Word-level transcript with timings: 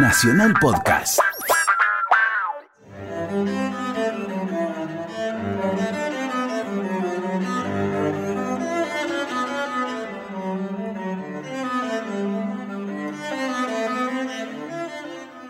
Nacional 0.00 0.54
Podcast. 0.60 1.18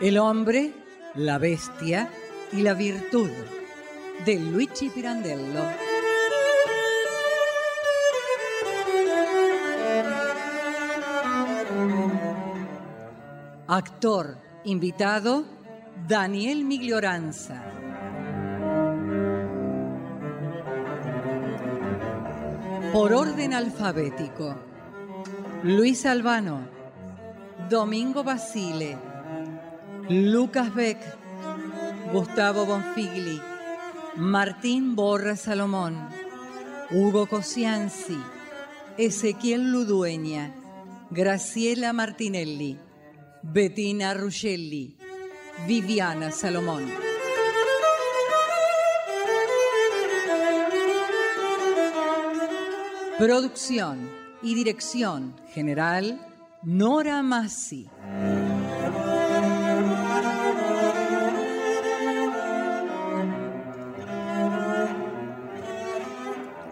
El 0.01 0.17
hombre, 0.17 0.73
la 1.15 1.37
bestia 1.37 2.09
y 2.51 2.63
la 2.63 2.73
virtud 2.73 3.29
de 4.25 4.39
Luigi 4.39 4.89
Pirandello. 4.89 5.88
Actor 13.79 14.39
invitado 14.65 15.45
Daniel 16.09 16.65
Miglioranza. 16.65 17.63
Por 22.93 23.13
orden 23.13 23.55
alfabético. 23.55 24.57
Luis 25.63 26.05
Albano, 26.07 26.67
Domingo 27.71 28.25
Basile, 28.25 28.99
Lucas 30.09 30.75
Beck, 30.75 30.99
Gustavo 32.13 32.67
Bonfigli, 32.67 33.41
Martín 34.17 34.97
Borra 34.97 35.37
Salomón, 35.37 36.09
Hugo 36.91 37.29
Cosianzi, 37.29 38.19
Ezequiel 38.97 39.71
Ludueña, 39.71 40.53
Graciela 41.11 41.93
Martinelli, 41.93 42.88
Bettina 43.43 44.15
Ruscelli, 44.15 44.97
Viviana 45.67 46.31
Salomón. 46.31 46.85
Producción 53.19 54.11
y 54.43 54.55
dirección 54.55 55.35
general, 55.53 56.21
Nora 56.63 57.23
Massi. 57.23 57.89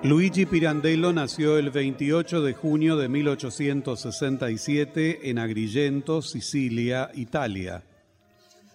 Luigi 0.07 0.47
Pirandello 0.47 1.13
nació 1.13 1.59
el 1.59 1.71
28 1.71 2.41
de 2.41 2.55
junio 2.55 2.97
de 2.97 3.09
1867 3.09 5.29
en 5.29 5.41
Agrigento, 5.41 6.23
Sicilia, 6.23 7.11
Italia. 7.13 7.83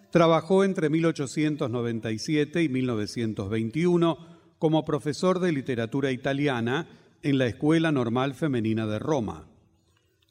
Trabajó 0.09 0.66
entre 0.66 0.90
1897 0.90 2.64
y 2.64 2.68
1921 2.68 4.18
como 4.59 4.84
profesor 4.84 5.40
de 5.40 5.54
literatura 5.54 6.12
italiana 6.12 6.90
en 7.24 7.38
la 7.38 7.46
Escuela 7.46 7.94
Normal 7.94 8.34
Femenina 8.34 8.86
de 8.86 9.00
Roma. 9.00 9.48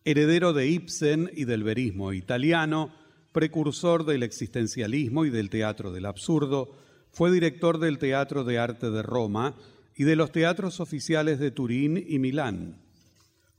Heredero 0.05 0.53
de 0.53 0.69
Ibsen 0.69 1.31
y 1.35 1.47
del 1.47 1.65
verismo 1.65 2.13
italiano, 2.13 2.93
precursor 3.33 4.05
del 4.05 4.23
existencialismo 4.23 5.25
y 5.25 5.31
del 5.31 5.49
teatro 5.49 5.93
del 5.93 6.05
absurdo, 6.05 6.77
fue 7.11 7.33
director 7.33 7.79
del 7.79 7.97
Teatro 7.97 8.45
de 8.45 8.59
Arte 8.59 8.91
de 8.91 9.03
Roma, 9.03 9.55
y 10.01 10.05
de 10.05 10.17
los 10.17 10.33
teatros 10.33 10.81
oficiales 10.81 11.39
de 11.39 11.51
Turín 11.51 12.03
y 12.09 12.19
Milán. 12.19 12.81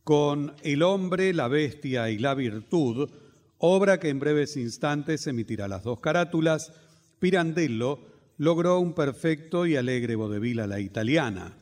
Con 0.03 0.55
El 0.63 0.81
hombre, 0.81 1.35
la 1.35 1.47
bestia 1.47 2.09
y 2.09 2.17
la 2.17 2.33
virtud, 2.33 3.11
obra 3.59 3.99
que 3.99 4.09
en 4.09 4.17
breves 4.17 4.57
instantes 4.57 5.27
emitirá 5.27 5.67
las 5.67 5.83
dos 5.83 5.99
carátulas, 5.99 6.73
Pirandello 7.19 7.99
logró 8.39 8.79
un 8.79 8.95
perfecto 8.95 9.67
y 9.67 9.75
alegre 9.75 10.15
vodevil 10.15 10.61
a 10.61 10.65
la 10.65 10.79
italiana. 10.79 11.53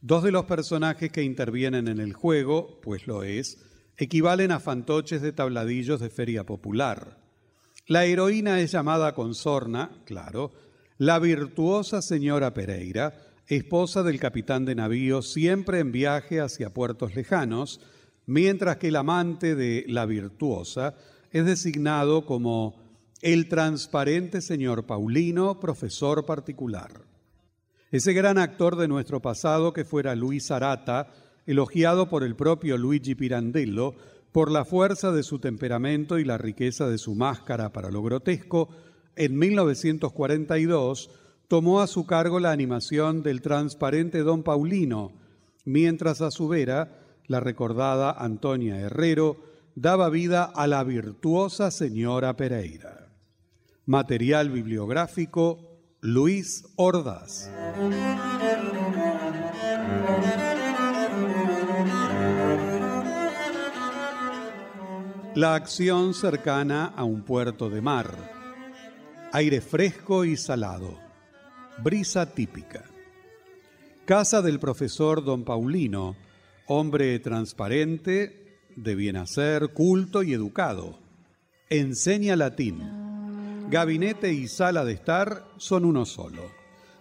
Dos 0.00 0.22
de 0.22 0.32
los 0.32 0.46
personajes 0.46 1.12
que 1.12 1.22
intervienen 1.22 1.86
en 1.86 2.00
el 2.00 2.14
juego, 2.14 2.80
pues 2.80 3.06
lo 3.06 3.22
es, 3.22 3.58
equivalen 3.98 4.50
a 4.50 4.60
fantoches 4.60 5.20
de 5.20 5.32
tabladillos 5.32 6.00
de 6.00 6.08
feria 6.08 6.46
popular. 6.46 7.18
La 7.86 8.06
heroína 8.06 8.60
es 8.62 8.72
llamada 8.72 9.14
con 9.14 9.34
sorna, 9.34 9.90
claro, 10.06 10.52
la 10.96 11.18
virtuosa 11.18 12.00
señora 12.00 12.54
Pereira, 12.54 13.26
esposa 13.56 14.04
del 14.04 14.20
capitán 14.20 14.64
de 14.64 14.76
navío, 14.76 15.22
siempre 15.22 15.80
en 15.80 15.90
viaje 15.90 16.40
hacia 16.40 16.72
puertos 16.72 17.16
lejanos, 17.16 17.80
mientras 18.26 18.76
que 18.76 18.88
el 18.88 18.96
amante 18.96 19.56
de 19.56 19.84
la 19.88 20.06
virtuosa 20.06 20.94
es 21.32 21.44
designado 21.44 22.24
como 22.24 22.76
el 23.22 23.48
transparente 23.48 24.40
señor 24.40 24.86
Paulino, 24.86 25.58
profesor 25.58 26.24
particular. 26.24 27.02
Ese 27.90 28.12
gran 28.12 28.38
actor 28.38 28.76
de 28.76 28.86
nuestro 28.86 29.20
pasado 29.20 29.72
que 29.72 29.84
fuera 29.84 30.14
Luis 30.14 30.52
Arata, 30.52 31.08
elogiado 31.44 32.08
por 32.08 32.22
el 32.22 32.36
propio 32.36 32.78
Luigi 32.78 33.16
Pirandello 33.16 33.94
por 34.30 34.52
la 34.52 34.64
fuerza 34.64 35.10
de 35.10 35.24
su 35.24 35.40
temperamento 35.40 36.20
y 36.20 36.24
la 36.24 36.38
riqueza 36.38 36.88
de 36.88 36.98
su 36.98 37.16
máscara 37.16 37.72
para 37.72 37.90
lo 37.90 38.00
grotesco, 38.00 38.68
en 39.16 39.36
1942 39.36 41.10
tomó 41.50 41.80
a 41.80 41.88
su 41.88 42.06
cargo 42.06 42.38
la 42.38 42.52
animación 42.52 43.24
del 43.24 43.42
transparente 43.42 44.20
Don 44.20 44.44
Paulino, 44.44 45.10
mientras 45.64 46.20
a 46.20 46.30
su 46.30 46.46
vera 46.46 47.00
la 47.26 47.40
recordada 47.40 48.12
Antonia 48.12 48.78
Herrero 48.78 49.36
daba 49.74 50.10
vida 50.10 50.44
a 50.44 50.68
la 50.68 50.84
virtuosa 50.84 51.72
señora 51.72 52.36
Pereira. 52.36 53.08
Material 53.84 54.50
bibliográfico 54.50 55.80
Luis 56.00 56.68
Ordaz. 56.76 57.50
La 65.34 65.56
acción 65.56 66.14
cercana 66.14 66.92
a 66.94 67.02
un 67.02 67.22
puerto 67.22 67.68
de 67.68 67.80
mar. 67.80 68.06
Aire 69.32 69.60
fresco 69.60 70.24
y 70.24 70.36
salado 70.36 71.09
Brisa 71.82 72.26
típica. 72.26 72.84
Casa 74.04 74.42
del 74.42 74.60
profesor 74.60 75.24
don 75.24 75.44
Paulino, 75.44 76.14
hombre 76.66 77.18
transparente, 77.20 78.58
de 78.76 78.94
bien 78.94 79.16
hacer, 79.16 79.68
culto 79.68 80.22
y 80.22 80.34
educado. 80.34 80.98
Enseña 81.70 82.36
latín. 82.36 82.82
Gabinete 83.70 84.30
y 84.34 84.46
sala 84.48 84.84
de 84.84 84.92
estar 84.92 85.46
son 85.56 85.86
uno 85.86 86.04
solo. 86.04 86.42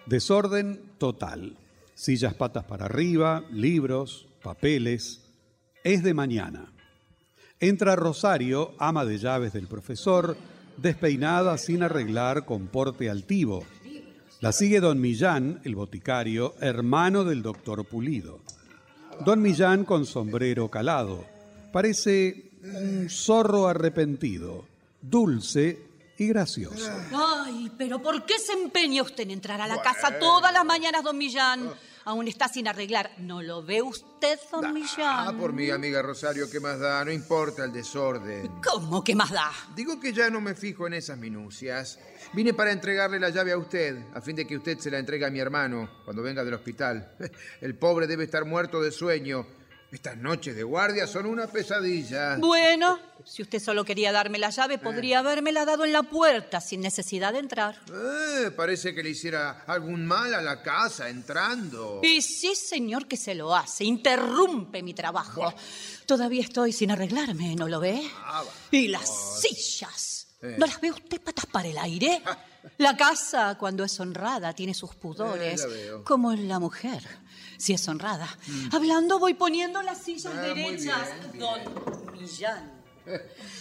Desorden 0.05 0.93
total. 0.97 1.57
Sillas 1.93 2.33
patas 2.35 2.63
para 2.63 2.85
arriba, 2.85 3.43
libros, 3.51 4.29
papeles. 4.41 5.25
Es 5.83 6.03
de 6.03 6.13
mañana. 6.13 6.71
Entra 7.59 7.97
Rosario, 7.97 8.75
ama 8.79 9.03
de 9.03 9.17
llaves 9.17 9.51
del 9.51 9.67
profesor, 9.67 10.37
despeinada 10.77 11.57
sin 11.57 11.83
arreglar 11.83 12.45
con 12.45 12.67
porte 12.67 13.09
altivo 13.09 13.65
la 14.41 14.51
sigue 14.53 14.79
don 14.79 15.01
Millán, 15.01 15.59
el 15.65 15.75
boticario, 15.75 16.55
hermano 16.61 17.25
del 17.25 17.41
doctor 17.41 17.83
Pulido. 17.85 18.39
Don 19.25 19.41
Millán 19.41 19.83
con 19.83 20.05
sombrero 20.05 20.69
calado. 20.69 21.25
Parece 21.73 22.51
un 22.63 23.09
zorro 23.09 23.67
arrepentido, 23.67 24.65
dulce 25.01 25.88
y 26.19 26.27
gracioso. 26.27 26.91
Ay, 27.13 27.71
pero 27.77 28.01
¿por 28.01 28.25
qué 28.25 28.37
se 28.39 28.53
empeña 28.53 29.01
usted 29.03 29.23
en 29.23 29.31
entrar 29.31 29.61
a 29.61 29.67
la 29.67 29.81
casa 29.81 30.19
todas 30.19 30.51
las 30.53 30.65
mañanas, 30.65 31.03
don 31.03 31.17
Millán? 31.17 31.71
aún 32.09 32.27
está 32.27 32.47
sin 32.47 32.67
arreglar. 32.67 33.11
¿No 33.19 33.41
lo 33.41 33.63
ve 33.63 33.81
usted, 33.81 34.39
don 34.51 34.73
Millán? 34.73 35.27
Ah, 35.27 35.33
por 35.37 35.53
mi 35.53 35.69
amiga 35.69 36.01
Rosario, 36.01 36.49
¿qué 36.49 36.59
más 36.59 36.79
da? 36.79 37.05
No 37.05 37.11
importa 37.11 37.63
el 37.63 37.71
desorden. 37.71 38.51
¿Cómo 38.63 39.03
que 39.03 39.15
más 39.15 39.31
da? 39.31 39.51
Digo 39.75 39.99
que 39.99 40.11
ya 40.11 40.29
no 40.29 40.41
me 40.41 40.55
fijo 40.55 40.87
en 40.87 40.93
esas 40.93 41.17
minucias. 41.17 41.99
Vine 42.33 42.53
para 42.53 42.71
entregarle 42.71 43.19
la 43.19 43.29
llave 43.29 43.51
a 43.51 43.57
usted, 43.57 43.97
a 44.13 44.21
fin 44.21 44.35
de 44.35 44.47
que 44.47 44.57
usted 44.57 44.79
se 44.79 44.91
la 44.91 44.97
entregue 44.97 45.25
a 45.25 45.29
mi 45.29 45.39
hermano 45.39 45.89
cuando 46.03 46.23
venga 46.23 46.43
del 46.43 46.55
hospital. 46.55 47.15
El 47.61 47.75
pobre 47.75 48.07
debe 48.07 48.23
estar 48.23 48.45
muerto 48.45 48.81
de 48.81 48.91
sueño 48.91 49.45
estas 49.91 50.17
noches 50.17 50.55
de 50.55 50.63
guardia 50.63 51.07
son 51.07 51.25
una 51.25 51.47
pesadilla. 51.47 52.37
Bueno, 52.37 52.99
si 53.25 53.41
usted 53.41 53.59
solo 53.59 53.83
quería 53.83 54.11
darme 54.11 54.37
la 54.37 54.51
llave, 54.51 54.77
podría 54.77 55.19
habérmela 55.19 55.65
dado 55.65 55.83
en 55.83 55.91
la 55.91 56.03
puerta 56.03 56.61
sin 56.61 56.81
necesidad 56.81 57.33
de 57.33 57.39
entrar. 57.39 57.79
Eh, 57.91 58.51
parece 58.51 58.93
que 58.93 59.01
le 59.01 59.09
hiciera 59.09 59.63
algún 59.65 60.05
mal 60.05 60.33
a 60.35 60.41
la 60.41 60.61
casa 60.61 61.09
entrando. 61.09 62.01
Y 62.03 62.21
sí, 62.21 62.53
señor, 62.55 63.07
que 63.07 63.17
se 63.17 63.33
lo 63.33 63.55
hace. 63.55 63.83
Interrumpe 63.83 64.83
mi 64.83 64.93
trabajo. 64.93 65.53
Todavía 66.05 66.43
estoy 66.43 66.71
sin 66.71 66.91
arreglarme, 66.91 67.55
¿no 67.55 67.67
lo 67.67 67.79
ve? 67.79 68.01
Ah, 68.23 68.43
y 68.69 68.89
las 68.89 69.41
sillas. 69.41 70.27
Eh. 70.41 70.55
¿No 70.57 70.67
las 70.67 70.79
ve 70.79 70.91
usted 70.91 71.19
patas 71.19 71.47
para 71.47 71.67
el 71.67 71.77
aire? 71.77 72.21
La 72.77 72.95
casa, 72.95 73.57
cuando 73.57 73.83
es 73.83 73.99
honrada, 73.99 74.53
tiene 74.53 74.73
sus 74.73 74.93
pudores, 74.95 75.65
eh, 75.69 75.91
como 76.03 76.33
la 76.33 76.59
mujer 76.59 77.01
si 77.59 77.73
es 77.73 77.87
honrada. 77.87 78.25
Mm. 78.47 78.75
Hablando 78.75 79.19
voy 79.19 79.35
poniendo 79.35 79.81
las 79.83 79.99
sillas 80.01 80.33
ah, 80.35 80.41
derechas. 80.41 81.09
Don 81.37 82.11
Millán. 82.13 82.79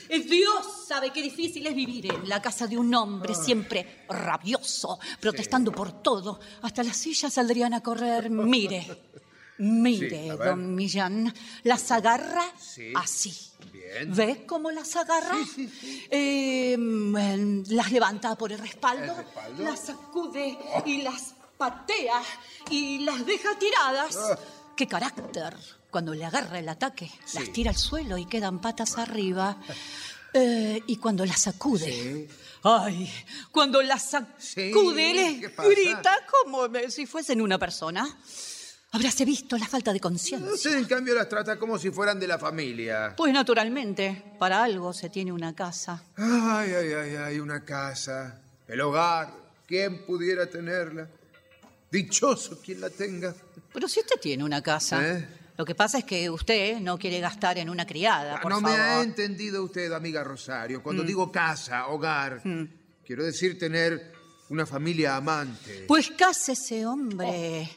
Dios 0.08 0.66
sabe 0.86 1.10
qué 1.12 1.22
difícil 1.22 1.66
es 1.66 1.74
vivir 1.74 2.12
en 2.12 2.28
la 2.28 2.40
casa 2.40 2.66
de 2.66 2.76
un 2.76 2.94
hombre 2.94 3.34
siempre 3.34 4.04
rabioso, 4.08 4.98
protestando 5.20 5.72
por 5.72 6.02
todo. 6.02 6.38
Hasta 6.62 6.82
las 6.82 6.96
sillas 6.96 7.32
saldrían 7.32 7.74
a 7.74 7.82
correr. 7.82 8.30
Mire, 8.30 8.86
mire, 9.58 10.30
Sí, 10.30 10.36
don 10.36 10.74
Millán, 10.74 11.34
las 11.64 11.90
agarra 11.90 12.44
Sí. 12.58 12.92
así. 12.94 13.34
Bien. 13.72 14.14
¿Ve 14.14 14.44
cómo 14.46 14.70
las 14.70 14.94
agarra? 14.96 15.34
Eh, 16.10 16.76
mm, 16.78 17.62
las 17.70 17.90
levanta 17.90 18.36
por 18.36 18.52
el 18.52 18.58
respaldo, 18.58 19.12
El 19.12 19.16
respaldo. 19.24 19.62
las 19.64 19.80
sacude 19.80 20.58
y 20.86 21.02
las 21.02 21.34
patea 21.58 22.22
y 22.70 23.00
las 23.00 23.26
deja 23.26 23.58
tiradas. 23.58 24.16
¡Qué 24.76 24.86
carácter! 24.86 25.54
Cuando 25.90 26.14
le 26.14 26.24
agarra 26.24 26.58
el 26.58 26.68
ataque, 26.68 27.10
las 27.34 27.52
tira 27.52 27.70
al 27.70 27.76
suelo 27.76 28.16
y 28.16 28.26
quedan 28.26 28.60
patas 28.60 28.98
arriba. 28.98 29.56
Eh, 30.32 30.82
y 30.86 30.96
cuando 30.96 31.24
las 31.26 31.40
sacude. 31.40 32.28
¡Ay! 32.62 33.10
Cuando 33.50 33.82
las 33.82 34.10
sacude, 34.10 35.40
Sí, 35.40 35.64
grita 35.70 36.16
como 36.30 36.68
si 36.90 37.06
fuesen 37.06 37.40
una 37.40 37.58
persona. 37.58 38.06
Habráse 38.90 39.24
visto 39.24 39.56
la 39.58 39.66
falta 39.66 39.92
de 39.92 40.00
conciencia. 40.00 40.50
Usted, 40.50 40.78
en 40.78 40.84
cambio, 40.86 41.14
las 41.14 41.28
trata 41.28 41.58
como 41.58 41.78
si 41.78 41.90
fueran 41.90 42.18
de 42.18 42.26
la 42.26 42.38
familia. 42.38 43.14
Pues 43.16 43.32
naturalmente, 43.32 44.34
para 44.38 44.62
algo 44.62 44.92
se 44.92 45.10
tiene 45.10 45.30
una 45.30 45.54
casa. 45.54 46.02
Ay, 46.16 46.72
ay, 46.72 46.92
ay, 46.92 47.16
ay, 47.16 47.40
una 47.40 47.64
casa, 47.64 48.40
el 48.66 48.80
hogar. 48.80 49.30
¿Quién 49.66 50.06
pudiera 50.06 50.46
tenerla? 50.46 51.06
Dichoso 51.90 52.60
quien 52.60 52.80
la 52.80 52.90
tenga. 52.90 53.34
Pero 53.72 53.88
si 53.88 54.00
usted 54.00 54.20
tiene 54.20 54.44
una 54.44 54.62
casa, 54.62 55.06
¿Eh? 55.18 55.28
lo 55.56 55.64
que 55.64 55.74
pasa 55.74 55.98
es 55.98 56.04
que 56.04 56.28
usted 56.30 56.78
no 56.80 56.98
quiere 56.98 57.20
gastar 57.20 57.58
en 57.58 57.70
una 57.70 57.86
criada, 57.86 58.36
Ah, 58.36 58.40
por 58.40 58.50
no 58.52 58.60
favor. 58.60 58.76
me 58.76 58.82
ha 58.82 59.02
entendido 59.02 59.64
usted, 59.64 59.92
amiga 59.92 60.22
Rosario. 60.24 60.82
Cuando 60.82 61.02
digo 61.02 61.30
casa, 61.32 61.86
hogar, 61.88 62.42
quiero 63.06 63.24
decir 63.24 63.58
tener 63.58 64.12
una 64.50 64.66
familia 64.66 65.16
amante. 65.16 65.84
Pues 65.86 66.10
cásese, 66.10 66.86
hombre. 66.86 67.68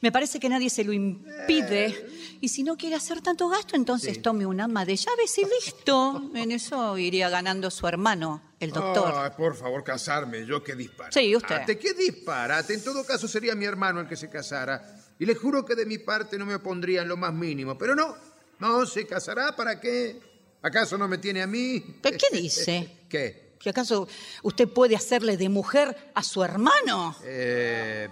Me 0.00 0.12
parece 0.12 0.38
que 0.38 0.48
nadie 0.48 0.70
se 0.70 0.84
lo 0.84 0.92
impide. 0.92 2.38
Y 2.40 2.48
si 2.48 2.62
no 2.62 2.76
quiere 2.76 2.96
hacer 2.96 3.22
tanto 3.22 3.48
gasto, 3.48 3.76
entonces 3.76 4.20
tome 4.20 4.44
un 4.46 4.60
ama 4.60 4.84
de 4.84 4.96
llaves 4.96 5.38
y 5.38 5.44
listo. 5.44 6.30
En 6.34 6.52
eso 6.52 6.98
iría 6.98 7.28
ganando 7.28 7.70
su 7.70 7.86
hermano, 7.86 8.42
el 8.60 8.72
doctor. 8.72 9.34
Por 9.36 9.56
favor, 9.56 9.82
casarme. 9.82 10.44
Yo 10.44 10.62
qué 10.62 10.74
disparate. 10.74 11.18
Sí, 11.18 11.34
usted. 11.34 11.64
¿Qué 11.78 11.94
disparate? 11.94 12.74
En 12.74 12.84
todo 12.84 13.04
caso 13.04 13.26
sería 13.26 13.54
mi 13.54 13.64
hermano 13.64 14.00
el 14.00 14.08
que 14.08 14.16
se 14.16 14.28
casara. 14.28 15.02
Y 15.18 15.24
le 15.24 15.34
juro 15.34 15.64
que 15.64 15.74
de 15.74 15.86
mi 15.86 15.98
parte 15.98 16.36
no 16.36 16.44
me 16.44 16.54
opondría 16.54 17.02
en 17.02 17.08
lo 17.08 17.16
más 17.16 17.32
mínimo. 17.32 17.78
Pero 17.78 17.94
no, 17.94 18.16
no, 18.58 18.84
se 18.84 19.06
casará. 19.06 19.56
¿Para 19.56 19.80
qué? 19.80 20.20
¿Acaso 20.60 20.98
no 20.98 21.08
me 21.08 21.18
tiene 21.18 21.42
a 21.42 21.46
mí? 21.46 21.82
¿Pero 22.02 22.18
qué 22.18 22.36
dice? 22.36 22.98
¿Qué? 23.08 23.46
¿Que 23.58 23.70
acaso 23.70 24.06
usted 24.42 24.68
puede 24.68 24.94
hacerle 24.94 25.36
de 25.36 25.48
mujer 25.48 26.12
a 26.14 26.22
su 26.22 26.44
hermano? 26.44 27.16
Eh, 27.24 28.08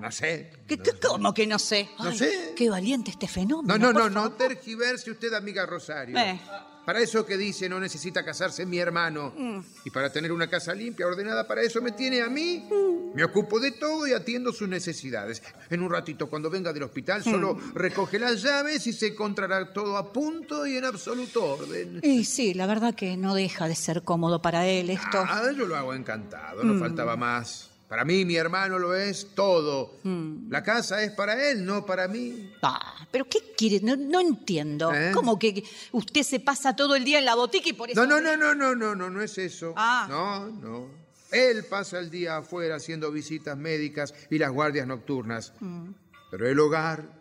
no 0.00 0.10
sé. 0.10 0.50
¿Qué, 0.66 0.78
qué- 0.78 0.92
¿Cómo 1.06 1.34
que 1.34 1.46
no 1.46 1.58
sé? 1.58 1.88
No 1.98 2.06
Ay, 2.10 2.18
sé. 2.18 2.54
Qué 2.56 2.70
valiente 2.70 3.10
este 3.10 3.28
fenómeno. 3.28 3.76
No, 3.78 3.92
no, 3.92 3.98
no, 3.98 4.08
no 4.10 4.32
tergiverse 4.32 5.10
usted, 5.10 5.32
amiga 5.34 5.66
Rosario. 5.66 6.16
Eh. 6.18 6.40
Para 6.86 6.98
eso 7.00 7.24
que 7.24 7.36
dice 7.36 7.68
no 7.68 7.78
necesita 7.78 8.24
casarse 8.24 8.66
mi 8.66 8.78
hermano. 8.78 9.32
Mm. 9.36 9.60
Y 9.84 9.90
para 9.90 10.10
tener 10.10 10.32
una 10.32 10.48
casa 10.48 10.74
limpia, 10.74 11.06
ordenada, 11.06 11.46
para 11.46 11.62
eso 11.62 11.80
me 11.80 11.92
tiene 11.92 12.22
a 12.22 12.28
mí. 12.28 12.66
Me 13.14 13.22
ocupo 13.22 13.60
de 13.60 13.70
todo 13.72 14.04
y 14.06 14.12
atiendo 14.12 14.52
sus 14.52 14.68
necesidades. 14.68 15.42
En 15.70 15.80
un 15.82 15.90
ratito, 15.90 16.28
cuando 16.28 16.50
venga 16.50 16.72
del 16.72 16.82
hospital, 16.82 17.22
solo 17.22 17.54
Mm. 17.54 17.74
recoge 17.74 18.18
las 18.18 18.42
llaves 18.42 18.84
y 18.88 18.92
se 18.92 19.08
encontrará 19.08 19.72
todo 19.72 19.96
a 19.96 20.12
punto 20.12 20.66
y 20.66 20.76
en 20.76 20.84
absoluto 20.86 21.44
orden. 21.44 22.00
Y 22.02 22.24
sí, 22.24 22.52
la 22.54 22.66
verdad 22.66 22.94
que 22.96 23.16
no 23.16 23.34
deja 23.34 23.68
de 23.68 23.76
ser 23.76 24.02
cómodo 24.02 24.42
para 24.42 24.66
él 24.66 24.90
esto. 24.90 25.18
Ah, 25.24 25.50
yo 25.56 25.66
lo 25.66 25.76
hago 25.76 25.94
encantado, 25.94 26.64
Mm. 26.64 26.66
no 26.72 26.80
faltaba 26.80 27.16
más. 27.16 27.68
Para 27.92 28.06
mí, 28.06 28.24
mi 28.24 28.36
hermano 28.36 28.78
lo 28.78 28.94
es 28.94 29.34
todo. 29.34 29.98
Mm. 30.02 30.50
La 30.50 30.62
casa 30.62 31.02
es 31.02 31.12
para 31.12 31.50
él, 31.50 31.62
no 31.62 31.84
para 31.84 32.08
mí. 32.08 32.50
Ah, 32.62 33.06
pero 33.10 33.26
¿qué 33.28 33.52
quiere? 33.54 33.84
No, 33.84 33.96
no 33.96 34.18
entiendo. 34.18 34.94
¿Eh? 34.94 35.10
¿Cómo 35.12 35.38
que 35.38 35.62
usted 35.90 36.22
se 36.22 36.40
pasa 36.40 36.74
todo 36.74 36.96
el 36.96 37.04
día 37.04 37.18
en 37.18 37.26
la 37.26 37.34
botica 37.34 37.68
y 37.68 37.74
por 37.74 37.90
eso... 37.90 38.06
No, 38.06 38.18
no, 38.18 38.18
no, 38.18 38.34
no, 38.34 38.54
no, 38.54 38.74
no, 38.74 38.94
no, 38.94 39.10
no 39.10 39.20
es 39.20 39.36
eso. 39.36 39.74
Ah. 39.76 40.06
No, 40.08 40.46
no. 40.46 40.88
Él 41.32 41.66
pasa 41.68 41.98
el 41.98 42.08
día 42.08 42.38
afuera 42.38 42.76
haciendo 42.76 43.12
visitas 43.12 43.58
médicas 43.58 44.14
y 44.30 44.38
las 44.38 44.52
guardias 44.52 44.86
nocturnas. 44.86 45.52
Mm. 45.60 45.90
Pero 46.30 46.48
el 46.48 46.58
hogar, 46.60 47.20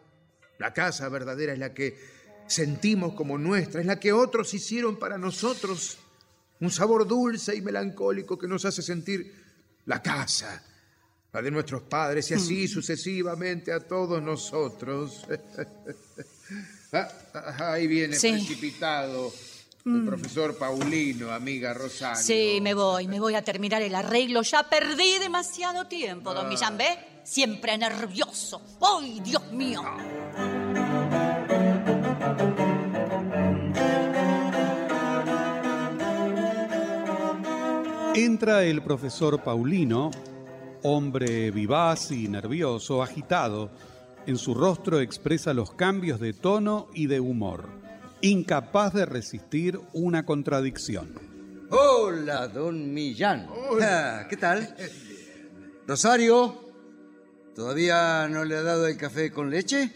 la 0.57 0.71
casa 0.71 1.09
verdadera 1.09 1.51
es 1.51 1.59
la 1.59 1.73
que 1.73 1.99
sentimos 2.47 3.13
como 3.13 3.37
nuestra, 3.37 3.81
es 3.81 3.87
la 3.87 3.99
que 3.99 4.13
otros 4.13 4.53
hicieron 4.53 4.95
para 4.95 5.17
nosotros. 5.17 5.97
Un 6.61 6.71
sabor 6.71 7.05
dulce 7.05 7.57
y 7.57 7.61
melancólico 7.61 8.37
que 8.37 8.47
nos 8.47 8.63
hace 8.63 8.81
sentir 8.81 9.40
la 9.85 10.01
casa, 10.01 10.63
la 11.33 11.41
de 11.41 11.51
nuestros 11.51 11.83
padres 11.83 12.29
y 12.31 12.33
así 12.35 12.67
sucesivamente 12.67 13.71
a 13.71 13.79
todos 13.79 14.21
nosotros. 14.21 15.25
Ah, 16.93 17.07
ah, 17.33 17.71
Ahí 17.71 17.87
viene 17.87 18.17
Sí. 18.17 18.31
precipitado 18.33 19.31
el 19.85 20.03
profesor 20.05 20.57
Paulino, 20.57 21.31
amiga 21.31 21.73
Rosario. 21.73 22.21
Sí, 22.21 22.59
me 22.61 22.73
voy, 22.73 23.07
me 23.07 23.17
voy 23.17 23.33
a 23.35 23.41
terminar 23.41 23.81
el 23.81 23.95
arreglo. 23.95 24.41
Ya 24.41 24.63
perdí 24.69 25.17
demasiado 25.17 25.87
tiempo, 25.87 26.31
Ah. 26.31 26.33
don 26.33 26.49
Millán, 26.49 26.77
¿ve? 26.77 27.21
Siempre 27.23 27.77
nervioso. 27.77 28.61
¡Ay, 28.81 29.21
Dios 29.21 29.53
mío! 29.53 29.81
Entra 38.15 38.63
el 38.63 38.81
profesor 38.81 39.41
Paulino, 39.41 40.11
hombre 40.83 41.49
vivaz 41.49 42.11
y 42.11 42.27
nervioso, 42.27 43.01
agitado. 43.01 43.71
En 44.27 44.37
su 44.37 44.53
rostro 44.53 44.99
expresa 44.99 45.53
los 45.53 45.71
cambios 45.71 46.19
de 46.19 46.33
tono 46.33 46.89
y 46.93 47.07
de 47.07 47.21
humor, 47.21 47.69
incapaz 48.19 48.93
de 48.93 49.05
resistir 49.05 49.79
una 49.93 50.25
contradicción. 50.25 51.13
Hola, 51.69 52.49
don 52.49 52.93
Millán. 52.93 53.47
Ah, 53.81 54.25
¿Qué 54.29 54.35
tal? 54.35 54.75
Rosario, 55.87 56.69
¿todavía 57.55 58.27
no 58.27 58.43
le 58.43 58.57
ha 58.57 58.61
dado 58.61 58.87
el 58.87 58.97
café 58.97 59.31
con 59.31 59.49
leche? 59.49 59.89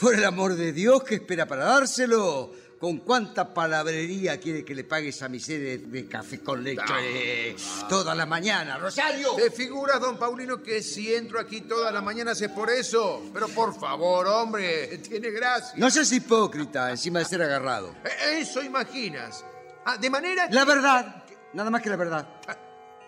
Por 0.00 0.14
el 0.14 0.24
amor 0.24 0.56
de 0.56 0.72
Dios, 0.72 1.04
¿qué 1.04 1.16
espera 1.16 1.46
para 1.46 1.66
dárselo? 1.66 2.52
¿Con 2.84 2.98
cuánta 2.98 3.54
palabrería 3.54 4.38
quiere 4.38 4.62
que 4.62 4.74
le 4.74 4.84
pague 4.84 5.08
esa 5.08 5.26
miseria 5.26 5.78
de 5.78 6.06
café 6.06 6.40
con 6.40 6.62
leche 6.62 7.56
toda 7.88 8.14
la 8.14 8.26
mañana? 8.26 8.76
¡Rosario! 8.76 9.30
¿Te 9.36 9.50
figuras, 9.50 9.98
don 9.98 10.18
Paulino, 10.18 10.62
que 10.62 10.82
si 10.82 11.14
entro 11.14 11.40
aquí 11.40 11.62
todas 11.62 11.94
las 11.94 12.02
mañanas 12.02 12.42
es 12.42 12.50
por 12.50 12.68
eso? 12.68 13.22
Pero 13.32 13.48
por 13.48 13.74
favor, 13.74 14.26
hombre, 14.26 14.98
tiene 14.98 15.30
gracia. 15.30 15.72
No 15.78 15.90
seas 15.90 16.12
hipócrita 16.12 16.90
encima 16.90 17.20
de 17.20 17.24
ser 17.24 17.40
agarrado. 17.40 17.94
Eh, 18.04 18.40
Eso 18.40 18.62
imaginas. 18.62 19.42
Ah, 19.86 19.96
de 19.96 20.10
manera 20.10 20.46
que... 20.46 20.54
La 20.54 20.66
verdad, 20.66 21.24
nada 21.54 21.70
más 21.70 21.80
que 21.80 21.88
la 21.88 21.96
verdad. 21.96 22.28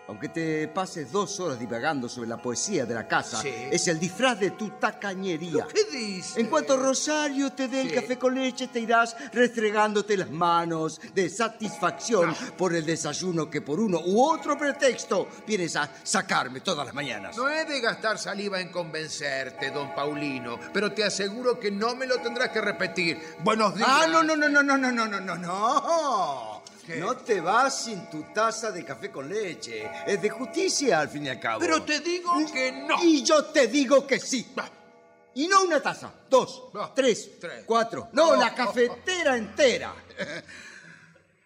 Aunque 0.07 0.29
te 0.29 0.69
pases 0.69 1.11
dos 1.11 1.37
horas 1.41 1.59
divagando 1.59 2.07
sobre 2.07 2.29
la 2.29 2.37
poesía 2.37 2.85
de 2.85 2.93
la 2.93 3.05
casa, 3.07 3.41
Sí. 3.41 3.51
es 3.71 3.87
el 3.89 3.99
disfraz 3.99 4.39
de 4.39 4.51
tu 4.51 4.69
tacañería. 4.69 5.67
¿Qué 5.67 5.83
dice? 5.97 6.39
En 6.39 6.47
cuanto 6.47 6.77
Rosario 6.77 7.51
te 7.51 7.67
dé 7.67 7.81
el 7.81 7.89
Sí. 7.89 7.95
café 7.95 8.17
con 8.17 8.33
leche, 8.33 8.67
te 8.67 8.79
irás 8.79 9.15
restregándote 9.33 10.15
las 10.15 10.29
manos 10.29 11.01
de 11.13 11.29
satisfacción 11.29 12.33
por 12.57 12.73
el 12.73 12.85
desayuno 12.85 13.49
que 13.49 13.59
por 13.61 13.81
uno 13.81 13.99
u 14.05 14.23
otro 14.23 14.57
pretexto 14.57 15.27
vienes 15.45 15.75
a 15.75 15.89
sacarme 16.03 16.61
todas 16.61 16.85
las 16.85 16.95
mañanas. 16.95 17.35
No 17.35 17.49
he 17.49 17.65
de 17.65 17.81
gastar 17.81 18.17
saliva 18.17 18.61
en 18.61 18.69
convencerte, 18.71 19.71
don 19.71 19.93
Paulino, 19.93 20.57
pero 20.71 20.93
te 20.93 21.03
aseguro 21.03 21.59
que 21.59 21.69
no 21.69 21.95
me 21.95 22.05
lo 22.07 22.15
tendrás 22.21 22.49
que 22.49 22.61
repetir. 22.61 23.21
Buenos 23.43 23.75
días. 23.75 23.87
Ah, 23.91 24.07
no, 24.09 24.23
no, 24.23 24.37
no, 24.37 24.47
no, 24.47 24.63
no, 24.63 24.77
no, 24.77 24.89
no, 24.89 25.05
no, 25.05 25.19
no, 25.19 25.35
no. 25.35 26.46
¿Qué? 26.87 26.95
No 26.95 27.17
te 27.17 27.41
vas 27.41 27.83
sin 27.83 28.09
tu 28.09 28.23
taza 28.33 28.71
de 28.71 28.85
café 28.85 29.11
con 29.11 29.27
leche. 29.27 29.89
Es 30.07 30.21
de 30.21 30.29
justicia, 30.29 31.01
al 31.01 31.09
fin 31.09 31.25
y 31.25 31.29
al 31.29 31.39
cabo. 31.39 31.59
Pero 31.59 31.83
te 31.83 31.99
digo 31.99 32.31
que 32.51 32.71
no. 32.71 33.03
Y 33.03 33.23
yo 33.23 33.43
te 33.45 33.67
digo 33.67 34.07
que 34.07 34.19
sí. 34.19 34.47
Y 35.35 35.47
no 35.49 35.63
una 35.63 35.81
taza, 35.81 36.11
dos, 36.29 36.69
tres, 36.95 37.31
tres. 37.39 37.63
cuatro. 37.65 38.07
No, 38.13 38.35
No. 38.35 38.41
la 38.41 38.55
cafetera 38.55 39.35
entera. 39.37 39.93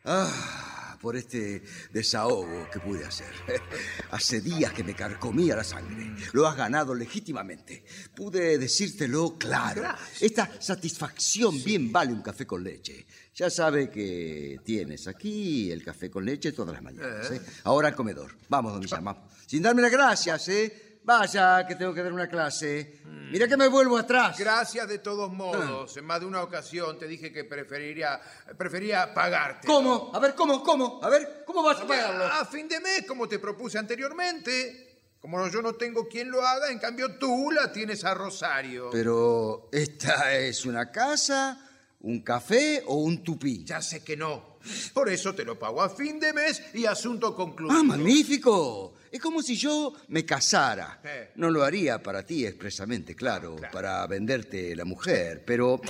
Ah, 0.03 0.97
por 0.99 1.15
este 1.15 1.61
desahogo 1.91 2.67
que 2.71 2.79
pude 2.79 3.05
hacer. 3.05 3.31
Hace 4.11 4.41
días 4.41 4.73
que 4.73 4.83
me 4.83 4.95
carcomía 4.95 5.55
la 5.55 5.63
sangre. 5.63 6.11
Lo 6.33 6.47
has 6.47 6.55
ganado 6.55 6.95
legítimamente. 6.95 7.83
Pude 8.15 8.57
decírtelo 8.57 9.37
claro. 9.37 9.83
Esta 10.19 10.49
satisfacción 10.59 11.63
bien 11.63 11.91
vale 11.91 12.13
un 12.13 12.23
café 12.23 12.47
con 12.47 12.63
leche. 12.63 13.05
Ya 13.33 13.49
sabe 13.49 13.89
que 13.89 14.59
tienes 14.63 15.07
aquí 15.07 15.71
el 15.71 15.83
café 15.83 16.11
con 16.11 16.25
leche 16.25 16.51
todas 16.51 16.73
las 16.73 16.81
mañanas. 16.81 17.31
¿eh? 17.31 17.41
Ahora 17.63 17.87
al 17.87 17.95
comedor. 17.95 18.35
Vamos, 18.49 18.73
don 18.73 18.81
Millán, 18.81 19.03
vamos. 19.03 19.31
Sin 19.47 19.63
darme 19.63 19.81
las 19.81 19.91
gracias, 19.91 20.47
¿eh? 20.49 20.99
Vaya, 21.03 21.65
que 21.65 21.75
tengo 21.75 21.93
que 21.93 22.03
dar 22.03 22.13
una 22.13 22.27
clase. 22.27 23.01
Mira 23.31 23.47
que 23.47 23.57
me 23.57 23.67
vuelvo 23.67 23.97
atrás. 23.97 24.37
Gracias 24.37 24.87
de 24.87 24.99
todos 24.99 25.31
modos. 25.31 25.95
En 25.97 26.05
más 26.05 26.19
de 26.19 26.25
una 26.27 26.43
ocasión 26.43 26.99
te 26.99 27.07
dije 27.07 27.31
que 27.31 27.43
preferiría, 27.43 28.21
prefería 28.57 29.13
pagarte. 29.13 29.65
¿Cómo? 29.65 30.11
A 30.13 30.19
ver, 30.19 30.35
¿cómo? 30.35 30.61
¿Cómo? 30.61 30.99
A 31.01 31.09
ver, 31.09 31.43
¿cómo 31.45 31.63
vas 31.63 31.79
a 31.79 31.87
pagarlo? 31.87 32.25
A 32.25 32.45
fin 32.45 32.67
de 32.67 32.79
mes, 32.79 33.05
como 33.07 33.27
te 33.27 33.39
propuse 33.39 33.79
anteriormente. 33.79 34.89
Como 35.19 35.47
yo 35.49 35.61
no 35.61 35.73
tengo 35.73 36.07
quien 36.07 36.29
lo 36.29 36.45
haga, 36.45 36.71
en 36.71 36.79
cambio 36.79 37.17
tú 37.17 37.51
la 37.51 37.71
tienes 37.71 38.03
a 38.03 38.13
Rosario. 38.13 38.89
Pero, 38.91 39.69
¿esta 39.71 40.35
es 40.35 40.65
una 40.65 40.91
casa, 40.91 41.70
un 42.03 42.21
café 42.21 42.83
o 42.87 42.95
un 42.95 43.23
tupí? 43.23 43.63
Ya 43.63 43.81
sé 43.81 44.03
que 44.03 44.17
no. 44.17 44.51
Por 44.93 45.09
eso 45.09 45.33
te 45.33 45.43
lo 45.43 45.57
pago 45.57 45.81
a 45.81 45.89
fin 45.89 46.19
de 46.19 46.33
mes 46.33 46.61
y 46.73 46.85
asunto 46.85 47.35
concluido. 47.35 47.75
¡Ah, 47.77 47.83
magnífico! 47.83 48.93
Es 49.11 49.19
como 49.19 49.41
si 49.41 49.55
yo 49.55 49.93
me 50.07 50.25
casara. 50.25 51.01
Eh. 51.03 51.31
No 51.35 51.49
lo 51.49 51.63
haría 51.63 52.01
para 52.01 52.25
ti 52.25 52.45
expresamente, 52.45 53.15
claro, 53.15 53.57
para 53.71 54.05
venderte 54.07 54.75
la 54.75 54.85
mujer, 54.85 55.43
pero 55.45 55.81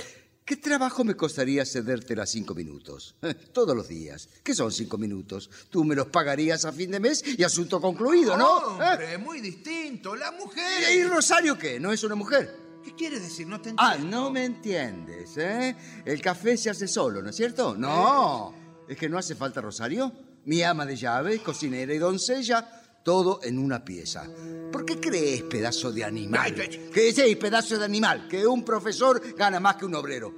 ¿qué 0.44 0.56
trabajo 0.56 1.04
me 1.04 1.14
costaría 1.14 1.64
cederte 1.64 2.16
las 2.16 2.30
cinco 2.30 2.54
minutos? 2.54 3.14
Eh, 3.22 3.34
Todos 3.52 3.76
los 3.76 3.88
días. 3.88 4.28
¿Qué 4.42 4.54
son 4.54 4.72
cinco 4.72 4.98
minutos? 4.98 5.48
Tú 5.70 5.84
me 5.84 5.94
los 5.94 6.08
pagarías 6.08 6.64
a 6.64 6.72
fin 6.72 6.90
de 6.90 6.98
mes 6.98 7.22
y 7.38 7.44
asunto 7.44 7.80
concluido, 7.80 8.36
¿no? 8.36 8.56
Hombre, 8.56 9.18
muy 9.18 9.40
distinto. 9.40 10.16
La 10.16 10.32
mujer. 10.32 10.82
¿Eh? 10.90 10.96
¿Y 10.96 11.04
Rosario 11.04 11.56
qué? 11.56 11.78
¿No 11.78 11.92
es 11.92 12.02
una 12.02 12.16
mujer? 12.16 12.71
¿Qué 12.84 12.94
quieres 12.94 13.22
decir? 13.22 13.46
No 13.46 13.60
te 13.60 13.72
Ah, 13.76 13.94
entiendo. 13.94 14.16
no 14.20 14.30
me 14.30 14.44
entiendes, 14.44 15.36
¿eh? 15.36 15.76
El 16.04 16.20
café 16.20 16.56
se 16.56 16.70
hace 16.70 16.88
solo, 16.88 17.22
¿no 17.22 17.30
es 17.30 17.36
cierto? 17.36 17.74
No. 17.76 18.54
¿Es 18.88 18.96
que 18.96 19.08
no 19.08 19.18
hace 19.18 19.34
falta 19.34 19.60
Rosario? 19.60 20.12
Mi 20.44 20.62
ama 20.62 20.84
de 20.84 20.96
llave, 20.96 21.38
cocinera 21.40 21.94
y 21.94 21.98
doncella, 21.98 22.82
todo 23.04 23.40
en 23.44 23.58
una 23.58 23.84
pieza. 23.84 24.26
¿Por 24.72 24.84
qué 24.84 24.98
crees, 24.98 25.42
pedazo 25.42 25.92
de 25.92 26.04
animal? 26.04 26.54
Que 26.92 27.12
sí, 27.12 27.36
pedazo 27.36 27.78
de 27.78 27.84
animal, 27.84 28.26
que 28.28 28.46
un 28.46 28.64
profesor 28.64 29.22
gana 29.36 29.60
más 29.60 29.76
que 29.76 29.84
un 29.86 29.94
obrero. 29.94 30.34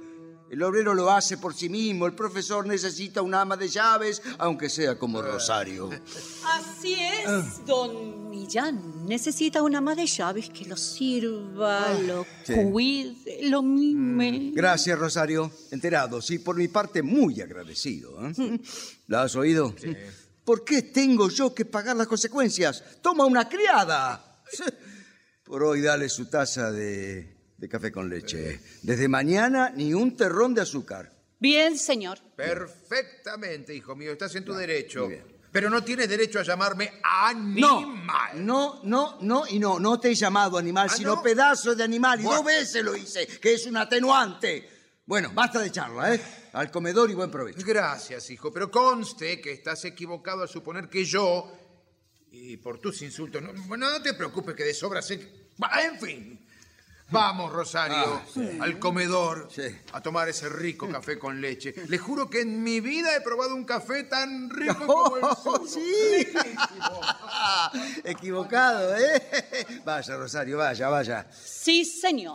El 0.49 0.61
obrero 0.61 0.93
lo 0.93 1.09
hace 1.09 1.37
por 1.39 1.55
sí 1.55 1.69
mismo, 1.69 2.05
el 2.05 2.13
profesor 2.13 2.67
necesita 2.67 3.23
una 3.23 3.41
ama 3.41 3.57
de 3.57 3.67
llaves, 3.67 4.21
aunque 4.37 4.69
sea 4.69 4.97
como 4.97 5.21
Rosario. 5.21 5.89
Así 6.45 6.93
es, 6.93 7.65
don 7.65 8.24
Millán. 8.35 9.05
Necesita 9.07 9.63
una 9.63 9.77
ama 9.77 9.95
de 9.95 10.05
llaves 10.05 10.49
que 10.49 10.65
lo 10.65 10.75
sirva, 10.75 11.93
lo 11.99 12.25
sí. 12.43 12.53
cuide, 12.53 13.49
lo 13.49 13.63
mime. 13.63 14.51
Gracias, 14.53 14.99
Rosario. 14.99 15.51
Enterado, 15.71 16.21
sí, 16.21 16.39
por 16.39 16.57
mi 16.57 16.67
parte 16.67 17.01
muy 17.01 17.39
agradecido. 17.39 18.27
¿eh? 18.27 18.59
¿La 19.07 19.23
has 19.23 19.35
oído? 19.35 19.73
¿Por 20.43 20.65
qué 20.65 20.81
tengo 20.81 21.29
yo 21.29 21.55
que 21.55 21.63
pagar 21.65 21.95
las 21.95 22.07
consecuencias? 22.07 22.83
Toma 23.01 23.25
una 23.25 23.47
criada. 23.47 24.41
Por 25.43 25.63
hoy 25.63 25.81
dale 25.81 26.09
su 26.09 26.25
taza 26.25 26.71
de, 26.71 27.37
de 27.57 27.69
café 27.69 27.91
con 27.91 28.09
leche. 28.09 28.59
Desde 28.83 29.07
mañana 29.07 29.69
ni 29.69 29.93
un 29.93 30.15
terrón 30.17 30.53
de 30.53 30.61
azúcar. 30.61 31.13
Bien, 31.39 31.77
señor. 31.77 32.19
Perfectamente, 32.35 33.73
hijo 33.73 33.95
mío. 33.95 34.11
Estás 34.11 34.35
en 34.35 34.43
tu 34.43 34.53
derecho. 34.53 35.05
muy 35.05 35.13
bien. 35.13 35.34
Pero 35.55 35.69
no 35.69 35.85
tienes 35.85 36.09
derecho 36.09 36.37
a 36.37 36.43
llamarme 36.43 36.99
animal. 37.01 38.45
no, 38.45 38.81
no, 38.83 39.17
no 39.21 39.47
y 39.47 39.57
no. 39.57 39.79
No 39.79 39.97
te 39.97 40.09
he 40.09 40.13
llamado 40.13 40.57
animal, 40.57 40.89
¿Ah, 40.91 40.93
sino 40.97 41.15
no? 41.15 41.23
pedazo 41.23 41.73
de 41.73 41.81
animal. 41.81 42.19
Y 42.19 42.23
dos 42.23 42.43
veces 42.43 42.83
lo 42.83 42.93
hice, 42.93 43.25
que 43.25 43.53
es 43.53 43.65
un 43.65 43.77
atenuante. 43.77 44.69
Bueno, 45.05 45.31
basta 45.33 45.61
de 45.61 45.71
charla, 45.71 46.13
¿eh? 46.13 46.21
Al 46.51 46.69
comedor 46.69 47.09
y 47.09 47.13
buen 47.13 47.31
provecho. 47.31 47.65
Gracias, 47.65 48.29
hijo. 48.31 48.51
Pero 48.51 48.69
conste 48.69 49.39
que 49.39 49.53
estás 49.53 49.85
equivocado 49.85 50.41
al 50.41 50.49
suponer 50.49 50.89
que 50.89 51.05
yo. 51.05 51.49
Y 52.31 52.57
por 52.57 52.79
tus 52.79 53.01
insultos. 53.03 53.41
No, 53.41 53.53
bueno, 53.67 53.89
no 53.89 54.01
te 54.01 54.13
preocupes 54.13 54.55
que 54.55 54.65
de 54.65 54.73
sobra 54.73 55.01
sé. 55.01 55.47
En 55.81 55.97
fin. 55.97 56.44
Vamos, 57.11 57.51
Rosario, 57.53 58.19
al 58.61 58.79
comedor 58.79 59.47
Sí. 59.51 59.61
a 59.93 60.01
tomar 60.01 60.27
ese 60.27 60.49
rico 60.49 60.89
café 60.89 61.19
con 61.19 61.39
leche. 61.39 61.73
Le 61.87 61.97
juro 61.99 62.29
que 62.29 62.41
en 62.41 62.63
mi 62.63 62.79
vida 62.79 63.15
he 63.15 63.21
probado 63.21 63.53
un 63.55 63.63
café 63.63 64.03
tan 64.05 64.49
rico 64.49 64.73
como 64.87 65.17
el 65.17 65.23
Oh, 65.23 65.35
suyo. 65.35 65.67
sí. 65.67 66.27
Equivocado, 68.03 68.95
¿eh? 68.97 69.21
Vaya, 69.85 70.17
Rosario, 70.17 70.57
vaya, 70.57 70.89
vaya. 70.89 71.27
Sí, 71.31 71.85
señor. 71.85 72.33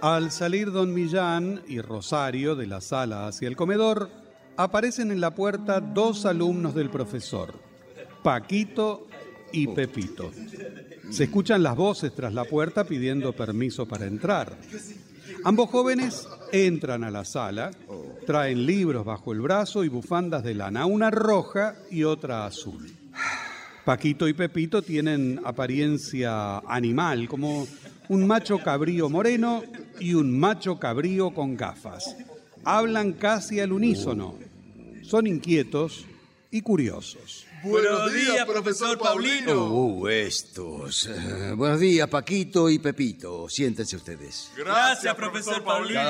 Al 0.00 0.30
salir 0.30 0.70
don 0.70 0.92
Millán 0.92 1.62
y 1.66 1.80
Rosario 1.80 2.54
de 2.56 2.66
la 2.66 2.80
sala 2.80 3.26
hacia 3.26 3.48
el 3.48 3.56
comedor, 3.56 4.10
aparecen 4.56 5.10
en 5.10 5.20
la 5.20 5.34
puerta 5.34 5.80
dos 5.80 6.26
alumnos 6.26 6.74
del 6.74 6.90
profesor, 6.90 7.54
Paquito 8.24 9.06
y 9.52 9.66
Pepito. 9.66 10.30
Se 11.10 11.24
escuchan 11.24 11.62
las 11.62 11.76
voces 11.76 12.14
tras 12.14 12.32
la 12.32 12.46
puerta 12.46 12.84
pidiendo 12.84 13.34
permiso 13.34 13.86
para 13.86 14.06
entrar. 14.06 14.56
Ambos 15.44 15.68
jóvenes 15.68 16.26
entran 16.50 17.04
a 17.04 17.10
la 17.10 17.26
sala, 17.26 17.70
traen 18.26 18.64
libros 18.64 19.04
bajo 19.04 19.34
el 19.34 19.42
brazo 19.42 19.84
y 19.84 19.88
bufandas 19.88 20.42
de 20.42 20.54
lana, 20.54 20.86
una 20.86 21.10
roja 21.10 21.76
y 21.90 22.04
otra 22.04 22.46
azul. 22.46 22.90
Paquito 23.84 24.26
y 24.26 24.32
Pepito 24.32 24.80
tienen 24.80 25.42
apariencia 25.44 26.60
animal, 26.60 27.28
como 27.28 27.68
un 28.08 28.26
macho 28.26 28.58
cabrío 28.58 29.10
moreno 29.10 29.62
y 30.00 30.14
un 30.14 30.38
macho 30.40 30.78
cabrío 30.78 31.34
con 31.34 31.58
gafas. 31.58 32.16
Hablan 32.64 33.12
casi 33.12 33.60
al 33.60 33.72
unísono. 33.72 34.36
Son 35.02 35.26
inquietos 35.26 36.06
y 36.50 36.62
curiosos. 36.62 37.43
Buenos 37.64 38.12
días, 38.12 38.44
profesor 38.46 38.98
Paulino. 38.98 39.66
Uh, 39.72 40.08
estos. 40.08 41.06
Eh, 41.06 41.52
buenos 41.56 41.80
días, 41.80 42.08
Paquito 42.08 42.68
y 42.68 42.78
Pepito. 42.78 43.48
Siéntense 43.48 43.96
ustedes. 43.96 44.50
Gracias, 44.56 45.14
profesor 45.14 45.62
Paulino. 45.64 46.00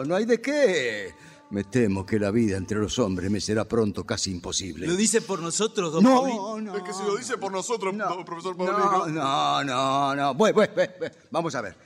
Oh, 0.00 0.04
no 0.04 0.16
hay 0.16 0.24
de 0.24 0.40
qué. 0.40 1.14
Me 1.50 1.64
temo 1.64 2.04
que 2.04 2.18
la 2.18 2.30
vida 2.32 2.56
entre 2.56 2.78
los 2.78 2.98
hombres 2.98 3.30
me 3.30 3.40
será 3.40 3.64
pronto 3.66 4.04
casi 4.04 4.32
imposible. 4.32 4.86
¿Lo 4.86 4.96
dice 4.96 5.20
por 5.22 5.40
nosotros, 5.40 5.92
don 5.92 6.02
Paulino? 6.02 6.58
No, 6.58 6.60
no. 6.60 6.76
Es 6.76 6.82
que 6.82 6.92
si 6.92 7.02
lo 7.04 7.16
dice 7.16 7.36
por 7.38 7.52
nosotros, 7.52 7.94
No, 7.94 8.24
profesor 8.24 8.56
no, 8.56 8.64
Paulino. 8.66 9.06
no, 9.08 9.62
no, 9.64 10.14
no. 10.16 10.34
Bueno, 10.34 10.54
bueno, 10.54 10.72
bueno, 10.74 10.92
bueno. 10.98 11.14
Vamos 11.30 11.54
a 11.54 11.60
ver. 11.60 11.76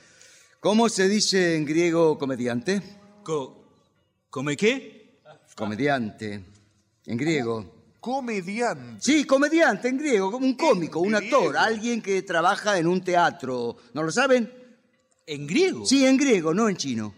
¿Cómo 0.59 0.89
se 0.89 1.07
dice 1.07 1.55
en 1.55 1.65
griego 1.65 2.17
comediante? 2.17 2.81
Co- 3.23 3.63
¿Come 4.29 4.57
qué? 4.57 5.19
Comediante. 5.55 6.43
En 7.05 7.17
griego. 7.17 7.78
Comediante. 7.99 9.01
Sí, 9.01 9.25
comediante 9.25 9.89
en 9.89 9.97
griego, 9.97 10.31
como 10.31 10.45
un 10.45 10.55
cómico, 10.55 10.99
un 10.99 11.15
actor, 11.15 11.49
griego. 11.49 11.59
alguien 11.59 12.01
que 12.01 12.21
trabaja 12.21 12.77
en 12.77 12.87
un 12.87 13.01
teatro. 13.03 13.75
¿No 13.93 14.03
lo 14.03 14.11
saben? 14.11 14.51
¿En 15.25 15.45
griego? 15.45 15.85
Sí, 15.85 16.05
en 16.05 16.17
griego, 16.17 16.53
no 16.53 16.69
en 16.69 16.77
chino. 16.77 17.13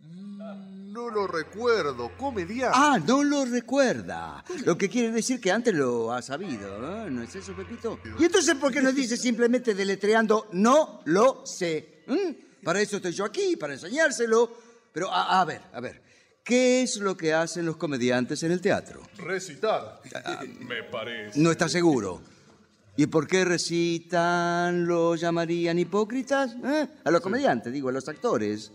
No 0.00 1.10
lo 1.10 1.26
recuerdo. 1.26 2.10
Comediante. 2.18 2.76
Ah, 2.78 2.98
no 3.04 3.24
lo 3.24 3.44
recuerda. 3.46 4.44
Lo 4.64 4.76
que 4.76 4.88
quiere 4.90 5.10
decir 5.12 5.40
que 5.40 5.50
antes 5.50 5.74
lo 5.74 6.12
ha 6.12 6.20
sabido, 6.20 7.06
¿eh? 7.06 7.10
¿no 7.10 7.22
es 7.22 7.34
eso, 7.34 7.54
Pepito? 7.54 7.98
¿Y 8.18 8.24
entonces 8.24 8.54
por 8.56 8.72
qué 8.72 8.82
nos 8.82 8.94
dice 8.94 9.16
simplemente 9.16 9.74
deletreando 9.74 10.48
no 10.52 11.00
lo 11.06 11.46
sé? 11.46 12.02
¿Mm? 12.06 12.62
Para 12.64 12.80
eso 12.80 12.96
estoy 12.96 13.12
yo 13.12 13.24
aquí, 13.24 13.56
para 13.56 13.72
enseñárselo. 13.74 14.52
Pero, 14.92 15.10
a, 15.10 15.40
a 15.40 15.44
ver, 15.44 15.62
a 15.72 15.80
ver, 15.80 16.02
¿qué 16.48 16.80
es 16.80 16.96
lo 16.96 17.14
que 17.14 17.34
hacen 17.34 17.66
los 17.66 17.76
comediantes 17.76 18.42
en 18.42 18.52
el 18.52 18.62
teatro? 18.62 19.02
Recitar. 19.18 20.00
Me 20.60 20.82
parece. 20.84 21.38
No 21.38 21.50
está 21.50 21.68
seguro. 21.68 22.22
¿Y 22.96 23.06
por 23.06 23.28
qué 23.28 23.44
recitan, 23.44 24.86
lo 24.86 25.14
llamarían 25.14 25.78
hipócritas? 25.78 26.56
¿Eh? 26.64 26.88
A 27.04 27.10
los 27.10 27.20
comediantes, 27.20 27.70
digo, 27.70 27.90
a 27.90 27.92
los 27.92 28.08
actores. 28.08 28.72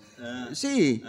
sí. 0.53 1.03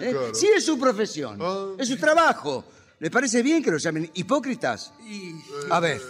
¿Eh? 0.00 0.14
Sí, 0.32 0.48
es 0.56 0.64
su 0.64 0.78
profesión. 0.78 1.38
Es 1.78 1.86
su 1.88 1.98
trabajo. 1.98 2.64
¿Le 2.98 3.10
parece 3.10 3.42
bien 3.42 3.62
que 3.62 3.70
los 3.70 3.82
llamen 3.82 4.10
hipócritas? 4.14 4.94
A 5.70 5.80
ver. 5.80 6.00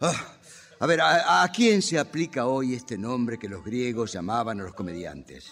ah, 0.00 0.34
a 0.78 0.86
ver, 0.86 1.00
¿a, 1.00 1.42
a 1.42 1.48
quién 1.50 1.82
se 1.82 1.98
aplica 1.98 2.46
hoy 2.46 2.74
este 2.74 2.96
nombre 2.96 3.36
que 3.36 3.48
los 3.48 3.64
griegos 3.64 4.12
llamaban 4.12 4.60
a 4.60 4.62
los 4.62 4.74
comediantes? 4.74 5.50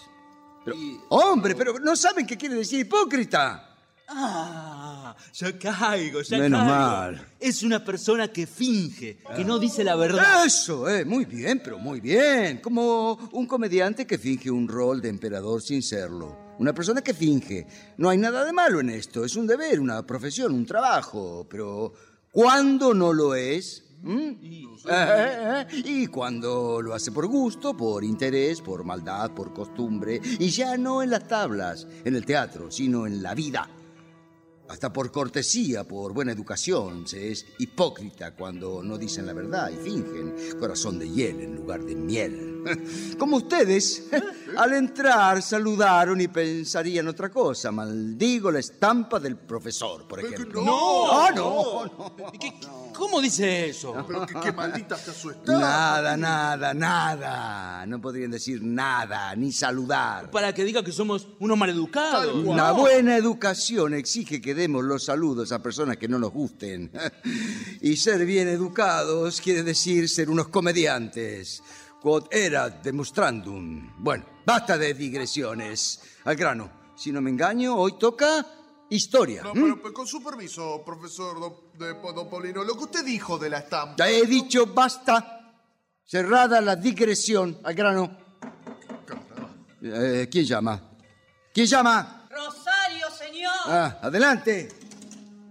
Pero, 0.63 0.77
hombre, 1.09 1.53
pero 1.53 1.77
no 1.79 1.97
saben 1.97 2.25
qué 2.25 2.37
quiere 2.37 2.55
decir 2.55 2.79
hipócrita. 2.79 3.68
Ah, 4.11 5.15
ya 5.33 5.57
caigo, 5.59 6.21
ya 6.21 6.37
Menos 6.39 6.59
caigo. 6.61 6.75
mal. 6.75 7.27
Es 7.39 7.61
una 7.61 7.83
persona 7.85 8.27
que 8.29 8.47
finge, 8.47 9.19
que 9.35 9.45
no 9.45 9.59
dice 9.59 9.83
la 9.83 9.95
verdad. 9.95 10.45
Eso, 10.45 10.89
eh, 10.89 11.05
muy 11.05 11.25
bien, 11.25 11.61
pero 11.63 11.77
muy 11.77 11.99
bien. 11.99 12.57
Como 12.57 13.13
un 13.33 13.45
comediante 13.45 14.07
que 14.07 14.17
finge 14.17 14.49
un 14.49 14.67
rol 14.67 14.99
de 14.99 15.09
emperador 15.09 15.61
sin 15.61 15.83
serlo. 15.83 16.55
Una 16.57 16.73
persona 16.73 17.01
que 17.01 17.13
finge. 17.13 17.67
No 17.97 18.09
hay 18.09 18.17
nada 18.17 18.43
de 18.43 18.51
malo 18.51 18.79
en 18.79 18.89
esto. 18.89 19.23
Es 19.23 19.35
un 19.35 19.45
deber, 19.45 19.79
una 19.79 20.05
profesión, 20.05 20.53
un 20.53 20.65
trabajo. 20.65 21.45
Pero 21.47 21.93
¿cuándo 22.31 22.95
no 22.95 23.13
lo 23.13 23.35
es? 23.35 23.83
¿Mm? 24.01 24.29
Eh, 24.29 24.73
eh, 24.89 25.65
eh. 25.69 25.81
Y 25.85 26.07
cuando 26.07 26.81
lo 26.81 26.93
hace 26.95 27.11
por 27.11 27.27
gusto, 27.27 27.77
por 27.77 28.03
interés, 28.03 28.59
por 28.61 28.83
maldad, 28.83 29.31
por 29.31 29.53
costumbre. 29.53 30.19
Y 30.39 30.49
ya 30.49 30.77
no 30.77 31.03
en 31.03 31.11
las 31.11 31.27
tablas, 31.27 31.85
en 32.03 32.15
el 32.15 32.25
teatro, 32.25 32.71
sino 32.71 33.05
en 33.05 33.21
la 33.21 33.35
vida. 33.35 33.69
Hasta 34.69 34.93
por 34.93 35.11
cortesía, 35.11 35.83
por 35.83 36.13
buena 36.13 36.31
educación, 36.31 37.07
se 37.07 37.31
es 37.31 37.45
hipócrita 37.57 38.35
cuando 38.35 38.83
no 38.83 38.99
dicen 38.99 39.25
la 39.25 39.33
verdad 39.33 39.71
y 39.71 39.77
fingen 39.77 40.35
corazón 40.59 40.99
de 40.99 41.09
hiel 41.09 41.41
en 41.41 41.55
lugar 41.55 41.81
de 41.83 41.95
miel. 41.95 42.45
Como 43.17 43.37
ustedes, 43.37 44.07
al 44.57 44.73
entrar 44.73 45.41
saludaron 45.41 46.21
y 46.21 46.27
pensarían 46.27 47.07
otra 47.07 47.29
cosa. 47.29 47.71
Maldigo 47.71 48.51
la 48.51 48.59
estampa 48.59 49.19
del 49.19 49.37
profesor, 49.37 50.07
por 50.07 50.19
ejemplo. 50.19 50.61
¡No! 50.61 51.11
Ah, 51.11 51.31
no, 51.35 51.85
no. 51.85 52.15
¿Qué- 52.39 52.53
¿Cómo 52.99 53.21
dice 53.21 53.69
eso? 53.69 53.95
Pero 54.05 54.25
qué, 54.25 54.33
qué 54.43 54.51
maldita 54.51 54.95
está 54.95 55.13
su 55.13 55.29
estampa. 55.29 55.57
Nada, 55.57 56.17
nada, 56.17 56.73
nada. 56.73 57.85
No 57.85 58.01
podrían 58.01 58.29
decir 58.29 58.61
nada, 58.61 59.33
ni 59.37 59.53
saludar. 59.53 60.29
Para 60.29 60.53
que 60.53 60.65
diga 60.65 60.83
que 60.83 60.91
somos 60.91 61.29
unos 61.39 61.57
maleducados. 61.57 62.35
Una 62.45 62.73
buena 62.73 63.15
educación 63.15 63.93
exige 63.93 64.41
que 64.41 64.53
demos 64.53 64.83
los 64.83 65.05
saludos 65.05 65.53
a 65.53 65.63
personas 65.63 65.95
que 65.95 66.09
no 66.09 66.19
nos 66.19 66.31
gusten. 66.31 66.91
Y 67.81 67.95
ser 67.95 68.25
bien 68.25 68.49
educados 68.49 69.39
quiere 69.39 69.63
decir 69.63 70.09
ser 70.09 70.29
unos 70.29 70.49
comediantes. 70.49 71.63
Quod 72.01 72.25
erat 72.31 72.83
demonstrandum. 72.83 73.93
Bueno, 73.97 74.25
basta 74.45 74.77
de 74.77 74.93
digresiones. 74.93 76.01
Al 76.25 76.35
grano. 76.35 76.69
Si 76.97 77.13
no 77.13 77.21
me 77.21 77.29
engaño, 77.29 77.77
hoy 77.77 77.97
toca 77.97 78.45
historia. 78.89 79.43
No, 79.43 79.51
¿m? 79.51 79.61
pero, 79.61 79.81
pero 79.81 79.93
con 79.93 80.07
su 80.07 80.21
permiso, 80.21 80.83
profesor 80.85 81.39
don, 81.39 81.53
de- 81.79 81.93
don 82.13 82.29
Paulino, 82.29 82.63
lo 82.63 82.75
que 82.75 82.83
usted 82.83 83.05
dijo 83.05 83.37
de 83.39 83.49
la 83.49 83.59
estampa. 83.59 83.95
Ya 83.97 84.09
he 84.09 84.25
dicho 84.25 84.65
basta. 84.67 85.35
Cerrada 86.05 86.59
la 86.59 86.75
digresión. 86.75 87.59
Al 87.63 87.73
grano. 87.73 88.17
Eh, 89.81 90.27
¿Quién 90.29 90.45
llama? 90.45 90.81
¿Quién 91.53 91.67
llama? 91.67 92.27
Rosario, 92.29 93.05
señor. 93.17 93.51
Ah, 93.65 93.99
adelante. 94.01 94.67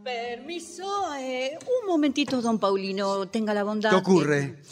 Permiso, 0.04 1.14
eh, 1.14 1.58
un 1.80 1.88
momentito, 1.88 2.42
don 2.42 2.58
Paulino, 2.58 3.28
tenga 3.28 3.54
la 3.54 3.62
bondad. 3.62 3.90
¿Qué 3.90 3.96
ocurre? 3.96 4.62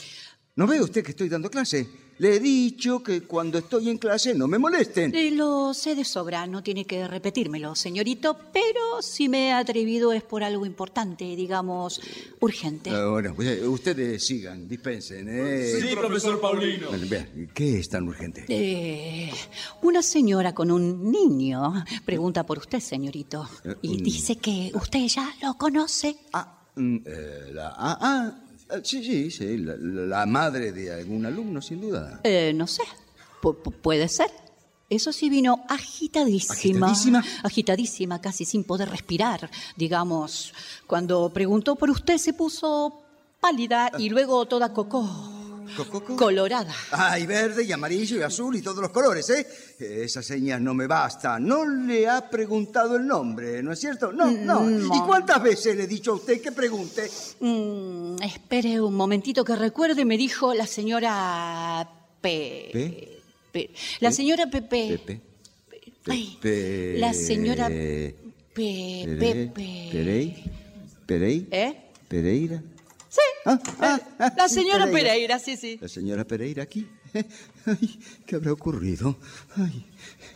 ¿No 0.56 0.66
ve 0.66 0.80
usted 0.80 1.02
que 1.04 1.10
estoy 1.12 1.28
dando 1.28 1.50
clase? 1.50 1.88
Le 2.18 2.37
he 2.37 2.40
dicho 2.40 3.02
que 3.02 3.23
cuando 3.25 3.58
estoy 3.58 3.90
en 3.90 3.99
clase 3.99 4.35
no 4.35 4.49
me 4.49 4.58
molesten. 4.58 5.14
Eh, 5.14 5.30
lo 5.32 5.75
sé 5.75 5.94
de 5.94 6.02
sobra, 6.04 6.46
no 6.46 6.62
tiene 6.62 6.87
que 6.87 7.06
repetírmelo, 7.06 7.75
señorito, 7.75 8.38
pero 8.54 9.02
si 9.02 9.28
me 9.28 9.49
he 9.49 9.52
atrevido 9.52 10.12
es 10.14 10.23
por 10.23 10.42
algo 10.42 10.64
importante, 10.64 11.25
digamos, 11.37 12.00
urgente. 12.40 12.88
Ah, 12.90 13.08
bueno, 13.11 13.35
pues, 13.35 13.58
eh, 13.58 13.68
ustedes 13.68 14.25
sigan, 14.26 14.66
dispensen. 14.66 15.28
¿eh? 15.28 15.78
Sí, 15.80 15.94
profesor 15.94 16.40
Paulino. 16.40 16.88
Bueno, 16.88 17.06
vean, 17.08 17.50
¿qué 17.52 17.80
es 17.80 17.88
tan 17.90 18.08
urgente? 18.08 18.46
Eh, 18.49 19.30
una 19.82 20.00
señora 20.02 20.54
con 20.54 20.70
un 20.70 21.11
niño 21.11 21.85
pregunta 22.06 22.46
por 22.46 22.58
usted, 22.58 22.80
señorito, 22.80 23.46
y 23.82 23.96
un- 23.99 24.02
dice 24.02 24.37
que 24.37 24.70
usted 24.75 25.06
ya 25.06 25.35
lo 25.42 25.54
conoce. 25.58 26.16
Ah, 26.32 26.62
mm, 26.76 26.96
eh, 27.04 27.50
la, 27.52 27.75
ah, 27.76 27.99
ah, 28.00 28.40
sí, 28.82 29.02
sí, 29.04 29.30
sí, 29.30 29.58
la, 29.58 29.76
la 29.76 30.26
madre 30.26 30.73
de 30.73 30.92
algún 30.92 31.25
alumno, 31.26 31.61
sin 31.62 31.80
duda. 31.80 32.20
Eh, 32.25 32.52
no 32.54 32.66
sé, 32.66 32.82
pu- 33.42 33.56
pu- 33.62 33.73
puede 33.73 34.08
ser. 34.08 34.30
Eso 34.88 35.12
sí 35.12 35.28
vino 35.28 35.64
agitadísima. 35.68 36.54
¿Agitadísima? 36.87 37.25
Agitadísima, 37.42 38.20
casi 38.20 38.44
sin 38.44 38.62
poder 38.64 38.88
respirar. 38.88 39.50
Digamos, 39.76 40.52
cuando 40.87 41.28
preguntó 41.32 41.75
por 41.75 41.90
usted 41.90 42.18
se 42.18 42.32
puso 42.32 43.02
pálida 43.40 43.90
y 43.99 44.08
luego 44.11 44.46
toda 44.46 44.73
cocó. 44.73 45.08
¿Cococo? 45.76 46.16
Colorada. 46.16 46.75
Ah, 46.92 47.18
y 47.18 47.26
verde, 47.26 47.64
y 47.64 47.73
amarillo, 47.73 48.18
y 48.18 48.23
azul, 48.23 48.54
y 48.56 48.62
todos 48.62 48.78
los 48.78 48.90
colores, 48.90 49.28
¿eh? 49.30 49.46
Esas 49.78 50.25
señas 50.26 50.61
no 50.61 50.75
me 50.75 50.87
bastan. 50.87 51.46
No 51.46 51.66
le 51.66 52.08
ha 52.08 52.28
preguntado 52.28 52.96
el 52.96 53.06
nombre, 53.06 53.62
¿no 53.62 53.73
es 53.73 53.80
cierto? 53.80 54.12
No, 54.12 54.30
no. 54.30 54.61
No. 54.64 54.94
¿Y 54.96 55.00
cuántas 55.00 55.42
veces 55.42 55.76
le 55.76 55.85
he 55.85 55.87
dicho 55.87 56.12
a 56.12 56.14
usted 56.16 56.40
que 56.40 56.52
pregunte? 56.52 57.11
Mm, 57.40 58.23
espere 58.23 58.80
un 58.80 58.94
momentito 58.94 59.44
que 59.44 59.56
recuerde, 59.56 60.04
me 60.04 60.16
dijo 60.16 60.52
la 60.54 60.66
señora. 60.66 61.88
Pe- 62.20 63.00
La 64.00 64.12
señora 64.12 64.46
Pepe. 64.50 64.99
Pepe. 64.99 65.20
Ay, 66.08 66.38
Pe- 66.40 66.96
La 66.99 67.12
señora 67.14 67.68
Pere- 67.68 68.14
Pe... 68.52 69.04
Pepe. 69.18 69.52
Perey. 69.92 70.44
Perey. 71.06 71.49
¿Eh? 71.50 71.75
Pereira. 72.08 72.62
Ah, 73.49 73.61
ah, 73.80 74.00
ah, 74.19 74.32
La 74.37 74.49
sí, 74.49 74.56
señora 74.56 74.87
Pereira, 74.91 75.39
sí, 75.39 75.56
sí. 75.56 75.78
La 75.80 75.87
señora 75.87 76.25
Pereira 76.25 76.65
aquí. 76.65 76.85
Ay, 77.65 77.99
¿qué 78.26 78.35
habrá 78.35 78.52
ocurrido? 78.52 79.17
Ay, 79.54 79.87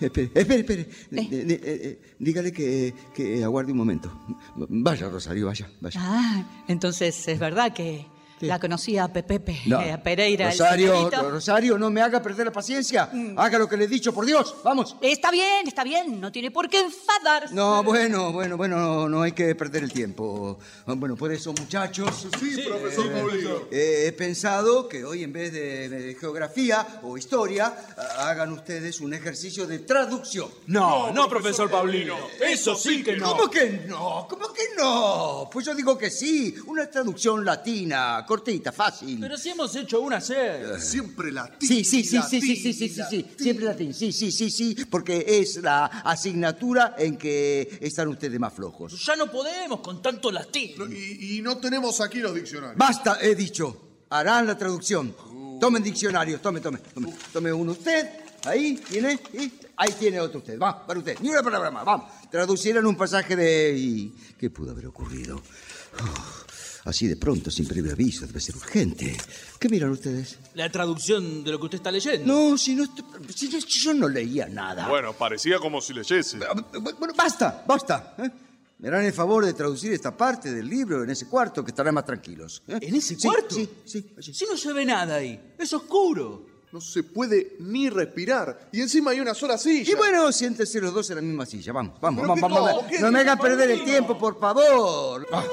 espere, 0.01 0.31
espere, 0.33 0.61
espere. 0.61 0.81
Eh, 1.11 1.29
eh, 1.31 1.61
eh, 1.65 2.01
dígale 2.21 2.53
que, 2.53 2.95
que 3.13 3.43
aguarde 3.43 3.73
un 3.73 3.79
momento. 3.79 4.13
Vaya, 4.57 5.09
Rosario, 5.09 5.47
vaya, 5.47 5.69
vaya. 5.81 6.01
Ah, 6.01 6.65
entonces 6.69 7.27
es 7.27 7.39
verdad 7.41 7.73
que 7.73 8.07
la 8.41 8.59
conocía 8.59 9.05
a 9.05 9.13
Pepe, 9.13 9.61
No. 9.67 9.79
a 9.79 9.99
Pereira. 9.99 10.47
Rosario. 10.51 11.11
Rosario, 11.11 11.79
no 11.79 11.91
me 11.91 12.01
haga 12.01 12.23
perder 12.23 12.47
la 12.47 12.53
paciencia. 12.53 13.11
Haga 13.37 13.59
lo 13.59 13.69
que 13.69 13.77
le 13.77 13.85
he 13.85 13.89
dicho, 13.89 14.13
por 14.15 14.25
Dios. 14.27 14.55
Vamos. 14.65 14.97
Está 15.01 15.31
bien, 15.31 15.67
está 15.67 15.85
bien, 15.85 16.21
no 16.21 16.33
tiene 16.33 16.51
por 16.51 16.69
qué 16.69 16.81
enfadarse. 16.81 17.55
No, 17.55 17.83
bueno, 17.83 18.33
bueno, 18.33 18.57
bueno, 18.57 18.77
no, 18.79 19.09
no 19.09 19.23
hay 19.23 19.33
que 19.33 19.55
perder 19.55 19.85
el 19.85 19.93
tiempo. 19.93 20.59
Bueno, 20.87 21.17
por 21.17 21.33
eso, 21.33 21.53
muchachos. 21.53 22.27
Sí, 22.41 22.63
profesor 22.67 23.13
Paulino. 23.13 23.51
Eh, 23.71 24.05
he 24.07 24.13
pensado 24.13 24.89
que 24.89 25.05
hoy 25.05 25.23
en 25.23 25.33
vez 25.33 25.53
de, 25.53 25.89
de 25.89 26.15
geografía 26.15 26.87
o 27.03 27.17
historia, 27.19 27.75
ah, 27.97 28.29
hagan 28.31 28.53
ustedes 28.53 29.01
un 29.01 29.15
ejercicio 29.15 29.67
de 29.67 29.81
traducción. 29.81 30.49
No, 30.67 31.13
no, 31.13 31.29
profesor 31.29 31.71
Paulino. 31.71 32.17
Eso 32.41 32.75
sí 32.75 33.03
que 33.03 33.17
no. 33.17 33.37
¿Cómo 33.37 33.51
que 33.51 33.85
no? 33.87 34.27
¿Cómo 34.29 34.53
que 34.53 34.63
no? 34.77 35.49
Pues 35.53 35.67
yo 35.67 35.75
digo 35.75 35.97
que 35.99 36.11
sí. 36.11 36.55
Una 36.67 36.89
traducción 36.91 37.45
latina, 37.45 38.25
cortita, 38.31 38.71
fácil. 38.71 39.19
Pero 39.19 39.37
si 39.37 39.49
hemos 39.49 39.75
hecho 39.75 40.01
una 40.01 40.21
serie. 40.21 40.79
Siempre 40.79 41.33
latín. 41.33 41.69
Sí, 41.69 41.83
sí, 41.83 42.05
sí, 42.05 42.11
sí, 42.11 42.17
latín, 42.17 42.41
sí, 42.41 42.57
sí, 42.57 42.73
sí, 42.73 42.89
sí, 42.89 43.03
sí, 43.11 43.27
siempre 43.37 43.65
latín, 43.65 43.93
sí, 43.93 44.13
sí, 44.13 44.31
sí, 44.31 44.51
sí, 44.53 44.77
porque 44.89 45.25
es 45.27 45.57
la 45.57 45.87
asignatura 45.87 46.95
en 46.97 47.19
que 47.19 47.79
están 47.81 48.07
ustedes 48.07 48.39
más 48.39 48.55
flojos. 48.55 49.05
Ya 49.05 49.17
no 49.17 49.29
podemos 49.29 49.81
con 49.81 50.01
tanto 50.01 50.31
latín. 50.31 50.75
Y, 50.93 51.39
y 51.39 51.43
no 51.43 51.59
tenemos 51.59 52.01
aquí 52.01 52.21
los 52.21 52.33
diccionarios. 52.33 52.79
Basta, 52.79 53.19
he 53.21 53.35
dicho, 53.35 54.05
harán 54.11 54.47
la 54.47 54.57
traducción. 54.57 55.13
Tomen 55.61 55.83
diccionarios, 55.83 56.41
tome, 56.41 56.61
tome, 56.61 56.79
tome, 56.79 57.13
tome 57.33 57.53
uno 57.53 57.73
usted, 57.73 58.11
ahí 58.45 58.77
tiene, 58.77 59.19
y 59.35 59.53
ahí 59.77 59.93
tiene 59.99 60.21
otro 60.21 60.39
usted, 60.39 60.57
va, 60.57 60.87
para 60.87 61.01
usted, 61.01 61.19
ni 61.19 61.31
una 61.31 61.43
palabra 61.43 61.73
más, 61.73 61.85
vamos. 61.85 62.13
Traducirán 62.31 62.87
un 62.87 62.97
pasaje 62.97 63.35
de... 63.35 63.75
¿y 63.77 64.15
¿Qué 64.39 64.51
pudo 64.51 64.71
haber 64.71 64.87
ocurrido? 64.87 65.43
Oh, 66.01 66.50
así 66.85 67.07
de 67.07 67.17
pronto, 67.17 67.51
sin 67.51 67.67
previo 67.67 67.93
aviso, 67.93 68.27
debe 68.27 68.41
ser 68.41 68.57
urgente. 68.57 69.17
¿Qué 69.59 69.69
miran 69.69 69.91
ustedes? 69.91 70.39
La 70.55 70.71
traducción 70.71 71.45
de 71.45 71.51
lo 71.53 71.59
que 71.59 71.65
usted 71.67 71.77
está 71.79 71.91
leyendo. 71.91 72.27
No, 72.51 72.57
si 72.59 72.75
no, 72.75 72.85
estoy- 72.85 73.05
si 73.35 73.49
yo, 73.49 73.59
yo 73.59 73.95
no 73.95 74.09
leía 74.09 74.47
nada. 74.49 74.89
Bueno, 74.89 75.13
parecía 75.13 75.59
como 75.59 75.81
si 75.81 75.93
leyese. 75.95 76.39
Bueno, 76.81 77.15
basta, 77.17 77.65
basta. 77.67 78.15
¿eh? 78.19 78.31
Me 78.79 78.89
harán 78.89 79.05
el 79.05 79.13
favor 79.13 79.45
de 79.45 79.53
traducir 79.53 79.93
esta 79.93 80.17
parte 80.17 80.51
del 80.53 80.67
libro 80.69 81.05
en 81.05 81.11
ese 81.11 81.27
cuarto 81.27 81.63
que 81.63 81.71
estarán 81.71 81.95
más 81.95 82.07
tranquilos. 82.07 82.63
¿eh? 82.67 82.79
¿En 82.81 82.95
ese 82.95 83.15
Sí, 83.15 83.29
cuarto? 83.29 83.55
Sí, 83.55 83.69
sí, 83.85 84.11
sí. 84.19 84.33
Si 84.33 84.45
no 84.47 84.57
se 84.57 84.73
ve 84.73 84.87
nada 84.87 85.17
ahí. 85.17 85.39
Es 85.59 85.73
oscuro. 85.75 86.47
No 86.73 86.81
se 86.81 87.03
puede 87.03 87.57
ni 87.59 87.91
respirar. 87.91 88.69
Y 88.73 88.81
encima 88.81 89.11
hay 89.11 89.21
una 89.21 89.35
sola 89.35 89.59
silla. 89.59 89.91
Y 89.93 89.95
bueno, 89.97 90.31
siéntense 90.33 90.81
los 90.81 90.95
dos 90.95 91.11
en 91.11 91.17
la 91.17 91.23
misma 91.23 91.45
silla. 91.45 91.73
Vamos, 91.73 92.01
vamos, 92.01 92.21
¿Pero 92.23 92.29
vamos, 92.29 92.43
vamos. 92.43 92.59
no? 92.59 92.65
vamos. 92.77 92.85
¿Qué 92.93 92.99
No 93.01 93.11
me 93.13 93.19
hagan 93.19 93.39
perder 93.39 93.71
el 93.73 93.85
tiempo, 93.85 94.17
por 94.17 94.39
favor. 94.41 95.27
Ah. 95.33 95.45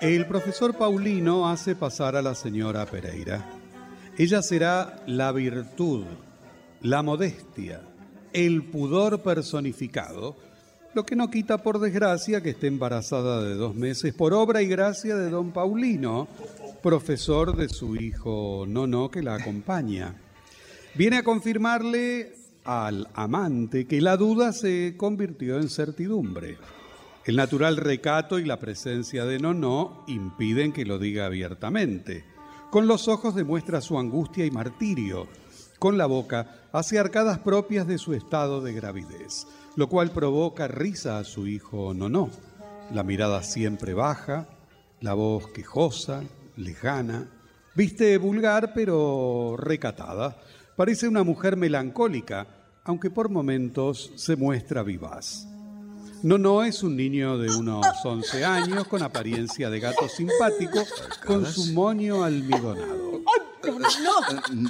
El 0.00 0.26
profesor 0.26 0.76
Paulino 0.76 1.48
hace 1.50 1.74
pasar 1.74 2.14
a 2.14 2.22
la 2.22 2.36
señora 2.36 2.86
Pereira. 2.86 3.44
Ella 4.16 4.42
será 4.42 5.02
la 5.08 5.32
virtud, 5.32 6.04
la 6.82 7.02
modestia, 7.02 7.82
el 8.32 8.62
pudor 8.62 9.22
personificado, 9.22 10.36
lo 10.94 11.04
que 11.04 11.16
no 11.16 11.32
quita 11.32 11.58
por 11.58 11.80
desgracia 11.80 12.40
que 12.40 12.50
esté 12.50 12.68
embarazada 12.68 13.42
de 13.42 13.56
dos 13.56 13.74
meses 13.74 14.14
por 14.14 14.34
obra 14.34 14.62
y 14.62 14.68
gracia 14.68 15.16
de 15.16 15.30
don 15.30 15.50
Paulino, 15.50 16.28
profesor 16.80 17.56
de 17.56 17.68
su 17.68 17.96
hijo 17.96 18.66
Nono 18.68 19.10
que 19.10 19.20
la 19.20 19.34
acompaña. 19.34 20.14
Viene 20.94 21.16
a 21.16 21.24
confirmarle 21.24 22.34
al 22.62 23.08
amante 23.14 23.88
que 23.88 24.00
la 24.00 24.16
duda 24.16 24.52
se 24.52 24.94
convirtió 24.96 25.58
en 25.58 25.68
certidumbre. 25.68 26.56
El 27.28 27.36
natural 27.36 27.76
recato 27.76 28.38
y 28.38 28.46
la 28.46 28.58
presencia 28.58 29.26
de 29.26 29.38
Nono 29.38 30.02
impiden 30.06 30.72
que 30.72 30.86
lo 30.86 30.98
diga 30.98 31.26
abiertamente. 31.26 32.24
Con 32.70 32.86
los 32.86 33.06
ojos 33.06 33.34
demuestra 33.34 33.82
su 33.82 33.98
angustia 33.98 34.46
y 34.46 34.50
martirio. 34.50 35.28
Con 35.78 35.98
la 35.98 36.06
boca 36.06 36.62
hace 36.72 36.98
arcadas 36.98 37.40
propias 37.40 37.86
de 37.86 37.98
su 37.98 38.14
estado 38.14 38.62
de 38.62 38.72
gravidez, 38.72 39.46
lo 39.76 39.90
cual 39.90 40.10
provoca 40.10 40.68
risa 40.68 41.18
a 41.18 41.24
su 41.24 41.46
hijo 41.46 41.92
Nono. 41.92 42.30
La 42.94 43.02
mirada 43.02 43.42
siempre 43.42 43.92
baja, 43.92 44.48
la 45.02 45.12
voz 45.12 45.48
quejosa, 45.48 46.22
lejana. 46.56 47.28
Viste 47.74 48.16
vulgar 48.16 48.72
pero 48.74 49.54
recatada. 49.58 50.38
Parece 50.76 51.06
una 51.06 51.24
mujer 51.24 51.58
melancólica, 51.58 52.46
aunque 52.84 53.10
por 53.10 53.28
momentos 53.28 54.12
se 54.16 54.34
muestra 54.34 54.82
vivaz. 54.82 55.46
Nono 56.22 56.64
es 56.64 56.82
un 56.82 56.96
niño 56.96 57.38
de 57.38 57.54
unos 57.54 57.86
11 58.04 58.44
años 58.44 58.86
con 58.88 59.02
apariencia 59.02 59.70
de 59.70 59.80
gato 59.80 60.08
simpático 60.08 60.84
con 61.24 61.46
su 61.46 61.72
moño 61.72 62.24
almidonado. 62.24 63.22
Eh, 63.64 63.72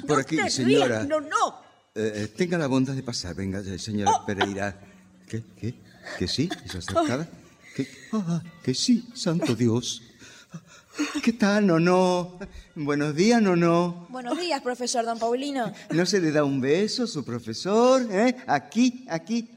Por 0.07 0.19
aquí, 0.19 0.37
señora. 0.49 0.87
rías, 0.87 1.07
no, 1.07 1.21
no. 1.21 1.61
Eh, 1.95 2.11
eh, 2.15 2.27
tenga 2.35 2.57
la 2.57 2.67
bondad 2.67 2.93
de 2.93 3.03
pasar. 3.03 3.35
Venga, 3.35 3.59
eh, 3.59 3.79
señora 3.79 4.25
Pereira. 4.25 4.79
¿Qué? 5.27 5.43
¿Qué? 5.59 5.75
¿Que 6.17 6.27
sí? 6.27 6.49
¿Es 6.65 6.75
acertada? 6.75 7.27
¿Que, 7.75 7.87
ah, 8.13 8.41
que 8.63 8.73
sí, 8.73 9.09
santo 9.13 9.55
Dios. 9.55 10.01
¿Qué 11.23 11.33
tal, 11.33 11.67
no? 11.67 12.37
Buenos 12.75 13.15
días, 13.15 13.41
no. 13.41 14.07
Buenos 14.09 14.39
días, 14.39 14.61
profesor 14.61 15.05
Don 15.05 15.17
Paulino. 15.19 15.71
¿No 15.91 16.05
se 16.05 16.19
le 16.19 16.31
da 16.31 16.43
un 16.43 16.59
beso 16.61 17.07
su 17.07 17.23
profesor? 17.23 18.05
¿Eh? 18.11 18.35
Aquí, 18.47 19.05
aquí. 19.09 19.49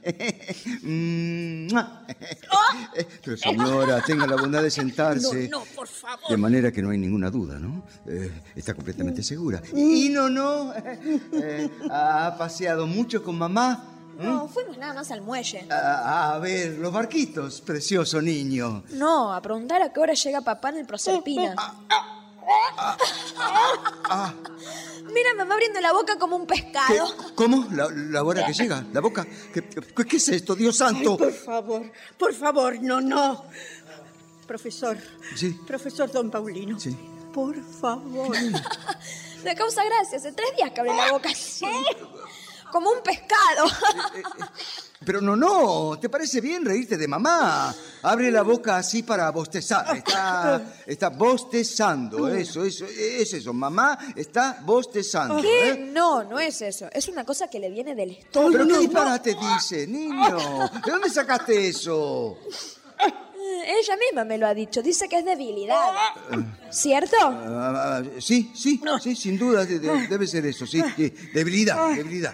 Pero 3.25 3.37
señora, 3.37 4.03
tenga 4.03 4.27
la 4.27 4.37
bondad 4.37 4.63
de 4.63 4.71
sentarse. 4.71 5.49
No, 5.49 5.61
no, 5.61 5.65
por 5.75 5.89
favor. 5.89 6.29
De 6.29 6.37
manera 6.37 6.71
que 6.73 6.83
no 6.83 6.91
hay 6.91 6.99
ninguna 6.99 7.31
duda, 7.31 7.59
¿no? 7.59 7.85
Eh, 8.07 8.31
está 8.57 8.75
completamente 8.75 9.23
segura. 9.23 9.63
Y 9.75 10.09
no, 10.11 10.29
no. 10.29 10.73
eh, 10.75 11.71
¿Ha 11.91 12.35
paseado 12.39 12.87
mucho 12.87 13.23
con 13.23 13.39
mamá? 13.39 13.92
¿Mm? 14.23 14.27
No, 14.27 14.49
fuimos 14.49 14.79
nada 14.79 14.95
más 14.95 15.11
al 15.11 15.21
muelle. 15.23 15.67
A, 15.71 16.35
a 16.35 16.39
ver, 16.39 16.79
los 16.79 16.93
barquitos, 16.93 17.61
precioso 17.61 18.21
niño. 18.23 18.85
No, 18.91 19.33
a 19.35 19.41
preguntar 19.43 19.83
a 19.83 19.93
qué 19.93 20.01
hora 20.01 20.15
llega 20.15 20.41
papá 20.41 20.71
en 20.71 20.79
el 20.79 20.87
Proserpina. 20.87 21.55
Mira, 25.13 25.35
me 25.37 25.45
va 25.45 25.55
abriendo 25.55 25.81
la 25.81 25.93
boca 25.93 26.19
como 26.19 26.37
un 26.37 26.47
¿Qué? 26.47 26.55
pescado. 26.63 27.15
¿Cómo? 27.35 27.67
¿La, 27.73 27.89
la 27.91 28.23
hora 28.23 28.47
que 28.47 28.53
llega? 28.53 28.85
¿La 28.93 29.01
boca? 29.01 29.27
¿Qué, 29.53 29.63
qué- 29.69 30.05
qué 30.07 30.17
es 30.17 30.29
esto, 30.29 30.55
Dios 30.55 30.77
santo? 30.77 31.17
Por 31.17 31.33
favor, 31.33 31.91
por 32.19 32.33
favor, 32.35 32.81
no, 32.83 33.01
no. 33.01 33.45
Profesor. 34.47 34.97
Sí. 35.37 35.59
Profesor 35.67 36.11
Don 36.11 36.31
Paulino. 36.31 36.79
Sí. 36.81 36.97
Por 37.33 37.63
favor. 37.65 38.37
Me 39.45 39.55
causa 39.55 39.83
gracia. 39.85 40.19
Hace 40.19 40.33
tres 40.33 40.49
días 40.57 40.71
que 40.73 40.81
abre 40.81 40.95
la 40.95 41.13
boca 41.13 41.31
así. 41.31 41.65
Como 42.73 42.91
un 42.91 43.03
pescado. 43.05 43.67
Pero 45.05 45.21
no, 45.21 45.35
no, 45.37 45.99
¿te 46.01 46.09
parece 46.09 46.41
bien 46.41 46.65
reírte 46.65 46.97
de 46.97 47.07
mamá? 47.09 47.75
Abre 48.03 48.31
la 48.31 48.43
boca 48.43 48.77
así 48.77 49.03
para 49.03 49.31
bostezar. 49.31 49.97
Está, 49.97 50.63
está 50.87 51.09
bostezando, 51.11 52.29
eso, 52.29 52.65
eso, 52.65 52.87
es 52.87 53.33
eso. 53.35 53.53
Mamá 53.53 53.99
está 54.17 54.61
bostezando. 54.65 55.43
¿Qué? 55.43 55.71
¿eh? 55.71 55.91
No, 55.93 56.23
no 56.25 56.39
es 56.39 56.63
eso. 56.63 56.89
Es 56.93 57.09
una 57.09 57.25
cosa 57.25 57.49
que 57.49 57.59
le 57.59 57.69
viene 57.69 57.95
del 57.95 58.17
¿Pero 58.33 58.49
estómago. 58.49 58.69
qué 58.69 58.79
disparate 58.79 59.37
dice, 59.55 59.87
niño? 59.89 60.39
¿De 60.85 60.91
dónde 60.93 61.11
sacaste 61.11 61.67
eso? 61.69 62.39
Eh, 63.01 63.75
Ella 63.81 63.97
misma 63.97 64.25
me 64.25 64.39
lo 64.39 64.47
ha 64.47 64.55
dicho. 64.55 64.83
Dice 64.83 65.09
que 65.09 65.19
es 65.19 65.25
debilidad. 65.25 65.91
¿Cierto? 66.71 67.17
Ah, 67.21 67.99
ah, 67.99 68.03
sí, 68.21 68.53
sí, 68.55 68.81
sí, 69.03 69.17
sin 69.17 69.37
duda 69.37 69.65
de- 69.67 69.81
de- 69.81 70.07
debe 70.07 70.27
ser 70.29 70.47
eso, 70.47 70.65
sí. 70.65 70.81
sí. 70.97 71.11
Debilidad, 71.35 71.91
debilidad. 71.95 72.33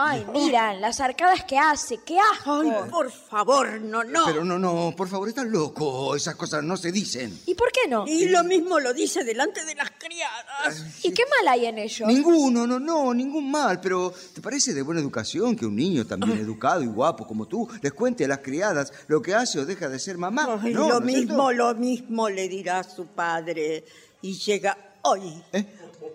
Ay, 0.00 0.24
mira, 0.32 0.74
las 0.74 1.00
arcadas 1.00 1.42
que 1.44 1.58
hace. 1.58 1.98
¡Qué 2.04 2.18
asco! 2.20 2.60
Ay, 2.60 2.70
por 2.90 3.10
favor, 3.10 3.80
no, 3.80 4.04
no. 4.04 4.26
Pero 4.26 4.44
no, 4.44 4.58
no, 4.58 4.94
por 4.96 5.08
favor, 5.08 5.28
estás 5.28 5.46
loco. 5.46 6.14
Esas 6.14 6.36
cosas 6.36 6.62
no 6.62 6.76
se 6.76 6.92
dicen. 6.92 7.36
¿Y 7.46 7.54
por 7.54 7.72
qué 7.72 7.88
no? 7.88 8.06
Y 8.06 8.28
lo 8.28 8.44
mismo 8.44 8.78
lo 8.78 8.94
dice 8.94 9.24
delante 9.24 9.64
de 9.64 9.74
las 9.74 9.90
criadas. 9.98 10.84
¿Y 11.02 11.12
qué 11.12 11.24
mal 11.38 11.48
hay 11.48 11.66
en 11.66 11.78
ello? 11.78 12.06
Ninguno, 12.06 12.66
no, 12.66 12.78
no, 12.78 13.12
ningún 13.12 13.50
mal, 13.50 13.80
pero 13.80 14.12
¿te 14.34 14.40
parece 14.40 14.72
de 14.72 14.82
buena 14.82 15.00
educación 15.00 15.56
que 15.56 15.66
un 15.66 15.74
niño 15.74 16.06
tan 16.06 16.20
bien 16.20 16.38
educado 16.38 16.82
y 16.82 16.86
guapo 16.86 17.26
como 17.26 17.46
tú 17.46 17.68
les 17.82 17.92
cuente 17.92 18.24
a 18.24 18.28
las 18.28 18.38
criadas 18.38 18.92
lo 19.08 19.20
que 19.20 19.34
hace 19.34 19.58
o 19.58 19.66
deja 19.66 19.88
de 19.88 19.98
ser 19.98 20.16
mamá? 20.18 20.60
Ay, 20.62 20.72
No, 20.74 20.88
lo 20.88 21.00
¿no 21.00 21.06
es 21.08 21.12
cierto? 21.14 21.26
mismo, 21.32 21.52
lo 21.52 21.74
mismo 21.74 22.28
le 22.28 22.48
dirá 22.48 22.78
a 22.80 22.84
su 22.84 23.06
padre. 23.06 23.84
Y 24.22 24.34
llega 24.38 24.76
hoy. 25.02 25.42
¿Eh? 25.52 25.64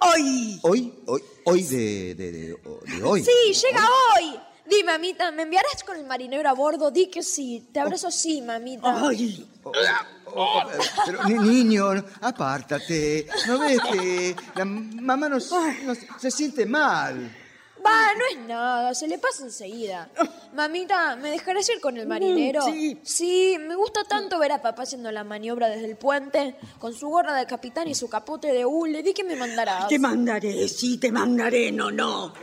Hoy. 0.02 0.60
Hoy, 0.64 0.94
hoy, 1.06 1.22
hoy 1.46 1.64
de, 1.64 2.16
de, 2.16 2.32
de- 2.32 2.58
de 2.98 3.04
hoy. 3.04 3.24
Sí, 3.24 3.54
llega 3.54 3.88
hoy. 4.16 4.40
Di, 4.66 4.84
mamita, 4.84 5.32
¿me 5.32 5.44
enviarás 5.44 5.84
con 5.86 5.98
el 5.98 6.06
marinero 6.06 6.48
a 6.50 6.54
bordo? 6.54 6.90
Di 6.90 7.08
que 7.08 7.22
sí. 7.22 7.68
Te 7.74 7.80
abrazo 7.80 8.10
sí, 8.12 8.42
mamita. 8.42 9.08
Ay. 9.08 9.46
Oh, 10.36 10.62
eh, 10.72 10.78
pero, 11.06 11.24
ni- 11.26 11.38
niño, 11.64 11.94
no, 11.96 12.06
apártate. 12.22 13.28
¿No 13.48 13.60
ves 13.60 13.80
que 13.92 14.36
la 14.56 14.66
mamá 14.66 15.30
no, 15.30 15.38
no- 15.38 16.20
se 16.20 16.32
siente 16.32 16.66
mal? 16.66 17.38
Va, 17.86 18.14
no 18.14 18.24
es 18.32 18.48
nada, 18.48 18.94
se 18.94 19.08
le 19.08 19.18
pasa 19.18 19.44
enseguida. 19.44 20.10
Mamita, 20.54 21.16
¿me 21.18 21.32
dejarás 21.32 21.68
ir 21.70 21.82
con 21.82 21.98
el 21.98 22.08
marinero? 22.08 22.62
sí. 22.66 23.00
Sí, 23.04 23.58
me 23.60 23.76
gusta 23.76 24.04
tanto 24.04 24.40
ver 24.40 24.52
a 24.54 24.62
papá 24.62 24.84
haciendo 24.84 25.12
la 25.12 25.24
maniobra 25.24 25.68
desde 25.68 25.86
el 25.86 25.98
puente, 25.98 26.56
con 26.80 26.94
su 26.94 27.10
gorra 27.10 27.34
de 27.36 27.46
capitán 27.46 27.88
y 27.88 27.96
su 27.96 28.08
capote 28.10 28.54
de 28.54 28.66
hule. 28.66 29.04
Di 29.04 29.14
que 29.14 29.24
me 29.24 29.36
mandarás. 29.36 29.88
Te 29.88 30.00
mandaré, 30.00 30.68
sí, 30.68 30.98
te 30.98 31.12
mandaré, 31.12 31.72
no, 31.72 31.92
no. 31.92 32.34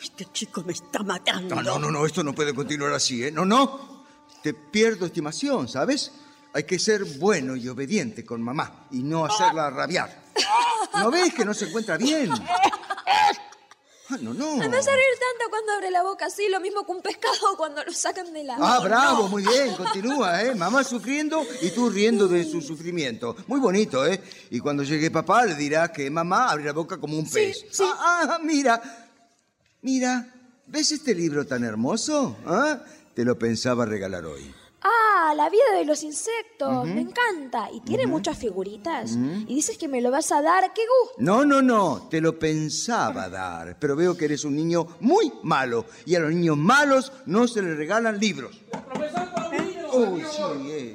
Este 0.00 0.26
chico 0.32 0.62
me 0.62 0.72
está 0.72 1.02
matando. 1.02 1.54
No, 1.56 1.62
no, 1.62 1.78
no, 1.78 1.90
no, 1.90 2.06
esto 2.06 2.22
no 2.22 2.34
puede 2.34 2.54
continuar 2.54 2.92
así, 2.92 3.24
¿eh? 3.24 3.30
No, 3.30 3.44
no. 3.44 4.04
Te 4.42 4.52
pierdo 4.54 5.06
estimación, 5.06 5.68
¿sabes? 5.68 6.12
Hay 6.52 6.64
que 6.64 6.78
ser 6.78 7.04
bueno 7.18 7.56
y 7.56 7.68
obediente 7.68 8.24
con 8.24 8.42
mamá 8.42 8.86
y 8.90 9.02
no 9.02 9.24
hacerla 9.24 9.70
rabiar. 9.70 10.22
¿No 10.94 11.10
ves 11.10 11.32
que 11.32 11.44
no 11.44 11.54
se 11.54 11.66
encuentra 11.66 11.96
bien? 11.96 12.30
Ah, 14.12 14.18
no, 14.20 14.34
no. 14.34 14.56
Me 14.56 14.64
hace 14.64 14.90
reír 14.90 15.14
tanto 15.18 15.50
cuando 15.50 15.72
abre 15.72 15.90
la 15.90 16.02
boca 16.02 16.26
así, 16.26 16.46
lo 16.50 16.60
mismo 16.60 16.84
que 16.84 16.92
un 16.92 17.00
pescado 17.00 17.34
cuando 17.56 17.82
lo 17.82 17.92
sacan 17.92 18.30
de 18.32 18.44
la... 18.44 18.56
Ah, 18.60 18.78
bravo, 18.80 19.28
muy 19.28 19.42
bien, 19.42 19.74
continúa, 19.74 20.42
¿eh? 20.42 20.54
Mamá 20.56 20.84
sufriendo 20.84 21.42
y 21.62 21.70
tú 21.70 21.88
riendo 21.88 22.28
de 22.28 22.44
su 22.44 22.60
sufrimiento. 22.60 23.34
Muy 23.46 23.58
bonito, 23.58 24.06
¿eh? 24.06 24.22
Y 24.50 24.60
cuando 24.60 24.82
llegue 24.82 25.10
papá 25.10 25.46
le 25.46 25.54
dirá 25.54 25.90
que 25.90 26.10
mamá 26.10 26.50
abre 26.50 26.64
la 26.64 26.72
boca 26.72 26.98
como 26.98 27.18
un 27.18 27.28
pez. 27.28 27.64
sí. 27.70 27.84
Ah, 27.86 28.34
ah, 28.34 28.38
mira, 28.42 28.82
mira, 29.80 30.30
¿ves 30.66 30.92
este 30.92 31.14
libro 31.14 31.46
tan 31.46 31.64
hermoso? 31.64 32.36
¿Ah? 32.44 32.80
Te 33.14 33.24
lo 33.24 33.38
pensaba 33.38 33.86
regalar 33.86 34.26
hoy. 34.26 34.54
Ah, 34.84 35.32
la 35.36 35.48
vida 35.48 35.62
de 35.76 35.84
los 35.84 36.02
insectos, 36.02 36.86
me 36.86 37.00
encanta. 37.02 37.68
Y 37.72 37.80
tiene 37.80 38.06
muchas 38.06 38.36
figuritas. 38.36 39.12
Y 39.12 39.54
dices 39.54 39.78
que 39.78 39.88
me 39.88 40.00
lo 40.00 40.10
vas 40.10 40.32
a 40.32 40.42
dar, 40.42 40.72
qué 40.74 40.82
gusto. 40.82 41.16
No, 41.18 41.44
no, 41.44 41.62
no, 41.62 42.08
te 42.10 42.20
lo 42.20 42.38
pensaba 42.38 43.28
dar, 43.28 43.76
pero 43.78 43.94
veo 43.94 44.16
que 44.16 44.24
eres 44.24 44.44
un 44.44 44.56
niño 44.56 44.86
muy 45.00 45.32
malo 45.42 45.84
y 46.04 46.14
a 46.16 46.20
los 46.20 46.32
niños 46.32 46.56
malos 46.56 47.12
no 47.26 47.46
se 47.46 47.62
les 47.62 47.76
regalan 47.76 48.18
libros. 48.18 48.60
Sí, 49.92 50.42
eh. 50.70 50.94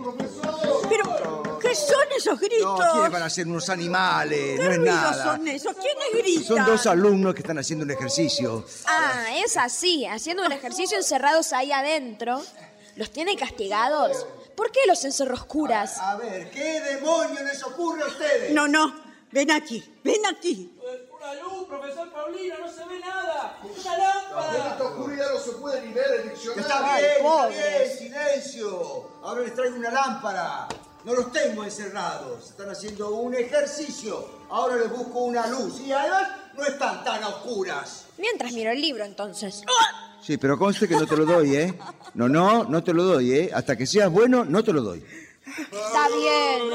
Pero, 0.89 1.60
¿qué 1.62 1.76
son 1.76 2.06
esos 2.17 2.39
gritos? 2.39 2.80
No, 2.80 2.91
¿quiénes 2.93 3.12
van 3.12 3.21
a 3.23 3.30
ser 3.30 3.47
unos 3.47 3.69
animales? 3.69 4.60
¿Qué 4.60 4.65
No 4.65 4.71
es 4.71 4.80
nada. 4.80 5.23
son 5.23 5.47
esos? 5.47 5.76
¿Quiénes 5.76 6.23
gritan? 6.26 6.43
Son 6.43 6.65
dos 6.65 6.88
alumnos 6.88 7.34
que 7.36 7.41
están 7.41 7.60
haciendo 7.60 7.86
un 7.86 7.91
ejercicio. 7.91 8.65
Ah, 8.88 9.26
es 9.45 9.56
así, 9.56 10.06
haciendo 10.08 10.45
un 10.45 10.52
ejercicio 10.52 10.97
encerrados 10.97 11.54
ahí 11.54 11.71
adentro. 11.71 12.41
¿Los 12.97 13.12
tiene 13.12 13.36
castigados? 13.36 14.25
¿Por 14.55 14.71
qué 14.71 14.79
los 14.88 15.05
encerró 15.05 15.36
oscuras? 15.36 15.99
A 15.99 16.15
ver, 16.15 16.49
¿qué 16.49 16.81
demonios 16.81 17.41
les 17.43 17.63
ocurre 17.63 18.01
a 18.01 18.07
ustedes? 18.07 18.51
No, 18.51 18.67
no, 18.67 18.91
ven 19.31 19.51
aquí, 19.51 19.83
ven 20.03 20.25
aquí. 20.25 20.75
Una 21.15 21.33
luz, 21.36 21.67
profesor 21.67 22.12
Paulino, 22.12 22.57
no 22.57 22.67
se 22.67 22.83
ve 22.86 22.99
nada. 22.99 23.60
Una 23.62 23.97
lámpara. 23.97 24.69
Esta 24.71 24.83
oscuridad 24.83 25.31
no 25.31 25.39
se 25.39 25.51
puede 25.51 25.81
ni 25.86 25.93
ver 25.93 26.21
el 26.21 26.29
diccionario. 26.29 26.63
Está 26.63 26.97
bien, 26.97 27.12
está 27.17 27.47
bien, 27.47 27.97
silencio. 27.97 29.12
Ahora 29.21 29.41
les 29.41 29.53
traigo 29.53 29.75
una 29.75 29.91
lámpara. 29.91 30.67
No 31.03 31.13
los 31.13 31.31
tengo 31.31 31.63
encerrados. 31.63 32.49
Están 32.49 32.71
haciendo 32.71 33.12
un 33.12 33.36
ejercicio. 33.36 34.27
Ahora 34.49 34.77
les 34.77 34.89
busco 34.89 35.19
una 35.19 35.45
luz. 35.45 35.81
Y 35.81 35.91
además 35.91 36.29
no 36.55 36.65
están 36.65 37.03
tan 37.03 37.23
a 37.23 37.29
oscuras. 37.29 38.05
Mientras 38.17 38.51
miro 38.53 38.71
el 38.71 38.81
libro, 38.81 39.05
entonces. 39.05 39.62
Sí, 40.21 40.38
pero 40.38 40.58
conste 40.58 40.88
que 40.88 40.95
no 40.95 41.06
te 41.06 41.15
lo 41.15 41.25
doy, 41.25 41.56
¿eh? 41.56 41.80
No, 42.13 42.27
no, 42.27 42.63
no 42.65 42.84
te 42.84 42.93
lo 42.93 43.03
doy, 43.03 43.32
¿eh? 43.32 43.51
Hasta 43.53 43.75
que 43.75 43.86
seas 43.86 44.12
bueno, 44.12 44.43
no 44.43 44.63
te 44.63 44.73
lo 44.73 44.82
doy. 44.82 45.03
Está 45.47 46.08
bien. 46.10 46.73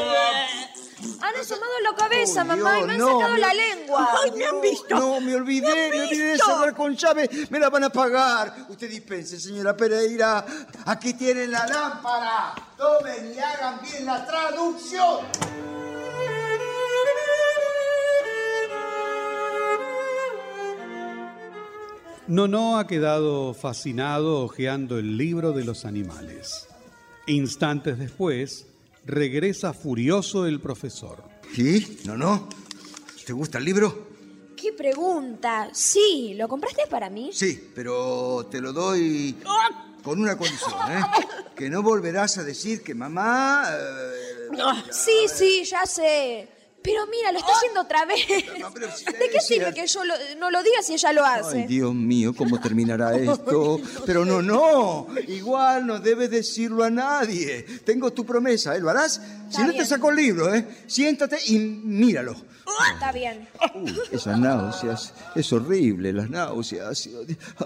Han 1.20 1.36
asomado 1.36 1.72
la 1.82 1.94
cabeza, 1.96 2.42
Oh, 2.42 2.44
mamá, 2.44 2.80
y 2.80 2.84
me 2.84 2.92
han 2.92 2.98
no, 2.98 3.18
sacado 3.18 3.36
la 3.36 3.54
lengua. 3.54 4.08
Ay, 4.22 4.30
me 4.32 4.44
han 4.44 4.60
visto. 4.60 4.94
No, 4.94 5.20
me 5.20 5.34
olvidé, 5.34 5.90
me, 5.90 6.00
olvidé 6.02 6.24
de 6.26 6.38
cerrar 6.38 6.74
con 6.74 6.94
llave. 6.96 7.28
Me 7.50 7.58
la 7.58 7.70
van 7.70 7.84
a 7.84 7.90
pagar. 7.90 8.66
Usted 8.68 8.88
dispense, 8.88 9.38
señora 9.40 9.76
Pereira. 9.76 10.44
Aquí 10.86 11.14
tienen 11.14 11.50
la 11.50 11.66
lámpara. 11.66 12.54
Tomen 12.76 13.34
y 13.34 13.38
hagan 13.38 13.80
bien 13.82 14.06
la 14.06 14.24
traducción. 14.24 15.26
Nono 22.32 22.78
ha 22.78 22.86
quedado 22.86 23.52
fascinado 23.52 24.44
hojeando 24.44 24.98
el 24.98 25.18
libro 25.18 25.52
de 25.52 25.64
los 25.64 25.84
animales. 25.84 26.66
Instantes 27.26 27.98
después, 27.98 28.64
regresa 29.04 29.74
furioso 29.74 30.46
el 30.46 30.58
profesor. 30.58 31.22
¿Sí? 31.54 31.98
¿No, 32.06 32.16
no? 32.16 32.48
¿Te 33.26 33.34
gusta 33.34 33.58
el 33.58 33.66
libro? 33.66 34.08
qué 34.56 34.72
pregunta. 34.72 35.68
Sí, 35.74 36.32
¿lo 36.34 36.48
compraste 36.48 36.84
para 36.88 37.10
mí? 37.10 37.30
Sí, 37.34 37.70
pero 37.74 38.46
te 38.50 38.62
lo 38.62 38.72
doy 38.72 39.36
con 40.02 40.18
una 40.18 40.38
condición, 40.38 40.72
¿eh? 40.90 41.02
Que 41.54 41.68
no 41.68 41.82
volverás 41.82 42.38
a 42.38 42.44
decir 42.44 42.82
que 42.82 42.94
mamá... 42.94 43.64
eh, 43.70 44.78
Sí, 44.90 45.26
sí, 45.28 45.64
ya 45.64 45.84
sé. 45.84 46.48
Pero 46.82 47.06
mira, 47.06 47.30
lo 47.32 47.38
está 47.38 47.52
haciendo 47.52 47.80
otra 47.82 48.04
vez. 48.04 48.26
pero 48.74 48.90
si 48.96 49.04
¿De 49.04 49.30
qué 49.32 49.40
sirve 49.40 49.72
que 49.72 49.86
yo 49.86 50.04
lo- 50.04 50.14
no 50.38 50.50
lo 50.50 50.62
diga 50.62 50.82
si 50.82 50.94
ella 50.94 51.12
lo 51.12 51.24
hace? 51.24 51.58
Ay, 51.62 51.66
Dios 51.66 51.94
mío, 51.94 52.34
¿cómo 52.36 52.60
terminará 52.60 53.14
esto? 53.16 53.80
Pero 54.04 54.24
no, 54.24 54.42
no, 54.42 55.06
igual 55.28 55.86
no 55.86 56.00
debes 56.00 56.30
decirlo 56.30 56.84
a 56.84 56.90
nadie. 56.90 57.62
Tengo 57.84 58.12
tu 58.12 58.24
promesa, 58.26 58.74
¿eh? 58.76 58.80
¿Lo 58.80 58.90
harás? 58.90 59.20
Si 59.50 59.62
no 59.62 59.72
te 59.72 59.84
saco 59.84 60.10
el 60.10 60.16
libro, 60.16 60.54
¿eh? 60.54 60.66
Siéntate 60.86 61.38
y 61.46 61.58
míralo. 61.58 62.34
Está 62.94 63.12
bien. 63.12 63.46
Uy, 63.74 63.94
esas 64.12 64.38
náuseas, 64.38 65.12
es 65.34 65.52
horrible, 65.52 66.10
las 66.12 66.30
náuseas. 66.30 67.06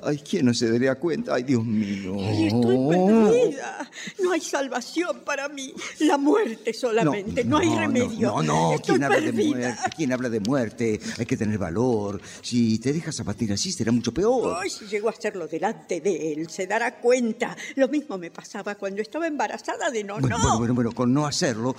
Ay, 0.02 0.18
¿quién 0.28 0.46
no 0.46 0.54
se 0.54 0.68
daría 0.70 0.96
cuenta? 0.96 1.34
Ay, 1.34 1.44
Dios 1.44 1.64
mío. 1.64 2.14
Ay, 2.18 2.46
estoy 2.48 2.76
perdida. 2.88 3.90
No 4.20 4.32
hay 4.32 4.40
salvación 4.40 5.20
para 5.24 5.48
mí. 5.48 5.72
La 6.00 6.16
muerte 6.18 6.72
solamente. 6.74 7.44
No, 7.44 7.58
hay 7.58 7.68
remedio. 7.76 8.28
No, 8.28 8.42
no, 8.42 8.74
¿quién 8.84 9.04
habla 9.06 9.20
de 9.20 9.32
muerte? 9.32 9.76
¿Quién 9.96 10.12
habla 10.12 10.28
de 10.28 10.40
muerte? 10.40 11.00
Hay 11.18 11.26
que 11.26 11.36
tener 11.36 11.58
valor. 11.58 12.20
Si 12.42 12.78
te 12.78 12.92
dejas 12.92 13.18
abatir 13.20 13.52
así, 13.52 13.72
será 13.72 13.92
mucho 13.92 14.12
peor. 14.12 14.58
Ay, 14.62 14.70
si 14.70 14.86
llego 14.86 15.08
a 15.08 15.12
hacerlo 15.12 15.46
delante 15.48 16.00
de 16.00 16.32
él, 16.32 16.50
se 16.50 16.66
dará 16.66 16.96
cuenta. 16.98 17.56
Lo 17.76 17.88
mismo 17.88 18.18
me 18.18 18.30
pasaba 18.30 18.74
cuando 18.74 19.02
estaba 19.02 19.26
embarazada 19.26 19.90
de 19.90 20.04
no, 20.04 20.18
Bueno, 20.18 20.36
no. 20.38 20.42
bueno, 20.44 20.58
bueno, 20.58 20.74
bueno, 20.74 20.92
con 20.92 21.12
no 21.14 21.26
hacerlo. 21.26 21.74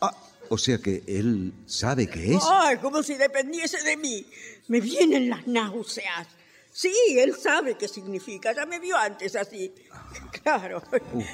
ah, 0.00 0.16
o 0.48 0.58
sea 0.58 0.78
que 0.78 1.02
él 1.06 1.52
sabe 1.66 2.08
qué 2.08 2.34
es. 2.34 2.42
Ay, 2.48 2.76
como 2.78 3.02
si 3.02 3.14
dependiese 3.14 3.82
de 3.82 3.96
mí. 3.96 4.26
Me 4.68 4.80
vienen 4.80 5.28
las 5.30 5.46
náuseas. 5.46 6.26
Sí, 6.72 6.92
él 7.18 7.34
sabe 7.36 7.76
qué 7.76 7.88
significa. 7.88 8.52
Ya 8.54 8.64
me 8.66 8.78
vio 8.78 8.96
antes 8.96 9.34
así. 9.36 9.72
Claro. 10.42 10.82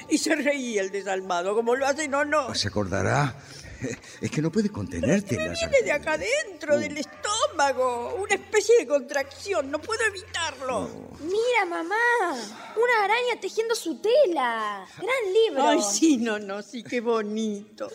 Y 0.09 0.17
se 0.17 0.35
reía 0.35 0.81
el 0.81 0.91
desalmado, 0.91 1.55
como 1.55 1.75
lo 1.75 1.85
hace 1.87 2.07
no, 2.07 2.25
no. 2.25 2.53
¿Se 2.53 2.67
acordará? 2.67 3.35
Es 4.21 4.31
que 4.31 4.41
no 4.41 4.51
puede 4.51 4.69
contenerte. 4.69 5.37
Me 5.37 5.49
viene 5.49 5.81
de 5.83 5.91
acá 5.91 6.13
adentro, 6.13 6.77
del 6.77 6.97
estómago. 6.97 8.15
Una 8.15 8.35
especie 8.35 8.77
de 8.79 8.87
contracción. 8.87 9.69
No 9.71 9.79
puedo 9.79 10.01
evitarlo. 10.05 10.89
Mira, 11.21 11.65
mamá. 11.69 11.95
Una 12.31 13.05
araña 13.05 13.39
tejiendo 13.39 13.75
su 13.75 13.99
tela. 13.99 14.85
Gran 14.97 15.33
libro. 15.33 15.67
Ay, 15.67 15.79
sí, 15.81 16.17
no, 16.17 16.39
no, 16.39 16.61
sí, 16.61 16.83
qué 16.83 17.01
bonito. 17.01 17.91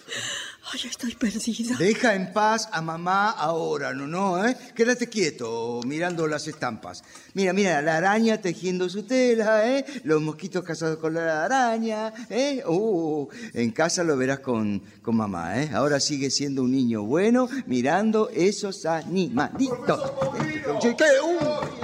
Ay, 0.73 0.81
estoy 0.85 1.15
perdida. 1.15 1.77
Deja 1.77 2.15
en 2.15 2.33
paz 2.33 2.69
a 2.73 2.81
mamá 2.81 3.31
ahora, 3.31 3.93
no, 3.93 4.07
no, 4.07 4.47
¿eh? 4.47 4.57
Quédate 4.75 5.09
quieto 5.09 5.81
mirando 5.85 6.27
las 6.29 6.47
estampas. 6.47 7.03
Mira, 7.35 7.53
mira, 7.53 7.83
la 7.83 7.97
araña 7.97 8.41
tejiendo 8.41 8.89
su 8.89 9.03
tela, 9.03 9.69
¿eh? 9.69 9.85
Los 10.05 10.23
mosquitos 10.23 10.63
casados 10.65 10.99
con 10.99 11.15
la 11.15 11.45
araña, 11.45 12.13
¿eh? 12.31 12.63
Uh, 12.67 13.29
en 13.55 13.73
casa 13.73 14.05
lo 14.05 14.17
verás 14.17 14.39
con, 14.39 14.81
con 15.03 15.17
mamá, 15.17 15.61
¿eh? 15.61 15.71
Ahora 15.73 16.01
sigue 16.01 16.31
siendo 16.31 16.63
un 16.63 16.73
niño 16.73 17.03
bueno 17.03 17.49
mirando 17.67 18.29
esos 18.31 18.85
animalitos. 18.87 20.13
¿Qué? 20.81 20.95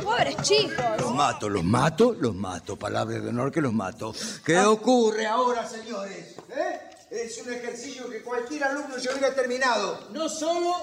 Pobres 0.04 0.36
chicos. 0.42 1.00
los 1.00 1.14
mato, 1.14 1.48
los 1.48 1.64
mato, 1.64 2.12
los 2.12 2.34
mato. 2.34 2.76
Palabra 2.76 3.18
de 3.18 3.28
honor 3.28 3.52
que 3.52 3.60
los 3.60 3.72
mato. 3.72 4.14
¿Qué 4.44 4.58
ocurre 4.58 5.26
ahora, 5.26 5.66
señores? 5.66 6.36
¿Eh? 6.54 6.80
Es 7.10 7.40
un 7.42 7.52
ejercicio 7.52 8.08
que 8.08 8.22
cualquier 8.22 8.64
alumno 8.64 8.96
ya 8.98 9.12
hubiera 9.12 9.34
terminado. 9.34 10.08
No 10.12 10.28
solo, 10.28 10.74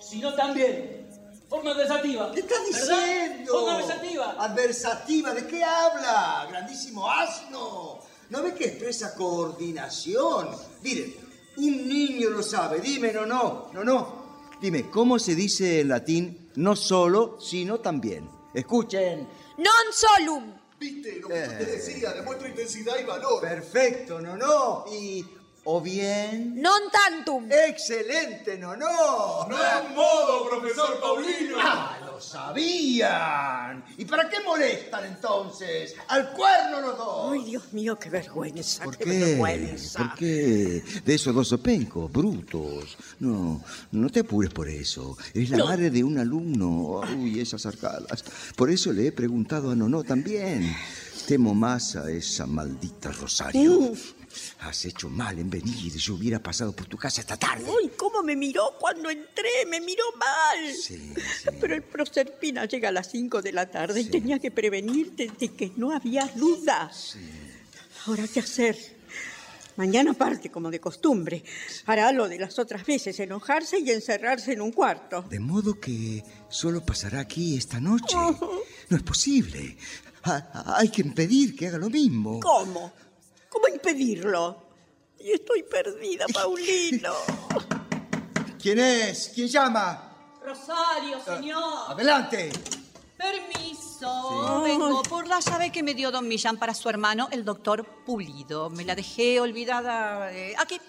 sino 0.00 0.34
también. 0.34 1.06
Forma 1.48 1.70
adversativa. 1.70 2.32
¿Qué 2.32 2.40
estás 2.40 2.66
diciendo? 2.66 3.52
Forma 3.52 3.74
adversativa. 3.76 4.36
¿Adversativa? 4.38 5.32
¿De 5.32 5.46
qué 5.46 5.64
habla? 5.64 6.46
Grandísimo 6.50 7.10
asno. 7.10 8.00
¿No 8.30 8.42
ve 8.42 8.54
que 8.54 8.66
expresa 8.66 9.14
coordinación? 9.14 10.50
Mire, 10.82 11.27
un 11.66 11.88
niño 11.88 12.30
lo 12.30 12.42
sabe. 12.42 12.80
Dime, 12.80 13.12
no, 13.12 13.26
no, 13.26 13.70
no, 13.72 13.84
no. 13.84 14.28
Dime, 14.60 14.90
¿cómo 14.90 15.18
se 15.18 15.34
dice 15.34 15.80
en 15.80 15.88
latín 15.88 16.50
no 16.56 16.76
solo, 16.76 17.38
sino 17.40 17.78
también? 17.78 18.28
Escuchen. 18.54 19.26
Non 19.58 19.92
solum. 19.92 20.54
Viste 20.78 21.18
lo 21.20 21.28
que 21.28 21.34
yo 21.34 21.58
te 21.58 21.64
decía, 21.64 22.12
demuestra 22.12 22.48
intensidad 22.48 22.94
y 23.00 23.04
valor. 23.04 23.40
Perfecto, 23.40 24.20
no, 24.20 24.36
no. 24.36 24.84
Y, 24.92 25.24
o 25.70 25.82
bien... 25.82 26.56
Non 26.56 26.88
tantum. 26.88 27.44
Excelente, 27.52 28.56
no, 28.56 28.74
no. 28.74 29.44
No 29.50 29.54
hay 29.54 29.94
modo, 29.94 30.48
profesor 30.48 30.98
Paulino. 30.98 31.56
Ah, 31.60 31.98
lo 32.06 32.18
sabían. 32.18 33.84
¿Y 33.98 34.06
para 34.06 34.30
qué 34.30 34.40
molestan 34.40 35.04
entonces? 35.04 35.94
Al 36.08 36.32
cuerno 36.32 36.80
los 36.80 36.96
dos. 36.96 37.32
Ay, 37.34 37.44
Dios 37.44 37.70
mío, 37.74 37.98
qué 37.98 38.08
vergüenza, 38.08 38.84
¿Por 38.84 38.96
qué, 38.96 39.04
qué? 39.04 39.10
vergüenza. 39.10 39.98
¿Por 39.98 40.14
qué? 40.14 40.82
De 41.04 41.14
esos 41.14 41.34
dos 41.34 41.52
opencos, 41.52 42.10
brutos. 42.10 42.96
No, 43.20 43.62
no 43.92 44.08
te 44.08 44.20
apures 44.20 44.50
por 44.50 44.70
eso. 44.70 45.18
Es 45.34 45.50
la 45.50 45.64
madre 45.64 45.90
de 45.90 46.02
un 46.02 46.16
alumno. 46.16 47.02
Uy, 47.14 47.40
esas 47.40 47.66
arcadas. 47.66 48.24
Por 48.56 48.70
eso 48.70 48.90
le 48.90 49.08
he 49.08 49.12
preguntado 49.12 49.70
a 49.70 49.74
Nono 49.76 50.02
también. 50.02 50.74
Temo 51.26 51.52
más 51.52 51.94
a 51.94 52.10
esa 52.10 52.46
maldita 52.46 53.12
Rosario. 53.12 53.92
Has 54.60 54.84
hecho 54.84 55.08
mal 55.08 55.38
en 55.38 55.48
venir. 55.50 55.92
Yo 55.96 56.14
hubiera 56.14 56.42
pasado 56.42 56.74
por 56.74 56.86
tu 56.86 56.96
casa 56.96 57.20
esta 57.20 57.36
tarde. 57.36 57.64
Ay, 57.80 57.90
cómo 57.96 58.22
me 58.22 58.34
miró 58.36 58.74
cuando 58.78 59.10
entré, 59.10 59.66
me 59.68 59.80
miró 59.80 60.04
mal. 60.18 60.74
Sí, 60.74 61.12
Pero 61.60 61.74
el 61.74 61.82
Proserpina 61.82 62.64
llega 62.66 62.88
a 62.88 62.92
las 62.92 63.10
5 63.10 63.40
de 63.42 63.52
la 63.52 63.70
tarde 63.70 64.00
y 64.00 64.04
tenía 64.04 64.38
que 64.38 64.50
prevenirte 64.50 65.30
de 65.38 65.48
que 65.52 65.72
no 65.76 65.92
había 65.94 66.26
duda. 66.34 66.90
Ahora, 68.06 68.26
¿qué 68.32 68.40
hacer? 68.40 68.76
Mañana 69.76 70.12
parte, 70.12 70.50
como 70.50 70.70
de 70.72 70.80
costumbre. 70.80 71.44
Hará 71.86 72.10
lo 72.10 72.28
de 72.28 72.38
las 72.38 72.58
otras 72.58 72.84
veces, 72.84 73.20
enojarse 73.20 73.78
y 73.78 73.90
encerrarse 73.92 74.52
en 74.52 74.60
un 74.60 74.72
cuarto. 74.72 75.22
De 75.22 75.38
modo 75.38 75.78
que 75.78 76.24
solo 76.48 76.84
pasará 76.84 77.20
aquí 77.20 77.56
esta 77.56 77.78
noche. 77.80 78.16
No 78.16 78.96
es 78.96 79.02
posible. 79.04 79.76
Ha- 80.24 80.74
hay 80.78 80.88
que 80.90 81.02
impedir 81.02 81.54
que 81.54 81.68
haga 81.68 81.78
lo 81.78 81.90
mismo. 81.90 82.40
¿Cómo? 82.40 82.92
¿Cómo 83.48 83.68
impedirlo? 83.68 84.62
Y 85.18 85.32
estoy 85.32 85.62
perdida, 85.62 86.26
Paulino. 86.32 87.12
¿Quién 88.60 88.78
es? 88.78 89.32
¿Quién 89.34 89.48
llama? 89.48 90.36
Rosario, 90.44 91.20
señor. 91.24 91.90
Adelante. 91.92 92.50
Permiso. 93.16 94.62
Vengo 94.62 95.02
por 95.02 95.26
la 95.26 95.40
llave 95.40 95.72
que 95.72 95.82
me 95.82 95.94
dio 95.94 96.10
don 96.10 96.28
Millán 96.28 96.56
para 96.56 96.72
su 96.74 96.88
hermano, 96.88 97.28
el 97.32 97.44
doctor 97.44 97.84
Pulido. 98.04 98.70
Me 98.70 98.84
la 98.84 98.94
dejé 98.94 99.40
olvidada 99.40 100.32
eh, 100.32 100.54
aquí, 100.56 100.80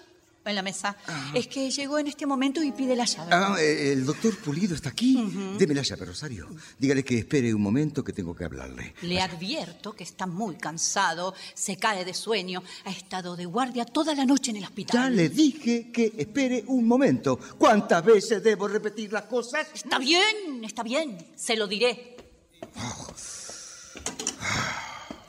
en 0.44 0.54
la 0.54 0.62
mesa. 0.62 0.96
Es 1.34 1.46
que 1.46 1.70
llegó 1.70 1.98
en 1.98 2.06
este 2.06 2.26
momento 2.26 2.62
y 2.62 2.72
pide 2.72 2.96
la 2.96 3.04
llave. 3.04 3.30
Ah, 3.32 3.56
eh, 3.58 3.92
el 3.92 4.06
doctor 4.06 4.36
Pulido 4.38 4.74
está 4.74 4.88
aquí. 4.88 5.16
Deme 5.58 5.74
la 5.74 5.82
llave, 5.82 6.06
Rosario. 6.06 6.48
Dígale 6.78 7.04
que 7.04 7.18
espere 7.18 7.52
un 7.54 7.60
momento 7.60 8.02
que 8.02 8.12
tengo 8.12 8.34
que 8.34 8.44
hablarle. 8.44 8.94
Le 9.02 9.20
advierto 9.20 9.92
que 9.92 10.04
está 10.04 10.26
muy 10.26 10.56
cansado, 10.56 11.34
se 11.54 11.76
cae 11.76 12.04
de 12.04 12.14
sueño, 12.14 12.62
ha 12.84 12.90
estado 12.90 13.36
de 13.36 13.44
guardia 13.44 13.84
toda 13.84 14.14
la 14.14 14.24
noche 14.24 14.50
en 14.50 14.58
el 14.58 14.64
hospital. 14.64 15.10
Ya 15.10 15.10
le 15.10 15.28
dije 15.28 15.90
que 15.92 16.12
espere 16.16 16.64
un 16.66 16.86
momento. 16.86 17.38
¿Cuántas 17.58 18.04
veces 18.04 18.42
debo 18.42 18.66
repetir 18.68 19.12
las 19.12 19.24
cosas? 19.24 19.66
Está 19.74 19.98
bien, 19.98 20.64
está 20.64 20.82
bien, 20.82 21.18
se 21.36 21.56
lo 21.56 21.66
diré. 21.66 22.16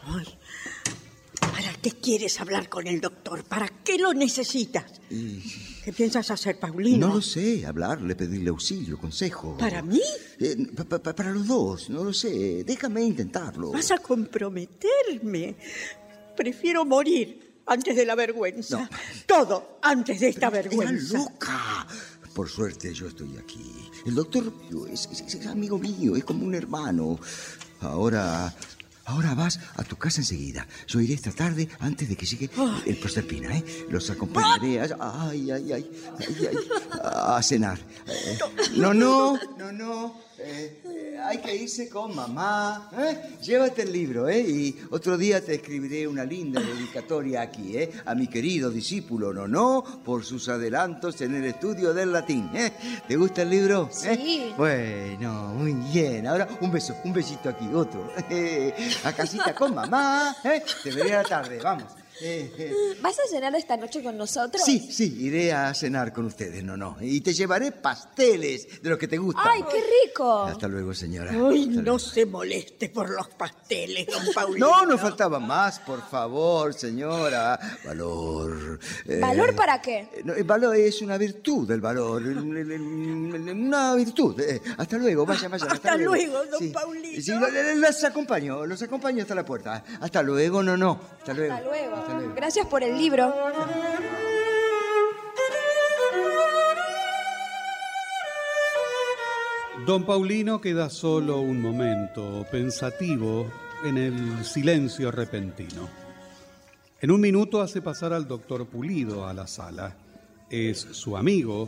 Ay, 0.03 0.25
¿Para 0.31 0.40
qué 1.81 1.91
quieres 1.91 2.39
hablar 2.39 2.69
con 2.69 2.87
el 2.87 3.01
doctor? 3.01 3.43
¿Para 3.43 3.67
qué 3.83 3.97
lo 3.97 4.13
necesitas? 4.13 5.01
¿Qué 5.09 5.91
piensas 5.93 6.29
hacer, 6.31 6.59
Paulino? 6.59 7.07
No 7.07 7.15
lo 7.15 7.21
sé, 7.21 7.65
hablarle, 7.65 8.15
pedirle 8.15 8.49
auxilio, 8.49 8.97
consejo. 8.99 9.57
¿Para 9.57 9.81
mí? 9.81 10.01
Eh, 10.39 10.67
pa- 10.75 10.99
pa- 10.99 11.15
para 11.15 11.31
los 11.31 11.47
dos, 11.47 11.89
no 11.89 12.03
lo 12.03 12.13
sé. 12.13 12.63
Déjame 12.63 13.01
intentarlo. 13.03 13.71
Vas 13.71 13.89
a 13.91 13.97
comprometerme. 13.97 15.55
Prefiero 16.37 16.85
morir 16.85 17.53
antes 17.65 17.95
de 17.95 18.05
la 18.05 18.15
vergüenza. 18.15 18.89
Todo 19.25 19.79
antes 19.81 20.19
de 20.19 20.29
esta 20.29 20.47
Era 20.47 20.61
vergüenza. 20.61 21.17
loca. 21.17 21.87
Por 22.33 22.47
suerte 22.49 22.93
yo 22.93 23.07
estoy 23.07 23.35
aquí. 23.37 23.89
El 24.05 24.15
doctor 24.15 24.53
es, 24.91 25.09
es- 25.11 25.35
es 25.35 25.45
amigo 25.47 25.77
mío, 25.77 26.15
es 26.15 26.23
como 26.23 26.45
un 26.45 26.55
hermano. 26.55 27.19
Ahora, 27.81 28.53
ahora 29.11 29.35
vas 29.35 29.59
a 29.75 29.83
tu 29.83 29.97
casa 29.97 30.21
enseguida. 30.21 30.67
Yo 30.87 30.99
iré 30.99 31.13
esta 31.13 31.31
tarde 31.31 31.69
antes 31.79 32.09
de 32.09 32.15
que 32.15 32.25
llegue 32.25 32.49
el 32.85 32.97
Proserpina, 32.97 33.55
¿eh? 33.55 33.63
Los 33.89 34.09
acompañaré 34.09 34.81
a, 34.81 35.29
ay, 35.29 35.51
ay, 35.51 35.73
ay, 35.73 35.91
ay, 36.19 36.47
ay, 36.49 36.57
a 37.03 37.41
cenar. 37.43 37.79
Eh, 38.07 38.39
no, 38.77 38.93
no, 38.93 39.37
no, 39.57 39.71
no. 39.71 40.30
Eh, 40.43 40.81
eh, 40.85 41.17
hay 41.23 41.37
que 41.37 41.55
irse 41.55 41.87
con 41.87 42.15
mamá. 42.15 42.89
¿eh? 42.97 43.37
Llévate 43.41 43.83
el 43.83 43.91
libro, 43.91 44.27
¿eh? 44.27 44.39
Y 44.39 44.75
otro 44.89 45.17
día 45.17 45.43
te 45.43 45.55
escribiré 45.55 46.07
una 46.07 46.23
linda 46.25 46.59
dedicatoria 46.59 47.41
aquí, 47.41 47.77
¿eh? 47.77 47.91
A 48.05 48.15
mi 48.15 48.27
querido 48.27 48.71
discípulo 48.71 49.31
Nono 49.31 49.83
por 50.03 50.25
sus 50.25 50.49
adelantos 50.49 51.21
en 51.21 51.35
el 51.35 51.45
estudio 51.45 51.93
del 51.93 52.11
latín, 52.11 52.49
¿eh? 52.55 52.73
¿Te 53.07 53.15
gusta 53.15 53.43
el 53.43 53.49
libro? 53.51 53.89
Sí. 53.91 54.51
Bueno, 54.57 55.53
muy 55.55 55.73
bien. 55.73 56.25
Ahora 56.25 56.47
un 56.59 56.71
beso, 56.71 56.95
un 57.03 57.13
besito 57.13 57.49
aquí, 57.49 57.67
otro. 57.73 58.11
A 59.03 59.13
casita 59.13 59.53
con 59.53 59.75
mamá, 59.75 60.35
¿eh? 60.43 60.63
Te 60.83 60.91
veré 60.91 61.13
a 61.15 61.23
la 61.23 61.29
tarde, 61.29 61.59
vamos. 61.61 62.00
¿Vas 63.01 63.17
a 63.19 63.27
cenar 63.29 63.55
esta 63.55 63.77
noche 63.77 64.03
con 64.03 64.15
nosotros? 64.17 64.61
Sí, 64.63 64.79
sí, 64.91 65.15
iré 65.21 65.53
a 65.53 65.73
cenar 65.73 66.13
con 66.13 66.25
ustedes, 66.25 66.63
no, 66.63 66.77
no. 66.77 66.97
Y 67.01 67.21
te 67.21 67.33
llevaré 67.33 67.71
pasteles 67.71 68.81
de 68.81 68.89
los 68.89 68.99
que 68.99 69.07
te 69.07 69.17
gustan. 69.17 69.43
¡Ay, 69.47 69.63
qué 69.71 69.83
rico! 70.05 70.43
Hasta 70.43 70.67
luego, 70.67 70.93
señora. 70.93 71.31
Ay, 71.31 71.67
Hasta 71.69 71.81
no 71.81 71.97
se 71.97 72.25
moleste 72.27 72.89
por 72.89 73.09
los 73.09 73.27
pasteles, 73.29 74.05
don 74.07 74.21
Paulino. 74.33 74.67
No, 74.71 74.85
no 74.85 74.97
faltaba 74.97 75.39
más, 75.39 75.79
por 75.79 76.07
favor, 76.07 76.73
señora. 76.73 77.59
Valor. 77.85 78.79
eh, 79.05 79.19
¿Valor 79.19 79.55
para 79.55 79.81
qué? 79.81 79.99
eh, 80.13 80.21
no, 80.23 80.33
el 80.33 80.43
valor 80.43 80.75
es 80.75 81.01
una 81.01 81.17
virtud, 81.17 81.69
el 81.71 81.81
valor. 81.81 82.21
Una 82.21 83.95
virtud. 83.95 84.39
eh. 84.41 84.61
Hasta 84.77 84.97
luego, 84.97 85.25
vaya, 85.25 85.47
vaya. 85.49 85.65
Hasta 85.69 85.95
luego, 85.97 86.45
don 86.45 86.71
Paulino. 86.71 87.21
Sí, 87.21 87.31
lo- 87.31 87.49
lo- 87.49 87.75
los 87.75 88.03
acompaño, 88.03 88.65
los 88.65 88.81
acompaño 88.81 89.21
hasta 89.23 89.35
la 89.35 89.45
puerta. 89.45 89.83
Hasta 89.99 90.21
luego, 90.21 90.61
no, 90.63 90.77
no. 90.77 90.99
Hasta 91.19 91.33
luego. 91.33 91.53
Hasta 91.55 91.67
luego. 91.67 92.00
Hasta 92.01 92.13
luego. 92.15 92.33
Gracias 92.35 92.65
por 92.65 92.83
el 92.83 92.97
libro. 92.97 93.33
Don 99.85 100.03
Paulino 100.05 100.61
queda 100.61 100.89
solo 100.89 101.39
un 101.39 101.61
momento, 101.61 102.45
pensativo, 102.51 103.47
en 103.83 103.97
el 103.97 104.45
silencio 104.45 105.11
repentino. 105.11 105.89
En 106.99 107.09
un 107.09 107.19
minuto 107.19 107.61
hace 107.61 107.81
pasar 107.81 108.13
al 108.13 108.27
doctor 108.27 108.67
Pulido 108.67 109.27
a 109.27 109.33
la 109.33 109.47
sala. 109.47 109.95
Es 110.49 110.79
su 110.79 111.17
amigo, 111.17 111.67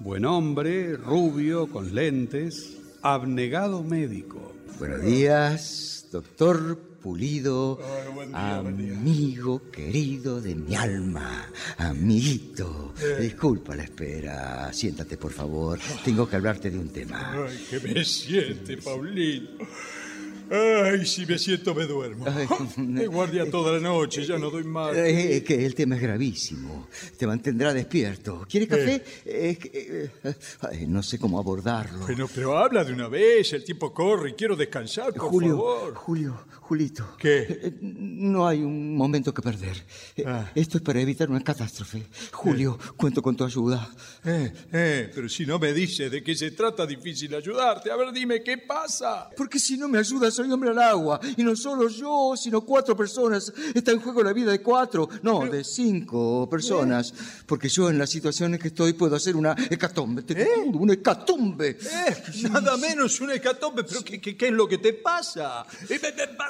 buen 0.00 0.24
hombre, 0.24 0.96
rubio, 0.96 1.68
con 1.68 1.94
lentes, 1.94 2.78
abnegado 3.02 3.82
médico. 3.84 4.54
Buenos 4.78 5.02
días, 5.02 6.08
doctor 6.10 6.95
Pulido, 7.06 7.78
amigo 8.32 9.70
querido 9.70 10.40
de 10.40 10.56
mi 10.56 10.74
alma, 10.74 11.48
amiguito. 11.78 12.94
Disculpa 13.20 13.76
la 13.76 13.84
espera, 13.84 14.72
siéntate 14.72 15.16
por 15.16 15.30
favor, 15.30 15.78
tengo 16.04 16.28
que 16.28 16.34
hablarte 16.34 16.68
de 16.68 16.80
un 16.80 16.88
tema. 16.88 17.46
Ay, 17.46 17.64
que 17.70 17.78
me 17.78 18.04
siente, 18.04 18.78
Paulino. 18.78 19.50
Ay, 20.50 21.04
si 21.04 21.26
me 21.26 21.38
siento 21.38 21.74
me 21.74 21.86
duermo. 21.86 22.24
Me 22.76 23.06
guardia 23.06 23.50
toda 23.50 23.72
la 23.72 23.80
noche, 23.80 24.24
ya 24.24 24.38
no 24.38 24.50
doy 24.50 24.62
más. 24.64 24.94
Eh, 24.96 25.42
que 25.44 25.66
el 25.66 25.74
tema 25.74 25.96
es 25.96 26.02
gravísimo, 26.02 26.88
te 27.16 27.26
mantendrá 27.26 27.74
despierto. 27.74 28.46
¿Quieres 28.48 28.68
café? 28.68 29.02
Eh, 29.24 29.56
que, 29.56 30.10
eh, 30.24 30.34
ay, 30.60 30.86
no 30.86 31.02
sé 31.02 31.18
cómo 31.18 31.38
abordarlo. 31.38 31.98
Bueno, 32.06 32.28
pero 32.32 32.56
habla 32.56 32.84
de 32.84 32.92
una 32.92 33.08
vez, 33.08 33.52
el 33.54 33.64
tiempo 33.64 33.92
corre 33.92 34.30
y 34.30 34.32
quiero 34.34 34.54
descansar, 34.54 35.12
por 35.14 35.30
Julio, 35.30 35.56
favor. 35.56 35.94
Julio, 35.94 36.44
Julito. 36.68 37.14
¿Qué? 37.16 37.46
Eh, 37.48 37.78
No 37.80 38.46
hay 38.48 38.60
un 38.62 38.96
momento 38.96 39.32
que 39.32 39.40
perder. 39.40 39.76
Eh, 40.16 40.24
Ah. 40.26 40.50
Esto 40.54 40.78
es 40.78 40.82
para 40.82 41.00
evitar 41.00 41.30
una 41.30 41.40
catástrofe. 41.40 42.02
Julio, 42.32 42.76
cuento 42.96 43.22
con 43.22 43.36
tu 43.36 43.44
ayuda. 43.44 43.88
Eh, 44.24 44.52
eh, 44.72 45.10
pero 45.14 45.28
si 45.28 45.46
no 45.46 45.60
me 45.60 45.72
dices 45.72 46.10
de 46.10 46.24
qué 46.24 46.34
se 46.34 46.50
trata, 46.50 46.84
difícil 46.84 47.32
ayudarte. 47.36 47.90
A 47.92 47.96
ver, 47.96 48.10
dime, 48.12 48.42
¿qué 48.42 48.58
pasa? 48.58 49.30
Porque 49.36 49.60
si 49.60 49.76
no 49.78 49.88
me 49.88 49.98
ayudas, 49.98 50.34
soy 50.34 50.50
hombre 50.50 50.70
al 50.70 50.78
agua. 50.80 51.20
Y 51.36 51.44
no 51.44 51.54
solo 51.54 51.88
yo, 51.88 52.34
sino 52.36 52.62
cuatro 52.62 52.96
personas. 52.96 53.52
Está 53.72 53.92
en 53.92 54.00
juego 54.00 54.24
la 54.24 54.32
vida 54.32 54.50
de 54.50 54.60
cuatro, 54.60 55.08
no, 55.22 55.46
de 55.46 55.62
cinco 55.62 56.48
personas. 56.50 57.14
Porque 57.46 57.68
yo 57.68 57.88
en 57.90 57.98
la 57.98 58.06
situación 58.08 58.54
en 58.54 58.60
que 58.60 58.68
estoy 58.68 58.92
puedo 58.94 59.14
hacer 59.14 59.36
una 59.36 59.54
hecatombe. 59.70 60.22
Te 60.22 60.34
juro, 60.44 60.78
una 60.80 60.94
hecatombe. 60.94 61.78
Eh, 61.80 62.16
nada 62.50 62.76
menos 62.76 63.20
una 63.20 63.34
hecatombe, 63.34 63.84
pero 63.84 64.02
¿qué, 64.02 64.20
qué, 64.20 64.36
qué 64.36 64.46
es 64.48 64.52
lo 64.52 64.66
que 64.66 64.78
te 64.78 64.92
pasa? 64.94 65.64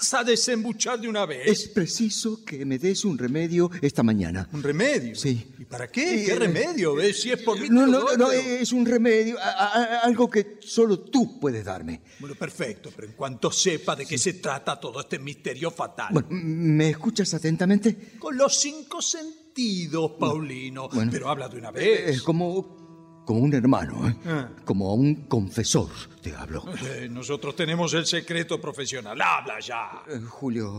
Eh, 0.06 0.08
vas 0.08 0.14
a 0.14 0.24
desembuchar 0.24 1.00
de 1.00 1.08
una 1.08 1.26
vez. 1.26 1.46
Es 1.46 1.68
preciso 1.68 2.44
que 2.44 2.64
me 2.64 2.78
des 2.78 3.04
un 3.04 3.18
remedio 3.18 3.70
esta 3.82 4.02
mañana. 4.04 4.48
¿Un 4.52 4.62
remedio? 4.62 5.14
Sí. 5.16 5.52
¿Y 5.58 5.64
para 5.64 5.88
qué? 5.88 6.22
Eh, 6.22 6.26
¿Qué 6.26 6.32
eh, 6.32 6.36
remedio? 6.38 7.00
Eh, 7.00 7.12
Si 7.12 7.30
es 7.32 7.42
por 7.42 7.58
mí, 7.58 7.68
No, 7.70 7.86
no, 7.86 8.14
no, 8.16 8.30
es 8.30 8.72
un 8.72 8.86
remedio, 8.86 9.36
a- 9.38 9.50
a- 9.50 9.98
algo 10.00 10.28
que 10.30 10.58
solo 10.60 11.00
tú 11.00 11.40
puedes 11.40 11.64
darme. 11.64 12.02
Bueno, 12.20 12.34
perfecto, 12.36 12.90
pero 12.94 13.08
en 13.08 13.14
cuanto 13.14 13.50
sepa 13.50 13.96
de 13.96 14.06
qué 14.06 14.16
se 14.18 14.34
trata 14.34 14.78
todo 14.78 15.00
este 15.00 15.18
misterio 15.18 15.70
fatal. 15.70 16.08
Bueno, 16.12 16.28
¿me 16.30 16.90
escuchas 16.90 17.32
atentamente? 17.34 18.12
Con 18.18 18.36
los 18.36 18.56
cinco 18.56 19.02
sentidos, 19.02 20.12
Paulino. 20.20 20.88
Bueno. 20.88 21.10
Pero 21.10 21.28
habla 21.28 21.48
de 21.48 21.58
una 21.58 21.68
Es 21.70 21.74
vez. 21.74 22.22
como, 22.22 22.85
como 23.26 23.40
un 23.40 23.52
hermano, 23.52 24.08
¿eh? 24.08 24.16
Ah. 24.24 24.48
como 24.64 24.94
un 24.94 25.26
confesor, 25.26 25.90
te 26.22 26.32
hablo. 26.34 26.64
Eh, 26.94 27.08
nosotros 27.10 27.54
tenemos 27.56 27.92
el 27.94 28.06
secreto 28.06 28.58
profesional. 28.60 29.20
Habla 29.20 29.58
ya. 29.60 30.02
Eh, 30.08 30.20
Julio, 30.20 30.70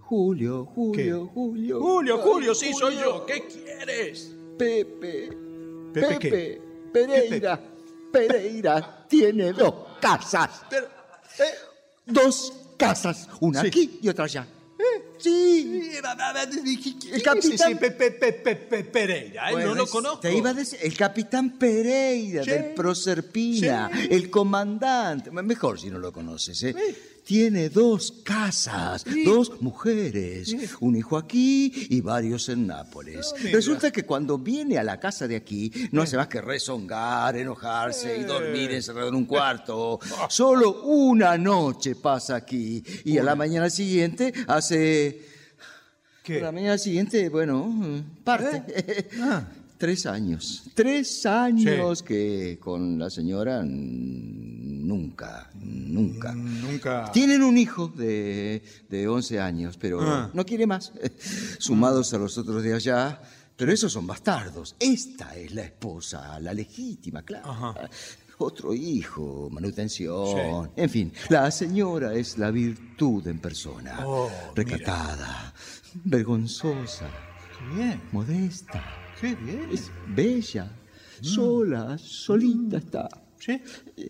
Julio, 0.00 0.64
Julio, 0.64 1.26
Julio. 1.32 1.80
Julio, 1.80 2.18
Julio, 2.18 2.54
sí, 2.54 2.72
soy 2.72 2.96
yo. 2.96 3.26
¿Qué 3.26 3.46
quieres? 3.46 4.34
Pepe, 4.58 5.30
¿Pepe? 5.92 6.62
Pereira, 6.92 7.60
Pereira 8.10 9.06
tiene 9.06 9.52
dos 9.52 9.74
casas. 10.00 10.62
Pero, 10.70 10.86
Dos 12.06 12.52
casas, 12.78 13.28
una 13.40 13.60
Sí. 13.60 13.66
aquí 13.66 13.98
y 14.00 14.08
otra 14.08 14.24
allá. 14.24 14.46
Sí. 15.18 15.90
el 17.12 17.22
capitán- 17.22 17.78
Pepe 17.78 18.84
Pereira, 18.84 19.48
¿eh? 19.50 19.52
Bueno, 19.52 19.68
no 19.70 19.74
lo 19.74 19.86
conozco. 19.86 20.20
Te 20.20 20.34
iba 20.36 20.50
a 20.50 20.54
decir, 20.54 20.78
el 20.82 20.96
capitán 20.96 21.58
Pereira 21.58 22.42
Sí. 22.44 22.50
del 22.50 22.74
Proserpina, 22.74 23.90
Sí. 23.92 24.08
el 24.10 24.30
comandante, 24.30 25.30
mejor 25.30 25.80
si 25.80 25.88
no 25.90 25.98
lo 25.98 26.12
conoces, 26.12 26.62
¿eh? 26.62 26.74
Tiene 27.26 27.70
dos 27.70 28.12
casas, 28.22 29.04
dos 29.24 29.60
mujeres, 29.60 30.54
un 30.78 30.94
hijo 30.94 31.16
aquí 31.16 31.72
y 31.90 32.00
varios 32.00 32.48
en 32.48 32.68
Nápoles. 32.68 33.34
Resulta 33.52 33.90
que 33.90 34.04
cuando 34.04 34.38
viene 34.38 34.78
a 34.78 34.84
la 34.84 35.00
casa 35.00 35.26
de 35.26 35.34
aquí, 35.34 35.72
no 35.90 36.02
hace 36.02 36.16
más 36.16 36.28
que 36.28 36.40
rezongar, 36.40 37.36
enojarse 37.36 38.16
y 38.16 38.22
dormir 38.22 38.70
encerrado 38.70 39.08
en 39.08 39.16
un 39.16 39.24
cuarto. 39.24 39.98
Solo 40.28 40.84
una 40.84 41.36
noche 41.36 41.96
pasa 41.96 42.36
aquí 42.36 42.84
y 43.04 43.18
a 43.18 43.24
la 43.24 43.34
mañana 43.34 43.70
siguiente 43.70 44.32
hace... 44.46 45.20
¿Qué? 46.22 46.38
A 46.38 46.44
la 46.44 46.52
mañana 46.52 46.78
siguiente, 46.78 47.28
bueno, 47.28 48.04
parte. 48.22 49.08
Ah. 49.20 49.42
Tres 49.78 50.06
años. 50.06 50.64
Tres 50.74 51.26
años 51.26 52.02
que 52.02 52.58
con 52.60 52.98
la 52.98 53.10
señora 53.10 53.62
nunca, 53.64 55.50
nunca. 55.60 56.32
Nunca. 56.34 57.10
Tienen 57.12 57.42
un 57.42 57.58
hijo 57.58 57.88
de, 57.88 58.62
de 58.88 59.06
11 59.08 59.40
años, 59.40 59.76
pero 59.76 60.00
Ah. 60.00 60.30
no 60.32 60.44
quiere 60.44 60.66
más. 60.66 60.92
Sumados 61.58 62.12
a 62.14 62.18
los 62.18 62.36
otros 62.38 62.62
de 62.62 62.74
allá. 62.74 63.20
Pero 63.56 63.72
esos 63.72 63.90
son 63.92 64.06
bastardos. 64.06 64.76
Esta 64.78 65.34
es 65.34 65.54
la 65.54 65.62
esposa, 65.62 66.38
la 66.40 66.52
legítima, 66.52 67.22
claro. 67.22 67.50
Ajá. 67.50 67.88
Otro 68.38 68.74
hijo, 68.74 69.48
manutención. 69.50 70.70
En 70.76 70.90
fin, 70.90 71.10
la 71.30 71.50
señora 71.50 72.12
es 72.14 72.36
la 72.36 72.50
virtud 72.50 73.26
en 73.28 73.38
persona. 73.38 74.00
Oh, 74.06 74.30
recatada, 74.54 75.54
vergonzosa, 76.04 77.08
Bien. 77.74 77.98
modesta. 78.12 78.84
Qué 79.20 79.34
bien. 79.34 79.68
Es 79.72 79.90
bella, 80.06 80.70
sola, 81.22 81.96
solita 81.98 82.76
está. 82.78 83.25
Sí. 83.46 83.60
Eh, 83.96 84.08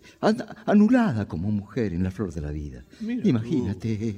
anulada 0.65 1.27
como 1.27 1.51
mujer 1.51 1.93
en 1.93 2.03
la 2.03 2.09
flor 2.11 2.33
de 2.33 2.41
la 2.41 2.49
vida. 2.51 2.83
Mira 3.01 3.21
Imagínate, 3.23 4.15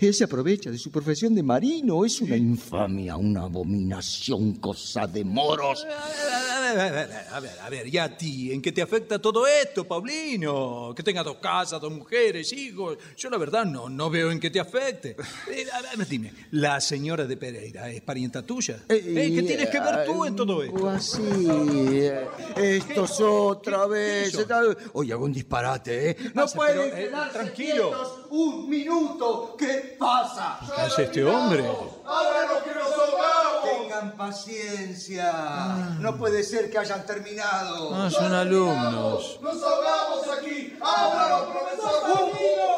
él 0.00 0.12
se 0.14 0.24
aprovecha 0.24 0.70
de 0.72 0.78
su 0.78 0.90
profesión 0.90 1.34
de 1.36 1.42
marino, 1.44 2.04
es 2.04 2.20
una 2.20 2.36
infamia, 2.36 3.16
una 3.16 3.42
abominación, 3.42 4.54
cosa 4.56 5.06
de 5.06 5.24
moros. 5.24 5.86
A 5.86 6.60
ver, 6.60 6.80
a 6.80 6.90
ver, 6.90 7.10
a 7.30 7.40
ver, 7.40 7.50
a 7.62 7.70
ver, 7.70 7.86
¿y 7.94 7.98
a 7.98 8.16
ti? 8.16 8.50
¿En 8.52 8.60
qué 8.60 8.72
te 8.72 8.82
afecta 8.82 9.20
todo 9.20 9.46
esto, 9.46 9.84
Paulino? 9.86 10.92
Que 10.96 11.02
tenga 11.04 11.22
dos 11.22 11.36
casas, 11.36 11.80
dos 11.80 11.92
mujeres, 11.92 12.52
hijos. 12.52 12.98
Yo 13.16 13.30
la 13.30 13.38
verdad 13.38 13.64
no, 13.64 13.88
no 13.88 14.10
veo 14.10 14.30
en 14.32 14.40
qué 14.40 14.50
te 14.50 14.58
afecte. 14.58 15.16
Eh, 15.50 15.66
a 15.72 15.96
ver, 15.96 16.08
dime, 16.08 16.32
¿la 16.50 16.80
señora 16.80 17.24
de 17.26 17.36
Pereira 17.36 17.88
es 17.90 18.00
parienta 18.00 18.42
tuya? 18.42 18.80
Eh, 18.88 19.32
¿Qué 19.34 19.42
tienes 19.42 19.68
que 19.70 19.78
ver 19.80 20.06
tú 20.06 20.24
en 20.24 20.34
todo 20.34 20.62
esto? 20.62 20.88
así. 20.88 21.20
eh, 21.48 22.26
Esto 22.56 23.04
es 23.04 23.20
otra 23.20 23.86
vez. 23.86 24.28
hizo? 24.30 24.38
Eh, 24.64 24.76
Oye, 24.94 25.12
hago 25.12 25.24
un 25.24 25.32
disparate, 25.32 26.10
¿eh? 26.10 26.16
No 26.34 26.46
Pero, 26.46 26.84
eh, 26.84 27.12
tranquilo. 27.32 28.26
un 28.30 28.68
minuto. 28.68 29.54
¿Qué 29.58 29.96
pasa? 29.98 30.58
¿Qué 30.74 30.80
hace 30.82 31.04
este 31.04 31.24
hombre? 31.24 31.64
¡Ahora 32.04 32.46
lo 32.52 32.62
que 32.64 32.70
nos 32.78 32.92
ahogamos! 32.92 33.64
Tengan 33.64 34.16
paciencia. 34.16 35.96
No 36.00 36.16
puede 36.16 36.42
ser 36.42 36.70
que 36.70 36.78
hayan 36.78 37.04
terminado. 37.04 37.94
Ah, 37.94 38.10
son 38.10 38.32
alumnos. 38.32 39.38
¡Nos 39.42 39.62
ahogamos 39.62 40.28
aquí! 40.38 40.76
¡Ábralo, 40.80 41.52
profesor! 41.52 42.30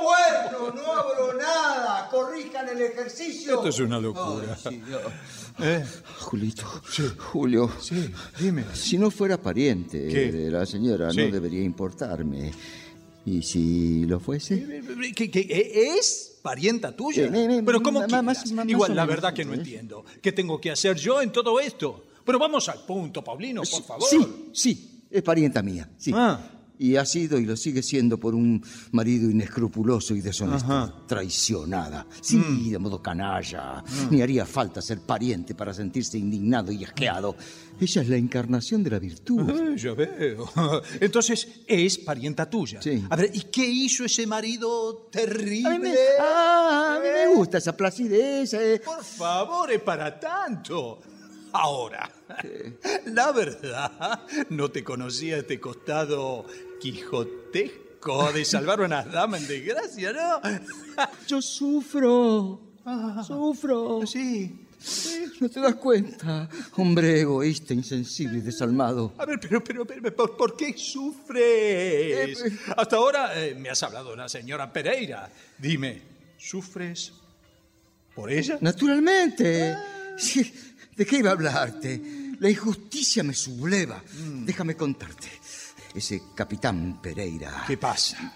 Bueno, 0.02 0.72
no 0.74 0.92
abro 0.92 1.34
nada. 1.34 2.08
Corrijan 2.10 2.68
el 2.68 2.80
ejercicio. 2.82 3.54
Esto 3.56 3.68
es 3.68 3.78
una 3.80 3.98
locura. 3.98 4.56
Ay, 4.64 4.70
sí, 4.70 4.76
Dios. 4.86 5.02
¿Eh? 5.60 5.84
Julito, 6.20 6.64
Julio. 7.18 7.70
Sí, 7.80 8.10
dime. 8.38 8.64
Si 8.74 8.96
no 8.98 9.10
fuera 9.10 9.36
pariente 9.36 10.06
¿Qué? 10.08 10.30
de 10.32 10.50
la 10.50 10.64
señora, 10.66 11.10
Sí. 11.12 11.18
no 11.18 11.30
debería 11.32 11.62
importarme. 11.62 12.52
¿Y 13.26 13.42
si 13.42 14.04
lo 14.06 14.20
fuese? 14.20 14.82
¿Que, 15.14 15.30
que 15.30 15.92
es 15.98 16.38
parienta 16.42 16.94
tuya? 16.96 17.24
Eh, 17.26 17.30
eh, 17.34 17.56
eh, 17.58 17.62
Pero 17.64 17.82
¿cómo 17.82 18.06
más- 18.06 18.22
más- 18.52 18.68
Igual, 18.68 18.94
la 18.96 19.04
verdad 19.04 19.34
que 19.34 19.44
no 19.44 19.52
¿eh? 19.52 19.56
entiendo. 19.56 20.04
¿Qué 20.22 20.32
tengo 20.32 20.60
que 20.60 20.70
hacer 20.70 20.96
yo 20.96 21.20
en 21.20 21.30
todo 21.32 21.60
esto? 21.60 22.04
Pero 22.24 22.38
vamos 22.38 22.68
al 22.68 22.84
punto, 22.86 23.22
Paulino, 23.24 23.62
por 23.70 23.82
favor. 23.82 24.08
Sí, 24.08 24.18
sí, 24.52 25.02
es 25.10 25.22
parienta 25.22 25.62
mía, 25.62 25.90
sí. 25.98 26.12
Ah. 26.14 26.40
Y 26.78 26.96
ha 26.96 27.04
sido 27.04 27.38
y 27.38 27.44
lo 27.44 27.56
sigue 27.56 27.82
siendo 27.82 28.18
por 28.18 28.34
un 28.34 28.62
marido 28.92 29.28
inescrupuloso 29.30 30.14
y 30.14 30.20
deshonesto, 30.20 30.72
Ajá. 30.72 30.94
traicionada. 31.06 32.06
Sí, 32.20 32.36
Mm. 32.36 32.70
de 32.70 32.78
modo 32.78 33.02
canalla. 33.02 33.82
Ni 34.10 34.22
haría 34.22 34.46
falta 34.46 34.80
ser 34.80 35.00
pariente 35.00 35.54
para 35.54 35.74
sentirse 35.74 36.18
indignado 36.18 36.70
y 36.72 36.84
asqueado. 36.84 37.34
Ella 37.80 38.02
es 38.02 38.08
la 38.08 38.16
encarnación 38.16 38.82
de 38.82 38.90
la 38.90 38.98
virtud. 38.98 39.48
Ah, 39.50 39.74
ya 39.76 39.92
veo. 39.94 40.48
Entonces, 41.00 41.48
es 41.66 41.98
parienta 41.98 42.48
tuya. 42.48 42.80
Sí. 42.82 43.04
A 43.10 43.16
ver, 43.16 43.30
¿y 43.34 43.42
qué 43.42 43.66
hizo 43.66 44.04
ese 44.04 44.26
marido 44.26 45.08
terrible? 45.10 45.68
A 45.68 45.78
mí 45.78 45.78
me, 45.80 45.94
ah, 46.20 46.96
a 46.96 47.00
mí 47.00 47.08
me 47.08 47.34
gusta 47.34 47.58
esa 47.58 47.76
placidez. 47.76 48.52
eh. 48.54 48.80
Por 48.84 49.02
favor, 49.04 49.70
es 49.72 49.80
para 49.80 50.18
tanto. 50.18 51.00
Ahora, 51.50 52.10
la 53.06 53.32
verdad, 53.32 54.20
no 54.50 54.70
te 54.70 54.84
conocía 54.84 55.38
este 55.38 55.58
costado 55.58 56.44
quijotesco 56.80 58.32
de 58.32 58.44
salvar 58.44 58.80
a 58.80 58.84
unas 58.84 59.10
damas 59.10 59.42
en 59.42 59.48
desgracia, 59.48 60.12
¿no? 60.12 60.40
Yo 61.26 61.42
sufro, 61.42 62.60
sufro. 63.26 64.06
Sí. 64.06 64.64
¿No 65.40 65.48
te 65.48 65.60
das 65.60 65.74
cuenta? 65.74 66.48
Hombre 66.76 67.20
egoísta, 67.20 67.74
insensible 67.74 68.38
y 68.38 68.40
desalmado. 68.42 69.12
A 69.18 69.26
ver, 69.26 69.40
pero, 69.40 69.62
pero, 69.62 69.84
pero, 69.84 70.14
¿por, 70.14 70.36
por 70.36 70.56
qué 70.56 70.74
sufres? 70.76 72.38
Hasta 72.76 72.96
ahora 72.96 73.44
eh, 73.44 73.56
me 73.56 73.70
has 73.70 73.82
hablado 73.82 74.12
de 74.12 74.18
la 74.18 74.28
señora 74.28 74.72
Pereira. 74.72 75.30
Dime, 75.58 76.00
¿sufres 76.36 77.12
por 78.14 78.30
ella? 78.30 78.58
Naturalmente. 78.60 79.76
Sí, 80.16 80.52
¿De 80.98 81.06
qué 81.06 81.18
iba 81.18 81.30
a 81.30 81.34
hablarte? 81.34 82.02
La 82.40 82.50
injusticia 82.50 83.22
me 83.22 83.32
subleva. 83.32 84.02
Déjame 84.44 84.74
contarte. 84.76 85.28
Ese 85.94 86.22
capitán 86.34 87.00
Pereira 87.02 87.64
¿Qué 87.66 87.76
pasa? 87.76 88.34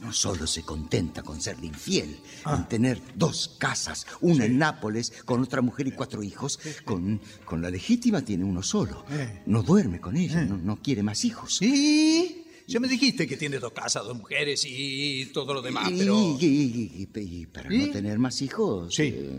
no 0.00 0.12
solo 0.12 0.48
se 0.48 0.64
contenta 0.64 1.22
con 1.22 1.40
serle 1.40 1.66
infiel, 1.66 2.18
en 2.44 2.66
tener 2.66 3.00
dos 3.14 3.54
casas, 3.56 4.04
una 4.20 4.44
en 4.46 4.58
Nápoles 4.58 5.12
con 5.24 5.40
otra 5.40 5.62
mujer 5.62 5.86
y 5.86 5.92
cuatro 5.92 6.24
hijos, 6.24 6.58
con, 6.84 7.20
con 7.44 7.62
la 7.62 7.70
legítima 7.70 8.20
tiene 8.22 8.42
uno 8.44 8.64
solo. 8.64 9.04
No 9.46 9.62
duerme 9.62 10.00
con 10.00 10.16
ella, 10.16 10.44
no, 10.44 10.56
no 10.56 10.82
quiere 10.82 11.04
más 11.04 11.24
hijos. 11.24 11.54
Sí, 11.58 12.44
ya 12.66 12.80
me 12.80 12.88
dijiste 12.88 13.28
que 13.28 13.36
tiene 13.36 13.60
dos 13.60 13.72
casas, 13.72 14.04
dos 14.04 14.16
mujeres 14.16 14.64
y 14.66 15.26
todo 15.26 15.54
lo 15.54 15.62
demás, 15.62 15.88
y, 15.92 15.98
pero... 15.98 16.36
y- 16.40 16.44
y- 16.46 17.08
y- 17.14 17.42
y 17.42 17.46
para 17.46 17.72
¿Y? 17.72 17.78
no 17.86 17.92
tener 17.92 18.18
más 18.18 18.42
hijos, 18.42 18.92
Sí. 18.92 19.04
eh, 19.14 19.30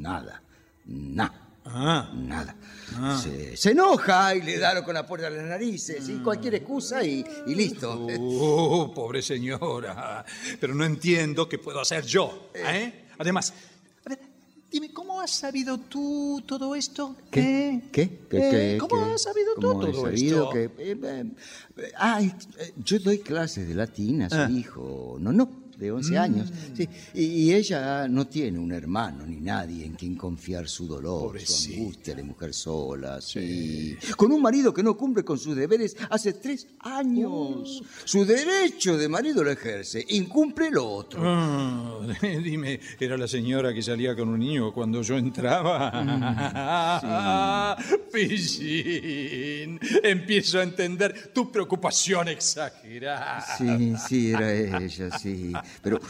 nada, 0.00 0.42
nada. 0.84 1.46
Ah, 1.72 2.10
Nada. 2.14 2.54
Se, 3.22 3.56
se 3.56 3.70
enoja 3.70 4.34
y 4.34 4.42
le 4.42 4.58
da 4.58 4.84
con 4.84 4.94
la 4.94 5.06
puerta 5.06 5.28
a 5.28 5.30
las 5.30 5.44
narices, 5.44 6.08
y 6.08 6.14
cualquier 6.18 6.56
excusa 6.56 7.04
y, 7.04 7.24
y 7.46 7.54
listo. 7.54 8.06
Oh, 8.18 8.92
pobre 8.92 9.22
señora. 9.22 10.24
Pero 10.60 10.74
no 10.74 10.84
entiendo 10.84 11.48
qué 11.48 11.58
puedo 11.58 11.80
hacer 11.80 12.04
yo. 12.04 12.50
¿eh? 12.54 13.06
Además, 13.18 13.52
a 14.04 14.08
ver, 14.08 14.18
dime, 14.70 14.92
¿cómo 14.92 15.20
has 15.20 15.30
sabido 15.30 15.78
tú 15.78 16.42
todo 16.46 16.74
esto? 16.74 17.14
¿Qué? 17.30 17.40
¿Eh? 17.70 17.82
¿Qué? 17.92 18.18
¿Qué? 18.28 18.74
Eh, 18.74 18.78
¿Cómo 18.78 19.06
qué- 19.06 19.12
has 19.14 19.22
sabido 19.22 19.54
tú 19.54 19.60
cómo 19.68 19.86
he 19.86 19.92
todo 19.92 20.02
sabido 20.06 20.52
esto? 20.52 20.74
que- 20.76 20.82
eh, 20.90 20.98
eh, 21.02 21.24
eh, 21.76 21.92
ah, 21.96 22.20
eh, 22.22 22.72
yo 22.84 22.98
doy 22.98 23.20
clases 23.20 23.68
de 23.68 23.74
latín 23.74 24.22
a 24.22 24.30
su 24.30 24.36
Ah. 24.36 24.50
hijo, 24.50 25.16
no, 25.20 25.32
no, 25.32 25.48
de 25.80 25.90
11 25.90 26.18
años. 26.18 26.52
Sí, 26.74 26.88
y, 27.14 27.24
y 27.24 27.54
ella 27.54 28.06
no 28.06 28.26
tiene 28.26 28.58
un 28.58 28.72
hermano 28.72 29.26
ni 29.26 29.40
nadie 29.40 29.84
en 29.84 29.94
quien 29.94 30.14
confiar 30.14 30.68
su 30.68 30.86
dolor, 30.86 31.40
su 31.40 31.72
angustia 31.72 32.14
de 32.14 32.22
mujer 32.22 32.54
sola, 32.54 33.20
sí. 33.20 33.96
Con 34.16 34.30
un 34.30 34.42
marido 34.42 34.72
que 34.72 34.82
no 34.82 34.96
cumple 34.96 35.24
con 35.24 35.38
sus 35.38 35.56
deberes 35.56 35.96
hace 36.10 36.34
tres 36.34 36.68
años. 36.80 37.82
Su 38.04 38.24
derecho 38.24 38.96
de 38.96 39.08
marido 39.08 39.42
lo 39.42 39.50
ejerce, 39.50 40.04
incumple 40.10 40.70
lo 40.70 40.88
otro. 40.88 41.20
Ah, 41.24 42.00
dime, 42.22 42.78
¿era 42.98 43.16
la 43.16 43.26
señora 43.26 43.72
que 43.72 43.82
salía 43.82 44.14
con 44.14 44.28
un 44.28 44.38
niño 44.38 44.72
cuando 44.72 45.02
yo 45.02 45.16
entraba? 45.16 45.90
Pichín, 48.12 49.80
empiezo 50.02 50.58
a 50.58 50.62
entender 50.62 51.32
tu 51.32 51.50
preocupación 51.50 52.28
exagerada. 52.28 53.44
Sí, 53.56 53.94
sí, 54.08 54.30
era 54.32 54.52
ella, 54.52 55.18
sí. 55.18 55.52
Pero, 55.82 56.00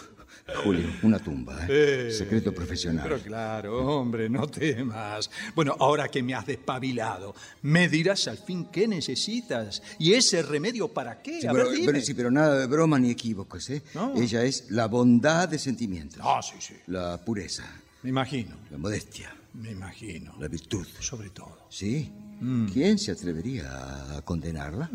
Julio, 0.65 0.87
una 1.03 1.19
tumba, 1.21 1.65
¿eh? 1.69 2.09
Eh, 2.09 2.11
Secreto 2.13 2.53
profesional. 2.53 3.05
Pero 3.09 3.21
claro, 3.23 3.87
hombre, 3.99 4.29
no 4.29 4.49
temas. 4.49 5.31
Bueno, 5.55 5.77
ahora 5.79 6.09
que 6.09 6.23
me 6.23 6.35
has 6.35 6.45
despabilado, 6.47 7.35
me 7.63 7.89
dirás 7.89 8.27
al 8.27 8.39
fin 8.39 8.67
qué 8.73 8.89
necesitas. 8.89 9.81
¿Y 9.99 10.15
ese 10.15 10.43
remedio 10.43 10.89
para 10.89 11.23
qué? 11.23 11.41
Sí, 11.41 11.47
A 11.47 11.53
pero, 11.53 11.65
ver, 11.69 11.75
dime. 11.77 11.93
pero 11.93 12.05
sí, 12.05 12.15
pero 12.15 12.31
nada 12.33 12.59
de 12.59 12.67
broma 12.67 12.99
ni 12.99 13.11
equívocos, 13.11 13.71
¿eh? 13.71 13.83
No. 13.95 14.15
Ella 14.17 14.43
es 14.45 14.71
la 14.71 14.87
bondad 14.87 15.49
de 15.49 15.59
sentimientos. 15.59 16.21
Ah, 16.23 16.41
sí, 16.43 16.57
sí. 16.59 16.75
La 16.89 17.19
pureza, 17.25 17.65
Me 18.03 18.11
imagino, 18.11 18.57
la 18.71 18.79
modestia, 18.79 19.33
me 19.55 19.71
imagino. 19.71 20.35
la 20.41 20.49
virtud. 20.49 20.87
Sobre 20.99 21.31
todo. 21.31 21.67
¿Sí? 21.69 22.11
Mm. 22.41 22.67
¿Quién 22.71 22.99
se 22.99 23.13
atrevería 23.13 24.17
a 24.17 24.23
condenarla? 24.23 24.89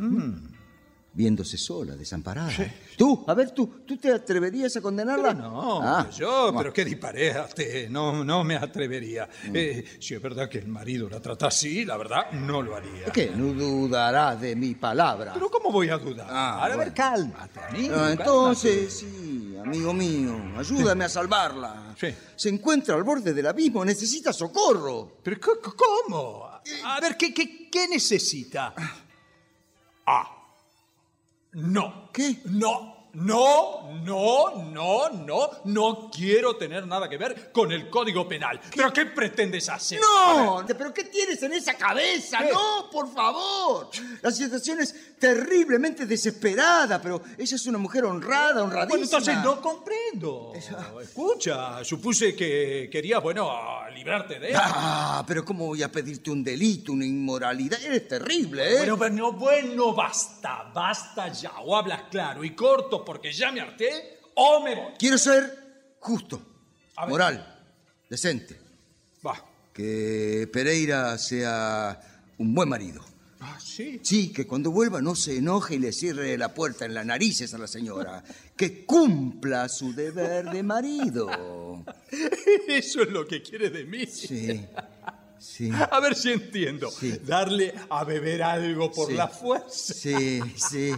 Viéndose 1.15 1.57
sola, 1.57 1.95
desamparada. 1.95 2.51
Tú, 2.97 3.23
a 3.25 3.33
ver, 3.33 3.51
tú, 3.51 3.83
¿tú 3.87 3.95
te 3.95 4.11
atreverías 4.11 4.75
a 4.75 4.81
condenarla? 4.81 5.29
Pero 5.29 5.49
no, 5.49 5.81
Ah, 5.81 6.09
yo, 6.09 6.49
ah. 6.49 6.53
pero 6.57 6.73
qué 6.73 6.83
disparate, 6.83 7.87
no, 7.89 8.25
no 8.25 8.43
me 8.43 8.57
atrevería. 8.57 9.29
Eh, 9.53 9.85
si 9.97 10.13
es 10.13 10.21
verdad 10.21 10.49
que 10.49 10.57
el 10.57 10.67
marido 10.67 11.09
la 11.09 11.21
trata 11.21 11.47
así, 11.47 11.85
la 11.85 11.95
verdad, 11.95 12.31
no 12.33 12.61
lo 12.61 12.75
haría. 12.75 13.05
¿Qué? 13.13 13.31
No 13.33 13.53
dudará 13.53 14.35
de 14.35 14.57
mi 14.57 14.75
palabra. 14.75 15.31
Pero 15.33 15.49
¿cómo 15.49 15.71
voy 15.71 15.87
a 15.87 15.97
dudar? 15.97 16.27
Ah, 16.29 16.65
a 16.65 16.75
ver, 16.75 16.93
cálmate, 16.93 17.61
amigo. 17.61 17.93
Ah, 17.95 17.97
cálmate. 17.97 18.21
entonces, 18.23 18.93
sí, 18.99 19.55
amigo 19.57 19.93
mío, 19.93 20.37
ayúdame 20.57 21.05
a 21.05 21.09
salvarla. 21.09 21.95
Sí. 21.97 22.07
Se 22.35 22.49
encuentra 22.49 22.93
al 22.93 23.03
borde 23.05 23.33
del 23.33 23.47
abismo, 23.47 23.85
necesita 23.85 24.33
socorro. 24.33 25.19
¿Pero 25.23 25.37
cómo? 25.77 26.43
A 26.83 26.99
ver, 26.99 27.15
¿qué, 27.15 27.33
qué, 27.33 27.69
qué 27.71 27.87
necesita? 27.87 28.73
Ah. 30.05 30.31
No. 31.55 32.09
¿Qué? 32.11 32.41
No, 32.45 32.94
no, 33.15 33.93
no, 34.03 34.55
no, 34.71 35.09
no. 35.09 35.49
No 35.63 36.11
quiero 36.13 36.57
tener 36.57 36.85
nada 36.85 37.09
que 37.09 37.17
ver 37.17 37.51
con 37.51 37.71
el 37.71 37.89
Código 37.89 38.27
Penal. 38.27 38.59
¿Pero 38.75 38.91
qué 38.91 39.05
pretendes 39.05 39.69
hacer? 39.69 39.99
No, 40.01 40.65
pero 40.67 40.93
¿qué 40.93 41.05
tienes 41.05 41.41
en 41.43 41.53
esa 41.53 41.75
cabeza? 41.75 42.39
¿Qué? 42.39 42.51
No, 42.51 42.89
por 42.91 43.13
favor. 43.13 43.89
La 44.21 44.31
situación 44.31 44.81
es 44.81 45.17
terriblemente 45.17 46.05
desesperada, 46.05 47.01
pero 47.01 47.21
ella 47.37 47.55
es 47.55 47.65
una 47.67 47.77
mujer 47.77 48.03
honrada, 48.05 48.63
honradísima. 48.63 48.89
Bueno, 48.89 49.03
entonces 49.05 49.37
no 49.41 49.61
comprendo. 49.61 50.51
Escucha, 51.01 51.83
supuse 51.85 52.35
que 52.35 52.89
querías, 52.91 53.23
bueno, 53.23 53.49
librarte 53.93 54.39
de 54.39 54.49
él. 54.49 54.57
Ah, 54.57 55.23
pero 55.25 55.45
¿cómo 55.45 55.67
voy 55.67 55.83
a 55.83 55.91
pedirte 55.91 56.31
un 56.31 56.43
delito, 56.43 56.91
una 56.91 57.05
inmoralidad? 57.05 57.81
Eres 57.81 58.07
terrible, 58.09 58.73
¿eh? 58.73 58.77
Bueno, 58.79 58.97
bueno, 58.97 59.31
bueno, 59.31 59.93
basta, 59.93 60.69
basta 60.73 61.31
ya. 61.31 61.53
O 61.63 61.77
hablas 61.77 62.03
claro 62.11 62.43
y 62.43 62.53
corto 62.53 63.04
porque 63.05 63.31
ya 63.31 63.51
me 63.51 63.61
harté, 63.61 64.19
o 64.35 64.61
me 64.61 64.75
voy. 64.75 64.93
Quiero 64.97 65.17
ser 65.17 65.95
justo, 65.99 66.41
A 66.95 67.05
ver. 67.05 67.11
moral, 67.11 67.59
decente. 68.09 68.59
Va. 69.25 69.43
Que 69.73 70.49
Pereira 70.51 71.17
sea 71.17 71.99
un 72.37 72.53
buen 72.53 72.67
marido. 72.69 73.03
Ah, 73.41 73.59
sí. 73.63 73.99
Sí, 74.03 74.31
que 74.33 74.47
cuando 74.47 74.71
vuelva 74.71 75.01
no 75.01 75.13
se 75.13 75.37
enoje 75.37 75.75
y 75.75 75.79
le 75.79 75.91
cierre 75.91 76.35
la 76.37 76.53
puerta 76.53 76.85
en 76.85 76.93
las 76.93 77.05
narices 77.05 77.53
a 77.53 77.57
la 77.59 77.67
señora. 77.67 78.23
Que 78.57 78.85
cumpla 78.85 79.69
su 79.69 79.93
deber 79.93 80.49
de 80.49 80.63
marido. 80.63 81.83
Eso 82.67 83.03
es 83.03 83.09
lo 83.11 83.27
que 83.27 83.41
quiere 83.43 83.69
de 83.69 83.83
mí. 83.85 84.05
Sí, 84.07 84.65
sí, 85.37 85.69
A 85.91 85.99
ver 85.99 86.15
si 86.15 86.31
entiendo. 86.31 86.89
Sí. 86.89 87.19
Darle 87.23 87.75
a 87.89 88.03
beber 88.03 88.41
algo 88.41 88.91
por 88.91 89.09
Sí. 89.09 89.13
la 89.13 89.27
fuerza. 89.27 89.93
sí, 89.93 90.39
sí. 90.55 90.91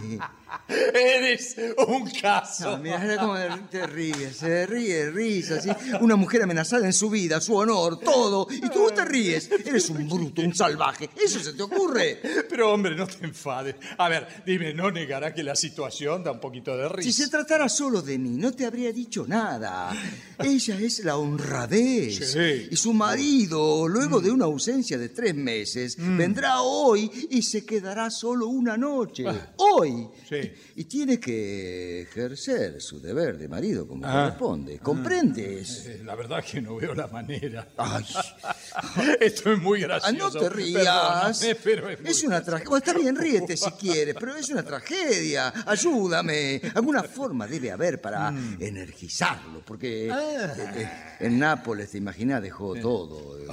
Eres 0.68 1.56
un 1.86 2.10
caso. 2.10 2.76
No, 2.76 2.78
mira 2.78 3.16
cómo 3.18 3.34
te 3.70 3.86
ríes, 3.86 4.36
se 4.36 4.66
ríe, 4.66 5.10
risa, 5.10 5.56
así. 5.56 5.70
Una 6.00 6.16
mujer 6.16 6.42
amenazada 6.42 6.86
en 6.86 6.92
su 6.92 7.10
vida, 7.10 7.40
su 7.40 7.54
honor, 7.54 7.98
todo. 8.00 8.46
Y 8.50 8.68
tú 8.68 8.90
te 8.94 9.04
ríes. 9.04 9.50
Eres 9.64 9.88
un 9.90 10.08
bruto, 10.08 10.42
un 10.42 10.54
salvaje. 10.54 11.10
¿Eso 11.22 11.40
se 11.40 11.52
te 11.54 11.62
ocurre? 11.62 12.20
Pero 12.48 12.72
hombre, 12.72 12.94
no 12.94 13.06
te 13.06 13.24
enfades. 13.24 13.76
A 13.96 14.08
ver, 14.08 14.42
dime, 14.46 14.72
¿no 14.74 14.90
negará 14.90 15.34
que 15.34 15.42
la 15.42 15.54
situación 15.54 16.24
da 16.24 16.32
un 16.32 16.40
poquito 16.40 16.76
de 16.76 16.88
risa? 16.88 17.08
Si 17.08 17.12
se 17.12 17.28
tratara 17.28 17.68
solo 17.68 18.02
de 18.02 18.18
mí, 18.18 18.30
no 18.30 18.52
te 18.52 18.66
habría 18.66 18.92
dicho 18.92 19.24
nada. 19.26 19.92
Ella 20.38 20.78
es 20.80 21.04
la 21.04 21.16
honradez. 21.16 22.32
Sí. 22.32 22.68
Y 22.70 22.76
su 22.76 22.92
marido, 22.92 23.88
luego 23.88 24.20
de 24.20 24.30
una 24.30 24.44
ausencia 24.46 24.98
de 24.98 25.08
tres 25.10 25.34
meses, 25.34 25.96
vendrá 25.98 26.60
hoy 26.62 27.10
y 27.30 27.42
se 27.42 27.64
quedará 27.64 28.10
solo 28.10 28.48
una 28.48 28.76
noche. 28.76 29.24
Hoy. 29.56 30.08
Sí. 30.28 30.37
Y 30.76 30.84
tiene 30.84 31.18
que 31.20 32.02
ejercer 32.02 32.80
su 32.80 33.00
deber 33.00 33.38
de 33.38 33.48
marido 33.48 33.86
como 33.86 34.06
Ah. 34.06 34.24
corresponde. 34.24 34.78
¿Comprendes? 34.78 35.86
Eh, 35.88 36.02
La 36.04 36.14
verdad 36.14 36.42
que 36.44 36.60
no 36.60 36.76
veo 36.76 36.94
la 36.94 37.06
manera. 37.08 37.68
Ay. 37.76 38.04
Esto 39.20 39.52
es 39.52 39.58
muy 39.60 39.82
Ah, 39.84 39.86
gracioso. 39.88 40.16
no 40.34 40.40
te 40.40 40.48
rías. 40.50 41.38
Perdóname, 41.38 41.54
pero 41.62 41.88
es 41.90 42.00
muy 42.00 42.10
Es 42.10 42.22
una 42.24 42.42
tragedia. 42.44 42.76
Está 42.78 42.92
bien, 42.94 43.16
ríete 43.16 43.56
si 43.56 43.70
quieres, 43.80 44.14
pero 44.18 44.36
es 44.36 44.48
una 44.50 44.62
tragedia. 44.62 45.52
Ayúdame. 45.66 46.60
Alguna 46.74 47.02
forma 47.02 47.46
debe 47.46 47.70
haber 47.70 48.00
para 48.00 48.30
Mm. 48.30 48.56
energizarlo, 48.60 49.62
porque 49.64 50.10
Ah. 50.12 50.54
eh, 50.56 50.72
eh, 50.76 50.88
en 51.20 51.38
Nápoles, 51.38 51.90
te 51.90 51.98
imaginas, 51.98 52.42
dejó 52.42 52.74
todo. 52.76 53.38
Eh, 53.38 53.46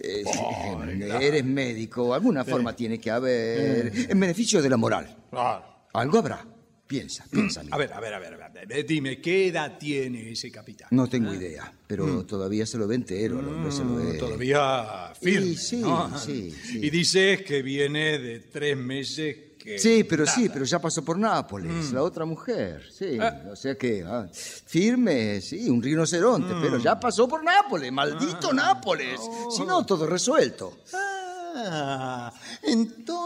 eh, 0.00 0.24
eh, 0.24 1.18
eres 1.20 1.44
médico, 1.44 2.14
alguna 2.14 2.44
forma 2.44 2.74
tiene 2.74 2.98
que 2.98 3.10
haber. 3.10 3.92
En 4.10 4.18
beneficio 4.20 4.60
de 4.62 4.68
la 4.70 4.76
moral. 4.76 5.16
Claro. 5.30 5.71
Algo 5.92 6.18
habrá. 6.18 6.46
Piensa, 6.86 7.24
piensa. 7.30 7.60
amigo. 7.60 7.74
A 7.74 7.78
ver, 7.78 7.92
a 7.94 8.00
ver, 8.00 8.14
a 8.14 8.18
ver, 8.18 8.42
a 8.42 8.48
ver. 8.50 8.70
Eh, 8.70 8.84
Dime, 8.84 9.18
¿qué 9.20 9.48
edad 9.48 9.78
tiene 9.78 10.32
ese 10.32 10.50
capitán? 10.50 10.88
No 10.90 11.08
tengo 11.08 11.32
idea, 11.32 11.72
pero 11.86 12.26
todavía 12.26 12.66
se 12.66 12.76
lo 12.76 12.86
ve 12.86 12.96
entero, 12.96 13.38
al 13.38 13.48
hombre 13.48 13.72
se 13.72 13.82
lo 13.82 13.94
ve. 13.94 14.12
Mm, 14.14 14.18
Todavía 14.18 15.12
firme. 15.18 15.46
Y 15.46 15.56
sí, 15.56 15.76
¿no? 15.78 16.18
sí, 16.18 16.50
sí. 16.50 16.80
Y 16.82 16.90
dices 16.90 17.42
que 17.42 17.62
viene 17.62 18.18
de 18.18 18.40
tres 18.40 18.76
meses 18.76 19.36
que. 19.58 19.78
Sí, 19.78 20.04
pero 20.04 20.26
sí, 20.26 20.50
pero 20.52 20.66
ya 20.66 20.80
pasó 20.80 21.02
por 21.02 21.18
Nápoles, 21.18 21.92
la 21.92 22.02
otra 22.02 22.26
mujer, 22.26 22.84
sí. 22.92 23.16
Ah. 23.18 23.42
O 23.50 23.56
sea 23.56 23.74
que, 23.76 24.04
ah, 24.06 24.28
firme, 24.32 25.40
sí, 25.40 25.70
un 25.70 25.82
rinoceronte, 25.82 26.52
pero 26.60 26.76
ya 26.78 27.00
pasó 27.00 27.26
por 27.26 27.42
Nápoles, 27.42 27.90
maldito 27.90 28.52
Nápoles. 28.52 29.18
Si 29.56 29.64
no, 29.64 29.86
todo 29.86 30.06
resuelto. 30.06 30.80
Ah, 30.92 32.30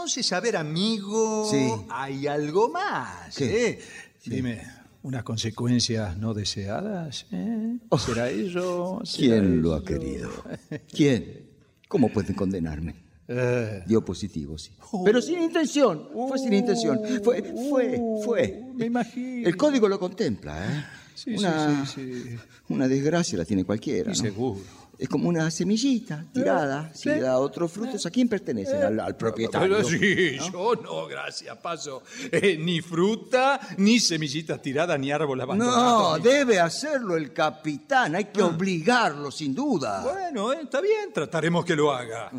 entonces, 0.07 0.31
a 0.31 0.39
ver, 0.39 0.55
amigo, 0.55 1.49
Sí. 1.51 1.69
hay 1.89 2.27
algo 2.27 2.69
más. 2.69 3.35
¿Qué? 3.35 3.67
¿eh? 3.71 3.79
Dime, 4.25 4.61
unas 5.03 5.23
consecuencias 5.23 6.17
no 6.17 6.33
deseadas. 6.33 7.25
¿eh? 7.33 7.77
¿Será 7.97 8.29
eso? 8.29 9.01
¿Será 9.03 9.35
Oh. 9.35 9.41
¿Quién 9.41 9.61
lo 9.61 9.73
ha 9.73 9.77
eso? 9.79 9.85
querido? 9.85 10.29
¿Quién? 10.95 11.49
¿Cómo 11.89 12.07
pueden 12.07 12.35
condenarme? 12.35 12.95
Eh, 13.27 13.83
Dio 13.85 14.05
positivo, 14.05 14.57
sí. 14.57 14.71
Pero 15.03 15.21
sin 15.21 15.41
intención, 15.41 16.07
fue 16.29 16.39
sin 16.39 16.53
intención. 16.53 17.01
Fue, 17.21 17.43
fue, 17.69 17.99
fue. 18.23 18.63
me 18.75 18.85
imagino. 18.85 19.45
El 19.45 19.57
código 19.57 19.89
lo 19.89 19.99
contempla, 19.99 20.65
¿eh? 20.65 20.85
Sí, 21.15 21.31
sí, 21.31 21.35
una, 21.37 21.85
sí, 21.85 22.05
sí. 22.13 22.37
una 22.69 22.87
desgracia 22.87 23.37
la 23.37 23.43
tiene 23.43 23.65
cualquiera, 23.65 24.11
Y 24.13 24.15
¿no? 24.15 24.21
seguro. 24.23 24.61
Es 24.99 25.07
como 25.09 25.29
una 25.29 25.51
semillita 25.51 26.25
tirada. 26.33 26.91
Si 26.93 27.09
da 27.09 27.37
otros 27.37 27.71
frutos, 27.71 28.05
¿a 28.05 28.09
quién 28.09 28.27
pertenecen? 28.27 28.81
Al, 28.81 28.99
al 28.99 29.15
propietario. 29.15 29.77
Pero 29.77 29.87
sí, 29.87 30.37
yo 30.51 30.73
no, 30.75 31.05
gracias, 31.05 31.55
paso. 31.57 32.01
Eh, 32.31 32.57
ni 32.59 32.81
fruta, 32.81 33.59
ni 33.77 33.99
semillitas 33.99 34.59
tiradas, 34.61 34.99
ni 34.99 35.11
árbol 35.11 35.39
abandonado. 35.39 36.17
No, 36.17 36.23
debe 36.23 36.59
hacerlo 36.59 37.15
el 37.15 37.31
capitán. 37.31 38.15
Hay 38.15 38.25
que 38.25 38.41
obligarlo, 38.41 39.29
sin 39.29 39.53
duda. 39.53 40.01
Bueno, 40.01 40.51
eh, 40.51 40.61
está 40.63 40.81
bien, 40.81 41.13
trataremos 41.13 41.63
que 41.63 41.75
lo 41.75 41.91
haga. 41.91 42.31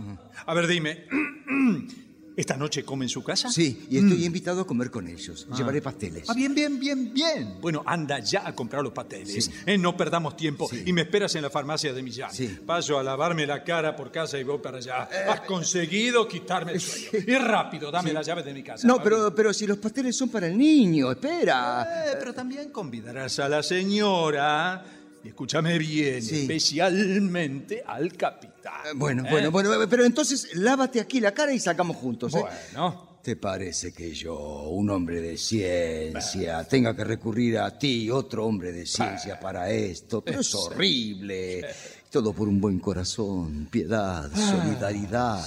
A 0.45 0.55
ver, 0.55 0.67
dime, 0.67 1.07
¿esta 2.39 2.57
noche 2.57 2.85
come 2.85 3.05
en 3.05 3.09
su 3.09 3.25
casa? 3.25 3.51
Sí, 3.51 3.87
y 3.91 3.99
estoy 3.99 4.25
invitado 4.25 4.61
a 4.61 4.67
comer 4.67 4.93
con 4.93 5.09
ellos. 5.09 5.49
Llevaré 5.57 5.83
pasteles. 5.83 6.31
Ah, 6.31 6.35
bien, 6.35 6.55
bien, 6.55 6.79
bien, 6.79 7.13
bien. 7.13 7.57
Bueno, 7.61 7.83
anda 7.85 8.21
ya 8.21 8.47
a 8.47 8.55
comprar 8.55 8.83
los 8.83 8.93
pasteles. 8.93 9.51
Eh, 9.67 9.77
no 9.77 9.97
perdamos 9.97 10.37
tiempo. 10.37 10.71
Y 10.87 10.93
me 10.93 11.03
esperas 11.03 11.35
en 11.35 11.43
la 11.43 11.51
farmacia 11.51 11.93
de 11.93 12.01
Millán. 12.01 12.33
Sí. 12.33 12.45
Eh. 12.45 12.61
Paso 12.65 12.97
a 12.97 13.03
lavarme 13.03 13.45
la 13.45 13.65
cara 13.65 13.97
por 13.97 14.13
casa 14.13 14.39
y 14.39 14.45
voy 14.45 14.59
para 14.59 14.79
allá. 14.79 15.09
Has 15.29 15.41
conseguido 15.41 16.29
quitarme 16.29 16.73
el 16.73 16.81
sueño. 16.81 17.25
Y 17.27 17.35
rápido, 17.35 17.91
dame 17.91 18.13
las 18.13 18.25
llaves 18.25 18.45
de 18.45 18.55
mi 18.55 18.63
casa. 18.63 18.87
No, 18.87 19.03
pero, 19.03 19.35
pero 19.35 19.53
si 19.53 19.67
los 19.67 19.79
pasteles 19.79 20.17
son 20.17 20.29
para 20.29 20.47
el 20.47 20.57
niño, 20.57 21.11
espera. 21.11 22.07
Eh, 22.07 22.17
pero 22.21 22.33
también 22.33 22.71
convidarás 22.71 23.39
a 23.41 23.49
la 23.49 23.65
señora, 23.65 24.85
y 25.25 25.29
escúchame 25.29 25.79
bien, 25.79 26.23
Sí. 26.23 26.41
especialmente 26.43 27.83
al 27.87 28.13
capitán. 28.15 28.73
Eh, 28.87 28.93
Bueno, 28.95 29.25
¿eh? 29.27 29.31
bueno, 29.31 29.51
bueno, 29.51 29.89
pero 29.89 30.05
entonces 30.05 30.49
lávate 30.55 31.01
aquí 31.01 31.21
la 31.21 31.33
cara 31.33 31.53
y 31.53 31.59
sacamos 31.59 31.97
juntos. 31.97 32.35
¿eh? 32.35 32.41
Bueno. 32.73 33.09
¿Te 33.23 33.37
parece 33.37 33.93
que 33.93 34.15
yo, 34.15 34.69
un 34.71 34.89
hombre 34.91 35.21
de 35.21 35.37
ciencia, 35.37 36.65
tenga 36.65 36.95
que 36.97 37.05
recurrir 37.05 37.59
a 37.59 37.77
ti, 37.79 38.09
otro 38.11 38.47
hombre 38.47 38.73
de 38.73 38.87
ciencia, 38.87 39.39
para 39.39 39.71
esto? 39.71 40.23
Pero 40.23 40.41
es 40.41 40.55
horrible. 40.55 41.67
Todo 42.11 42.33
por 42.33 42.49
un 42.49 42.59
buen 42.59 42.79
corazón, 42.79 43.69
piedad, 43.71 44.31
solidaridad. 44.35 45.45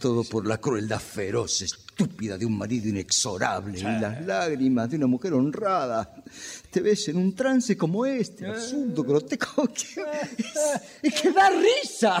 Todo 0.00 0.22
por 0.24 0.46
la 0.46 0.58
crueldad 0.58 1.00
feroz, 1.00 1.62
estúpida 1.62 2.36
de 2.38 2.44
un 2.46 2.56
marido 2.56 2.88
inexorable 2.88 3.78
y 3.80 3.82
las 3.82 4.24
lágrimas 4.24 4.88
de 4.90 4.96
una 4.98 5.06
mujer 5.06 5.32
honrada. 5.32 6.14
Te 6.76 6.82
ves 6.82 7.08
en 7.08 7.16
un 7.16 7.34
trance 7.34 7.74
como 7.74 8.04
este, 8.04 8.44
absurdo, 8.46 9.02
grotesco. 9.02 9.66
que- 9.72 11.10
que 11.10 11.30
da 11.32 11.48
risa. 11.48 12.10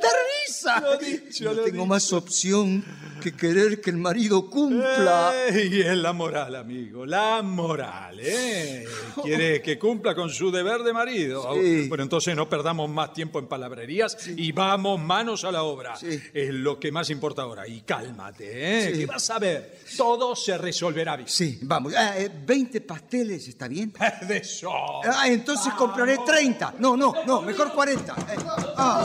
Da 0.00 0.08
risa. 0.48 0.80
Lo 0.80 0.96
dicho, 0.96 1.44
no 1.44 1.52
lo 1.52 1.64
tengo 1.64 1.84
más 1.84 2.10
opción 2.14 2.82
que 3.20 3.36
querer 3.36 3.80
que 3.82 3.90
el 3.90 3.98
marido 3.98 4.48
cumpla. 4.48 5.32
Eh, 5.50 5.68
y 5.70 5.80
es 5.82 5.96
la 5.98 6.14
moral, 6.14 6.56
amigo, 6.56 7.04
la 7.04 7.42
moral, 7.42 8.18
¿eh? 8.22 8.86
Quiere 9.22 9.60
que 9.60 9.78
cumpla 9.78 10.14
con 10.14 10.30
su 10.30 10.50
deber 10.50 10.82
de 10.82 10.92
marido. 10.94 11.52
Sí. 11.54 11.88
Bueno, 11.88 12.04
entonces 12.04 12.34
no 12.34 12.48
perdamos 12.48 12.88
más 12.88 13.12
tiempo 13.12 13.38
en 13.38 13.46
palabrerías 13.48 14.16
y 14.34 14.50
vamos 14.52 14.98
manos 14.98 15.44
a 15.44 15.52
la 15.52 15.62
obra. 15.64 15.94
Sí. 15.96 16.18
Es 16.32 16.54
lo 16.54 16.80
que 16.80 16.90
más 16.90 17.10
importa 17.10 17.42
ahora. 17.42 17.68
Y 17.68 17.82
cálmate, 17.82 18.46
¿eh? 18.48 18.92
Sí. 18.92 18.98
Que 19.00 19.06
vas 19.06 19.28
a 19.28 19.38
ver, 19.38 19.78
todo 19.96 20.34
se 20.34 20.56
resolverá 20.56 21.16
bien. 21.16 21.28
Sí, 21.28 21.58
vamos. 21.62 21.92
Ah, 21.94 22.18
eh, 22.18 22.30
20 22.46 22.80
pasteles, 22.80 23.46
¿está 23.58 23.66
bien? 23.66 23.92
De 24.28 24.36
eso. 24.36 24.70
Ah, 25.04 25.26
entonces 25.26 25.74
compraré 25.74 26.18
30. 26.18 26.74
No, 26.78 26.96
no, 26.96 27.12
no, 27.26 27.42
mejor 27.42 27.72
40. 27.72 28.12
Eh, 28.12 28.36
ah, 28.76 29.04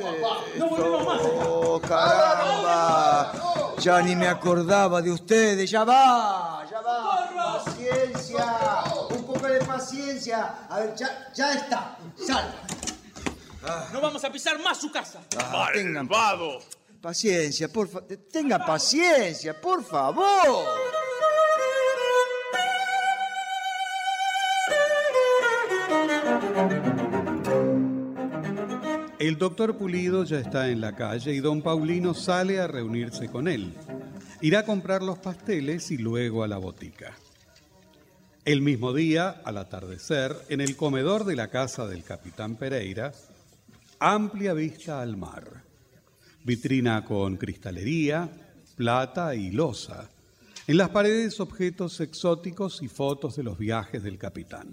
papá. 0.00 0.38
¡No 0.56 0.68
volvemos 0.68 1.04
más! 1.04 1.20
oh, 1.46 1.80
caramba. 1.86 3.32
Ya 3.78 4.00
ni 4.00 4.16
me 4.16 4.28
acordaba 4.28 5.02
de 5.02 5.10
ustedes. 5.10 5.70
Ya 5.70 5.84
va, 5.84 6.66
ya 6.70 6.80
va. 6.80 7.62
Paciencia. 7.62 8.58
Un 9.10 9.24
poco 9.24 9.46
de 9.46 9.60
paciencia. 9.60 10.66
A 10.70 10.80
ver, 10.80 10.94
ya, 10.94 11.28
ya 11.34 11.52
está. 11.52 11.98
Sal. 12.26 12.54
¡No 13.92 14.00
vamos 14.00 14.24
a 14.24 14.32
pisar 14.32 14.58
más 14.60 14.80
su 14.80 14.90
casa! 14.90 15.20
Ah, 15.36 15.68
tengan 15.74 16.08
paciencia, 17.00 17.68
por 17.68 17.88
favor. 17.88 18.08
Tenga 18.30 18.64
paciencia, 18.64 19.60
por 19.60 19.82
favor. 19.84 20.64
El 29.18 29.36
doctor 29.36 29.76
Pulido 29.76 30.24
ya 30.24 30.38
está 30.38 30.68
en 30.70 30.80
la 30.80 30.96
calle 30.96 31.32
y 31.32 31.40
don 31.40 31.60
Paulino 31.60 32.14
sale 32.14 32.58
a 32.58 32.66
reunirse 32.66 33.28
con 33.28 33.48
él. 33.48 33.74
Irá 34.40 34.60
a 34.60 34.64
comprar 34.64 35.02
los 35.02 35.18
pasteles 35.18 35.90
y 35.90 35.98
luego 35.98 36.42
a 36.42 36.48
la 36.48 36.56
botica. 36.56 37.14
El 38.46 38.62
mismo 38.62 38.94
día, 38.94 39.42
al 39.44 39.58
atardecer, 39.58 40.34
en 40.48 40.62
el 40.62 40.74
comedor 40.74 41.24
de 41.24 41.36
la 41.36 41.48
casa 41.48 41.86
del 41.86 42.02
capitán 42.02 42.56
Pereira, 42.56 43.12
amplia 43.98 44.54
vista 44.54 45.02
al 45.02 45.18
mar. 45.18 45.69
Vitrina 46.44 47.04
con 47.04 47.36
cristalería, 47.36 48.30
plata 48.76 49.34
y 49.34 49.50
loza. 49.50 50.08
En 50.66 50.78
las 50.78 50.88
paredes 50.88 51.38
objetos 51.38 52.00
exóticos 52.00 52.82
y 52.82 52.88
fotos 52.88 53.36
de 53.36 53.42
los 53.42 53.58
viajes 53.58 54.02
del 54.02 54.16
capitán. 54.16 54.68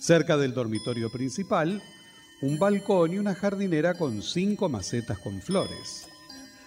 Cerca 0.00 0.36
del 0.36 0.52
dormitorio 0.52 1.10
principal, 1.10 1.82
un 2.42 2.58
balcón 2.58 3.14
y 3.14 3.18
una 3.18 3.34
jardinera 3.34 3.94
con 3.94 4.22
cinco 4.22 4.68
macetas 4.68 5.18
con 5.18 5.40
flores. 5.40 6.08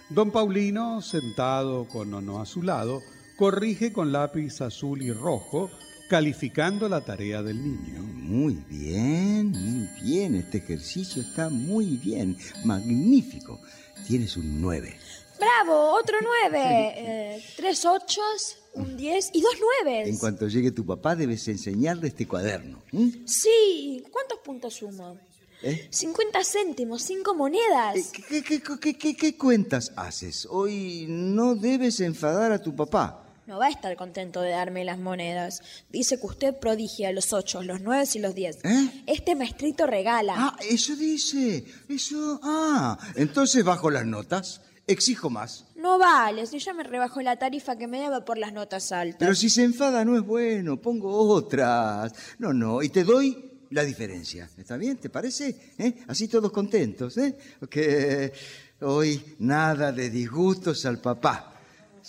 Don 0.08 0.32
Paulino, 0.32 1.00
sentado 1.02 1.86
con 1.86 2.12
Ono 2.12 2.40
a 2.40 2.46
su 2.46 2.62
lado, 2.62 3.02
corrige 3.36 3.92
con 3.92 4.10
lápiz 4.10 4.60
azul 4.60 5.02
y 5.02 5.12
rojo 5.12 5.70
calificando 6.10 6.88
la 6.88 7.00
tarea 7.02 7.40
del 7.40 7.62
niño. 7.62 8.02
Muy 8.02 8.54
bien, 8.68 9.52
muy 9.52 9.88
bien. 10.02 10.34
Este 10.34 10.58
ejercicio 10.58 11.22
está 11.22 11.48
muy 11.48 11.96
bien. 11.98 12.36
Magnífico. 12.64 13.60
Tienes 14.06 14.36
un 14.36 14.60
9. 14.60 14.96
Bravo, 15.38 15.92
otro 15.94 16.16
nueve. 16.22 16.92
Eh, 16.96 17.44
tres 17.56 17.84
ochos, 17.86 18.58
un 18.74 18.94
diez 18.96 19.30
y 19.32 19.40
dos 19.40 19.54
nueves. 19.84 20.08
En 20.08 20.18
cuanto 20.18 20.46
llegue 20.48 20.70
tu 20.70 20.84
papá, 20.84 21.16
debes 21.16 21.48
enseñarle 21.48 22.08
este 22.08 22.28
cuaderno. 22.28 22.82
¿m? 22.92 23.10
Sí, 23.26 24.04
¿cuántos 24.12 24.38
puntos 24.40 24.74
sumo? 24.74 25.16
¿Eh? 25.62 25.88
50 25.90 26.44
céntimos, 26.44 27.02
cinco 27.02 27.34
monedas. 27.34 28.10
¿Qué, 28.28 28.42
qué- 28.42 28.60
qué- 28.62 28.98
qué- 28.98 29.16
qué 29.16 29.36
cuentas 29.38 29.92
haces? 29.96 30.46
Hoy 30.50 31.06
no 31.08 31.54
debes 31.54 32.00
enfadar 32.00 32.52
a 32.52 32.62
tu 32.62 32.76
papá. 32.76 33.26
No 33.46 33.58
va 33.58 33.66
a 33.66 33.70
estar 33.70 33.96
contento 33.96 34.42
de 34.42 34.50
darme 34.50 34.84
las 34.84 34.98
monedas. 34.98 35.62
Dice 35.90 36.20
que 36.20 36.26
usted 36.26 36.58
prodigia 36.58 37.10
los 37.12 37.32
ocho, 37.32 37.62
los 37.62 37.80
nueve 37.80 38.04
y 38.14 38.18
los 38.20 38.34
diez. 38.34 38.58
¿Eh? 38.64 39.04
Este 39.06 39.34
maestrito 39.34 39.86
regala. 39.86 40.34
Ah, 40.36 40.56
eso 40.68 40.94
dice. 40.94 41.64
Eso. 41.88 42.38
Ah, 42.42 42.98
entonces 43.16 43.64
bajo 43.64 43.90
las 43.90 44.06
notas. 44.06 44.60
Exijo 44.86 45.30
más. 45.30 45.66
No 45.76 45.98
vale, 45.98 46.46
si 46.46 46.58
ya 46.58 46.74
me 46.74 46.82
rebajo 46.82 47.20
la 47.22 47.36
tarifa 47.36 47.76
que 47.76 47.86
me 47.86 48.00
debe 48.00 48.20
por 48.22 48.38
las 48.38 48.52
notas 48.52 48.90
altas. 48.92 49.18
Pero 49.18 49.34
si 49.34 49.48
se 49.48 49.62
enfada 49.62 50.04
no 50.04 50.16
es 50.16 50.22
bueno. 50.22 50.80
Pongo 50.80 51.10
otras. 51.28 52.12
No, 52.38 52.52
no. 52.52 52.82
Y 52.82 52.88
te 52.88 53.04
doy 53.04 53.66
la 53.70 53.84
diferencia. 53.84 54.48
¿Está 54.58 54.76
bien? 54.76 54.98
¿Te 54.98 55.08
parece? 55.10 55.74
¿Eh? 55.78 55.94
Así 56.08 56.28
todos 56.28 56.50
contentos, 56.52 57.16
¿eh? 57.18 57.36
Porque 57.58 58.32
hoy 58.80 59.36
nada 59.38 59.92
de 59.92 60.10
disgustos 60.10 60.84
al 60.86 61.00
papá. 61.00 61.49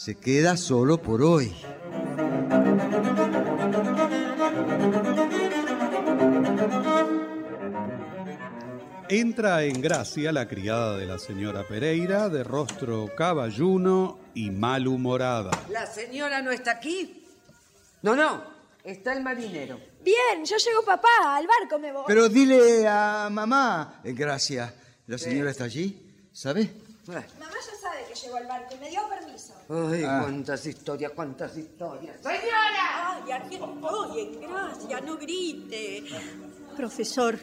Se 0.03 0.15
queda 0.15 0.57
solo 0.57 0.99
por 0.99 1.21
hoy. 1.21 1.53
Entra 9.09 9.63
en 9.63 9.79
gracia 9.79 10.31
la 10.31 10.47
criada 10.47 10.97
de 10.97 11.05
la 11.05 11.19
señora 11.19 11.67
Pereira, 11.67 12.29
de 12.29 12.43
rostro 12.43 13.11
caballuno 13.15 14.17
y 14.33 14.49
malhumorada. 14.49 15.51
¿La 15.69 15.85
señora 15.85 16.41
no 16.41 16.49
está 16.49 16.71
aquí? 16.71 17.23
No, 18.01 18.15
no, 18.15 18.43
está 18.83 19.13
el 19.13 19.21
marinero. 19.21 19.79
Bien, 20.03 20.43
ya 20.43 20.57
llegó 20.57 20.83
papá, 20.83 21.37
al 21.37 21.45
barco 21.45 21.77
me 21.77 21.91
voy. 21.91 22.05
Pero 22.07 22.27
dile 22.27 22.87
a 22.87 23.29
mamá. 23.31 24.01
eh, 24.03 24.13
Gracias. 24.13 24.73
¿La 25.05 25.19
señora 25.19 25.51
está 25.51 25.65
allí? 25.65 26.27
¿Sabe? 26.33 26.71
Mamá 27.07 27.25
ya 27.39 27.77
sabe 27.81 28.05
que 28.07 28.13
llegó 28.19 28.35
al 28.37 28.47
barco 28.47 28.75
y 28.75 28.79
me 28.79 28.89
dio 28.89 29.01
permiso. 29.09 29.53
Ay, 29.69 30.03
Ah. 30.05 30.19
cuántas 30.23 30.65
historias, 30.65 31.11
cuántas 31.15 31.57
historias. 31.57 32.17
¡Señora! 32.21 33.15
¡Ay, 33.25 33.31
aquí 33.31 33.55
estoy! 33.55 34.19
En 34.21 34.41
gracia, 34.41 35.01
no 35.01 35.17
grite. 35.17 36.03
Profesor, 36.77 37.39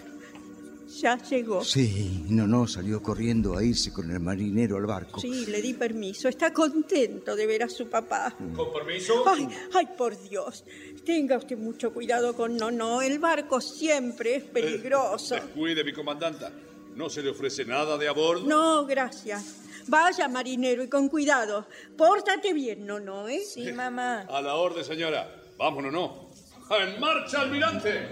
ya 1.00 1.18
llegó. 1.18 1.64
Sí, 1.64 2.24
no, 2.28 2.46
no, 2.46 2.66
salió 2.68 3.02
corriendo 3.02 3.56
a 3.58 3.62
irse 3.64 3.92
con 3.92 4.10
el 4.12 4.20
marinero 4.20 4.76
al 4.76 4.86
barco. 4.86 5.20
Sí, 5.20 5.46
le 5.46 5.60
di 5.60 5.74
permiso. 5.74 6.28
Está 6.28 6.52
contento 6.52 7.34
de 7.34 7.46
ver 7.46 7.64
a 7.64 7.68
su 7.68 7.88
papá. 7.88 8.34
¿Con 8.54 8.72
permiso? 8.72 9.24
Ay, 9.28 9.48
ay, 9.74 9.88
por 9.98 10.16
Dios. 10.22 10.64
Tenga 11.04 11.36
usted 11.36 11.58
mucho 11.58 11.92
cuidado 11.92 12.34
con 12.36 12.56
no, 12.56 12.70
no. 12.70 13.02
El 13.02 13.18
barco 13.18 13.60
siempre 13.60 14.36
es 14.36 14.44
peligroso. 14.44 15.34
Cuide, 15.54 15.82
mi 15.82 15.92
comandanta. 15.92 16.52
¿No 16.98 17.08
se 17.08 17.22
le 17.22 17.30
ofrece 17.30 17.64
nada 17.64 17.96
de 17.96 18.08
a 18.08 18.12
bordo? 18.12 18.44
No, 18.44 18.84
gracias. 18.84 19.58
Vaya, 19.86 20.26
marinero, 20.26 20.82
y 20.82 20.88
con 20.88 21.08
cuidado. 21.08 21.64
Pórtate 21.96 22.52
bien, 22.52 22.84
no, 22.84 22.98
no, 22.98 23.28
¿eh? 23.28 23.38
Sí, 23.38 23.70
mamá. 23.70 24.22
A 24.28 24.42
la 24.42 24.56
orden, 24.56 24.84
señora. 24.84 25.32
Vámonos, 25.56 25.92
no. 25.92 26.28
¡En 26.76 26.98
marcha, 26.98 27.42
almirante! 27.42 28.08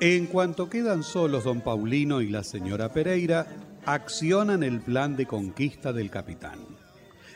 En 0.00 0.26
cuanto 0.28 0.70
quedan 0.70 1.02
solos 1.02 1.44
don 1.44 1.60
Paulino 1.60 2.22
y 2.22 2.30
la 2.30 2.42
señora 2.42 2.94
Pereira, 2.94 3.46
accionan 3.84 4.62
el 4.62 4.80
plan 4.80 5.16
de 5.16 5.26
conquista 5.26 5.92
del 5.92 6.10
capitán. 6.10 6.83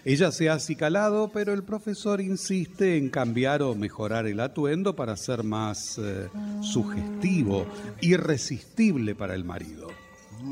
Ella 0.08 0.32
se 0.32 0.48
ha 0.48 0.54
acicalado, 0.54 1.30
pero 1.34 1.52
el 1.52 1.62
profesor 1.62 2.22
insiste 2.22 2.96
en 2.96 3.10
cambiar 3.10 3.60
o 3.60 3.74
mejorar 3.74 4.26
el 4.26 4.40
atuendo 4.40 4.96
para 4.96 5.14
ser 5.18 5.44
más 5.44 5.98
eh, 5.98 6.30
sugestivo, 6.62 7.66
irresistible 8.00 9.14
para 9.14 9.34
el 9.34 9.44
marido. 9.44 9.88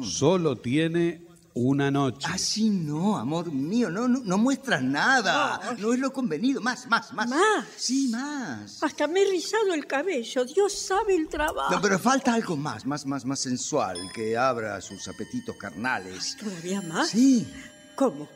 Solo 0.02 0.56
tiene 0.56 1.22
una 1.54 1.90
noche. 1.90 2.28
Así 2.30 2.68
no, 2.68 3.16
amor 3.16 3.50
mío, 3.50 3.88
no, 3.88 4.06
no, 4.06 4.20
no 4.22 4.36
muestras 4.36 4.82
nada. 4.82 5.58
No. 5.78 5.94
es 5.94 6.00
lo 6.00 6.12
convenido. 6.12 6.60
Más, 6.60 6.86
más, 6.86 7.14
más. 7.14 7.26
¿Más? 7.26 7.66
Sí, 7.78 8.08
más. 8.08 8.82
Hasta 8.82 9.06
me 9.06 9.22
he 9.22 9.30
rizado 9.30 9.72
el 9.72 9.86
cabello. 9.86 10.44
Dios 10.44 10.78
sabe 10.78 11.16
el 11.16 11.28
trabajo. 11.28 11.74
No, 11.74 11.80
pero 11.80 11.98
falta 11.98 12.34
algo 12.34 12.58
más, 12.58 12.84
más, 12.84 13.06
más, 13.06 13.24
más 13.24 13.40
sensual, 13.40 13.96
que 14.14 14.36
abra 14.36 14.78
sus 14.82 15.08
apetitos 15.08 15.56
carnales. 15.56 16.36
¿Todavía 16.38 16.82
más? 16.82 17.08
Sí. 17.08 17.48
¿Cómo? 17.94 18.28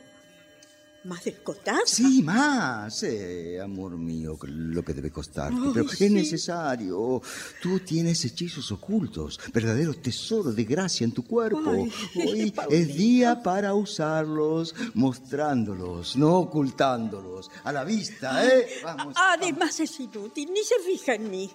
¿Más 1.04 1.24
descotada? 1.24 1.80
Sí, 1.86 2.22
más. 2.22 3.02
Eh, 3.04 3.58
amor 3.58 3.96
mío, 3.96 4.38
lo 4.42 4.84
que 4.84 4.92
debe 4.92 5.10
costarte. 5.10 5.58
Ay, 5.58 5.70
pero 5.72 5.88
sí. 5.88 6.04
es 6.04 6.10
necesario. 6.10 7.22
Tú 7.62 7.80
tienes 7.80 8.22
hechizos 8.26 8.70
ocultos, 8.70 9.40
verdadero 9.52 9.94
tesoro 9.94 10.52
de 10.52 10.64
gracia 10.64 11.04
en 11.04 11.12
tu 11.12 11.24
cuerpo. 11.24 11.70
Ay, 11.70 11.90
Hoy 12.16 12.54
es 12.70 12.94
día 12.94 13.42
para 13.42 13.72
usarlos, 13.72 14.74
mostrándolos, 14.92 16.16
no 16.16 16.38
ocultándolos. 16.38 17.50
A 17.64 17.72
la 17.72 17.84
vista, 17.84 18.46
¿eh? 18.46 18.66
Vamos. 18.84 19.14
Además 19.16 19.80
es 19.80 19.98
inútil, 20.00 20.50
ni 20.52 20.62
se 20.62 20.78
fija 20.80 21.14
en 21.14 21.30
mí, 21.30 21.50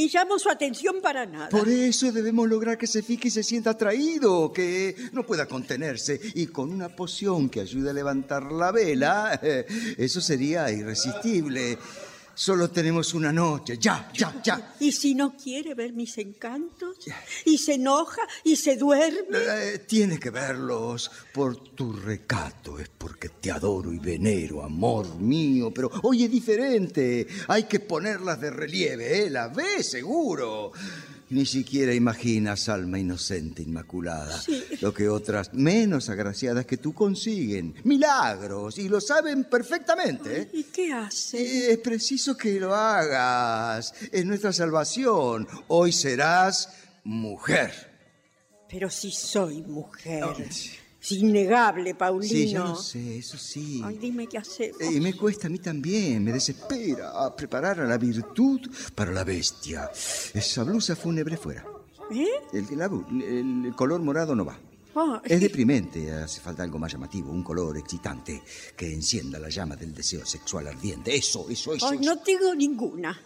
ni 0.00 0.08
llamo 0.08 0.38
su 0.38 0.48
atención 0.48 1.02
para 1.02 1.26
nada. 1.26 1.50
Por 1.50 1.68
eso 1.68 2.10
debemos 2.10 2.48
lograr 2.48 2.78
que 2.78 2.86
se 2.86 3.02
fije 3.02 3.28
y 3.28 3.30
se 3.30 3.42
sienta 3.42 3.70
atraído, 3.70 4.50
que 4.50 4.96
no 5.12 5.26
pueda 5.26 5.44
contenerse. 5.44 6.18
Y 6.34 6.46
con 6.46 6.72
una 6.72 6.88
poción 6.88 7.50
que 7.50 7.60
ayude 7.60 7.90
a 7.90 7.92
levantar 7.92 8.50
la 8.50 8.72
vela, 8.72 9.38
eso 9.98 10.22
sería 10.22 10.70
irresistible. 10.70 11.76
Solo 12.34 12.70
tenemos 12.70 13.14
una 13.14 13.32
noche. 13.32 13.76
Ya, 13.78 14.10
ya, 14.14 14.40
ya. 14.42 14.74
¿Y 14.80 14.92
si 14.92 15.14
no 15.14 15.36
quiere 15.36 15.74
ver 15.74 15.92
mis 15.92 16.16
encantos? 16.18 16.96
¿Y 17.44 17.58
se 17.58 17.74
enoja? 17.74 18.22
¿Y 18.44 18.56
se 18.56 18.76
duerme? 18.76 19.38
Eh, 19.38 19.78
tiene 19.86 20.18
que 20.18 20.30
verlos 20.30 21.10
por 21.32 21.56
tu 21.74 21.92
recato. 21.92 22.78
Es 22.78 22.88
porque 22.88 23.28
te 23.28 23.50
adoro 23.50 23.92
y 23.92 23.98
venero, 23.98 24.62
amor 24.62 25.14
mío. 25.16 25.72
Pero 25.74 25.90
hoy 26.02 26.24
es 26.24 26.30
diferente. 26.30 27.26
Hay 27.48 27.64
que 27.64 27.80
ponerlas 27.80 28.40
de 28.40 28.50
relieve, 28.50 29.24
¿eh? 29.24 29.30
Las 29.30 29.54
ves, 29.54 29.90
seguro. 29.90 30.72
Ni 31.30 31.46
siquiera 31.46 31.94
imaginas, 31.94 32.68
alma 32.68 32.98
inocente, 32.98 33.62
inmaculada, 33.62 34.40
Sí. 34.42 34.64
lo 34.80 34.92
que 34.92 35.08
otras 35.08 35.54
menos 35.54 36.08
agraciadas 36.08 36.66
que 36.66 36.76
tú 36.76 36.92
consiguen. 36.92 37.74
Milagros, 37.84 38.78
y 38.78 38.88
lo 38.88 39.00
saben 39.00 39.44
perfectamente. 39.44 40.50
¿Y 40.52 40.64
qué 40.64 40.92
hace? 40.92 41.70
Es 41.72 41.78
preciso 41.78 42.36
que 42.36 42.58
lo 42.58 42.74
hagas. 42.74 43.94
Es 44.10 44.24
nuestra 44.26 44.52
salvación. 44.52 45.46
Hoy 45.68 45.92
serás 45.92 46.68
mujer. 47.04 47.72
Pero 48.68 48.90
si 48.90 49.12
soy 49.12 49.62
mujer. 49.62 50.24
Es 51.02 51.12
innegable, 51.12 51.94
Paulino. 51.94 52.28
Sí, 52.30 52.50
yo 52.50 52.64
lo 52.64 52.76
sé, 52.76 53.18
eso 53.18 53.38
sí. 53.38 53.80
Ay, 53.84 53.96
dime 53.96 54.26
qué 54.26 54.38
hacemos. 54.38 54.80
Eh, 54.80 54.92
Y 54.92 55.00
me 55.00 55.14
cuesta 55.16 55.46
a 55.46 55.50
mí 55.50 55.58
también, 55.58 56.22
me 56.22 56.32
desespera 56.32 57.24
a 57.24 57.34
preparar 57.34 57.80
a 57.80 57.86
la 57.86 57.96
virtud 57.96 58.60
para 58.94 59.10
la 59.10 59.24
bestia. 59.24 59.90
Esa 60.34 60.62
blusa 60.64 60.94
fúnebre 60.96 61.36
fuera. 61.38 61.64
¿Eh? 62.12 62.26
El, 62.52 62.66
la 62.76 62.84
el 62.86 63.72
color 63.74 64.00
morado 64.02 64.34
no 64.34 64.44
va. 64.44 64.58
Ah, 64.94 65.22
Es 65.24 65.40
deprimente, 65.40 66.12
hace 66.12 66.40
falta 66.40 66.64
algo 66.64 66.78
más 66.78 66.92
llamativo, 66.92 67.30
un 67.30 67.44
color 67.44 67.78
excitante 67.78 68.42
que 68.76 68.92
encienda 68.92 69.38
la 69.38 69.48
llama 69.48 69.76
del 69.76 69.94
deseo 69.94 70.26
sexual 70.26 70.66
ardiente. 70.66 71.14
Eso, 71.14 71.48
eso, 71.48 71.72
eso. 71.74 71.88
Ay, 71.88 71.98
no 71.98 72.18
tengo 72.18 72.54
ninguna. 72.54 73.18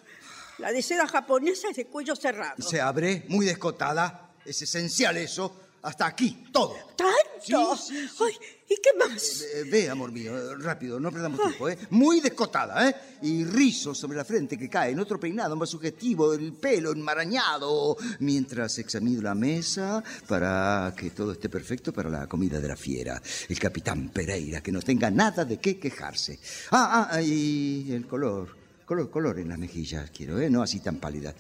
La 0.59 0.71
de 0.71 0.83
seda 0.83 1.09
japonesa 1.09 1.71
es 1.71 1.77
de 1.77 1.87
cuello 1.87 2.15
cerrado. 2.15 2.63
Se 2.63 2.81
abre, 2.81 3.25
muy 3.29 3.47
descotada. 3.47 4.31
Es 4.45 4.61
esencial 4.63 5.17
eso. 5.17 5.57
Hasta 5.85 6.07
aquí, 6.07 6.47
todo. 6.51 6.75
¿Tanto? 6.97 7.77
Sí, 7.77 7.95
sí, 8.09 8.25
Ay, 8.25 8.33
¿y 8.71 8.77
qué 8.77 8.91
más? 8.99 9.43
Eh, 9.43 9.65
ve, 9.71 9.91
amor 9.91 10.11
mío, 10.13 10.35
eh, 10.35 10.57
rápido, 10.59 10.99
no 10.99 11.13
perdamos 11.13 11.39
tiempo, 11.39 11.69
¿eh? 11.69 11.77
Muy 11.91 12.21
descotada, 12.21 12.89
¿eh? 12.89 12.97
Y 13.21 13.45
rizos 13.45 13.99
sobre 13.99 14.17
la 14.17 14.25
frente 14.25 14.57
que 14.57 14.71
caen, 14.71 14.99
otro 14.99 15.21
peinado 15.21 15.57
más 15.57 15.69
sugestivo, 15.69 16.33
el 16.33 16.55
pelo 16.55 16.93
enmarañado, 16.93 17.99
mientras 18.21 18.79
examino 18.79 19.21
la 19.21 19.35
mesa 19.35 20.03
para 20.27 20.95
que 20.97 21.11
todo 21.11 21.33
esté 21.33 21.51
perfecto 21.51 21.93
para 21.93 22.09
la 22.09 22.27
comida 22.27 22.59
de 22.61 22.69
la 22.69 22.77
fiera. 22.77 23.21
El 23.47 23.59
capitán 23.59 24.09
Pereira, 24.09 24.63
que 24.63 24.73
no 24.73 24.81
tenga 24.81 25.11
nada 25.11 25.45
de 25.45 25.59
qué 25.59 25.79
quejarse. 25.79 26.39
Ah, 26.71 27.11
ah, 27.11 27.21
y 27.21 27.93
el 27.93 28.07
color, 28.07 28.57
color, 28.87 29.11
color 29.11 29.39
en 29.39 29.51
las 29.51 29.59
mejillas 29.59 30.11
quiero, 30.11 30.41
¿eh? 30.41 30.49
No 30.49 30.63
así 30.63 30.81
tan 30.81 30.97
pálida. 30.97 31.35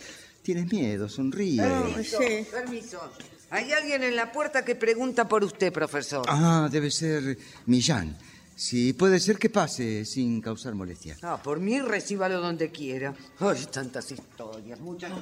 Tienes 0.44 0.70
miedo, 0.70 1.08
sonríe. 1.08 1.62
Permiso, 1.62 2.18
permiso. 2.50 3.00
Hay 3.48 3.72
alguien 3.72 4.02
en 4.02 4.14
la 4.14 4.30
puerta 4.30 4.62
que 4.62 4.74
pregunta 4.74 5.26
por 5.26 5.42
usted, 5.42 5.72
profesor. 5.72 6.26
Ah, 6.28 6.68
debe 6.70 6.90
ser 6.90 7.38
Millán. 7.64 8.14
Sí, 8.54 8.92
puede 8.92 9.20
ser 9.20 9.38
que 9.38 9.48
pase 9.48 10.04
sin 10.04 10.42
causar 10.42 10.74
molestia. 10.74 11.16
Ah, 11.22 11.40
por 11.42 11.60
mí 11.60 11.80
recíbalo 11.80 12.42
donde 12.42 12.70
quiera. 12.70 13.14
Ay, 13.38 13.66
tantas 13.72 14.12
historias, 14.12 14.78
muchas. 14.80 15.12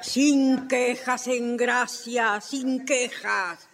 Sin 0.00 0.66
quejas, 0.66 1.26
en 1.26 1.58
gracia, 1.58 2.40
sin 2.40 2.86
quejas. 2.86 3.68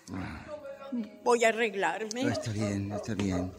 Voy 1.23 1.45
a 1.45 1.51
arreglarme. 1.51 2.25
Ah, 2.25 2.33
está 2.33 2.51
bien, 2.51 2.91
está 2.91 3.15
bien. 3.15 3.53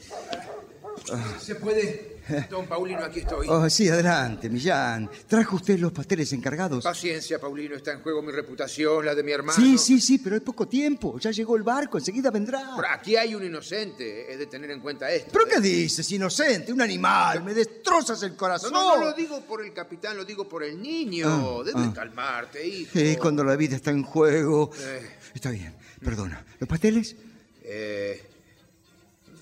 Ah. 1.13 1.37
¿Se 1.39 1.55
puede? 1.55 2.16
Don 2.49 2.65
Paulino, 2.65 3.03
aquí 3.03 3.19
estoy. 3.19 3.47
Oh, 3.49 3.69
sí, 3.69 3.89
adelante, 3.89 4.49
Millán. 4.49 5.09
¿Trajo 5.27 5.55
usted 5.55 5.79
los 5.79 5.91
pasteles 5.91 6.31
encargados? 6.33 6.83
Paciencia, 6.83 7.39
Paulino. 7.39 7.75
Está 7.75 7.93
en 7.93 8.01
juego 8.01 8.21
mi 8.21 8.31
reputación, 8.31 9.05
la 9.05 9.15
de 9.15 9.23
mi 9.23 9.31
hermano. 9.31 9.57
Sí, 9.57 9.77
sí, 9.77 9.99
sí, 9.99 10.17
pero 10.19 10.35
hay 10.35 10.41
poco 10.41 10.67
tiempo. 10.67 11.19
Ya 11.19 11.31
llegó 11.31 11.55
el 11.55 11.63
barco, 11.63 11.97
enseguida 11.97 12.31
vendrá. 12.31 12.73
Pero 12.75 12.87
aquí 12.89 13.15
hay 13.15 13.35
un 13.35 13.43
inocente. 13.43 14.31
Es 14.31 14.39
de 14.39 14.47
tener 14.47 14.71
en 14.71 14.79
cuenta 14.79 15.11
esto. 15.11 15.31
¿Pero 15.31 15.45
qué 15.45 15.59
dices, 15.59 16.09
inocente? 16.11 16.73
Un 16.73 16.81
animal. 16.81 17.43
Me 17.43 17.53
destrozas 17.53 18.21
el 18.23 18.35
corazón. 18.35 18.71
No, 18.73 18.97
no 18.97 19.05
lo 19.05 19.13
digo 19.13 19.41
por 19.41 19.63
el 19.63 19.73
capitán, 19.73 20.17
lo 20.17 20.25
digo 20.25 20.47
por 20.47 20.63
el 20.63 20.81
niño. 20.81 21.27
Ah, 21.27 21.63
Debes 21.63 21.87
ah. 21.87 21.93
calmarte, 21.93 22.65
hijo. 22.65 22.91
Sí, 22.93 23.15
cuando 23.17 23.43
la 23.43 23.55
vida 23.55 23.75
está 23.75 23.91
en 23.91 24.03
juego. 24.03 24.71
Eh. 24.79 25.09
Está 25.33 25.51
bien, 25.51 25.73
perdona. 26.03 26.43
¿Los 26.59 26.67
pasteles? 26.67 27.15
Eh, 27.63 28.36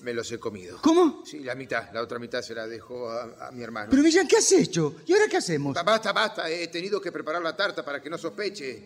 me 0.06 0.14
los 0.14 0.30
he 0.30 0.38
comido. 0.38 0.78
¿Cómo? 0.80 1.24
Sí, 1.26 1.40
la 1.40 1.56
mitad. 1.56 1.90
La 1.92 2.00
otra 2.00 2.20
mitad 2.20 2.40
se 2.40 2.54
la 2.54 2.64
dejo 2.68 3.10
a, 3.10 3.48
a 3.48 3.50
mi 3.50 3.64
hermano. 3.64 3.88
Pero 3.90 4.04
Millán, 4.04 4.28
¿qué 4.28 4.36
has 4.36 4.52
hecho? 4.52 4.94
¿Y 5.04 5.12
ahora 5.12 5.26
qué 5.28 5.38
hacemos? 5.38 5.74
Ba- 5.74 5.82
Basta, 5.82 6.12
basta. 6.12 6.48
He 6.48 6.68
tenido 6.68 7.00
que 7.00 7.10
preparar 7.10 7.42
la 7.42 7.56
tarta 7.56 7.84
para 7.84 8.00
que 8.00 8.08
no 8.08 8.16
sospeche. 8.16 8.84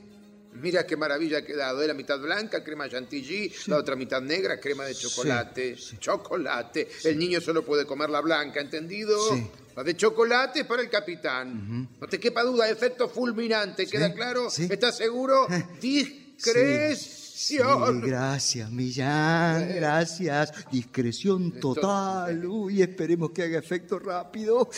Mira 0.54 0.86
qué 0.86 0.96
maravilla 0.96 1.38
ha 1.38 1.42
quedado. 1.44 1.82
¿eh? 1.82 1.86
La 1.86 1.92
mitad 1.92 2.18
blanca, 2.18 2.64
crema 2.64 2.88
chantilly. 2.88 3.52
La 3.66 3.76
otra 3.76 3.96
mitad 3.96 4.22
negra, 4.22 4.58
crema 4.58 4.84
de 4.86 4.94
chocolate. 4.94 5.76
Chocolate. 5.98 6.88
El 7.04 7.18
niño 7.18 7.40
solo 7.42 7.64
puede 7.64 7.84
comer 7.84 8.08
la 8.08 8.20
blanca, 8.22 8.58
¿entendido? 8.60 9.16
Sí. 9.34 9.46
La 9.76 9.84
de 9.84 9.94
chocolate 9.96 10.60
es 10.60 10.66
para 10.66 10.80
el 10.82 10.88
capitán. 10.90 11.88
No 12.00 12.06
te 12.08 12.18
quepa 12.18 12.42
duda, 12.42 12.68
efecto 12.68 13.08
fulminante. 13.10 13.86
¿Queda 13.86 14.12
claro? 14.14 14.48
sí. 14.50 14.66
¿Estás 14.70 14.96
seguro? 14.96 15.46
Discreción. 15.80 17.19
Sí, 17.40 17.56
gracias, 18.02 18.70
Millán, 18.70 19.66
gracias. 19.74 20.52
Discreción 20.70 21.52
total. 21.58 22.44
Uy, 22.44 22.82
esperemos 22.82 23.30
que 23.30 23.44
haga 23.44 23.58
efecto 23.58 23.98
rápido. 23.98 24.68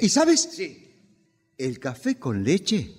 ¿Y 0.00 0.08
sabes? 0.08 0.48
Sí. 0.50 0.90
El 1.58 1.78
café 1.78 2.18
con 2.18 2.42
leche, 2.42 2.94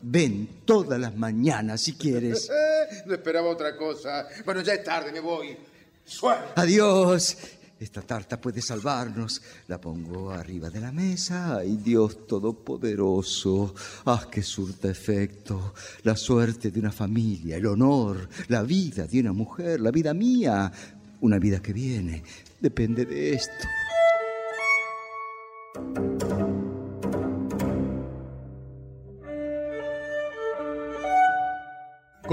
ven 0.00 0.62
todas 0.64 0.98
las 0.98 1.14
mañanas 1.14 1.82
si 1.82 1.92
quieres. 1.92 2.48
Eh, 2.48 3.02
no 3.06 3.12
esperaba 3.12 3.50
otra 3.50 3.76
cosa. 3.76 4.26
Bueno, 4.46 4.62
ya 4.62 4.72
es 4.72 4.82
tarde, 4.82 5.12
me 5.12 5.20
voy. 5.20 5.54
Suerte. 6.02 6.52
Adiós. 6.56 7.36
Esta 7.78 8.02
tarta 8.02 8.40
puede 8.40 8.62
salvarnos. 8.62 9.42
La 9.68 9.80
pongo 9.80 10.30
arriba 10.30 10.70
de 10.70 10.80
la 10.80 10.92
mesa. 10.92 11.58
Ay, 11.58 11.76
Dios 11.76 12.26
Todopoderoso. 12.26 13.74
Haz 14.04 14.26
que 14.26 14.42
surta 14.42 14.88
efecto. 14.88 15.74
La 16.04 16.16
suerte 16.16 16.70
de 16.70 16.80
una 16.80 16.92
familia, 16.92 17.56
el 17.56 17.66
honor, 17.66 18.28
la 18.48 18.62
vida 18.62 19.06
de 19.06 19.20
una 19.20 19.32
mujer, 19.32 19.80
la 19.80 19.90
vida 19.90 20.14
mía. 20.14 20.72
Una 21.20 21.38
vida 21.38 21.60
que 21.60 21.72
viene. 21.72 22.22
Depende 22.60 23.04
de 23.06 23.34
esto. 23.34 23.64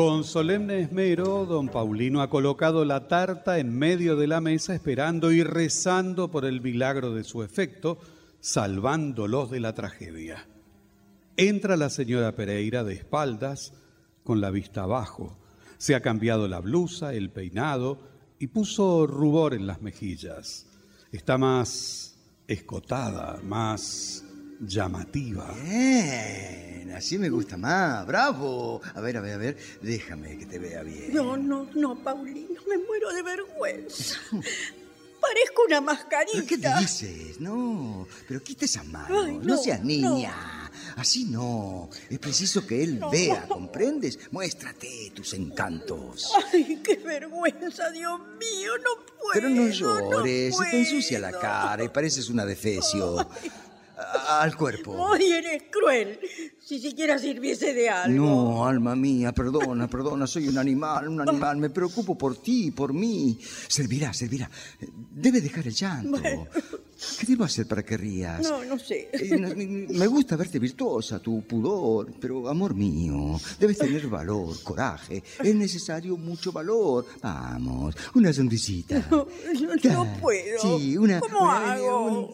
Con 0.01 0.23
solemne 0.23 0.79
esmero, 0.79 1.45
don 1.45 1.69
Paulino 1.69 2.23
ha 2.23 2.29
colocado 2.31 2.83
la 2.85 3.07
tarta 3.07 3.59
en 3.59 3.77
medio 3.77 4.15
de 4.15 4.25
la 4.25 4.41
mesa 4.41 4.73
esperando 4.73 5.31
y 5.31 5.43
rezando 5.43 6.31
por 6.31 6.43
el 6.43 6.59
milagro 6.59 7.13
de 7.13 7.23
su 7.23 7.43
efecto, 7.43 7.99
salvándolos 8.39 9.51
de 9.51 9.59
la 9.59 9.75
tragedia. 9.75 10.47
Entra 11.37 11.77
la 11.77 11.91
señora 11.91 12.35
Pereira 12.35 12.83
de 12.83 12.95
espaldas, 12.95 13.73
con 14.23 14.41
la 14.41 14.49
vista 14.49 14.81
abajo. 14.81 15.37
Se 15.77 15.93
ha 15.93 16.01
cambiado 16.01 16.47
la 16.47 16.61
blusa, 16.61 17.13
el 17.13 17.29
peinado 17.29 17.99
y 18.39 18.47
puso 18.47 19.05
rubor 19.05 19.53
en 19.53 19.67
las 19.67 19.83
mejillas. 19.83 20.65
Está 21.11 21.37
más 21.37 22.17
escotada, 22.47 23.39
más 23.43 24.25
llamativa. 24.61 25.53
Bien, 25.63 26.91
así 26.95 27.17
me 27.17 27.29
gusta 27.29 27.57
más. 27.57 28.05
Bravo. 28.05 28.81
A 28.93 29.01
ver, 29.01 29.17
a 29.17 29.21
ver, 29.21 29.33
a 29.33 29.37
ver. 29.37 29.57
Déjame 29.81 30.37
que 30.37 30.45
te 30.45 30.59
vea 30.59 30.83
bien. 30.83 31.13
No, 31.13 31.35
no, 31.37 31.67
no, 31.75 31.95
Paulino, 32.03 32.61
me 32.69 32.77
muero 32.77 33.11
de 33.13 33.21
vergüenza. 33.23 34.15
Parezco 35.21 35.61
una 35.67 35.81
mascarita. 35.81 36.31
¿Pero 36.33 36.47
qué 36.47 36.57
dices? 36.79 37.39
No, 37.39 38.07
pero 38.27 38.41
quita 38.41 38.65
esa 38.65 38.83
mano. 38.83 39.21
Ay, 39.21 39.37
no, 39.37 39.43
no, 39.43 39.57
seas 39.57 39.83
niña. 39.83 40.33
Así 40.95 41.25
no. 41.25 41.89
Es 42.09 42.17
preciso 42.17 42.65
que 42.65 42.83
él 42.83 42.99
vea, 43.11 43.45
¿comprendes? 43.47 44.17
Muéstrate 44.31 45.11
tus 45.13 45.33
encantos. 45.35 46.31
Ay, 46.51 46.81
qué 46.83 46.95
vergüenza, 46.97 47.91
Dios 47.91 48.19
mío, 48.19 48.71
no 48.79 49.05
puedo. 49.05 49.31
Pero 49.33 49.49
no 49.49 49.67
llores, 49.67 50.57
se 50.57 50.63
te 50.71 50.79
ensucia 50.79 51.19
la 51.19 51.31
cara 51.31 51.83
y 51.83 51.89
pareces 51.89 52.27
una 52.29 52.43
defecio. 52.43 53.19
A- 53.19 53.29
Al 54.29 54.55
cuerpo. 54.55 55.13
Ay, 55.13 55.31
eres 55.31 55.63
cruel. 55.71 56.19
Si 56.59 56.79
siquiera 56.79 57.19
sirviese 57.19 57.73
de 57.73 57.89
algo. 57.89 58.25
No, 58.25 58.65
alma 58.65 58.95
mía, 58.95 59.33
perdona, 59.33 59.89
perdona, 59.89 60.25
soy 60.25 60.47
un 60.47 60.57
animal, 60.57 61.09
un 61.09 61.21
animal, 61.21 61.57
me 61.57 61.69
preocupo 61.69 62.17
por 62.17 62.37
ti, 62.37 62.71
por 62.71 62.93
mí. 62.93 63.37
Servirá, 63.67 64.13
servirá. 64.13 64.49
Debe 65.11 65.41
dejar 65.41 65.67
el 65.67 65.73
llanto. 65.73 66.47
¿Qué 67.19 67.25
debo 67.25 67.43
hacer 67.43 67.67
para 67.67 67.83
que 67.83 67.97
rías? 67.97 68.41
No, 68.43 68.63
no 68.63 68.77
sé. 68.79 69.09
Eh, 69.11 69.87
Me 69.89 70.07
gusta 70.07 70.35
verte 70.35 70.59
virtuosa, 70.59 71.19
tu 71.19 71.41
pudor, 71.47 72.13
pero 72.19 72.47
amor 72.47 72.75
mío, 72.75 73.39
debes 73.59 73.79
tener 73.79 74.07
valor, 74.07 74.61
coraje. 74.63 75.23
Es 75.43 75.55
necesario 75.55 76.15
mucho 76.15 76.51
valor. 76.51 77.05
Vamos, 77.21 77.95
una 78.13 78.31
sonrisita. 78.31 79.03
No, 79.09 79.27
no, 79.83 80.05
no 80.05 80.17
puedo. 80.21 80.59
Sí, 80.77 80.95
una. 80.95 81.19
¿Cómo 81.19 81.41
una- 81.41 81.73
hago? 81.73 82.33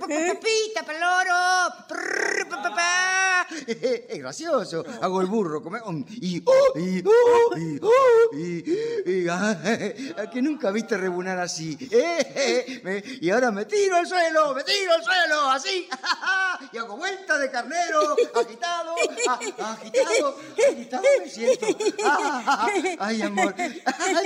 Pepita, 0.00 0.82
paloro. 0.84 1.34
Es 3.66 4.18
gracioso. 4.18 4.84
Hago 5.00 5.20
el 5.20 5.26
burro. 5.26 5.62
come- 5.62 5.80
Y, 6.20 6.42
oh, 6.44 6.78
y, 6.78 7.02
oh, 7.06 7.56
y, 7.58 7.78
oh, 7.82 8.36
y, 8.36 9.10
y, 9.24 9.28
ah, 9.28 9.56
¿a 10.18 10.30
que 10.30 10.40
nunca 10.42 10.70
viste 10.70 10.96
rebunar 10.96 11.38
así. 11.38 11.76
Eh, 11.90 12.80
eh, 12.84 13.18
y 13.20 13.30
ahora 13.30 13.50
me 13.50 13.64
tiro 13.66 13.96
al 13.96 14.06
suelo, 14.06 14.54
me 14.54 14.64
tiro 14.64 14.92
al 14.94 15.04
suelo, 15.04 15.50
así. 15.50 15.88
Y 16.72 16.78
hago 16.78 16.96
vuelta 16.96 17.38
de 17.38 17.50
carnero, 17.50 18.16
agitado, 18.34 18.94
agitado, 19.28 20.36
agitado 20.70 21.02
me 21.20 21.28
siento. 21.28 21.66
Ah, 22.04 22.66
ay, 23.00 23.22
amor. 23.22 23.54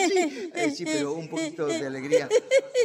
Sí, 0.09 0.51
eh, 0.55 0.71
sí, 0.75 0.85
pero 0.85 1.12
un 1.12 1.29
poquito 1.29 1.66
de 1.66 1.87
alegría. 1.87 2.29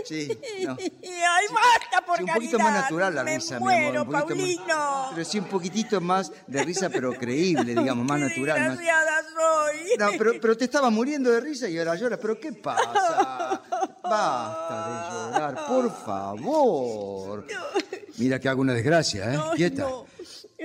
Sí, 0.06 0.28
no. 0.62 0.76
Ay, 0.80 1.46
basta, 1.54 2.06
por 2.06 2.18
caridad. 2.26 2.52
Más 2.74 2.82
natural 2.84 3.16
la 3.16 3.24
Me 3.24 3.36
risa, 3.36 3.60
mi 3.60 3.74
amor. 3.74 3.98
Un 4.08 4.12
poquito 4.12 4.68
más, 4.68 5.10
pero 5.14 5.26
sí, 5.26 5.40
un 5.40 5.46
poquitito 5.46 6.02
más 6.02 6.32
de 6.48 6.64
risa, 6.64 6.90
pero 6.90 7.14
creíble, 7.14 7.76
digamos, 7.76 8.06
más 8.06 8.20
natural. 8.20 8.70
más- 8.70 8.78
soy. 8.78 9.98
No, 9.98 10.10
pero, 10.18 10.32
pero 10.42 10.56
te 10.58 10.66
estaba 10.66 10.90
muriendo 10.90 11.32
de 11.32 11.40
risa 11.40 11.68
y 11.70 11.78
ahora 11.80 11.96
lloras. 11.96 12.20
¿Pero 12.22 12.40
qué 12.40 12.52
pasa? 12.54 13.62
Basta 14.04 14.88
de 14.88 15.32
llorar, 15.34 15.66
por 15.68 15.92
favor. 16.06 17.46
Mira 18.18 18.40
que 18.40 18.50
hago 18.50 18.62
una 18.62 18.74
desgracia, 18.74 19.34
¿eh? 19.34 19.40
Quieta. 19.56 19.84
no. 19.84 20.06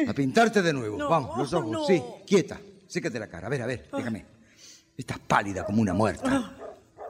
A 0.08 0.12
pintarte 0.12 0.62
de 0.62 0.72
nuevo. 0.72 0.96
No, 0.96 1.08
Vamos, 1.08 1.36
los 1.38 1.52
ojos. 1.52 1.86
Sí, 1.86 2.02
quieta. 2.26 2.60
Sécate 2.86 3.18
la 3.18 3.26
cara. 3.26 3.46
A 3.48 3.50
ver, 3.50 3.62
a 3.62 3.66
ver, 3.66 3.88
déjame. 3.92 4.24
Estás 4.96 5.18
pálida 5.18 5.64
como 5.64 5.80
una 5.82 5.92
muerta. 5.94 6.52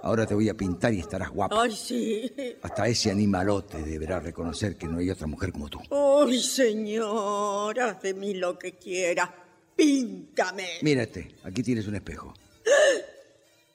Ahora 0.08 0.26
te 0.26 0.32
voy 0.32 0.48
a 0.48 0.54
pintar 0.54 0.94
y 0.94 1.00
estarás 1.00 1.28
guapa. 1.28 1.60
Ay, 1.60 1.70
sí. 1.76 2.32
Hasta 2.62 2.88
ese 2.88 3.10
animalote 3.10 3.82
deberá 3.82 4.18
reconocer 4.18 4.78
que 4.78 4.86
no 4.86 4.96
hay 4.96 5.10
otra 5.10 5.26
mujer 5.26 5.52
como 5.52 5.68
tú. 5.68 5.80
Ay, 5.90 6.40
señor, 6.42 7.78
haz 7.78 8.00
de 8.00 8.14
mí 8.14 8.32
lo 8.32 8.58
que 8.58 8.72
quiera. 8.78 9.30
Píntame. 9.76 10.78
Mírate, 10.80 11.34
aquí 11.44 11.62
tienes 11.62 11.86
un 11.86 11.96
espejo. 11.96 12.32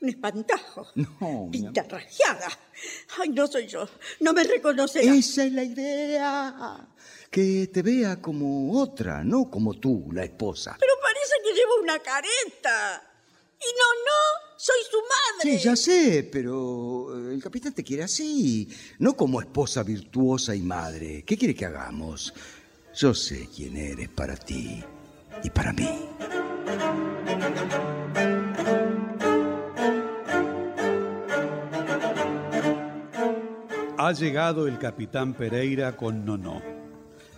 Un 0.02 0.10
espantajo. 0.10 0.88
No, 0.96 1.50
Pinta 1.52 1.84
rajeada. 1.84 2.50
Ay, 3.20 3.30
no 3.30 3.46
soy 3.46 3.68
yo. 3.68 3.88
No 4.22 4.34
me 4.34 4.44
reconocerá. 4.44 5.14
Esa 5.14 5.44
es 5.46 5.52
la 5.52 5.64
idea. 5.64 6.88
Que 7.30 7.70
te 7.72 7.84
vea 7.84 8.20
como 8.20 8.82
otra, 8.82 9.24
no 9.24 9.52
como 9.52 9.76
tú, 9.76 10.10
la 10.12 10.24
esposa. 10.24 10.78
Pero 10.80 10.94
parece 11.00 11.34
que 11.44 11.54
llevo 11.54 11.80
una 11.84 12.00
careta. 12.00 13.13
Y 13.66 13.72
no, 13.80 13.88
no, 14.06 14.58
soy 14.58 14.76
su 14.92 14.98
madre. 14.98 15.58
Sí, 15.58 15.64
ya 15.64 15.76
sé, 15.76 16.30
pero 16.30 17.18
eh, 17.18 17.34
el 17.34 17.42
capitán 17.42 17.74
te 17.74 17.84
quiere 17.84 18.04
así, 18.04 18.68
no 19.00 19.16
como 19.16 19.40
esposa 19.40 19.84
virtuosa 19.84 20.56
y 20.56 20.62
madre. 20.62 21.24
¿Qué 21.26 21.38
quiere 21.38 21.56
que 21.56 21.66
hagamos? 21.66 22.34
Yo 22.96 23.14
sé 23.14 23.48
quién 23.56 23.78
eres 23.78 24.10
para 24.10 24.36
ti 24.36 24.84
y 25.44 25.50
para 25.50 25.74
mí. 25.74 25.90
Ha 33.98 34.12
llegado 34.12 34.68
el 34.68 34.78
capitán 34.80 35.34
Pereira 35.34 35.96
con 35.96 36.26
Nono. 36.26 36.62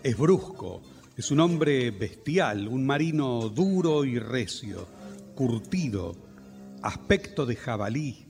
Es 0.01 0.17
brusco, 0.17 0.81
es 1.15 1.29
un 1.29 1.39
hombre 1.39 1.91
bestial, 1.91 2.67
un 2.67 2.85
marino 2.85 3.49
duro 3.49 4.03
y 4.03 4.17
recio, 4.17 4.87
curtido, 5.35 6.15
aspecto 6.81 7.45
de 7.45 7.55
jabalí, 7.55 8.25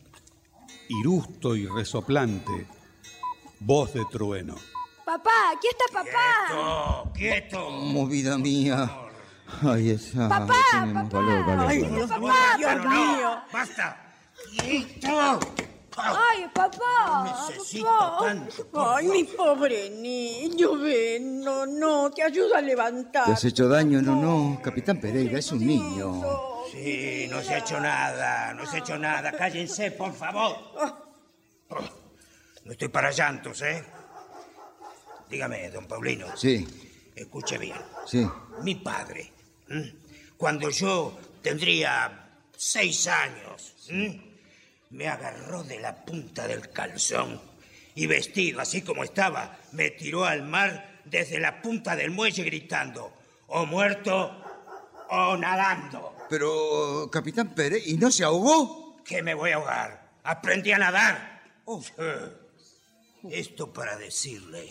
irusto 0.90 1.56
y 1.56 1.68
resoplante, 1.68 2.68
voz 3.60 3.94
de 3.94 4.04
trueno. 4.12 4.56
Papá, 5.06 5.52
aquí 5.56 5.68
está 5.68 5.86
papá. 6.04 7.12
¡Quieto! 7.14 7.68
Oh, 7.68 8.08
vida 8.08 8.38
mía. 8.40 8.90
Ay, 9.62 9.92
esa. 9.92 10.28
Papá, 10.28 10.56
tenemos 10.72 11.12
valor, 11.12 11.46
valor, 11.46 11.68
Ay. 11.70 11.84
Dios 11.84 12.10
Papá, 12.10 12.34
Dios 12.58 12.76
papá. 12.76 12.90
mío. 12.90 13.30
¡Basta! 13.54 14.16
¡Quieto! 14.58 15.40
Ay, 15.98 16.46
papá. 16.54 17.48
Necesito 17.48 17.86
papá. 17.86 18.26
tanto. 18.26 18.90
Ay, 18.96 19.08
mi 19.08 19.24
pobre 19.26 19.90
niño, 19.92 20.78
ven, 20.80 21.42
no, 21.42 21.66
no, 21.68 22.10
te 22.10 22.24
ayudo 22.24 22.56
a 22.56 22.62
levantar. 22.62 23.26
¿Te 23.26 23.32
has 23.32 23.46
hecho 23.46 23.70
daño? 23.70 24.02
No, 24.02 24.20
no. 24.20 24.60
Capitán 24.62 25.00
Pereira 25.00 25.38
es 25.38 25.52
un 25.52 25.66
niño. 25.66 26.55
Sí, 26.72 27.28
no 27.30 27.42
se 27.42 27.54
ha 27.56 27.58
hecho 27.60 27.80
nada, 27.80 28.54
no 28.54 28.66
se 28.66 28.78
ha 28.78 28.80
hecho 28.80 28.98
nada. 28.98 29.32
Cállense, 29.32 29.92
por 29.92 30.14
favor. 30.14 30.58
Oh, 31.70 31.80
No 32.64 32.72
estoy 32.72 32.88
para 32.90 33.12
llantos, 33.12 33.62
¿eh? 33.62 33.84
Dígame, 35.30 35.70
don 35.70 35.86
Paulino. 35.88 36.36
Sí, 36.38 36.66
Escuche 37.16 37.58
bien. 37.58 37.78
sí. 38.08 38.28
Mi 38.62 38.76
padre, 38.76 39.32
¿m? 39.70 39.96
cuando 40.38 40.70
yo 40.70 41.18
tendría 41.42 42.30
seis 42.56 43.08
años, 43.08 43.76
¿m? 43.90 44.22
me 44.92 45.08
agarró 45.08 45.64
de 45.64 45.80
la 45.80 45.96
punta 46.06 46.48
del 46.48 46.70
calzón 46.72 47.40
y 47.96 48.08
vestido 48.08 48.62
así 48.62 48.82
como 48.82 49.04
estaba, 49.04 49.58
me 49.72 49.92
tiró 49.92 50.26
al 50.26 50.44
mar 50.44 51.00
desde 51.06 51.40
la 51.40 51.62
punta 51.62 51.96
del 51.96 52.12
muelle 52.12 52.44
gritando, 52.44 53.14
o 53.48 53.66
muerto 53.66 54.42
o 55.10 55.38
nadando. 55.38 56.15
Pero, 56.30 57.10
Capitán 57.12 57.54
Pereira, 57.54 57.86
¿y 57.86 57.98
no 57.98 58.12
se 58.12 58.24
ahogó? 58.24 58.86
que 59.06 59.22
me 59.22 59.36
voy 59.36 59.52
a 59.52 59.56
ahogar. 59.56 60.12
Aprendí 60.24 60.72
a 60.72 60.80
nadar. 60.80 61.44
Sí. 61.68 61.92
Esto 63.30 63.72
para 63.72 63.98
decirle 63.98 64.70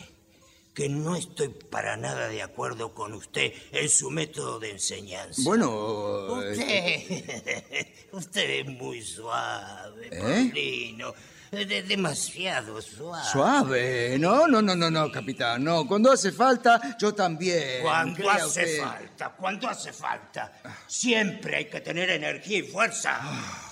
que 0.75 0.89
no 0.89 1.15
estoy 1.15 1.49
para 1.49 1.97
nada 1.97 2.29
de 2.29 2.43
acuerdo 2.43 2.93
con 2.95 3.13
usted 3.13 3.53
en 3.71 3.89
su 3.89 4.11
método 4.11 4.59
de 4.59 4.73
enseñanza. 4.73 5.41
Bueno, 5.45 6.43
eh, 6.43 6.51
Usted, 6.51 7.87
usted 8.13 8.51
es 8.51 8.67
muy 8.67 9.01
suave, 9.03 10.09
¿Eh? 10.11 10.19
Paulino. 10.21 11.15
De- 11.55 11.83
demasiado 11.83 12.81
suave. 12.83 13.25
suave. 13.31 14.19
No, 14.19 14.47
no, 14.49 14.61
no, 14.61 14.75
no, 14.75 14.91
no, 14.91 15.11
capitán. 15.13 15.63
No, 15.65 15.87
cuando 15.87 16.11
hace 16.13 16.33
falta, 16.33 16.97
yo 16.99 17.15
también. 17.15 17.83
Cuando 17.83 18.29
hace 18.31 18.47
usted. 18.47 18.81
falta, 18.83 19.29
cuando 19.31 19.69
hace 19.69 19.93
falta. 19.93 20.53
Siempre 20.87 21.57
hay 21.57 21.65
que 21.67 21.81
tener 21.81 22.11
energía 22.11 22.59
y 22.59 22.63
fuerza. 22.63 23.21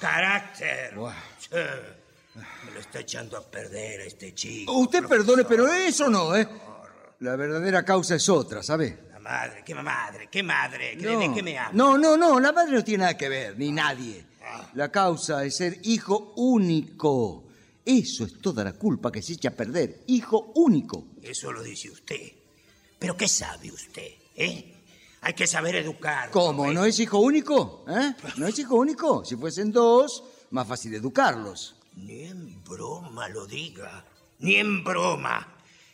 Carácter. 0.01 0.95
Sí. 1.39 1.49
Me 2.65 2.71
lo 2.73 2.81
está 2.81 3.01
echando 3.01 3.37
a 3.37 3.43
perder 3.43 4.01
este 4.03 4.35
chico. 4.35 4.73
Usted 4.73 5.05
perdone, 5.07 5.45
pero 5.45 5.67
eso 5.69 6.09
no, 6.09 6.35
¿eh? 6.35 6.49
La 7.21 7.37
verdadera 7.37 7.85
causa 7.85 8.15
es 8.15 8.29
otra, 8.29 8.63
¿sabe? 8.63 8.99
La 9.13 9.19
madre, 9.21 9.63
¿qué 9.65 9.75
madre? 9.75 10.29
¿Qué 10.31 10.43
madre? 10.43 10.97
¿De- 10.97 11.13
No. 11.13 11.21
¿De 11.21 11.33
qué 11.35 11.43
me 11.43 11.59
habla? 11.59 11.73
no, 11.77 11.97
no, 11.99 12.17
no, 12.17 12.41
la 12.41 12.53
madre 12.53 12.73
no 12.73 12.83
tiene 12.85 13.03
nada 13.03 13.17
que 13.17 13.29
ver, 13.29 13.59
ni 13.59 13.71
nadie. 13.71 14.25
La 14.75 14.91
causa 14.91 15.45
es 15.45 15.57
ser 15.57 15.79
hijo 15.85 16.33
único. 16.37 17.45
Eso 17.85 18.25
es 18.25 18.39
toda 18.41 18.63
la 18.65 18.73
culpa 18.75 19.11
que 19.11 19.23
se 19.23 19.33
echa 19.35 19.49
a 19.49 19.53
perder. 19.53 20.03
Hijo 20.07 20.53
único. 20.55 21.09
Eso 21.23 21.51
lo 21.53 21.63
dice 21.63 21.91
usted. 21.91 22.33
¿Pero 22.99 23.17
qué 23.17 23.27
sabe 23.27 23.73
usted? 23.73 24.09
¿Eh? 24.37 24.75
Hay 25.23 25.35
que 25.35 25.47
saber 25.47 25.77
educar. 25.77 26.31
¿Cómo? 26.31 26.73
¿No 26.73 26.85
es 26.85 26.99
hijo 27.01 27.19
único? 27.19 27.85
¿Eh? 27.89 28.15
¿No 28.37 28.47
es 28.47 28.59
hijo 28.59 28.77
único? 28.77 29.25
Si 29.25 29.37
fuesen 29.37 29.73
dos, 29.73 30.23
más 30.51 30.67
fácil 30.67 30.95
educarlos. 30.95 31.77
Ni 31.97 32.25
en 32.25 32.63
broma 32.65 33.29
lo 33.29 33.47
diga. 33.47 34.05
Ni 34.41 34.57
en 34.57 34.83
broma. 34.85 35.49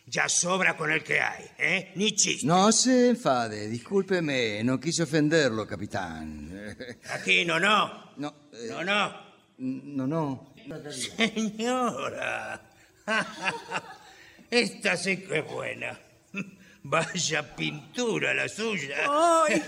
Ya 0.07 0.27
sobra 0.27 0.75
con 0.75 0.91
el 0.91 1.03
que 1.03 1.19
hay, 1.21 1.45
¿eh? 1.59 1.91
Ni 1.95 2.13
chiste. 2.15 2.47
No 2.47 2.71
se 2.71 3.09
enfade, 3.09 3.67
discúlpeme, 3.69 4.63
no 4.63 4.79
quise 4.79 5.03
ofenderlo, 5.03 5.67
capitán. 5.67 6.75
Aquí 7.13 7.45
no, 7.45 7.59
no. 7.59 8.15
No, 8.17 8.33
eh, 8.53 8.69
No, 8.71 8.83
no. 8.83 9.13
no, 9.59 10.07
no. 10.07 10.53
Señora. 10.91 12.61
Esta 14.51 14.97
sí 14.97 15.17
que 15.17 15.39
es 15.39 15.45
buena. 15.45 15.99
Vaya 16.83 17.55
pintura 17.55 18.33
la 18.33 18.47
suya. 18.47 18.97
Ay, 19.07 19.63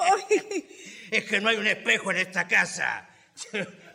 ay. 0.00 0.68
Es 1.10 1.24
que 1.24 1.40
no 1.40 1.48
hay 1.48 1.56
un 1.56 1.66
espejo 1.66 2.10
en 2.10 2.16
esta 2.16 2.48
casa. 2.48 3.08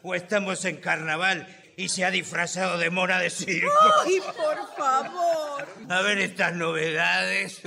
O 0.03 0.15
estamos 0.15 0.63
en 0.63 0.77
carnaval 0.77 1.47
y 1.75 1.89
se 1.89 2.05
ha 2.05 2.11
disfrazado 2.11 2.77
de 2.77 2.89
mona 2.89 3.19
de 3.19 3.29
circo. 3.29 3.71
Ay, 4.05 4.19
por 4.21 4.77
favor. 4.77 5.67
A 5.89 6.01
ver 6.01 6.19
estas 6.19 6.53
novedades. 6.53 7.61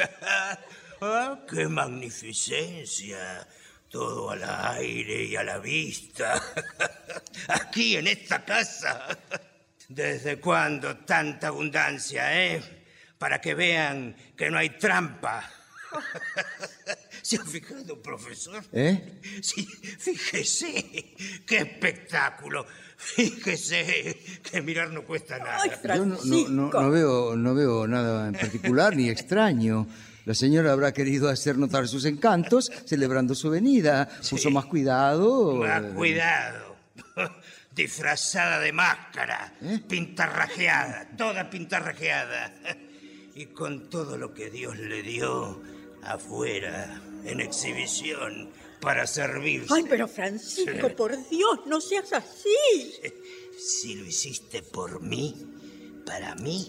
Ah, 1.03 1.39
¡Qué 1.51 1.68
magnificencia! 1.68 3.47
Todo 3.93 4.30
al 4.30 4.43
aire 4.43 5.22
y 5.24 5.36
a 5.36 5.45
la 5.45 5.59
vista. 5.59 6.43
Aquí 7.49 7.97
en 7.97 8.07
esta 8.07 8.43
casa. 8.45 9.07
¿Desde 9.88 10.40
cuándo 10.40 10.97
tanta 10.99 11.49
abundancia, 11.49 12.43
eh? 12.47 12.62
Para 13.18 13.38
que 13.40 13.55
vean 13.55 14.16
que 14.34 14.51
no 14.51 14.57
hay 14.57 14.70
trampa. 14.78 15.45
¿Se 17.22 17.36
ha 17.36 17.45
fijado, 17.45 18.01
profesor? 18.01 18.64
¿Eh? 18.72 19.20
Sí, 19.43 19.66
fíjese. 19.66 21.14
¡Qué 21.47 21.59
espectáculo! 21.59 22.66
Fíjese 22.97 24.16
que 24.51 24.62
mirar 24.62 24.90
no 24.90 25.03
cuesta 25.05 25.38
nada. 25.38 25.59
Ay, 25.62 25.70
Yo 25.97 26.07
no, 26.07 26.16
no- 26.24 26.49
no- 26.49 26.70
no 26.72 26.90
veo, 26.90 27.36
no 27.36 27.55
veo 27.55 27.86
nada 27.86 28.28
en 28.28 28.32
particular 28.34 28.97
ni 28.97 29.11
extraño. 29.11 29.86
La 30.25 30.35
señora 30.35 30.73
habrá 30.73 30.93
querido 30.93 31.29
hacer 31.29 31.59
notar 31.59 31.89
sus 31.89 32.05
encantos 32.05 32.70
celebrando 32.87 33.35
su 33.35 33.51
venida. 33.51 34.09
Puso 34.31 34.51
más 34.51 34.66
cuidado. 34.66 35.57
Más 35.57 35.83
cuidado. 35.95 36.77
Disfrazada 37.75 38.61
de 38.61 38.73
máscara, 38.73 39.55
¿Eh? 39.62 39.81
pintarrajeada, 39.89 41.09
toda 41.16 41.49
pintarrajeada. 41.51 42.53
Y 43.35 43.47
con 43.47 43.89
todo 43.89 44.18
lo 44.18 44.35
que 44.35 44.51
Dios 44.51 44.77
le 44.77 45.03
dio 45.03 45.62
afuera, 46.03 47.01
en 47.25 47.41
exhibición, 47.41 48.51
para 48.79 49.07
servirse. 49.07 49.73
Ay, 49.73 49.87
pero 49.89 50.07
Francisco, 50.07 50.91
por 50.95 51.16
Dios, 51.31 51.61
no 51.66 51.81
seas 51.81 52.12
así. 52.12 52.93
Si 53.59 53.95
lo 53.95 54.05
hiciste 54.05 54.61
por 54.62 55.01
mí, 55.01 55.35
para 56.05 56.35
mí 56.35 56.68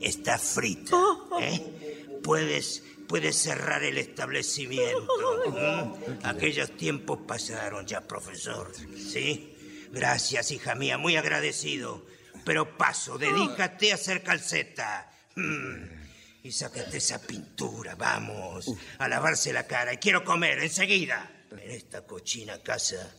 está 0.00 0.38
frita. 0.38 0.96
¿eh? 1.40 1.89
Puedes, 2.22 2.82
puedes 3.08 3.36
cerrar 3.36 3.82
el 3.82 3.98
establecimiento. 3.98 5.44
¿m? 5.46 6.18
Aquellos 6.22 6.76
tiempos 6.76 7.20
pasaron 7.26 7.86
ya, 7.86 8.00
profesor. 8.02 8.72
¿Sí? 8.96 9.56
Gracias, 9.92 10.50
hija 10.50 10.74
mía, 10.74 10.98
muy 10.98 11.16
agradecido. 11.16 12.04
Pero 12.44 12.76
paso, 12.76 13.18
dedícate 13.18 13.92
a 13.92 13.96
hacer 13.96 14.22
calceta. 14.22 15.10
Mm. 15.36 16.00
Y 16.42 16.52
sácate 16.52 16.96
esa 16.96 17.20
pintura, 17.20 17.94
vamos. 17.96 18.72
A 18.98 19.08
lavarse 19.08 19.52
la 19.52 19.66
cara. 19.66 19.92
Y 19.92 19.98
quiero 19.98 20.24
comer 20.24 20.58
enseguida. 20.60 21.30
En 21.50 21.70
esta 21.70 22.06
cochina 22.06 22.62
casa, 22.62 23.12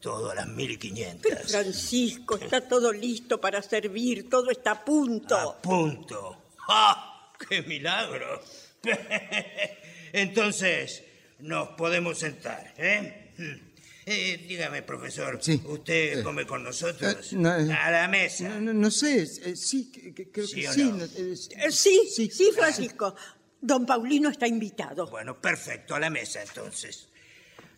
todo 0.00 0.30
a 0.30 0.34
las 0.34 0.48
mil 0.48 0.70
y 0.70 0.76
Pero 0.76 0.80
quinientas. 0.80 1.50
Francisco, 1.50 2.36
está 2.36 2.66
todo 2.66 2.92
listo 2.92 3.40
para 3.40 3.62
servir, 3.62 4.28
todo 4.28 4.50
está 4.50 4.72
a 4.72 4.84
punto. 4.84 5.36
A 5.36 5.60
punto. 5.60 6.50
¡Ah! 6.68 7.15
¡Qué 7.48 7.62
milagro! 7.62 8.42
Entonces, 10.12 11.02
nos 11.40 11.68
podemos 11.70 12.18
sentar, 12.18 12.74
¿eh? 12.78 13.32
Hmm. 13.36 13.66
Eh, 14.08 14.44
dígame, 14.48 14.82
profesor, 14.82 15.38
Sí. 15.42 15.60
¿usted 15.64 16.22
come 16.22 16.46
con 16.46 16.62
nosotros? 16.62 17.32
eh, 17.32 17.36
no, 17.36 17.58
eh, 17.58 17.72
a 17.72 17.90
la 17.90 18.06
mesa. 18.06 18.48
No, 18.48 18.60
no- 18.60 18.72
no 18.72 18.90
sé, 18.90 19.26
sí, 19.56 19.90
creo 20.32 20.46
¿Sí 20.46 20.60
que 20.60 20.68
o 20.68 20.72
sí. 20.72 20.84
no? 20.84 21.04
Eh, 21.04 21.70
sí, 21.72 22.08
sí, 22.30 22.50
Francisco. 22.54 23.16
Don 23.60 23.84
Paulino 23.84 24.28
está 24.30 24.46
invitado. 24.46 25.08
Bueno, 25.08 25.40
perfecto, 25.40 25.96
a 25.96 25.98
la 26.00 26.08
mesa 26.08 26.40
entonces. 26.40 27.08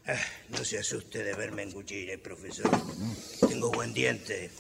Ah, 0.07 0.17
no 0.51 0.63
se 0.65 0.79
asuste 0.79 1.23
de 1.25 1.33
verme 1.35 1.63
engullir, 1.63 2.11
eh, 2.11 2.19
profesor. 2.19 2.71
Tengo 3.49 3.71
buen 3.71 3.95
diente. 3.95 4.51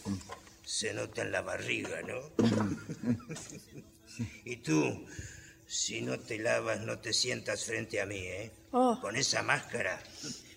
Se 0.64 0.94
nota 0.94 1.20
en 1.22 1.32
la 1.32 1.42
barriga, 1.42 2.00
¿no? 2.02 2.32
Y 4.44 4.56
tú, 4.56 5.04
Si 5.66 6.00
no 6.00 6.18
te 6.18 6.38
lavas, 6.38 6.80
no 6.80 6.98
te 6.98 7.12
sientas 7.12 7.64
frente 7.64 8.00
a 8.00 8.06
mí, 8.06 8.16
¿eh? 8.18 8.50
Oh. 8.72 8.98
Con 9.00 9.16
esa 9.16 9.42
máscara. 9.42 10.02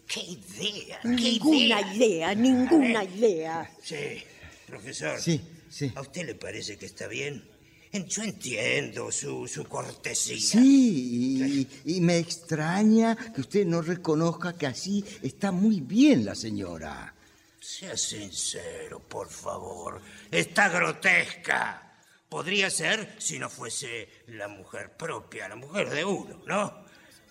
¡Qué 0.07 0.21
idea! 0.21 0.99
¡Qué 1.01 1.09
Ninguna 1.09 1.81
idea! 1.81 1.93
idea, 1.95 2.35
ninguna 2.35 3.03
idea. 3.03 3.71
Sí, 3.83 4.23
profesor. 4.67 5.19
Sí, 5.19 5.41
sí. 5.69 5.91
¿A 5.95 6.01
usted 6.01 6.25
le 6.25 6.35
parece 6.35 6.77
que 6.77 6.85
está 6.85 7.07
bien? 7.07 7.43
En- 7.91 8.07
Yo 8.07 8.23
entiendo 8.23 9.11
su, 9.11 9.47
su 9.49 9.65
cortesía. 9.65 10.37
Sí, 10.39 11.67
y, 11.85 11.95
y 11.97 11.99
me 12.01 12.17
extraña 12.17 13.15
que 13.15 13.41
usted 13.41 13.65
no 13.65 13.81
reconozca 13.81 14.57
que 14.57 14.67
así 14.67 15.03
está 15.21 15.51
muy 15.51 15.81
bien 15.81 16.23
la 16.23 16.35
señora. 16.35 17.13
Sea 17.59 17.97
sincero, 17.97 18.99
por 19.01 19.29
favor. 19.29 20.01
Está 20.31 20.69
grotesca. 20.69 21.90
Podría 22.31 22.69
ser 22.69 23.13
si 23.17 23.37
no 23.39 23.49
fuese 23.49 24.07
la 24.27 24.47
mujer 24.47 24.91
propia, 24.95 25.49
la 25.49 25.57
mujer 25.57 25.89
de 25.89 26.05
uno, 26.05 26.41
¿no? 26.45 26.85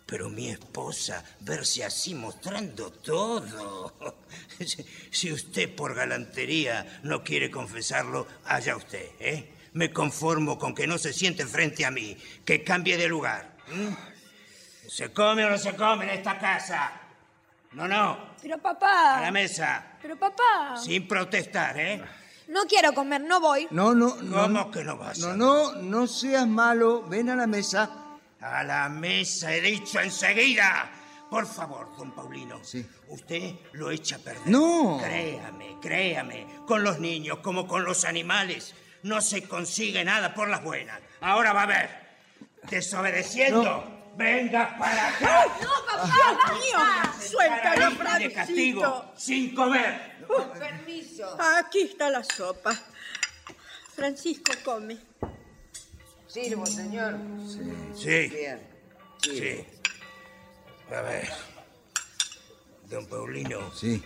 Pero 0.05 0.29
mi 0.29 0.51
esposa, 0.51 1.25
verse 1.41 1.83
así 1.87 2.15
mostrando 2.15 2.93
todo. 2.93 3.95
Si- 5.11 5.33
usted 5.33 5.75
por 5.75 5.95
galantería 5.95 7.01
no 7.03 7.25
quiere 7.25 7.51
confesarlo, 7.51 8.27
allá 8.45 8.77
usted, 8.77 9.09
¿eh? 9.21 9.55
Me 9.73 9.91
conformo 9.91 10.59
con 10.59 10.75
que 10.75 10.87
no 10.87 10.99
se 10.99 11.15
siente 11.15 11.47
frente 11.47 11.87
a 11.87 11.91
mí, 11.91 12.15
que 12.45 12.63
cambie 12.63 12.99
de 12.99 13.09
lugar. 13.09 13.57
¿Se 14.87 15.11
come 15.15 15.47
o 15.47 15.51
no 15.51 15.57
se 15.57 15.75
come 15.77 16.05
en 16.05 16.11
esta 16.19 16.39
casa? 16.39 16.93
No, 17.73 17.89
no, 17.89 18.35
Pero 18.43 18.59
papá. 18.59 19.17
a 19.17 19.23
la 19.23 19.31
mesa. 19.31 19.97
Pero 20.03 20.19
papá. 20.19 20.77
Sin 20.77 21.09
protestar, 21.09 21.79
¿eh? 21.81 22.03
No 22.51 22.63
quiero 22.69 22.93
comer, 22.93 23.21
no 23.23 23.41
voy. 23.41 23.67
No, 23.71 23.95
no, 23.95 24.17
no. 24.23 24.43
¿Cómo 24.43 24.71
que 24.71 24.83
no 24.85 24.97
vas 24.97 25.19
No, 25.19 25.29
a- 25.29 25.37
no, 25.37 25.73
no 25.77 26.07
seas 26.07 26.47
malo. 26.47 27.03
Ven 27.09 27.31
a 27.31 27.37
la 27.37 27.47
mesa. 27.47 27.91
A 28.41 28.65
la 28.65 28.89
mesa, 28.89 29.55
he 29.55 29.61
dicho 29.61 30.01
enseguida. 30.01 30.91
Por 31.31 31.47
favor, 31.47 31.97
don 31.97 32.11
Paulino. 32.13 32.59
Sí. 32.65 32.85
Usted 33.09 33.55
lo 33.73 33.91
echa 33.93 34.17
a 34.17 34.19
perder. 34.19 34.47
No. 34.49 34.99
Créame, 35.01 35.77
créame. 35.81 36.47
Con 36.67 36.83
los 36.83 36.99
niños 36.99 37.39
como 37.39 37.69
con 37.69 37.85
los 37.85 38.05
animales 38.05 38.75
no 39.05 39.21
se 39.21 39.47
consigue 39.47 40.05
nada 40.05 40.35
por 40.35 40.49
las 40.49 40.65
buenas. 40.65 40.99
Ahora 41.21 41.53
va 41.53 41.63
a 41.63 41.67
ver. 41.67 41.91
Desobedeciendo. 42.69 44.00
Venga 44.17 44.77
para 44.79 45.09
acá. 45.09 45.47
¡No, 45.63 45.71
papá! 45.87 46.07
¡Dios 46.07 46.61
mío! 46.61 47.31
¡Suéltalo, 47.31 47.97
Para 47.97 48.19
de 48.19 48.33
castigo, 48.33 48.81
Francito! 48.83 49.13
sin 49.17 49.55
comer. 49.55 50.27
Permiso. 50.59 51.37
Aquí 51.59 51.83
está 51.83 52.11
la 52.11 52.23
sopa. 52.23 52.73
Francisco, 53.95 54.53
come. 54.65 54.99
Sirvo, 56.27 56.65
señor. 56.67 57.17
Sí, 57.95 58.29
Bien. 58.29 58.61
sí. 59.23 59.65
A 60.95 61.01
ver. 61.03 61.29
Don 62.89 63.07
Paulino. 63.07 63.73
Sí, 63.75 64.03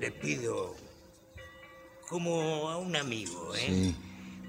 Le 0.00 0.10
pido, 0.10 0.74
como 2.08 2.68
a 2.70 2.78
un 2.78 2.96
amigo, 2.96 3.54
¿eh? 3.54 3.60
sí. 3.66 3.96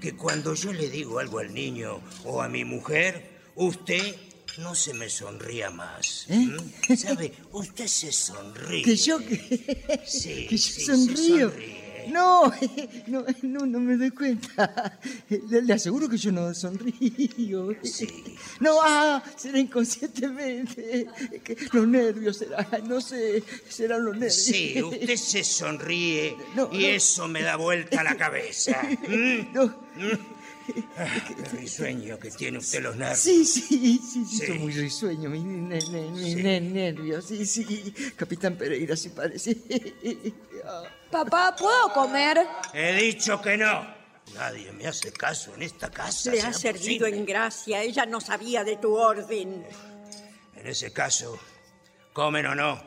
que 0.00 0.16
cuando 0.16 0.54
yo 0.54 0.72
le 0.72 0.88
digo 0.88 1.18
algo 1.18 1.38
al 1.38 1.52
niño 1.52 2.00
o 2.24 2.40
a 2.42 2.48
mi 2.48 2.64
mujer, 2.64 3.30
usted 3.54 4.14
no 4.58 4.74
se 4.74 4.94
me 4.94 5.08
sonría 5.08 5.70
más. 5.70 6.26
¿Eh? 6.28 6.48
¿m? 6.88 6.96
¿Sabe? 6.96 7.32
Usted 7.52 7.86
se 7.86 8.12
sonríe. 8.12 8.82
Que 8.82 8.96
yo, 8.96 9.18
que, 9.18 10.02
Sí, 10.06 10.46
que 10.48 10.56
yo 10.56 10.62
sí, 10.72 10.84
sonrío. 10.84 11.52
No, 12.08 12.52
no, 13.08 13.24
no, 13.42 13.66
no 13.66 13.80
me 13.80 13.96
doy 13.96 14.10
cuenta. 14.12 14.98
Le, 15.28 15.62
le 15.62 15.72
aseguro 15.72 16.08
que 16.08 16.16
yo 16.16 16.30
no 16.30 16.54
sonrío. 16.54 17.74
Sí. 17.82 18.06
No, 18.60 18.78
ah, 18.80 19.20
será 19.36 19.58
inconscientemente. 19.58 21.06
Los 21.72 21.88
nervios 21.88 22.36
serán, 22.38 22.66
no 22.88 23.00
sé, 23.00 23.42
serán 23.68 24.04
los 24.04 24.14
nervios. 24.14 24.34
Sí, 24.36 24.80
usted 24.82 25.16
se 25.16 25.42
sonríe 25.42 26.36
No, 26.54 26.70
y 26.72 26.82
no. 26.82 26.86
eso 26.86 27.26
me 27.28 27.42
da 27.42 27.56
vuelta 27.56 28.04
la 28.04 28.16
cabeza. 28.16 28.80
¿m? 29.08 29.48
No, 29.52 29.74
El 31.38 31.44
risueño 31.58 32.18
que 32.18 32.30
tiene 32.30 32.58
usted 32.58 32.82
los 32.82 32.96
nervios. 32.96 33.18
sí, 33.18 33.44
sí, 33.44 33.98
sí, 33.98 34.24
sí, 34.24 34.52
muy 34.52 34.72
risueños, 34.72 35.30
mis 35.32 35.42
ne- 35.42 35.78
ne- 35.90 36.10
mis 36.10 36.34
Sí. 36.34 36.34
ne- 36.42 36.60
nervios. 36.60 37.24
Sí, 37.26 37.44
sí, 37.46 37.94
Capitán 38.16 38.56
Pereira, 38.56 38.96
sí 38.96 39.10
parece. 39.10 39.56
Papá, 41.10 41.54
¿puedo 41.56 41.92
comer? 41.92 42.40
He 42.72 42.94
dicho 42.94 43.40
que 43.40 43.56
no. 43.56 43.94
Nadie 44.34 44.72
me 44.72 44.86
hace 44.88 45.12
caso 45.12 45.54
en 45.54 45.62
esta 45.62 45.88
casa. 45.90 46.30
Le 46.30 46.38
¿será 46.38 46.48
ha 46.48 46.52
servido 46.52 47.00
posible? 47.06 47.16
en 47.18 47.26
gracia. 47.26 47.82
Ella 47.82 48.06
no 48.06 48.20
sabía 48.20 48.64
de 48.64 48.76
tu 48.76 48.94
orden. 48.94 49.64
En 50.56 50.66
ese 50.66 50.92
caso, 50.92 51.38
comen 52.12 52.46
o 52.46 52.54
no, 52.56 52.82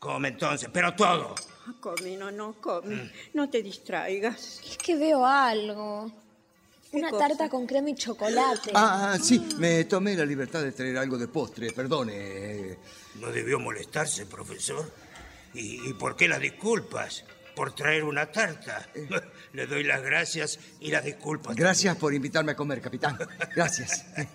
come 0.00 0.28
entonces, 0.28 0.68
pero 0.72 0.94
todo. 0.94 1.34
Ah, 1.64 1.72
Come, 1.80 2.16
no, 2.16 2.32
no, 2.32 2.54
come. 2.60 3.12
No 3.34 3.48
te 3.48 3.62
distraigas. 3.62 4.60
Es 4.68 4.76
que 4.76 4.96
veo 4.96 5.24
algo. 5.24 6.10
¿Qué 6.92 6.98
Una 6.98 7.08
cosa? 7.10 7.28
tarta 7.28 7.48
con 7.48 7.66
crema 7.66 7.88
y 7.88 7.94
chocolate. 7.94 8.70
Ah, 8.74 9.16
sí, 9.20 9.42
me 9.58 9.84
tomé 9.84 10.14
la 10.14 10.26
libertad 10.26 10.62
de 10.62 10.72
traer 10.72 10.98
algo 10.98 11.16
de 11.16 11.26
postre, 11.26 11.72
perdone. 11.72 12.76
No 13.18 13.28
debió 13.32 13.58
molestarse, 13.58 14.26
profesor. 14.26 14.92
¿Y, 15.54 15.88
y 15.88 15.94
por 15.94 16.16
qué 16.16 16.28
las 16.28 16.38
disculpas? 16.40 17.24
Por 17.54 17.74
traer 17.74 18.04
una 18.04 18.26
tarta. 18.32 18.88
Le 19.52 19.66
doy 19.66 19.84
las 19.84 20.00
gracias 20.02 20.58
y 20.80 20.90
las 20.90 21.04
disculpas. 21.04 21.54
Gracias 21.54 21.96
por 21.96 22.14
invitarme 22.14 22.52
a 22.52 22.56
comer, 22.56 22.80
capitán. 22.80 23.18
Gracias. 23.54 24.04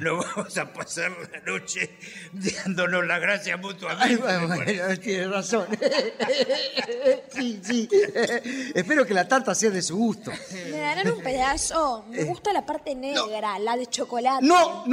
No 0.00 0.16
vamos 0.16 0.56
a 0.56 0.72
pasar 0.72 1.12
la 1.30 1.40
noche 1.40 1.98
dándonos 2.32 3.04
las 3.06 3.20
gracias 3.20 3.56
Ay, 3.56 3.62
mutuamente. 3.62 4.16
bueno, 4.16 4.46
bueno, 4.48 4.98
tiene 4.98 5.28
razón. 5.28 5.66
Sí, 7.30 7.60
sí. 7.62 7.88
Espero 8.74 9.06
que 9.06 9.12
la 9.14 9.28
tarta 9.28 9.54
sea 9.54 9.68
de 9.70 9.82
su 9.82 9.96
gusto. 9.96 10.32
¿Me 10.70 10.78
darán 10.78 11.12
un 11.12 11.22
pedazo? 11.22 12.06
Me 12.08 12.24
gusta 12.24 12.52
la 12.54 12.64
parte 12.64 12.94
negra, 12.94 13.58
la 13.58 13.76
de 13.76 13.86
chocolate. 13.86 14.44
Eh, 14.44 14.48
No, 14.48 14.84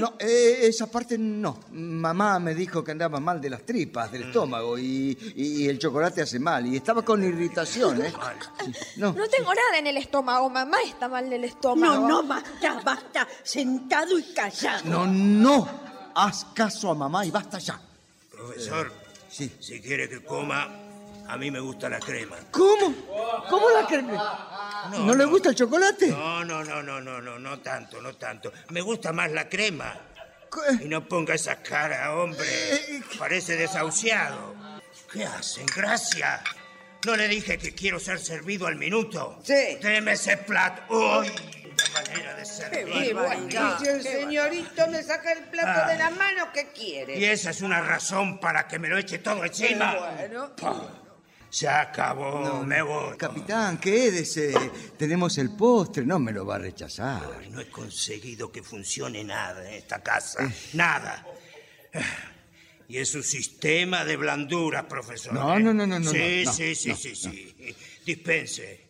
no, 0.00 0.10
no, 0.10 0.14
eh, 0.18 0.60
esa 0.62 0.90
parte 0.90 1.16
no. 1.18 1.58
Mamá 1.72 2.38
me 2.38 2.54
dijo 2.54 2.82
que 2.84 2.92
andaba 2.92 3.20
mal 3.20 3.40
de 3.40 3.50
las 3.50 3.62
tripas, 3.64 4.10
del 4.12 4.24
estómago, 4.24 4.78
y, 4.78 5.16
y 5.36 5.68
el 5.68 5.78
chocolate 5.78 6.22
hace 6.22 6.38
mal, 6.38 6.66
y 6.66 6.76
estaba 6.76 7.02
con 7.04 7.22
irritación, 7.22 8.02
¿eh? 8.04 8.12
Sí, 8.64 8.72
No, 8.96 9.12
No 9.12 9.28
tengo 9.28 9.54
nada 9.54 9.78
en 9.78 9.86
el 9.86 9.96
estómago, 9.96 10.48
mamá 10.50 10.76
está 10.86 11.08
mal 11.08 11.28
del 11.28 11.44
estómago. 11.44 12.08
No, 12.08 12.22
no, 12.22 12.28
basta, 12.28 12.80
basta. 12.84 13.28
Sentado 13.42 14.18
y 14.18 14.22
callado. 14.34 14.82
no, 14.84 15.06
no. 15.06 15.68
Haz 16.14 16.44
caso 16.54 16.90
a 16.90 16.94
mamá 16.94 17.24
y 17.24 17.30
basta 17.30 17.58
ya. 17.58 17.80
Profesor, 18.30 18.92
Sí. 19.30 19.50
si 19.60 19.80
quiere 19.80 20.08
que 20.10 20.22
coma, 20.22 20.68
a 21.32 21.36
mí 21.38 21.50
me 21.50 21.60
gusta 21.60 21.88
la 21.88 21.98
crema. 21.98 22.36
¿Cómo? 22.50 22.94
¿Cómo 23.48 23.70
la 23.70 23.86
crema? 23.86 24.90
¿No, 24.98 25.14
le 25.14 25.24
gusta 25.24 25.48
el 25.48 25.54
chocolate? 25.54 26.08
No, 26.08 26.44
no, 26.44 26.62
no, 26.62 26.82
no, 26.82 27.00
no, 27.00 27.22
no, 27.22 27.38
no 27.38 27.58
tanto, 27.60 28.02
no 28.02 28.14
tanto. 28.16 28.52
Me 28.68 28.82
gusta 28.82 29.12
más 29.12 29.32
la 29.32 29.48
crema. 29.48 29.94
¿Qué? 30.52 30.84
Y 30.84 30.88
no 30.88 31.08
ponga 31.08 31.34
esa 31.34 31.56
cara, 31.62 32.14
hombre. 32.14 32.46
Parece 33.18 33.56
desahuciado. 33.56 34.54
¿Qué 35.10 35.24
hacen? 35.24 35.64
Gracia. 35.74 36.42
No 37.06 37.16
le 37.16 37.28
dije 37.28 37.56
que 37.56 37.74
quiero 37.74 37.98
ser 37.98 38.18
servido 38.18 38.66
al 38.66 38.76
minuto. 38.76 39.40
Sí. 39.42 39.78
Deme 39.80 40.12
ese 40.12 40.36
plato. 40.36 40.82
¡Uy! 40.90 41.28
La 41.74 42.00
manera 42.00 42.34
de 42.36 42.44
servir. 42.44 43.16
Si 43.80 43.86
el 43.88 44.02
señorito 44.02 44.86
me 44.88 45.02
saca 45.02 45.32
el 45.32 45.44
plato 45.44 45.80
Ah. 45.84 45.88
de 45.90 45.96
la 45.96 46.10
mano, 46.10 46.48
¿qué 46.52 46.68
quiere? 46.72 47.18
Y 47.18 47.24
esa 47.24 47.50
es 47.50 47.62
una 47.62 47.80
razón 47.80 48.38
para 48.38 48.68
que 48.68 48.78
me 48.78 48.88
lo 48.88 48.98
eche 48.98 49.18
todo 49.18 49.42
encima. 49.44 49.94
Bueno, 50.14 50.50
Se 51.52 51.68
acabó, 51.68 52.64
me 52.64 52.80
voy. 52.80 53.14
Capitán, 53.18 53.76
quédese. 53.76 54.54
Tenemos 54.96 55.36
el 55.36 55.54
postre, 55.54 56.02
no 56.02 56.18
me 56.18 56.32
lo 56.32 56.46
va 56.46 56.54
a 56.54 56.58
rechazar. 56.58 57.46
No 57.50 57.60
he 57.60 57.68
conseguido 57.68 58.50
que 58.50 58.62
funcione 58.62 59.22
nada 59.22 59.68
en 59.68 59.74
esta 59.74 60.02
casa. 60.02 60.50
Nada. 60.72 61.26
Y 62.88 62.96
es 62.96 63.14
un 63.14 63.22
sistema 63.22 64.02
de 64.02 64.16
blandura, 64.16 64.88
profesor. 64.88 65.34
No, 65.34 65.58
¿eh? 65.58 65.60
no, 65.60 65.74
no, 65.74 65.86
no, 65.86 65.98
no, 65.98 66.10
Sí, 66.10 66.42
no, 66.46 66.52
sí, 66.54 66.74
sí, 66.74 66.88
no, 66.88 66.96
sí, 66.96 67.14
sí. 67.14 67.54
Dispense. 68.06 68.86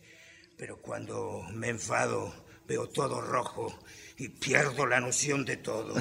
Pero 0.57 0.77
cuando 0.77 1.45
me 1.51 1.67
enfado, 1.67 2.33
veo 2.65 2.87
todo 2.87 3.19
rojo 3.19 3.77
y 4.17 4.29
pierdo 4.29 4.85
la 4.85 5.01
noción 5.01 5.43
de 5.43 5.57
todo. 5.57 5.95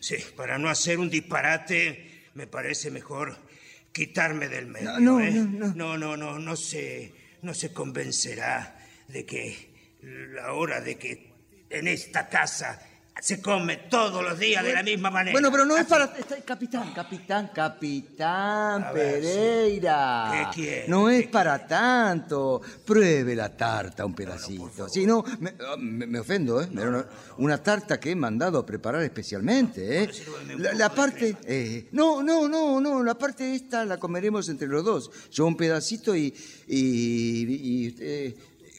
Sí, 0.00 0.16
para 0.34 0.56
no 0.56 0.70
hacer 0.70 0.98
un 0.98 1.10
disparate, 1.10 2.30
me 2.32 2.46
parece 2.46 2.90
mejor 2.90 3.49
quitarme 3.92 4.48
del 4.48 4.66
medio. 4.66 4.98
No, 4.98 5.00
no, 5.00 5.20
¿eh? 5.20 5.30
no, 5.32 5.44
no. 5.44 5.74
no, 5.74 5.98
no, 5.98 6.16
no, 6.16 6.38
no 6.38 6.56
se, 6.56 7.12
no 7.42 7.54
se 7.54 7.72
convencerá 7.72 8.78
de 9.08 9.26
que 9.26 9.70
la 10.02 10.52
hora 10.52 10.80
de 10.80 10.96
que 10.96 11.32
en 11.68 11.88
esta 11.88 12.28
casa 12.28 12.80
se 13.20 13.40
come 13.42 13.76
todos 13.90 14.22
los 14.24 14.38
días 14.38 14.64
de 14.64 14.72
la 14.72 14.82
misma 14.82 15.10
manera. 15.10 15.32
Bueno, 15.32 15.50
pero 15.50 15.64
no 15.66 15.76
es 15.76 15.84
para... 15.86 16.10
Capitán, 16.44 16.92
capitán, 16.94 17.50
capitán 17.54 18.86
ver, 18.94 19.20
Pereira. 19.20 20.48
¿Qué 20.54 20.62
quiere? 20.62 20.88
No 20.88 21.10
es 21.10 21.26
para 21.26 21.66
tanto. 21.66 22.62
Pruebe 22.84 23.34
la 23.36 23.54
tarta 23.54 24.06
un 24.06 24.14
pedacito. 24.14 24.88
Si 24.88 25.04
no, 25.04 25.22
me, 25.38 25.50
ah, 25.60 25.76
me- 25.78 26.06
me 26.06 26.18
ofendo, 26.20 26.62
¿eh? 26.62 26.68
Una, 26.72 27.06
una 27.38 27.62
tarta 27.62 28.00
que 28.00 28.12
he 28.12 28.16
mandado 28.16 28.58
a 28.58 28.64
preparar 28.64 29.02
especialmente, 29.02 30.02
¿eh? 30.04 30.10
La, 30.56 30.72
la 30.72 30.94
parte... 30.94 31.36
eh, 31.44 31.88
no, 31.92 32.22
no, 32.22 32.48
no, 32.48 32.80
no. 32.80 33.02
La 33.02 33.14
parte 33.16 33.54
esta 33.54 33.84
la 33.84 33.98
comeremos 33.98 34.48
entre 34.48 34.66
los 34.66 34.82
dos. 34.84 35.10
Yo 35.30 35.44
un 35.46 35.56
pedacito 35.56 36.14
y... 36.16 36.34
y- 36.66 37.50
y, 37.50 37.96
eh, 38.00 38.34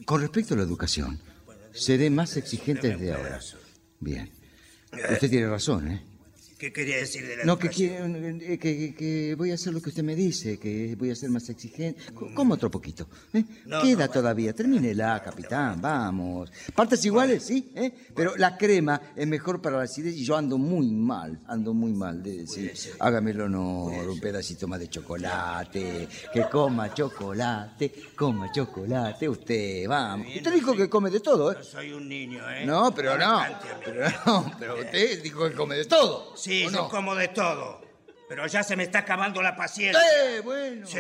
con 0.06 0.20
respecto 0.20 0.56
a 0.56 0.58
la 0.58 0.64
educación, 0.64 1.20
seré 1.74 2.10
más 2.10 2.36
exigente 2.38 2.90
desde 2.90 3.14
ahora. 3.14 3.40
Bien. 4.02 4.30
Usted 4.92 5.30
tiene 5.30 5.48
razón, 5.48 5.88
¿eh? 5.88 6.02
¿Qué 6.62 6.72
quería 6.72 6.98
decir 6.98 7.26
de 7.28 7.38
la 7.38 7.44
No, 7.44 7.58
que, 7.58 7.70
quiere- 7.70 7.98
eh, 8.54 8.60
que, 8.60 8.78
que- 8.78 8.94
que 8.94 9.36
voy 9.36 9.50
a 9.50 9.56
hacer 9.56 9.74
lo 9.74 9.82
que 9.82 9.90
usted 9.90 10.04
me 10.04 10.14
dice, 10.16 10.60
que 10.60 10.96
voy 10.96 11.10
a 11.10 11.16
ser 11.16 11.32
más 11.32 11.50
exigente. 11.50 12.00
Co- 12.14 12.30
Como 12.36 12.54
otro 12.54 12.70
poquito. 12.70 13.08
¿eh? 13.34 13.44
No, 13.66 13.82
Queda 13.82 14.06
no, 14.06 14.12
todavía. 14.12 14.54
Termínela, 14.54 15.20
capitán. 15.24 15.82
Vamos. 15.82 16.52
Partes 16.76 17.04
iguales, 17.04 17.42
sí, 17.42 17.72
¿eh? 17.74 17.92
Pero 18.16 18.36
la 18.38 18.56
crema 18.58 19.02
es 19.16 19.26
mejor 19.26 19.60
para 19.60 19.78
la 19.78 19.84
acidez 19.86 20.16
y 20.16 20.24
yo 20.24 20.36
ando 20.38 20.60
muy 20.60 20.92
mal. 20.92 21.40
Ando 21.48 21.74
muy 21.74 21.94
mal. 21.94 22.22
De, 22.22 22.46
sí. 22.46 22.70
Hágamelo 23.00 23.46
honor, 23.46 24.08
un 24.10 24.20
pedacito 24.20 24.68
más 24.68 24.80
de 24.80 24.88
chocolate. 24.88 26.08
Que 26.32 26.44
coma 26.48 26.94
chocolate, 26.94 27.92
coma 28.16 28.52
chocolate. 28.52 29.28
Usted, 29.28 29.88
vamos. 29.88 30.28
Usted 30.36 30.54
dijo 30.54 30.76
que 30.76 30.88
come 30.88 31.10
de 31.10 31.22
todo, 31.22 31.52
¿eh? 31.54 31.56
No 31.58 31.64
soy 31.64 31.92
un 31.92 32.08
niño, 32.08 32.40
¿eh? 32.52 32.68
No, 32.68 32.94
pero 32.94 33.18
no. 33.18 33.42
Pero 33.84 34.06
no, 34.28 34.52
pero 34.60 34.80
usted 34.80 35.24
dijo 35.24 35.50
que 35.50 35.56
come 35.56 35.76
de 35.76 35.86
todo. 35.86 36.38
Sí, 36.38 36.51
¿o 36.68 36.70
yo 36.70 36.72
no? 36.72 36.90
como 36.90 37.16
de 37.16 37.30
todo. 37.30 37.82
Pero 38.30 38.48
ya 38.48 38.64
se 38.64 38.76
me 38.76 38.84
está 38.84 39.00
acabando 39.00 39.42
la 39.42 39.56
paciencia. 39.56 40.02
¡Eh, 40.24 40.40
bueno! 40.42 40.88
Sí. 40.88 41.00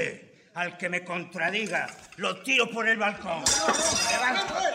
Al 0.53 0.77
que 0.77 0.89
me 0.89 1.05
contradiga, 1.05 1.89
lo 2.17 2.41
tiro 2.43 2.69
por 2.69 2.85
el 2.89 2.97
balcón. 2.97 3.41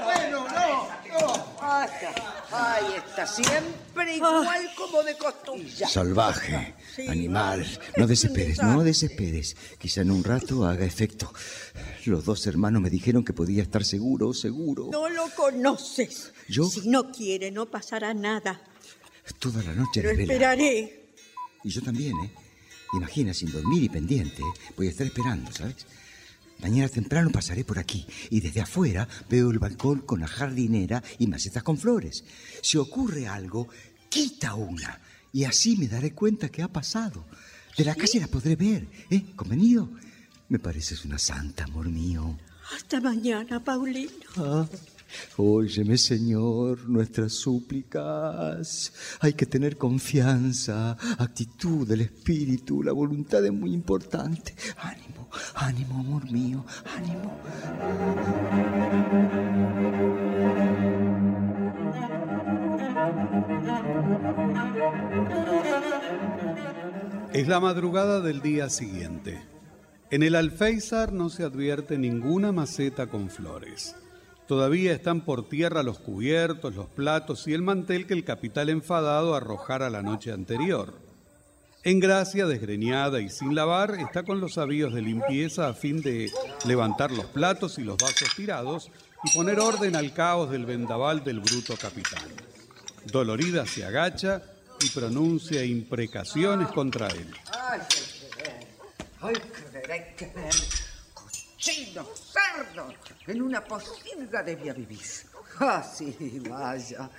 Bueno, 0.03 0.47
no, 0.49 0.89
no. 1.21 1.57
Basta. 1.61 2.15
Ahí 2.51 2.95
está, 2.97 3.27
siempre 3.27 4.17
igual 4.17 4.71
como 4.75 5.03
de 5.03 5.19
costilla. 5.19 5.87
Salvaje, 5.87 6.75
Sí, 6.95 7.07
animal. 7.09 7.67
No 7.97 8.07
desesperes, 8.07 8.63
no 8.63 8.83
desesperes. 8.83 9.55
Quizá 9.79 10.01
en 10.01 10.13
un 10.13 10.25
rato 10.25 10.65
haga 10.65 10.87
efecto. 10.87 11.31
Los 12.07 12.25
dos 12.25 12.47
hermanos 12.47 12.81
me 12.81 12.89
dijeron 12.89 13.23
que 13.23 13.35
podía 13.35 13.63
estar 13.63 13.85
seguro, 13.85 14.33
seguro. 14.33 14.89
No 14.91 15.11
lo 15.11 15.29
conoces. 15.35 16.33
¿Yo? 16.49 16.65
Si 16.65 16.89
no 16.89 17.11
quiere, 17.13 17.51
no 17.51 17.67
pasará 17.67 18.15
nada. 18.15 18.63
Toda 19.39 19.63
la 19.63 19.75
noche 19.75 20.01
Pero 20.01 20.11
de 20.11 20.17
vela. 20.17 20.33
esperaré. 20.33 21.07
Y 21.65 21.71
yo 21.71 21.83
también, 21.83 22.17
¿eh? 22.21 22.31
Imagina, 22.95 23.35
sin 23.35 23.51
dormir 23.51 23.83
y 23.83 23.89
pendiente, 23.89 24.43
voy 24.77 24.87
a 24.87 24.91
estar 24.91 25.07
esperando, 25.07 25.51
¿sabes? 25.53 25.87
Mañana 26.61 26.89
temprano 26.89 27.31
pasaré 27.31 27.65
por 27.65 27.79
aquí 27.79 28.07
y 28.31 28.41
desde 28.41 28.61
afuera 28.63 29.07
veo 29.29 29.51
el 29.51 29.59
balcón 29.59 30.01
con 30.01 30.21
la 30.21 30.29
jardinera 30.29 31.03
y 31.19 31.27
macetas 31.27 31.63
con 31.63 31.77
flores. 31.77 32.25
Si 32.63 32.79
ocurre 32.79 33.27
algo, 33.29 33.69
quita 34.09 34.55
una 34.55 35.01
y 35.33 35.45
así 35.45 35.77
me 35.77 35.89
daré 35.89 36.13
cuenta 36.13 36.49
que 36.49 36.63
ha 36.63 36.69
pasado. 36.69 37.27
De 37.77 37.85
la 37.85 37.95
calle 37.95 38.21
la 38.21 38.29
podré 38.29 38.57
ver, 38.57 38.87
¿eh? 39.11 39.23
¿Convenido? 39.35 39.91
Me 40.49 40.59
pareces 40.59 41.05
una 41.05 41.19
santa, 41.19 41.65
amor 41.65 41.89
mío. 41.91 42.39
Hasta 42.75 43.01
mañana, 43.01 43.63
Paulino. 43.63 44.11
Ah, 44.37 44.67
óyeme, 45.37 45.99
Señor, 45.99 46.89
nuestras 46.89 47.33
súplicas. 47.33 48.93
Hay 49.21 49.35
que 49.35 49.47
tener 49.47 49.77
confianza, 49.77 50.97
actitud 51.19 51.87
del 51.87 52.03
espíritu, 52.03 52.83
la 52.83 52.93
voluntad 52.93 53.45
es 53.45 53.53
muy 53.53 53.73
importante. 53.73 54.55
Ánimo, 54.79 55.29
ánimo, 55.55 56.01
amor 56.01 56.31
mío, 56.31 56.65
ánimo. 56.97 57.41
Es 67.33 67.49
la 67.49 67.61
madrugada 67.61 68.21
del 68.21 68.41
día 68.41 68.71
siguiente. 68.71 69.39
En 70.11 70.23
el 70.23 70.37
alféizar 70.37 71.13
no 71.13 71.29
se 71.29 71.43
advierte 71.43 71.99
ninguna 71.99 72.53
maceta 72.53 73.09
con 73.09 73.29
flores. 73.29 73.95
Todavía 74.47 74.93
están 74.93 75.23
por 75.23 75.49
tierra 75.49 75.83
los 75.83 75.99
cubiertos, 75.99 76.75
los 76.75 76.87
platos 76.87 77.49
y 77.49 77.55
el 77.55 77.63
mantel 77.63 78.07
que 78.07 78.15
el 78.15 78.25
capital 78.25 78.69
enfadado 78.69 79.35
arrojara 79.35 79.91
la 79.91 80.03
noche 80.03 80.31
anterior. 80.31 80.95
En 81.83 82.01
gracia, 82.01 82.47
desgreñada 82.47 83.21
y 83.21 83.29
sin 83.29 83.55
lavar, 83.55 83.97
está 83.99 84.23
con 84.25 84.41
los 84.41 84.59
avíos 84.59 84.95
de 84.95 85.03
limpieza 85.03 85.69
a 85.69 85.75
fin 85.75 86.01
de 86.01 86.31
levantar 86.65 87.11
los 87.11 87.27
platos 87.27 87.79
y 87.79 87.83
los 87.83 87.97
vasos 87.97 88.35
tirados 88.37 88.91
y 89.25 89.33
poner 89.37 89.59
orden 89.61 89.97
al 89.97 90.13
caos 90.13 90.51
del 90.51 90.67
vendaval 90.67 91.25
del 91.25 91.41
bruto 91.41 91.77
capitán. 91.77 92.29
Dolorida 93.05 93.67
se 93.67 93.85
agacha 93.85 94.43
y 94.81 94.91
pronuncia 94.91 95.65
imprecaciones 95.65 96.69
contra 96.69 97.09
él. 97.09 97.33
Ay, 101.69 101.87
qué 101.87 102.01
ver. 102.01 102.07
Ay, 102.07 102.07
qué 102.07 102.07
ver, 102.07 102.07
hay 102.07 102.07
que 102.07 102.07
ver. 102.07 102.07
Cochino, 102.07 102.07
cerdo. 102.15 102.95
En 103.27 103.43
una 103.43 103.65
posilga 103.65 104.43
debía 104.43 104.73
vivir. 104.73 105.01
Ah, 105.59 105.83
sí, 105.83 106.41
vaya. 106.49 107.11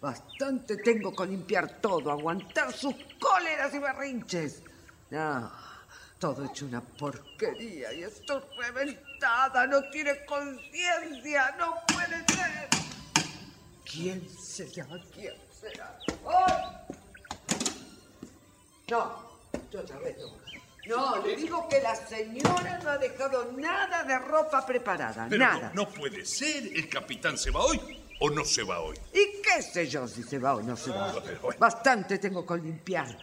Bastante 0.00 0.76
tengo 0.78 1.14
con 1.14 1.30
limpiar 1.30 1.80
todo, 1.80 2.10
aguantar 2.10 2.72
sus 2.72 2.94
cóleras 3.20 3.72
y 3.74 3.78
berrinches. 3.78 4.62
No, 5.10 5.52
todo 6.18 6.44
hecho 6.44 6.66
una 6.66 6.80
porquería 6.80 7.92
y 7.92 8.02
estoy 8.02 8.42
reventada. 8.58 9.66
No 9.66 9.88
tiene 9.90 10.24
conciencia, 10.24 11.54
no 11.58 11.80
puede 11.86 12.24
ser. 12.34 12.68
¿Quién 13.84 14.28
será? 14.28 14.86
¿Quién 15.14 15.36
será? 15.60 15.98
¡Ay! 16.26 16.96
No, 18.90 19.38
yo 19.70 19.80
otra 19.80 19.98
vez. 19.98 20.16
No, 20.88 21.16
le 21.24 21.36
digo 21.36 21.68
que 21.68 21.80
la 21.80 21.94
señora 21.94 22.80
no 22.82 22.90
ha 22.90 22.98
dejado 22.98 23.52
nada 23.56 24.02
de 24.02 24.18
ropa 24.18 24.66
preparada, 24.66 25.26
Pero 25.30 25.44
nada. 25.44 25.70
no, 25.74 25.84
no 25.84 25.88
puede 25.88 26.24
ser. 26.24 26.66
¿El 26.66 26.88
capitán 26.88 27.38
se 27.38 27.50
va 27.52 27.60
hoy 27.60 27.80
o 28.18 28.30
no 28.30 28.44
se 28.44 28.64
va 28.64 28.80
hoy? 28.80 28.96
¿Y 29.12 29.40
qué 29.42 29.62
sé 29.62 29.86
yo 29.86 30.08
si 30.08 30.22
se 30.24 30.38
va 30.38 30.56
o 30.56 30.62
no 30.62 30.76
se 30.76 30.90
va? 30.90 31.14
Bastante 31.58 32.18
tengo 32.18 32.44
con 32.44 32.62
limpiar. 32.62 33.16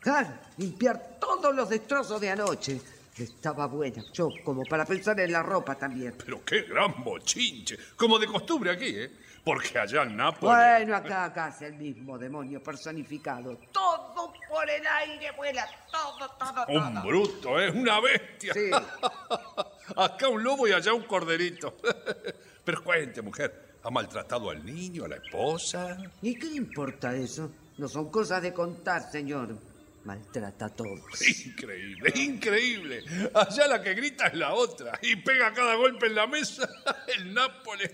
Claro, 0.00 0.28
limpiar 0.56 1.18
todos 1.20 1.54
los 1.54 1.68
destrozos 1.68 2.20
de 2.20 2.30
anoche. 2.30 2.80
Estaba 3.18 3.66
buena, 3.66 4.02
yo 4.14 4.30
como 4.42 4.64
para 4.64 4.86
pensar 4.86 5.20
en 5.20 5.30
la 5.32 5.42
ropa 5.42 5.74
también. 5.74 6.14
Pero 6.16 6.42
qué 6.42 6.62
gran 6.62 7.04
bochinche. 7.04 7.78
Como 7.94 8.18
de 8.18 8.26
costumbre 8.26 8.70
aquí, 8.70 8.86
¿eh? 8.88 9.10
Porque 9.44 9.76
allá 9.76 10.02
en 10.02 10.16
Nápoles... 10.16 10.56
Bueno, 10.56 10.96
acá, 10.96 11.24
acá 11.24 11.48
es 11.48 11.62
el 11.62 11.74
mismo 11.74 12.16
demonio 12.16 12.62
personificado. 12.62 13.58
Todo 13.72 14.32
por 14.48 14.70
el 14.70 14.86
aire 14.86 15.32
vuela, 15.32 15.66
todo, 15.90 16.28
todo, 16.38 16.66
todo. 16.66 16.88
Un 16.88 17.02
bruto, 17.02 17.60
¿eh? 17.60 17.70
Una 17.70 18.00
bestia. 18.00 18.54
Sí. 18.54 18.70
Acá 19.96 20.28
un 20.28 20.42
lobo 20.42 20.68
y 20.68 20.72
allá 20.72 20.94
un 20.94 21.02
corderito. 21.02 21.76
Pero 22.64 22.84
cuente, 22.84 23.20
mujer. 23.20 23.72
¿Ha 23.82 23.90
maltratado 23.90 24.48
al 24.50 24.64
niño, 24.64 25.04
a 25.04 25.08
la 25.08 25.16
esposa? 25.16 25.98
¿Y 26.22 26.38
qué 26.38 26.46
le 26.46 26.56
importa 26.56 27.14
eso? 27.16 27.50
No 27.78 27.88
son 27.88 28.10
cosas 28.10 28.42
de 28.42 28.52
contar, 28.52 29.10
señor. 29.10 29.58
Maltrata 30.04 30.66
a 30.66 30.68
todos. 30.68 31.00
Increíble, 31.46 32.12
increíble. 32.16 33.04
Allá 33.34 33.68
la 33.68 33.82
que 33.82 33.94
grita 33.94 34.26
es 34.26 34.34
la 34.34 34.52
otra. 34.52 34.98
Y 35.00 35.14
pega 35.16 35.52
cada 35.52 35.76
golpe 35.76 36.06
en 36.06 36.14
la 36.16 36.26
mesa. 36.26 36.68
El 37.16 37.32
Nápoles. 37.32 37.92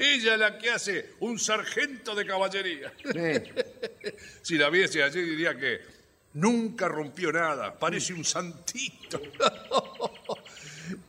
Ella 0.00 0.32
es 0.32 0.40
la 0.40 0.58
que 0.58 0.70
hace 0.70 1.10
un 1.20 1.38
sargento 1.38 2.14
de 2.14 2.26
caballería. 2.26 2.92
Si 4.42 4.56
la 4.56 4.70
viese 4.70 5.02
allí 5.02 5.20
diría 5.20 5.54
que 5.54 5.80
nunca 6.34 6.88
rompió 6.88 7.30
nada. 7.30 7.78
Parece 7.78 8.14
un 8.14 8.24
santito. 8.24 9.20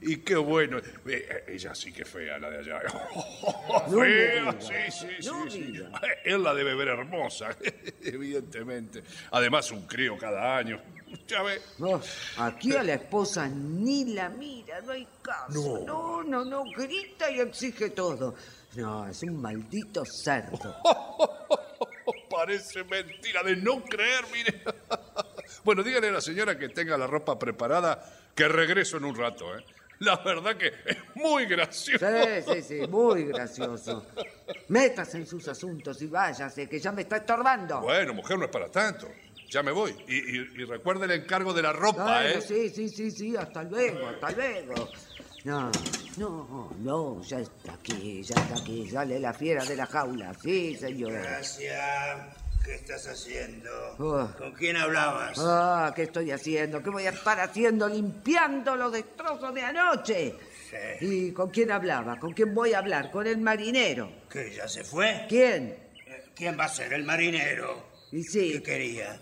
Y 0.01 0.17
qué 0.17 0.35
bueno. 0.35 0.77
Eh, 1.07 1.45
Ella 1.47 1.73
sí 1.73 1.91
que 1.91 2.05
fea, 2.05 2.37
la 2.37 2.51
de 2.51 2.59
allá. 2.59 2.81
No 3.89 4.01
Fea, 4.01 4.55
sí, 4.59 4.91
sí, 4.91 5.07
sí. 5.19 5.27
No 5.27 5.49
sí. 5.49 5.73
Él 6.25 6.43
la 6.43 6.53
debe 6.53 6.75
ver 6.75 6.89
hermosa, 6.89 7.49
evidentemente. 8.03 9.01
Además, 9.31 9.71
un 9.71 9.87
crío 9.87 10.17
cada 10.19 10.57
año. 10.57 10.79
Ya 11.27 11.41
ve. 11.41 11.61
No, 11.79 11.99
aquí 12.37 12.75
a 12.75 12.83
la 12.83 12.93
esposa 12.93 13.47
ni 13.47 14.13
la 14.13 14.29
mira, 14.29 14.81
no 14.81 14.91
hay 14.91 15.07
caso. 15.21 15.83
No. 15.85 16.23
No, 16.23 16.23
no, 16.23 16.45
no, 16.45 16.71
grita 16.71 17.31
y 17.31 17.39
exige 17.39 17.89
todo. 17.89 18.35
No, 18.75 19.07
es 19.07 19.21
un 19.23 19.41
maldito 19.41 20.05
cerdo. 20.05 20.75
Parece 22.29 22.83
mentira 22.85 23.43
de 23.43 23.55
no 23.57 23.83
creer, 23.83 24.25
mire. 24.33 24.61
Bueno, 25.63 25.83
dígale 25.83 26.07
a 26.07 26.11
la 26.13 26.21
señora 26.21 26.57
que 26.57 26.69
tenga 26.69 26.97
la 26.97 27.05
ropa 27.05 27.37
preparada, 27.37 28.03
que 28.33 28.47
regreso 28.47 28.97
en 28.97 29.03
un 29.05 29.15
rato, 29.15 29.55
¿eh? 29.55 29.63
La 29.99 30.15
verdad 30.15 30.55
que 30.57 30.67
es 30.67 30.97
muy 31.13 31.45
gracioso. 31.45 32.03
Sí, 32.03 32.53
sí, 32.53 32.61
sí, 32.63 32.87
muy 32.87 33.25
gracioso. 33.27 34.07
Métase 34.69 35.17
en 35.17 35.27
sus 35.27 35.47
asuntos 35.49 36.01
y 36.01 36.07
váyase, 36.07 36.67
que 36.67 36.79
ya 36.79 36.91
me 36.91 37.03
está 37.03 37.17
estorbando. 37.17 37.81
Bueno, 37.81 38.13
mujer, 38.15 38.39
no 38.39 38.45
es 38.45 38.49
para 38.51 38.69
tanto. 38.71 39.07
Ya 39.49 39.61
me 39.61 39.71
voy. 39.71 39.91
Y, 40.07 40.15
y- 40.15 40.61
y 40.61 40.63
recuerde 40.65 41.05
el 41.05 41.11
encargo 41.11 41.53
de 41.53 41.61
la 41.61 41.73
ropa, 41.73 42.05
Bueno, 42.21 42.39
¿eh? 42.39 42.41
sí, 42.41 42.69
sí, 42.69 42.89
sí, 42.89 43.11
sí, 43.11 43.35
hasta 43.37 43.61
luego, 43.63 44.07
hasta 44.07 44.31
luego. 44.31 44.89
No, 45.43 45.71
no, 46.17 46.69
no, 46.79 47.23
ya 47.23 47.39
está 47.39 47.73
aquí, 47.73 48.21
ya 48.21 48.35
está 48.35 48.55
aquí, 48.61 48.87
sale 48.89 49.19
la 49.19 49.33
fiera 49.33 49.65
de 49.65 49.75
la 49.75 49.87
jaula, 49.87 50.35
sí, 50.35 50.75
señor. 50.75 51.13
Gracias. 51.13 52.37
¿Qué 52.63 52.75
estás 52.75 53.07
haciendo? 53.07 53.71
Oh. 53.97 54.29
¿Con 54.37 54.51
quién 54.53 54.77
hablabas? 54.77 55.35
Ah, 55.39 55.91
¿qué 55.95 56.03
estoy 56.03 56.29
haciendo? 56.29 56.83
¿Qué 56.83 56.91
voy 56.91 57.07
a 57.07 57.09
estar 57.09 57.39
haciendo 57.39 57.89
limpiando 57.89 58.75
los 58.75 58.91
destrozos 58.91 59.51
de 59.55 59.61
anoche? 59.63 60.35
Sí. 60.69 61.05
¿Y 61.05 61.31
con 61.31 61.49
quién 61.49 61.71
hablaba? 61.71 62.19
¿Con 62.19 62.33
quién 62.33 62.53
voy 62.53 62.73
a 62.73 62.77
hablar? 62.77 63.09
¿Con 63.09 63.25
el 63.25 63.39
marinero? 63.39 64.11
¿Que 64.29 64.53
ya 64.53 64.67
se 64.67 64.83
fue? 64.83 65.25
¿Quién? 65.27 65.75
Eh, 66.05 66.25
¿Quién 66.35 66.57
va 66.59 66.65
a 66.65 66.69
ser? 66.69 66.93
¿El 66.93 67.03
marinero? 67.03 67.83
Y 68.11 68.23
sí. 68.23 68.51
¿Qué 68.53 68.61
quería? 68.61 69.19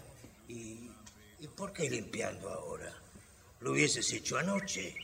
¿Y, 0.49 0.91
¿Y 1.39 1.47
por 1.55 1.71
qué 1.71 1.89
limpiando 1.89 2.49
ahora? 2.49 2.93
¿Lo 3.61 3.71
hubieses 3.71 4.11
hecho 4.11 4.37
anoche? 4.37 4.95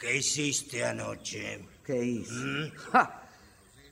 ¿Qué 0.00 0.16
hiciste 0.16 0.82
anoche? 0.82 1.60
¿Qué 1.84 2.02
hice? 2.02 2.32
¿Mm? 2.32 2.74
Ja. 2.90 3.22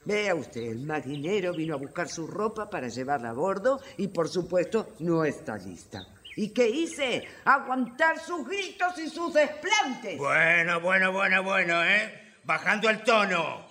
Vea 0.07 0.35
usted, 0.35 0.63
el 0.63 0.87
marinero 0.87 1.53
vino 1.53 1.75
a 1.75 1.77
buscar 1.77 2.09
su 2.09 2.27
ropa 2.27 2.71
para 2.71 2.89
llevarla 2.89 3.29
a 3.29 3.35
bordo 3.35 3.79
y 3.99 4.09
por 4.09 4.27
supuesto 4.27 4.95
no 5.01 5.23
está 5.23 5.59
lista. 5.59 6.07
¿Y 6.37 6.49
qué 6.49 6.67
hice? 6.67 7.29
Aguantar 7.45 8.19
sus 8.19 8.49
gritos 8.49 8.99
y 8.99 9.11
sus 9.11 9.35
desplantes. 9.35 10.17
Bueno, 10.17 10.81
bueno, 10.81 11.13
bueno, 11.13 11.43
bueno, 11.43 11.85
¿eh? 11.85 12.37
Bajando 12.45 12.89
el 12.89 13.03
tono. 13.03 13.67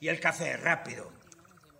Y 0.00 0.08
el 0.08 0.18
café, 0.18 0.56
rápido. 0.56 1.12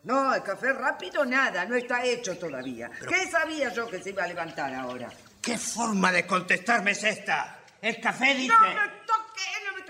No, 0.02 0.34
el 0.34 0.42
café 0.42 0.74
rápido 0.74 1.24
nada, 1.24 1.64
no 1.64 1.76
está 1.76 2.04
hecho 2.04 2.36
todavía. 2.36 2.90
¿Qué 3.08 3.30
sabía 3.30 3.72
yo 3.72 3.88
que 3.88 4.02
se 4.02 4.10
iba 4.10 4.24
a 4.24 4.26
levantar 4.26 4.74
ahora? 4.74 5.08
¿Qué 5.40 5.56
forma 5.56 6.12
de 6.12 6.26
contestarme 6.26 6.90
es 6.90 7.04
esta? 7.04 7.60
El 7.80 7.98
café 8.00 8.34
dice... 8.34 8.52
No 8.52 8.60
me 8.60 8.74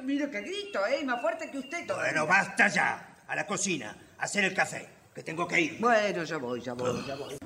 Mire 0.05 0.28
que 0.28 0.40
grito, 0.43 0.86
¿eh? 0.86 1.02
Más 1.05 1.20
fuerte 1.20 1.51
que 1.51 1.59
usted 1.59 1.86
todavía. 1.86 2.12
Bueno, 2.12 2.26
basta 2.26 2.68
ya. 2.68 3.16
A 3.26 3.35
la 3.35 3.47
cocina, 3.47 3.97
a 4.18 4.24
hacer 4.24 4.44
el 4.44 4.52
café, 4.52 4.86
que 5.14 5.22
tengo 5.22 5.48
que 5.48 5.60
ir. 5.60 5.78
Bueno, 5.81 6.24
ya 6.24 6.36
voy, 6.36 6.60
ya 6.60 6.74
voy, 6.74 7.02
ya 7.06 7.14
voy. 7.16 7.36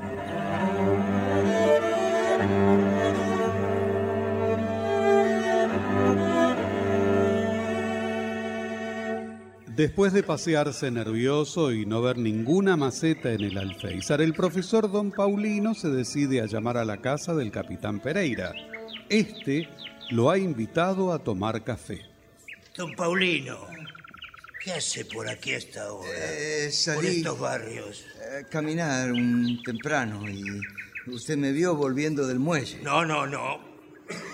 Después 9.77 10.13
de 10.13 10.25
pasearse 10.25 10.91
nervioso 10.91 11.71
y 11.71 11.87
no 11.87 12.03
ver 12.03 12.19
ninguna 12.19 12.77
maceta 12.77 13.31
en 13.31 13.43
el 13.43 13.57
alféizar, 13.57 14.21
el 14.21 14.35
profesor 14.35 14.91
don 14.91 15.13
Paulino 15.13 15.75
se 15.75 15.89
decide 15.91 16.41
a 16.41 16.47
llamar 16.47 16.77
a 16.77 16.85
la 16.85 16.97
casa 16.97 17.33
del 17.37 17.53
capitán 17.53 18.01
Pereira. 18.01 18.53
Este 19.09 19.69
lo 20.11 20.31
ha 20.31 20.39
invitado 20.39 21.13
a 21.13 21.21
tomar 21.21 21.63
café. 21.63 22.08
Don 22.79 22.95
Paulino, 22.95 23.67
¿qué 24.63 24.73
hace 24.75 25.05
por 25.05 25.29
aquí 25.29 25.53
a 25.53 25.59
esta 25.59 25.93
hora? 25.93 26.09
Eh, 26.15 26.67
Por 26.67 26.73
salí 26.73 27.17
estos 27.19 27.39
barrios. 27.41 28.05
a 28.41 28.45
caminar 28.49 29.11
un 29.11 29.61
temprano 29.65 30.29
y 30.31 30.61
usted 31.11 31.37
me 31.37 31.51
vio 31.51 31.75
volviendo 31.75 32.25
del 32.27 32.39
muelle. 32.39 32.79
No, 32.83 33.05
no, 33.05 33.27
no. 33.27 33.67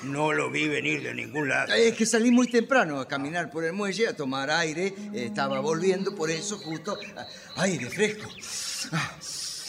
No 0.04 0.32
lo 0.32 0.50
vi 0.50 0.68
venir 0.68 1.02
de 1.02 1.14
ningún 1.14 1.48
lado. 1.48 1.72
Es 1.74 1.94
que 1.94 2.04
salí 2.06 2.30
muy 2.30 2.46
temprano 2.46 3.00
a 3.00 3.08
caminar 3.08 3.50
por 3.50 3.64
el 3.64 3.72
muelle, 3.72 4.06
a 4.06 4.14
tomar 4.14 4.50
aire. 4.50 4.88
eh, 5.14 5.24
Estaba 5.24 5.58
volviendo, 5.60 6.14
por 6.14 6.30
eso 6.30 6.58
justo... 6.58 6.96
ah, 7.16 7.26
Aire 7.56 7.88
fresco. 7.90 8.30
Ah, 8.92 9.16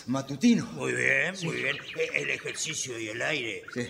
matutino. 0.08 0.66
Muy 0.74 0.94
bien, 0.94 1.34
muy 1.44 1.56
bien. 1.56 1.78
E- 1.98 2.22
El 2.22 2.30
ejercicio 2.30 3.00
y 3.00 3.08
el 3.10 3.22
aire 3.22 3.64
Sí. 3.74 3.88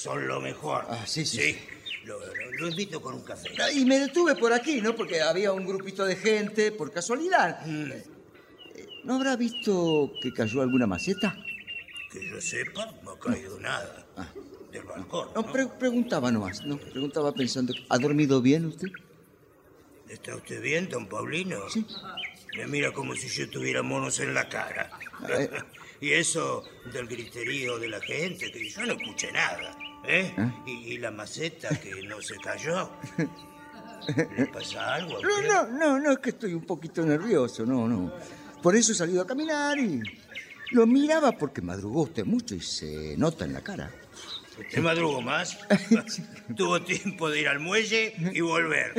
son 0.00 0.26
lo 0.28 0.40
mejor. 0.40 0.86
Ah, 0.88 1.04
sí, 1.06 1.26
sí, 1.26 1.58
Lo, 2.04 2.18
lo- 2.18 2.50
lo 2.52 2.68
invito 2.68 3.00
con 3.02 3.14
un 3.14 3.22
café. 3.22 3.48
Ah, 3.60 3.70
Y 3.70 3.84
me 3.84 3.98
detuve 3.98 4.34
por 4.36 4.52
aquí, 4.52 4.80
¿no? 4.80 4.94
Porque 4.94 5.20
había 5.20 5.52
un 5.52 5.66
grupito 5.66 6.04
de 6.04 6.16
gente, 6.16 6.72
por 6.72 6.90
casualidad. 6.92 7.64
Mm. 7.66 7.90
Eh, 7.92 8.04
¿No 9.04 9.14
habrá 9.16 9.36
visto 9.36 10.10
que 10.22 10.32
cayó 10.32 10.62
alguna 10.62 10.86
maceta? 10.86 11.36
Que 12.10 12.26
yo 12.28 12.40
sepa, 12.40 12.94
no 13.04 13.12
ha 13.12 13.18
caído 13.18 13.58
nada. 13.60 14.06
Del 14.72 14.82
balcón. 14.84 15.28
No, 15.34 15.50
pre- 15.52 15.66
preguntaba 15.78 16.30
nomás, 16.30 16.62
¿no? 16.64 16.76
Preguntaba 16.78 17.32
pensando, 17.32 17.72
¿ha 17.88 17.98
dormido 17.98 18.40
bien 18.42 18.66
usted? 18.66 18.88
¿Está 20.08 20.36
usted 20.36 20.62
bien, 20.62 20.88
don 20.88 21.06
Paulino? 21.06 21.68
Sí. 21.68 21.86
Me 22.56 22.66
mira 22.66 22.92
como 22.92 23.14
si 23.14 23.28
yo 23.28 23.48
tuviera 23.50 23.82
monos 23.82 24.20
en 24.20 24.32
la 24.34 24.48
cara. 24.48 24.90
Eh. 25.28 25.50
y 26.00 26.10
eso 26.12 26.64
del 26.92 27.06
griterío 27.06 27.78
de 27.78 27.88
la 27.88 28.00
gente, 28.00 28.50
que 28.50 28.68
yo 28.68 28.86
no 28.86 28.94
escuché 28.94 29.30
nada. 29.32 29.76
¿Eh? 30.04 30.34
¿Eh? 30.36 30.52
Y, 30.66 30.70
y 30.94 30.98
la 30.98 31.10
maceta 31.10 31.68
que 31.78 32.02
no 32.02 32.20
se 32.20 32.36
cayó. 32.36 32.90
¿Le 34.36 34.46
pasa 34.52 34.94
algo 34.94 35.18
a 35.18 35.22
No, 35.22 35.28
usted? 35.28 35.48
no, 35.48 35.66
no, 35.68 35.98
no, 36.00 36.12
es 36.12 36.18
que 36.18 36.30
estoy 36.30 36.54
un 36.54 36.64
poquito 36.64 37.04
nervioso, 37.04 37.64
no, 37.66 37.86
no. 37.88 38.12
Por 38.62 38.74
eso 38.76 38.92
he 38.92 38.94
salido 38.94 39.22
a 39.22 39.26
caminar 39.26 39.78
y 39.78 40.00
lo 40.72 40.86
miraba 40.86 41.32
porque 41.32 41.60
madrugó 41.62 42.02
usted 42.02 42.24
mucho 42.24 42.54
y 42.54 42.60
se 42.60 43.16
nota 43.16 43.44
en 43.44 43.52
la 43.54 43.60
cara. 43.60 43.90
¿Usted 44.58 44.82
madrugó 44.82 45.20
más? 45.22 45.58
Tuvo 46.56 46.82
tiempo 46.82 47.30
de 47.30 47.40
ir 47.40 47.48
al 47.48 47.60
muelle 47.60 48.14
y 48.32 48.40
volver. 48.40 48.92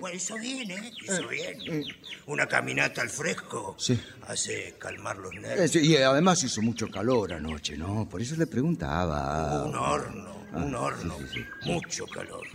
Bueno, 0.00 0.16
hizo 0.16 0.36
bien, 0.38 0.70
¿eh? 0.70 0.92
Hizo 1.02 1.28
bien. 1.28 1.84
Una 2.26 2.46
caminata 2.46 3.02
al 3.02 3.10
fresco 3.10 3.74
Sí. 3.78 4.00
hace 4.26 4.74
calmar 4.78 5.16
los 5.18 5.34
Eh, 5.34 5.40
nervios. 5.40 5.70
sí, 5.70 5.80
Y 5.80 5.96
además 5.96 6.42
hizo 6.44 6.62
mucho 6.62 6.88
calor 6.90 7.32
anoche, 7.34 7.76
¿no? 7.76 8.08
Por 8.08 8.22
eso 8.22 8.36
le 8.36 8.46
preguntaba. 8.46 9.64
Un 9.64 9.74
horno, 9.74 10.46
un 10.54 10.74
Ah, 10.74 10.80
horno. 10.80 11.16
sí, 11.32 11.44
sí, 11.62 11.70
Mucho 11.70 12.06
calor. 12.06 12.46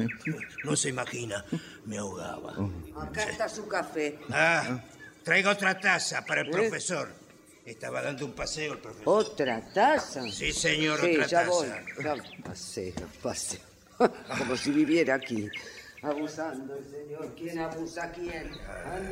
No 0.64 0.76
se 0.76 0.90
imagina, 0.90 1.44
me 1.86 1.98
ahogaba. 1.98 2.54
Acá 3.02 3.24
está 3.30 3.48
su 3.50 3.68
café. 3.68 4.18
Ah, 4.32 4.82
traiga 5.24 5.52
otra 5.52 5.80
taza 5.80 6.26
para 6.26 6.42
el 6.42 6.48
¿Eh? 6.48 6.52
profesor. 6.52 7.10
Estaba 7.68 8.02
dando 8.02 8.26
un 8.26 8.32
paseo 8.32 8.74
el 8.74 8.80
profesor. 8.80 9.04
¿Otra 9.26 9.62
taza? 9.74 10.24
Sí, 10.32 10.54
señor, 10.54 11.02
Sí, 11.02 11.12
otra 11.16 11.28
ya 11.28 11.40
taza. 11.40 11.50
voy. 11.52 11.68
Ya, 12.02 12.16
paseo, 12.42 12.94
paseo. 13.22 13.60
Como 14.38 14.56
si 14.56 14.72
viviera 14.72 15.16
aquí. 15.16 15.50
Abusando 16.02 16.76
el 16.78 16.86
señor. 16.90 17.36
¿Quién 17.36 17.60
abusa 17.60 18.06
a 18.06 18.12
quién? 18.14 18.52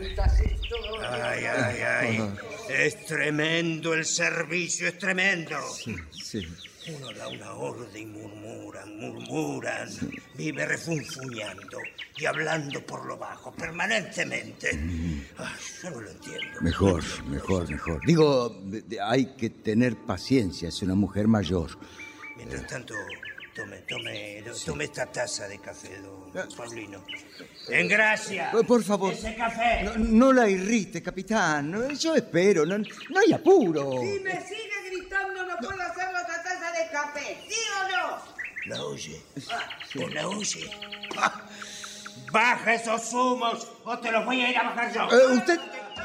Esto. 0.01 0.75
Ay, 1.01 1.43
ay, 1.45 1.81
ay. 1.81 2.33
Es 2.69 3.05
tremendo 3.05 3.93
el 3.93 4.05
servicio, 4.05 4.87
es 4.87 4.97
tremendo. 4.99 5.57
Sí. 5.73 6.47
Uno 6.87 7.11
da 7.13 7.27
una 7.27 7.53
orden 7.53 7.97
y 7.97 8.05
murmuran, 8.05 8.97
murmuran. 8.99 9.89
Vive 10.35 10.65
refunfuñando 10.65 11.79
y 12.17 12.25
hablando 12.25 12.85
por 12.85 13.05
lo 13.05 13.17
bajo 13.17 13.51
permanentemente. 13.53 14.69
Ay, 15.37 15.53
yo 15.81 15.89
no 15.89 16.01
lo 16.01 16.11
entiendo. 16.11 16.61
Mejor, 16.61 17.03
mejor, 17.25 17.69
mejor. 17.69 18.05
Digo, 18.05 18.61
hay 19.03 19.35
que 19.35 19.49
tener 19.49 19.95
paciencia, 19.95 20.69
es 20.69 20.81
una 20.83 20.93
mujer 20.95 21.27
mayor. 21.27 21.71
Mientras 22.37 22.67
tanto, 22.67 22.93
tome, 23.55 23.77
tome, 23.87 24.43
tome 24.63 24.83
esta 24.83 25.07
taza 25.07 25.47
de 25.47 25.57
café, 25.59 25.99
don 26.01 26.47
Paulino. 26.55 27.03
En 27.69 27.87
gracia. 27.87 28.51
Eh, 28.53 28.63
Por 28.63 28.83
favor. 28.83 29.13
Ese 29.13 29.35
café. 29.35 29.83
No, 29.83 29.95
no 29.97 30.33
la 30.33 30.47
irrite, 30.47 31.01
capitán. 31.01 31.89
Yo 31.97 32.15
espero, 32.15 32.65
no, 32.65 32.77
no 32.77 33.19
hay 33.25 33.33
apuro. 33.33 33.91
Si 34.01 34.19
me 34.19 34.39
sigue 34.45 34.69
gritando, 34.91 35.45
no 35.45 35.57
puedo 35.57 35.81
hacerle 35.81 36.14
café. 36.95 37.37
¿Sí 37.49 37.55
o 37.77 37.87
no? 37.89 38.17
¿La 38.75 38.83
oye? 38.85 39.21
¿O 40.03 40.07
la 40.09 40.27
oye? 40.27 40.71
Ah, 41.17 41.41
Baja 42.31 42.73
esos 42.73 43.13
humos 43.13 43.67
o 43.83 43.97
te 43.99 44.11
los 44.11 44.25
voy 44.25 44.41
a 44.41 44.49
ir 44.49 44.57
a 44.57 44.63
bajar 44.63 44.93
yo. 44.93 45.03
Eh, 45.11 45.33
usted 45.35 45.59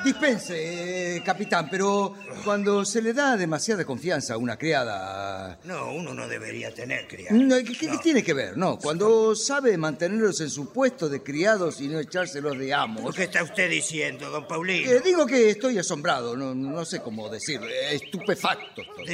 dispense, 0.05 1.17
eh, 1.17 1.23
capitán, 1.23 1.69
pero 1.71 2.15
cuando 2.45 2.85
se 2.85 3.03
le 3.03 3.13
da 3.13 3.37
demasiada 3.37 3.85
confianza 3.85 4.35
a 4.35 4.37
una 4.39 4.57
criada... 4.57 5.59
No, 5.65 5.93
uno 5.93 6.15
no 6.15 6.27
debería 6.29 6.73
tener 6.73 7.07
criado. 7.07 7.37
No, 7.37 7.57
¿Qué, 7.57 7.77
qué 7.77 7.99
tiene 8.03 8.23
que 8.23 8.33
ver? 8.35 8.57
No, 8.57 8.79
cuando 8.79 9.35
sabe 9.35 9.77
mantenerlos 9.77 10.41
en 10.41 10.51
su 10.51 10.73
puesto 10.73 11.09
de 11.09 11.23
criados 11.23 11.81
y 11.81 11.89
no 11.89 11.99
echárselos 12.01 12.59
de 12.59 12.73
amos. 12.73 13.15
¿Qué 13.15 13.25
está 13.25 13.43
usted 13.43 13.69
diciendo, 13.69 14.31
don 14.31 14.47
Paulino? 14.47 14.91
Eh, 14.91 15.01
digo 15.05 15.27
que 15.27 15.51
estoy 15.51 15.79
asombrado, 15.79 16.37
no, 16.37 16.55
no 16.55 16.85
sé 16.85 17.01
cómo 17.01 17.29
decirlo, 17.29 17.69
estupefacto. 17.91 18.83
estoy. 18.83 19.07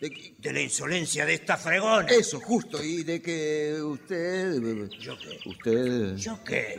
¿De 0.00 0.10
qué? 0.10 0.34
De 0.38 0.52
la 0.52 0.60
insolencia 0.60 1.24
de 1.26 1.34
esta 1.34 1.56
fregona. 1.56 2.08
Eso, 2.08 2.40
justo, 2.40 2.82
y 2.82 3.02
de 3.04 3.20
que 3.22 3.78
usted... 3.82 4.54
eh, 4.54 4.88
¿Yo 4.98 5.16
qué? 5.18 5.48
Usted... 5.48 6.16
¿Yo 6.16 6.38
qué? 6.44 6.74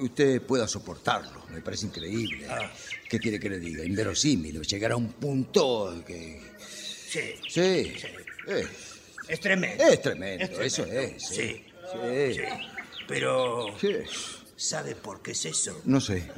Usted 0.00 0.42
pueda 0.42 0.66
soportarlo, 0.66 1.44
me 1.50 1.60
parece 1.60 1.86
increíble. 1.86 2.35
Ah. 2.48 2.70
¿Qué 3.08 3.18
quiere 3.18 3.38
que 3.38 3.48
le 3.50 3.58
diga? 3.58 3.84
Inverosímil, 3.84 4.60
llegar 4.62 4.92
a 4.92 4.96
un 4.96 5.12
punto 5.12 6.02
que... 6.06 6.40
Sí. 6.58 7.34
Sí, 7.48 7.94
eh, 8.48 8.66
Es 9.28 9.40
tremendo. 9.40 9.84
es 9.84 10.02
tremendo, 10.02 10.44
Es 10.44 10.50
tremendo. 10.50 10.62
eso 10.62 10.84
es. 10.86 11.22
Sí. 11.26 11.64
Sí. 11.92 12.34
Sí. 12.34 12.40
Pero, 13.06 13.74
¿sabe 14.56 14.96
por 14.96 15.22
qué 15.22 15.30
es 15.32 15.44
eso? 15.44 15.80
No 15.84 16.00
sé. 16.00 16.28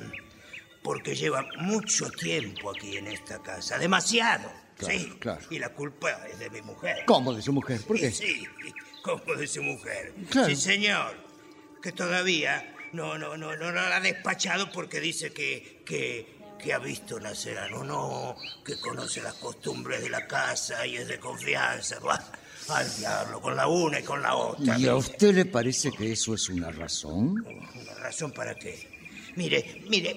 Porque 0.82 1.14
lleva 1.16 1.44
mucho 1.58 2.10
tiempo 2.10 2.70
aquí 2.70 2.96
en 2.96 3.08
esta 3.08 3.42
casa, 3.42 3.78
demasiado. 3.78 4.50
Claro, 4.76 4.94
sí, 4.98 5.12
claro. 5.18 5.40
y 5.50 5.58
la 5.58 5.70
culpa 5.70 6.10
es 6.30 6.38
de 6.38 6.50
mi 6.50 6.62
mujer. 6.62 6.98
¿Cómo 7.06 7.34
de 7.34 7.42
su 7.42 7.52
mujer? 7.52 7.80
¿Por 7.80 7.98
qué? 7.98 8.06
Y 8.08 8.12
Sí, 8.12 8.46
como 9.02 9.34
de 9.34 9.46
su 9.46 9.62
mujer. 9.62 10.14
Claro. 10.30 10.48
Sí, 10.48 10.54
señor. 10.56 11.16
Que 11.82 11.90
todavía 11.92 12.74
no, 12.93 13.19
no, 13.19 13.36
no, 13.36 13.56
no, 13.56 13.73
no 13.73 13.89
la 13.89 13.97
ha 13.97 14.01
despachado 14.01 14.70
porque 14.70 15.01
dice 15.01 15.32
que, 15.32 15.82
que, 15.85 16.39
que 16.59 16.73
ha 16.73 16.78
visto 16.78 17.20
nacer 17.20 17.59
a 17.59 17.69
no, 17.69 18.36
que 18.65 18.78
conoce 18.78 19.20
las 19.23 19.35
costumbres 19.35 20.02
de 20.02 20.10
la 20.10 20.27
casa 20.27 20.86
y 20.86 20.97
es 20.97 21.09
de 21.09 21.19
confianza. 21.19 21.98
Buah, 22.01 22.19
al 22.69 22.97
diablo, 22.97 23.40
con 23.40 23.56
la 23.56 23.66
una 23.66 24.01
y 24.01 24.02
con 24.02 24.23
la 24.23 24.35
otra. 24.35 24.78
¿Y 24.78 24.86
a 24.86 24.97
usted 24.97 25.35
le 25.35 25.44
parece 25.44 25.90
que 25.90 26.12
eso 26.12 26.35
es 26.35 26.48
una 26.48 26.70
razón? 26.70 27.44
¿Una 27.74 27.94
razón 27.94 28.32
para 28.32 28.55
qué? 28.55 28.98
Mire, 29.36 29.82
mire, 29.89 30.16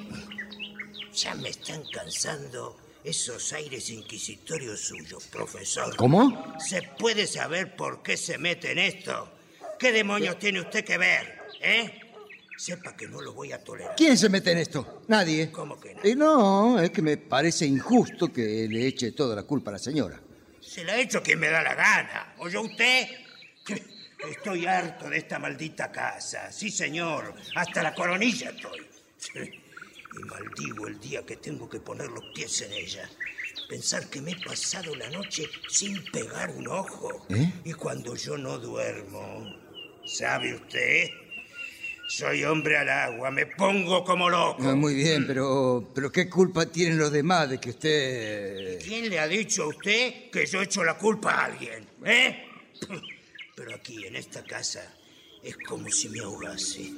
ya 1.14 1.36
me 1.36 1.50
están 1.50 1.84
cansando 1.94 2.78
esos 3.04 3.54
aires 3.54 3.90
inquisitorios 3.90 4.80
suyos, 4.80 5.26
profesor. 5.26 5.96
¿Cómo? 5.96 6.56
¿Se 6.60 6.82
puede 6.82 7.28
saber 7.28 7.76
por 7.76 8.04
qué 8.04 8.18
se 8.18 8.38
mete 8.38 8.72
en 8.72 8.80
esto? 8.80 9.32
¿Qué 9.80 9.92
demonios 9.92 10.38
tiene 10.38 10.60
usted 10.62 10.86
que 10.86 10.98
ver? 10.98 11.42
¿Eh? 11.62 12.01
Sepa 12.62 12.96
que 12.96 13.08
no 13.08 13.20
lo 13.22 13.34
voy 13.34 13.52
a 13.54 13.64
tolerar. 13.64 13.96
¿Quién 13.96 14.16
se 14.16 14.30
mete 14.30 14.52
en 14.52 14.60
esto? 14.60 15.02
Nadie. 15.08 15.52
¿Cómo 15.52 15.80
que 15.80 15.96
no? 15.96 16.02
Eh, 16.04 16.16
no, 16.16 16.80
es 16.80 16.92
que 16.92 17.02
me 17.02 17.18
parece 17.18 17.66
injusto 17.66 18.32
que 18.32 18.68
le 18.70 18.86
eche 18.86 19.14
toda 19.14 19.36
la 19.36 19.42
culpa 19.42 19.72
a 19.72 19.74
la 19.74 19.80
señora. 19.80 20.22
Se 20.60 20.84
la 20.84 20.94
ha 20.94 21.00
hecho 21.00 21.24
quien 21.24 21.40
me 21.40 21.50
da 21.50 21.64
la 21.64 21.74
gana. 21.74 22.36
¿Oye 22.38 22.60
usted? 22.60 23.08
Estoy 24.30 24.68
harto 24.68 25.10
de 25.10 25.18
esta 25.18 25.40
maldita 25.40 25.92
casa. 25.92 26.52
Sí, 26.52 26.70
señor. 26.70 27.34
Hasta 27.56 27.82
la 27.82 27.96
coronilla 27.96 28.52
estoy. 28.52 28.88
Y 30.20 30.24
maldigo 30.26 30.86
el 30.86 31.00
día 31.00 31.26
que 31.26 31.38
tengo 31.38 31.68
que 31.68 31.80
poner 31.80 32.10
los 32.10 32.26
pies 32.36 32.62
en 32.62 32.74
ella. 32.74 33.10
Pensar 33.70 34.08
que 34.08 34.22
me 34.22 34.34
he 34.34 34.46
pasado 34.46 34.94
la 34.96 35.10
noche 35.10 35.50
sin 35.68 36.04
pegar 36.12 36.52
un 36.52 36.68
ojo. 36.68 37.26
¿Eh? 37.30 37.54
Y 37.66 37.74
cuando 37.74 38.16
yo 38.16 38.38
no 38.38 38.60
duermo, 38.60 39.52
¿sabe 40.06 40.54
usted? 40.54 41.10
Soy 42.12 42.44
hombre 42.44 42.76
al 42.76 42.90
agua, 42.90 43.32
me 43.32 43.46
pongo 43.46 44.04
como 44.04 44.30
loco. 44.30 44.62
Ah, 44.64 44.76
muy 44.76 44.94
bien, 44.94 45.26
pero, 45.26 45.92
pero 45.96 46.12
¿qué 46.12 46.30
culpa 46.30 46.66
tienen 46.66 46.98
los 46.98 47.10
demás 47.10 47.50
de 47.50 47.58
que 47.58 47.70
usted... 47.70 48.80
¿Quién 48.84 49.10
le 49.10 49.18
ha 49.18 49.30
dicho 49.30 49.64
a 49.64 49.68
usted 49.68 50.30
que 50.30 50.46
yo 50.46 50.62
echo 50.62 50.84
la 50.84 50.98
culpa 50.98 51.32
a 51.32 51.46
alguien? 51.46 51.88
¿Eh? 52.04 52.48
Pero 53.56 53.76
aquí, 53.76 54.06
en 54.06 54.18
esta 54.18 54.44
casa, 54.44 54.94
es 55.42 55.56
como 55.66 55.90
si 55.90 56.10
me 56.10 56.20
ahogase. 56.20 56.92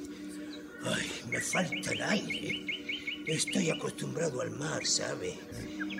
Ay, 0.84 1.12
me 1.30 1.40
falta 1.40 1.92
el 1.92 2.02
aire. 2.02 2.66
Estoy 3.24 3.70
acostumbrado 3.70 4.40
al 4.40 4.50
mar, 4.50 4.84
¿sabe? 4.84 5.38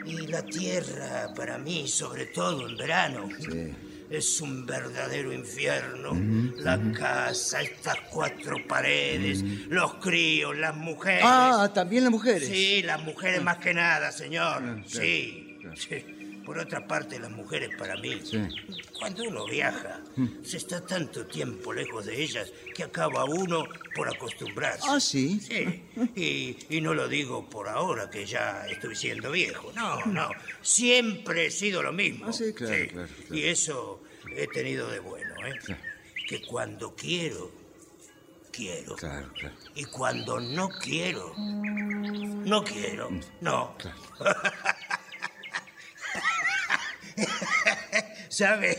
Y 0.07 0.27
la 0.27 0.45
tierra, 0.45 1.33
para 1.37 1.57
mí, 1.59 1.87
sobre 1.87 2.27
todo 2.27 2.69
en 2.69 2.77
verano, 2.77 3.29
es 4.15 4.41
un 4.41 4.67
verdadero 4.67 5.33
infierno. 5.33 6.13
La 6.57 6.81
casa, 6.93 7.63
estas 7.63 7.97
cuatro 8.11 8.57
paredes, 8.67 9.43
los 9.69 9.95
críos, 9.95 10.57
las 10.57 10.75
mujeres. 10.77 11.23
Ah, 11.25 11.71
también 11.75 12.05
las 12.05 12.13
mujeres. 12.13 12.49
Sí, 12.49 12.83
las 12.83 13.03
mujeres 13.03 13.43
más 13.43 13.59
que 13.59 13.75
nada, 13.75 14.13
señor. 14.13 14.45
Ah, 14.45 14.61
claro, 14.61 14.85
sí, 14.87 15.59
sí. 15.77 16.05
Por 16.45 16.59
otra 16.59 16.87
parte, 16.87 17.19
las 17.19 17.31
mujeres 17.31 17.71
para 17.79 17.97
mí, 17.97 18.21
cuando 18.99 19.23
uno 19.25 19.47
viaja, 19.47 20.03
se 20.43 20.59
está 20.59 20.85
tanto 20.85 21.25
tiempo 21.25 21.73
lejos 21.73 22.05
de 22.05 22.23
ellas 22.23 22.53
que 22.75 22.83
acaba 22.83 23.25
uno 23.25 23.65
por 23.95 24.15
acostumbrarse. 24.15 24.87
Ah, 24.87 25.01
sí. 25.01 25.41
Sí, 25.41 25.83
y, 26.15 26.77
y 26.77 26.83
no 26.83 26.93
lo 26.93 27.09
digo 27.09 27.49
por 27.49 27.67
ahora 27.67 28.11
que 28.11 28.27
ya 28.27 28.67
estoy 28.69 28.95
siendo 28.95 29.31
viejo. 29.33 29.73
No, 29.75 30.05
no. 30.05 30.29
Siempre 30.61 31.47
he 31.47 31.51
sido 31.51 31.83
lo 31.83 31.95
mismo. 31.95 32.27
Ah, 32.29 32.33
sí, 32.35 32.53
claro, 32.53 32.75
claro, 32.93 33.09
claro. 33.09 33.35
Y 33.35 33.45
eso 33.45 34.03
he 34.37 34.47
tenido 34.49 34.91
de 34.91 35.01
bueno, 35.01 35.35
¿eh? 35.47 35.59
Que 36.27 36.43
cuando 36.43 36.95
quiero, 36.95 37.51
quiero. 38.53 38.97
Claro, 38.97 39.31
claro. 39.33 39.55
Y 39.75 39.85
cuando 39.85 40.41
no 40.41 40.69
quiero, 40.69 41.35
no 41.37 42.65
quiero. 42.65 43.11
No. 43.41 43.77
¿Sabe? 48.29 48.77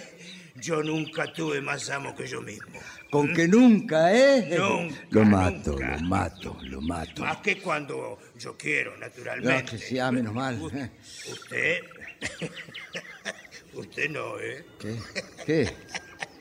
Yo 0.56 0.82
nunca 0.82 1.32
tuve 1.32 1.62
más 1.62 1.90
amo 1.90 2.16
que 2.16 2.28
yo 2.28 2.42
mismo. 2.42 2.80
Con 3.12 3.34
que 3.34 3.48
nunca, 3.48 4.14
¿eh? 4.14 4.58
Nunca, 4.58 4.96
Lo 5.12 5.24
mato, 5.26 5.78
lo 5.78 6.00
mato, 6.00 6.58
lo 6.64 6.82
mato. 6.82 7.22
Más 7.24 7.38
que 7.38 7.62
cuando 7.62 8.18
yo 8.38 8.58
quiero, 8.58 8.92
No, 8.94 8.98
naturalmente. 8.98 9.72
que 9.72 9.78
sí, 9.78 10.00
ah, 10.00 10.12
menos 10.12 10.34
mal. 10.34 10.60
Usted. 11.32 11.82
Usted 13.96 14.10
no, 14.10 14.38
¿eh? 14.42 14.66
¿Qué? 14.78 15.00
¿Qué? 15.46 15.74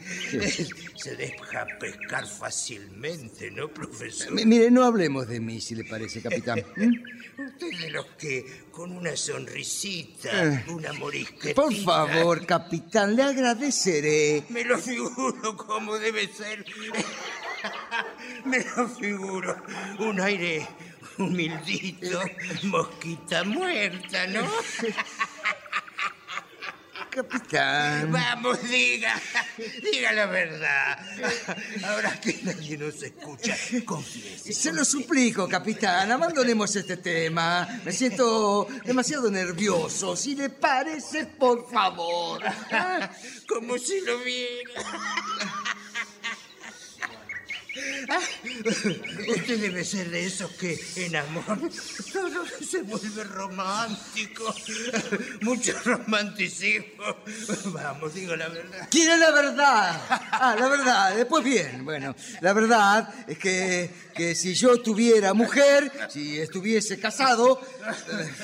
Se 0.97 1.14
deja 1.14 1.66
pescar 1.78 2.26
fácilmente, 2.26 3.48
¿no, 3.52 3.68
profesor? 3.68 4.28
M- 4.32 4.44
Mire, 4.44 4.70
no 4.72 4.82
hablemos 4.85 5.28
de 5.28 5.39
mí, 5.39 5.60
si 5.60 5.76
le 5.76 5.85
parece, 5.85 6.20
capitán. 6.20 6.64
¿Mm? 6.76 7.47
Usted 7.47 7.70
de 7.81 7.90
los 7.90 8.06
que 8.18 8.44
con 8.72 8.90
una 8.90 9.14
sonrisita, 9.16 10.55
Eh. 10.55 10.64
una 10.68 10.93
morisquetita... 10.94 11.55
Por 11.55 11.72
favor, 11.76 12.44
capitán, 12.44 13.14
le 13.14 13.22
agradeceré. 13.22 14.43
Me 14.48 14.64
lo 14.64 14.76
figuro 14.78 15.56
como 15.56 15.97
debe 15.97 16.26
ser. 16.26 16.64
Me 18.44 18.59
lo 18.76 18.89
figuro. 18.89 19.56
Un 20.01 20.20
aire 20.20 20.66
humildito, 21.18 22.20
mosquita 22.64 23.44
muerta, 23.44 24.26
¿no? 24.26 24.43
Capitán. 27.14 28.10
Vamos, 28.10 28.60
diga, 28.68 29.14
diga 29.92 30.12
la 30.12 30.26
verdad. 30.26 30.98
Ahora 31.84 32.20
que 32.20 32.40
nadie 32.42 32.76
nos 32.76 33.00
escucha, 33.02 33.56
confiese. 33.84 34.52
Se 34.52 34.72
lo 34.72 34.84
suplico, 34.84 35.48
capitán, 35.48 36.10
abandonemos 36.10 36.74
este 36.74 36.96
tema. 36.96 37.68
Me 37.84 37.92
siento 37.92 38.66
demasiado 38.84 39.30
nervioso. 39.30 40.16
Si 40.16 40.34
le 40.34 40.50
parece, 40.50 41.26
por 41.26 41.70
favor. 41.70 42.42
Como 43.48 43.78
si 43.78 44.00
lo 44.00 44.18
viera. 44.18 44.72
Usted 49.28 49.60
debe 49.60 49.84
ser 49.84 50.10
de 50.10 50.26
esos 50.26 50.51
que 50.52 50.78
en 50.96 51.16
amor 51.16 51.59
todo 52.12 52.44
se 52.68 52.82
vuelve 52.82 53.24
romántico. 53.24 54.55
Mucho 55.40 55.72
romanticismo. 55.84 57.16
Vamos, 57.66 58.14
digo 58.14 58.36
la 58.36 58.48
verdad. 58.48 58.88
¿Quiere 58.90 59.16
la 59.16 59.30
verdad? 59.30 60.01
Ah, 60.09 60.56
la 60.59 60.68
verdad. 60.68 61.16
Después 61.16 61.42
bien. 61.44 61.84
Bueno, 61.84 62.14
la 62.40 62.52
verdad 62.52 63.12
es 63.26 63.38
que, 63.38 63.90
que 64.14 64.34
si 64.34 64.55
yo 64.55 64.80
tuviera 64.80 65.34
mujer, 65.34 65.90
si 66.10 66.38
estuviese 66.38 66.98
casado... 67.01 67.60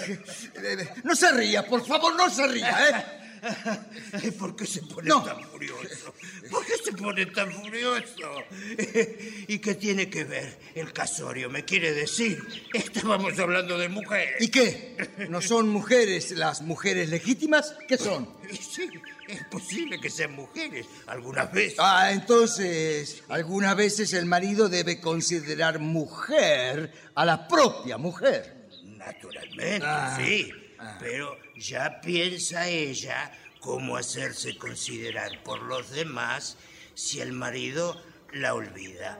eh, 0.02 0.20
eh, 0.56 0.88
no 1.04 1.14
se 1.14 1.30
ría, 1.32 1.66
por 1.66 1.86
favor, 1.86 2.14
no 2.16 2.28
se 2.30 2.46
ría, 2.48 2.88
¿eh? 2.88 3.20
¿Por 4.38 4.54
qué 4.56 4.66
se 4.66 4.82
pone 4.82 5.08
No. 5.08 5.22
tan 5.22 5.42
furioso? 5.44 6.14
¿Por 6.50 6.64
qué 6.66 6.72
se 6.84 6.92
pone 6.92 7.26
tan 7.26 7.50
furioso? 7.52 8.34
¿Y 9.48 9.58
qué 9.58 9.74
tiene 9.74 10.08
que 10.10 10.24
ver 10.24 10.58
el 10.74 10.92
casorio? 10.92 11.48
¿Me 11.50 11.64
quiere 11.64 11.92
decir? 11.92 12.42
Estábamos 12.74 13.38
hablando 13.38 13.78
de 13.78 13.88
mujeres. 13.88 14.36
¿Y 14.40 14.48
qué? 14.48 14.96
¿No 15.28 15.40
son 15.40 15.68
mujeres 15.68 16.32
las 16.32 16.62
mujeres 16.62 17.08
legítimas? 17.08 17.74
¿Qué 17.88 17.96
son? 17.96 18.28
Sí, 18.50 18.88
es 19.28 19.44
posible 19.44 20.00
que 20.00 20.10
sean 20.10 20.32
mujeres 20.32 20.84
algunas 21.06 21.52
veces. 21.52 21.76
Ah, 21.78 22.10
entonces, 22.12 23.22
algunas 23.28 23.76
veces 23.76 24.12
el 24.12 24.26
marido 24.26 24.68
debe 24.68 25.00
considerar 25.00 25.78
mujer 25.78 26.92
a 27.14 27.24
la 27.24 27.46
propia 27.46 27.96
mujer. 27.96 28.66
Naturalmente, 28.84 29.86
Ah, 29.86 30.18
sí. 30.20 30.50
Pero 30.98 31.36
ya 31.60 32.00
piensa 32.00 32.68
ella 32.68 33.30
cómo 33.60 33.96
hacerse 33.96 34.56
considerar 34.56 35.42
por 35.42 35.62
los 35.62 35.90
demás 35.90 36.56
si 36.94 37.20
el 37.20 37.32
marido 37.32 38.00
la 38.32 38.54
olvida. 38.54 39.18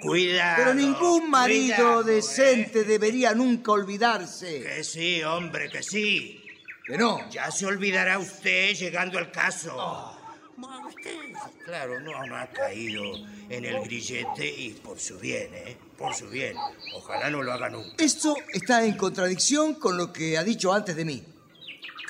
Cuidado. 0.00 0.56
Pero 0.56 0.74
ningún 0.74 1.28
marido 1.28 1.76
cuidado, 1.76 2.02
decente 2.04 2.84
debería 2.84 3.34
nunca 3.34 3.72
olvidarse. 3.72 4.62
Que 4.62 4.84
sí, 4.84 5.22
hombre, 5.22 5.68
que 5.68 5.82
sí. 5.82 6.42
Que 6.86 6.96
no. 6.96 7.28
Ya 7.28 7.50
se 7.50 7.66
olvidará 7.66 8.18
usted 8.18 8.74
llegando 8.74 9.18
al 9.18 9.30
caso. 9.30 9.74
Oh. 9.76 10.16
Claro, 11.64 12.00
no, 12.00 12.26
no 12.26 12.36
ha 12.36 12.46
caído 12.48 13.02
en 13.48 13.64
el 13.64 13.80
grillete 13.82 14.46
y 14.46 14.70
por 14.72 14.98
su 14.98 15.18
bien, 15.18 15.54
¿eh? 15.54 15.76
Por 15.96 16.14
su 16.14 16.28
bien. 16.28 16.56
Ojalá 16.94 17.30
no 17.30 17.42
lo 17.42 17.52
haga 17.52 17.68
nunca. 17.68 18.02
Esto 18.02 18.36
está 18.52 18.84
en 18.84 18.96
contradicción 18.96 19.74
con 19.74 19.96
lo 19.96 20.12
que 20.12 20.36
ha 20.38 20.44
dicho 20.44 20.72
antes 20.72 20.96
de 20.96 21.04
mí. 21.04 21.24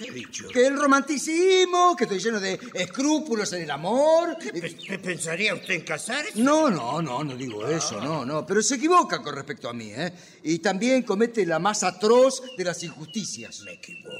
¿Qué 0.00 0.08
he 0.08 0.12
dicho? 0.12 0.48
Que 0.48 0.66
el 0.66 0.78
romanticismo, 0.78 1.94
que 1.96 2.04
estoy 2.04 2.18
lleno 2.20 2.40
de 2.40 2.58
escrúpulos 2.74 3.52
en 3.52 3.62
el 3.62 3.70
amor. 3.70 4.36
¿Pe- 4.38 4.98
¿Pensaría 4.98 5.54
usted 5.54 5.74
en 5.74 5.80
casarse? 5.82 6.32
No, 6.36 6.70
no, 6.70 7.02
no, 7.02 7.22
no 7.22 7.36
digo 7.36 7.66
eso, 7.66 8.00
no, 8.00 8.24
no. 8.24 8.46
Pero 8.46 8.62
se 8.62 8.76
equivoca 8.76 9.20
con 9.22 9.34
respecto 9.34 9.68
a 9.68 9.72
mí, 9.74 9.92
¿eh? 9.92 10.12
Y 10.44 10.58
también 10.60 11.02
comete 11.02 11.44
la 11.44 11.58
más 11.58 11.82
atroz 11.82 12.42
de 12.56 12.64
las 12.64 12.82
injusticias. 12.82 13.60
Me 13.60 13.72
equivoco. 13.74 14.16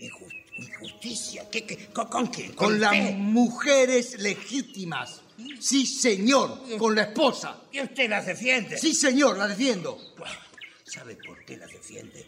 Injus- 0.00 0.44
¿Injusticia? 0.58 1.48
¿Qué, 1.50 1.64
qué? 1.64 1.86
¿Con, 1.92 2.08
con 2.08 2.26
quién? 2.28 2.52
Con 2.52 2.78
las 2.80 2.94
mujeres 3.14 4.18
legítimas. 4.20 5.20
Sí, 5.60 5.86
señor, 5.86 6.60
con 6.78 6.94
la 6.94 7.02
esposa. 7.02 7.60
¿Y 7.72 7.80
usted 7.82 8.08
las 8.08 8.24
defiende? 8.26 8.78
Sí, 8.78 8.94
señor, 8.94 9.36
la 9.36 9.48
defiendo. 9.48 9.98
¿Sabe 10.84 11.16
por 11.16 11.44
qué 11.44 11.56
las 11.58 11.70
defiende? 11.70 12.26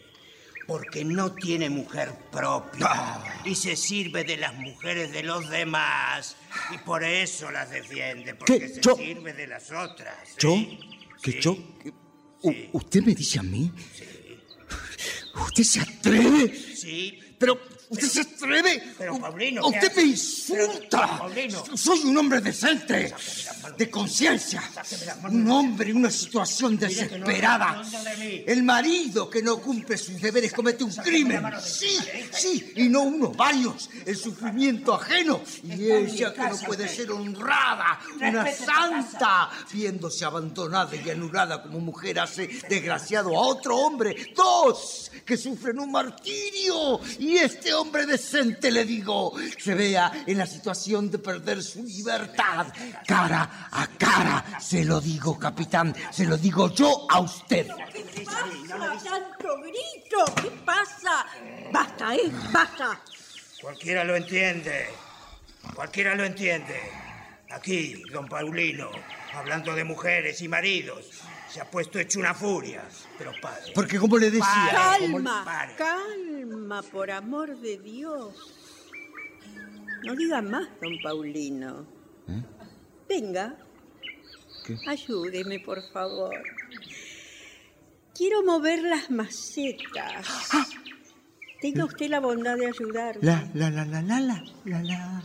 Porque 0.69 1.03
no 1.03 1.33
tiene 1.33 1.69
mujer 1.69 2.15
propia 2.31 2.85
Ah. 2.89 3.41
y 3.43 3.55
se 3.55 3.75
sirve 3.75 4.23
de 4.23 4.37
las 4.37 4.53
mujeres 4.55 5.11
de 5.11 5.23
los 5.23 5.49
demás. 5.49 6.37
Y 6.73 6.77
por 6.77 7.03
eso 7.03 7.51
las 7.51 7.71
defiende, 7.71 8.35
porque 8.35 8.59
¿Qué? 8.59 8.69
se 8.69 8.79
Yo- 8.81 8.95
sirve 8.95 9.33
de 9.33 9.47
las 9.47 9.69
otras. 9.71 10.15
¿Yo? 10.37 10.51
¿sí? 10.55 10.79
¿Que 11.21 11.41
yo? 11.41 11.57
que- 11.83 11.91
U- 12.43 12.55
¿Usted 12.73 13.01
me 13.03 13.13
dice 13.15 13.39
a 13.39 13.43
mí? 13.43 13.69
¿Usted 15.35 15.63
se 15.63 15.81
atreve? 15.81 16.55
Sí. 16.55 17.19
Pero, 17.37 17.59
¿usted 17.89 18.07
se 18.07 18.21
atreve? 18.21 18.83
Pero, 18.97 19.19
Paulino, 19.19 19.67
A 19.67 19.71
¿qué 19.71 19.77
usted 19.79 19.95
me 19.95 20.03
insulta. 20.03 21.21
Pero. 21.33 21.77
Soy 21.77 21.99
un 22.01 22.17
hombre 22.17 22.41
decente, 22.41 23.13
de 23.77 23.89
conciencia. 23.89 24.63
Un 25.29 25.49
hombre 25.49 25.89
en 25.89 25.97
una 25.97 26.11
situación 26.11 26.77
desesperada. 26.77 27.81
El 28.45 28.63
marido 28.63 29.29
que 29.29 29.41
no 29.41 29.59
cumple 29.59 29.97
sus 29.97 30.21
deberes 30.21 30.53
comete 30.53 30.83
un 30.83 30.93
crimen. 30.93 31.43
Sí, 31.61 31.97
sí, 32.31 32.73
y 32.75 32.89
no 32.89 33.03
uno, 33.03 33.31
varios. 33.31 33.89
El 34.05 34.15
sufrimiento 34.15 34.93
ajeno. 34.93 35.41
Y 35.63 35.91
ella 35.91 36.33
que 36.33 36.41
no 36.41 36.57
puede 36.57 36.87
ser 36.87 37.11
honrada, 37.11 37.99
una 38.15 38.51
santa, 38.51 39.49
viéndose 39.71 40.25
abandonada 40.25 40.95
y 40.95 41.09
anulada 41.09 41.61
como 41.61 41.79
mujer 41.79 42.19
hace 42.19 42.47
desgraciado 42.69 43.35
a 43.35 43.41
otro 43.41 43.77
hombre. 43.77 44.33
Dos 44.35 45.11
que 45.25 45.37
sufren 45.37 45.79
un 45.79 45.91
martirio. 45.91 46.99
Y 47.17 47.37
este 47.37 47.73
hombre 47.73 47.78
decente, 48.05 48.71
le 48.71 48.85
digo, 48.85 49.33
se 49.57 49.75
vea 49.75 50.11
en 50.25 50.37
la 50.37 50.45
situación 50.45 51.09
de 51.09 51.19
perder 51.19 51.61
su 51.61 51.83
libertad. 51.83 52.67
Cara 53.05 53.69
a 53.71 53.87
cara, 53.97 54.59
se 54.59 54.83
lo 54.83 54.99
digo, 54.99 55.37
capitán, 55.37 55.95
se 56.11 56.25
lo 56.25 56.37
digo 56.37 56.73
yo 56.73 57.07
a 57.09 57.19
usted. 57.19 57.67
¿Qué 57.93 58.25
pasa? 58.25 59.09
¡Tanto 59.09 59.61
grito! 59.61 60.25
¿Qué 60.41 60.51
pasa? 60.65 61.25
Basta, 61.71 62.15
¿eh? 62.15 62.31
Basta. 62.51 62.99
Cualquiera 63.61 64.03
lo 64.03 64.15
entiende. 64.15 64.89
Cualquiera 65.75 66.15
lo 66.15 66.25
entiende. 66.25 66.79
Aquí, 67.51 68.03
don 68.11 68.27
Paulino, 68.27 68.89
hablando 69.33 69.73
de 69.73 69.83
mujeres 69.83 70.41
y 70.41 70.47
maridos, 70.47 71.23
se 71.51 71.61
ha 71.61 71.69
puesto 71.69 71.99
hecho 71.99 72.19
una 72.19 72.33
furia. 72.33 72.83
Pero 73.17 73.31
padre. 73.41 73.71
Porque 73.73 73.97
como 73.99 74.17
le 74.17 74.31
decía... 74.31 74.69
Calma, 74.71 75.43
Pare. 75.45 75.75
calma, 75.75 76.81
por 76.83 77.11
amor 77.11 77.57
de 77.57 77.77
Dios. 77.79 78.33
No 80.03 80.15
diga 80.15 80.41
más, 80.41 80.67
don 80.81 80.93
Paulino. 81.03 81.85
¿Eh? 82.27 82.41
Venga, 83.07 83.57
¿Qué? 84.65 84.77
ayúdeme, 84.87 85.59
por 85.59 85.81
favor. 85.91 86.35
Quiero 88.15 88.43
mover 88.43 88.83
las 88.83 89.09
macetas. 89.09 90.27
Tenga 91.61 91.85
usted 91.85 92.09
la 92.09 92.19
bondad 92.19 92.55
de 92.55 92.67
ayudarme. 92.67 93.21
La, 93.21 93.49
la, 93.53 93.69
la, 93.69 93.85
la, 93.85 94.01
la, 94.01 94.19
la, 94.19 94.43
la, 94.65 94.81
la. 94.83 95.23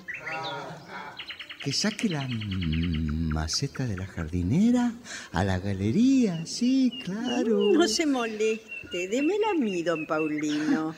Que 1.65 1.73
saque 1.73 2.11
la 2.11 2.29
maceta 2.29 3.87
de 3.87 3.97
la 3.97 4.07
jardinera 4.07 4.93
a 5.33 5.45
la 5.45 5.59
galería, 5.59 6.45
sí, 6.45 7.01
claro. 7.03 7.73
No 7.73 7.89
se 7.89 8.05
moleste, 8.05 9.09
démela 9.09 9.53
a 9.53 9.55
mí, 9.55 9.83
don 9.83 10.07
Paulino. 10.07 10.95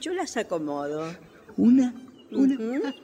Yo 0.00 0.14
las 0.14 0.38
acomodo. 0.38 1.14
Una, 1.58 1.94
una. 2.30 2.94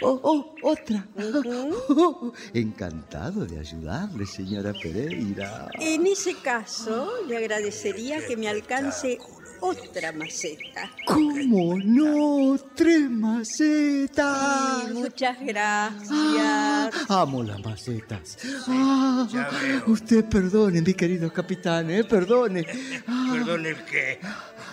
Oh, 0.00 0.20
oh, 0.22 0.54
otra. 0.62 1.06
Oh, 1.18 2.32
encantado 2.54 3.44
de 3.44 3.58
ayudarle, 3.58 4.24
señora 4.24 4.72
Pereira. 4.72 5.68
En 5.78 6.06
ese 6.06 6.34
caso, 6.34 7.10
le 7.26 7.36
agradecería 7.36 8.26
que 8.26 8.38
me 8.38 8.48
alcance 8.48 9.18
otra 9.60 10.12
maceta. 10.12 10.90
¿Cómo 11.06 11.76
no? 11.82 12.56
Tres 12.74 13.10
macetas. 13.10 14.84
Sí, 14.86 14.92
muchas 14.94 15.36
gracias. 15.40 17.10
Amo 17.10 17.42
las 17.42 17.60
macetas. 17.64 18.38
Ah, 18.68 19.26
usted 19.86 20.24
perdone, 20.24 20.80
mi 20.82 20.94
querido 20.94 21.32
capitán, 21.32 21.90
¿eh? 21.90 22.04
Perdone. 22.04 22.64
Perdón 23.32 23.66
el 23.66 23.84
que. 23.84 24.20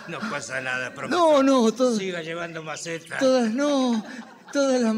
No 0.08 0.18
pasa 0.30 0.60
nada, 0.60 0.94
profesor. 0.94 1.18
No, 1.18 1.42
no, 1.42 1.72
todo- 1.72 1.96
Siga 1.98 2.22
llevando 2.22 2.62
macetas. 2.62 3.18
Todas, 3.18 3.52
no. 3.52 4.04
Todas 4.52 4.80
las, 4.80 4.96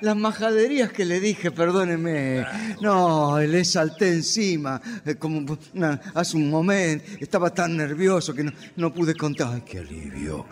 las 0.00 0.16
majaderías 0.16 0.92
que 0.92 1.04
le 1.04 1.20
dije, 1.20 1.50
perdóneme. 1.50 2.44
No, 2.80 3.38
le 3.40 3.64
salté 3.64 4.08
encima, 4.12 4.80
eh, 5.04 5.14
como 5.16 5.58
una- 5.74 6.00
hace 6.14 6.36
un 6.36 6.50
momento. 6.50 7.04
Estaba 7.20 7.50
tan 7.52 7.76
nervioso 7.76 8.34
que 8.34 8.44
no, 8.44 8.52
no 8.76 8.92
pude 8.94 9.14
contar. 9.14 9.54
¡Ay, 9.54 9.62
qué 9.66 9.78
alivio! 9.78 10.46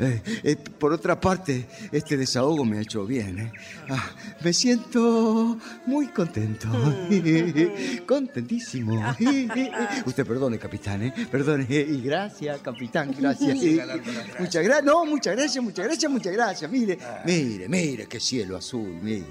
Eh, 0.00 0.22
eh, 0.44 0.56
por 0.56 0.92
otra 0.92 1.20
parte, 1.20 1.66
este 1.90 2.16
desahogo 2.16 2.64
me 2.64 2.78
ha 2.78 2.80
hecho 2.82 3.04
bien. 3.06 3.38
¿eh? 3.38 3.52
Ah, 3.88 4.10
me 4.44 4.52
siento 4.52 5.58
muy 5.86 6.06
contento. 6.08 6.68
Contentísimo. 8.06 9.02
Usted 10.06 10.26
perdone, 10.26 10.58
capitán, 10.58 11.02
¿eh? 11.02 11.12
Perdone. 11.30 11.66
Y 11.68 12.00
gracias, 12.02 12.60
capitán, 12.60 13.14
gracias. 13.18 13.56
Muchas 14.38 14.62
gracias. 14.64 14.84
No, 14.84 15.04
muchas 15.04 15.36
gracias, 15.36 15.62
muchas 15.64 15.84
gracias, 15.86 16.10
muchas 16.12 16.32
gracias. 16.32 16.70
Mire, 16.70 16.98
mire, 17.24 17.68
mire, 17.68 17.77
qué 18.08 18.20
cielo 18.20 18.56
azul, 18.56 18.98
mire. 19.02 19.24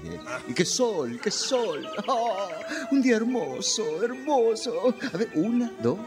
Y 0.48 0.54
qué 0.54 0.64
sol, 0.64 1.20
qué 1.22 1.30
sol. 1.30 1.86
Ah, 2.08 2.48
un 2.90 3.02
día 3.02 3.16
hermoso, 3.16 4.02
hermoso. 4.02 4.94
A 5.12 5.16
ver, 5.16 5.30
una, 5.34 5.70
dos, 5.82 5.98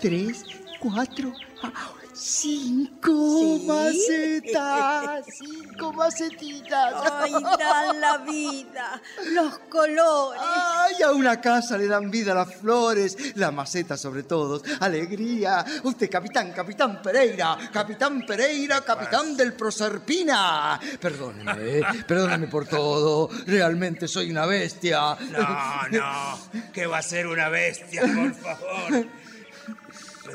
tres, 0.00 0.44
cuatro, 0.80 1.32
ah, 1.62 1.92
cinco 2.12 3.58
¿Sí? 3.58 3.64
macetas. 3.66 5.26
Cinco 5.38 5.92
macetitas. 5.92 6.94
Ay, 7.10 7.32
dan 7.32 8.00
la 8.00 8.18
vida, 8.18 9.00
los 9.32 9.58
colores. 9.70 10.40
Ay, 10.44 11.02
a 11.02 11.12
una 11.12 11.40
casa 11.40 11.78
le 11.78 11.86
dan 11.86 12.10
vida 12.10 12.34
las 12.34 12.54
flores, 12.54 13.36
las 13.36 13.52
macetas 13.52 14.00
sobre 14.00 14.24
todo, 14.24 14.62
alegría. 14.80 15.64
Usted, 15.84 16.10
capitán, 16.10 16.52
capitán 16.52 17.00
Pereira, 17.02 17.56
capitán 17.72 18.24
Pereira, 18.26 18.82
capitán 18.82 19.36
del 19.36 19.54
Proserpina. 19.54 20.78
Perdóneme, 21.00 21.78
eh, 21.78 21.82
perdóneme 22.06 22.48
por 22.48 22.66
todo. 22.66 23.28
Realmente 23.46 24.08
soy 24.08 24.30
una 24.30 24.46
bestia. 24.46 25.16
No, 25.30 25.88
no. 25.90 26.38
Que 26.72 26.86
va 26.86 26.98
a 26.98 27.02
ser 27.02 27.26
una 27.26 27.48
bestia, 27.48 28.02
por 28.02 28.34
favor. 28.34 29.06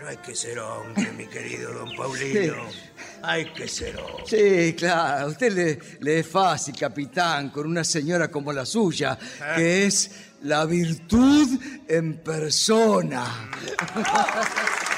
Pero 0.06 0.20
hay 0.20 0.24
que 0.24 0.36
ser 0.36 0.60
hombre, 0.60 1.12
mi 1.14 1.26
querido 1.26 1.74
don 1.74 1.96
Paulino. 1.96 2.68
Hay 3.24 3.52
que 3.54 3.68
ser 3.68 3.98
hombre. 3.98 4.24
Sí, 4.28 4.76
claro, 4.76 5.26
a 5.26 5.28
usted 5.28 5.52
le, 5.52 5.80
le 6.00 6.20
es 6.20 6.28
fácil, 6.28 6.76
capitán, 6.78 7.50
con 7.50 7.66
una 7.66 7.84
señora 7.84 8.30
como 8.30 8.54
la 8.54 8.68
suya, 8.68 9.18
que 9.56 9.88
es 9.88 10.12
la 10.44 10.66
virtud 10.66 11.60
en 11.88 12.18
persona. 12.20 13.50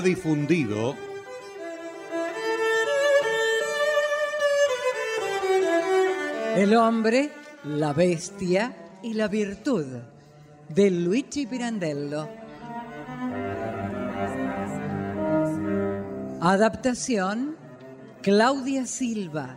difundido 0.00 0.96
El 6.58 6.74
hombre, 6.74 7.30
la 7.62 7.92
bestia 7.92 8.74
y 9.00 9.14
la 9.14 9.28
virtud 9.28 9.86
de 10.68 10.90
Luigi 10.90 11.46
Pirandello. 11.46 12.28
Adaptación 16.40 17.54
Claudia 18.22 18.86
Silva. 18.86 19.56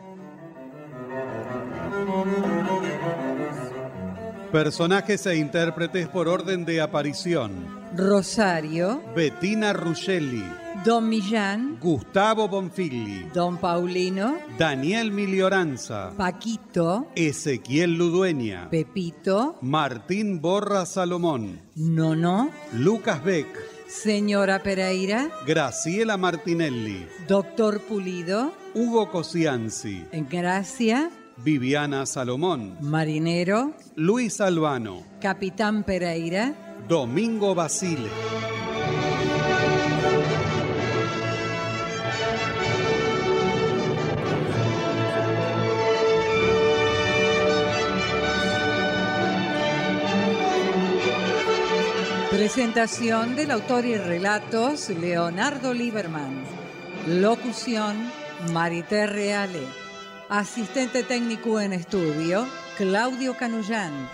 Personajes 4.51 5.26
e 5.26 5.38
intérpretes 5.38 6.07
por 6.07 6.27
orden 6.27 6.65
de 6.65 6.81
aparición. 6.81 7.81
Rosario, 7.95 9.01
Bettina 9.13 9.73
Ruggeli, 9.73 10.43
Don 10.85 11.09
Millán, 11.09 11.77
Gustavo 11.80 12.47
Bonfigli, 12.47 13.30
Don 13.34 13.57
Paulino, 13.57 14.38
Daniel 14.57 15.11
Milioranza, 15.11 16.13
Paquito, 16.15 17.07
Ezequiel 17.15 17.97
Ludueña, 17.97 18.69
Pepito, 18.69 19.57
Martín 19.61 20.39
Borra 20.41 20.85
Salomón, 20.85 21.59
Nono, 21.76 22.49
Lucas 22.73 23.23
Beck, 23.23 23.47
Señora 23.88 24.63
Pereira, 24.63 25.30
Graciela 25.45 26.15
Martinelli, 26.15 27.05
Doctor 27.27 27.81
Pulido, 27.81 28.53
Hugo 28.73 29.11
Cosianzi, 29.11 30.05
Gracia, 30.30 31.11
Viviana 31.43 32.05
Salomón, 32.05 32.77
Marinero, 32.80 33.73
Luis 33.95 34.39
Albano, 34.39 35.03
Capitán 35.19 35.84
Pereira, 35.84 36.70
Domingo 36.91 37.55
Basile. 37.55 38.09
Presentación 52.30 53.38
del 53.38 53.51
autor 53.51 53.85
y 53.85 53.95
relatos 53.95 54.89
Leonardo 54.89 55.73
Lieberman. 55.73 56.43
Locución 57.07 57.95
Marité 58.51 59.07
Reale. 59.07 59.61
Asistente 60.27 61.03
técnico 61.03 61.61
en 61.61 61.72
estudio 61.72 62.45
Claudio 62.76 63.38
Canullán. 63.38 64.09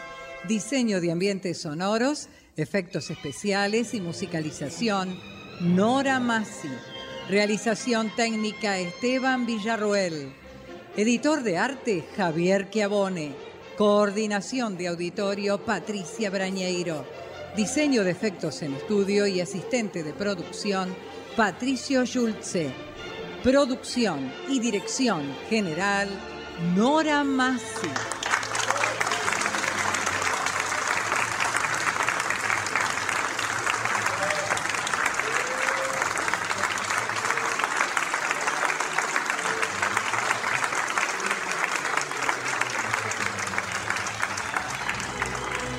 Diseño 0.47 1.01
de 1.01 1.11
ambientes 1.11 1.59
sonoros, 1.59 2.29
efectos 2.57 3.11
especiales 3.11 3.93
y 3.93 4.01
musicalización 4.01 5.17
Nora 5.61 6.19
Massi. 6.19 6.69
Realización 7.29 8.11
técnica 8.15 8.79
Esteban 8.79 9.45
Villarroel. 9.45 10.33
Editor 10.95 11.43
de 11.43 11.57
arte 11.57 12.03
Javier 12.17 12.69
Chiavone. 12.69 13.33
Coordinación 13.77 14.75
de 14.75 14.87
auditorio 14.87 15.63
Patricia 15.63 16.31
Brañeiro. 16.31 17.05
Diseño 17.55 18.03
de 18.03 18.11
efectos 18.11 18.61
en 18.63 18.73
estudio 18.73 19.27
y 19.27 19.39
asistente 19.39 20.03
de 20.03 20.13
producción, 20.13 20.95
Patricio 21.35 22.05
Schulze. 22.05 22.71
Producción 23.43 24.31
y 24.49 24.59
dirección 24.59 25.23
general, 25.49 26.09
Nora 26.75 27.23
Massi. 27.23 27.87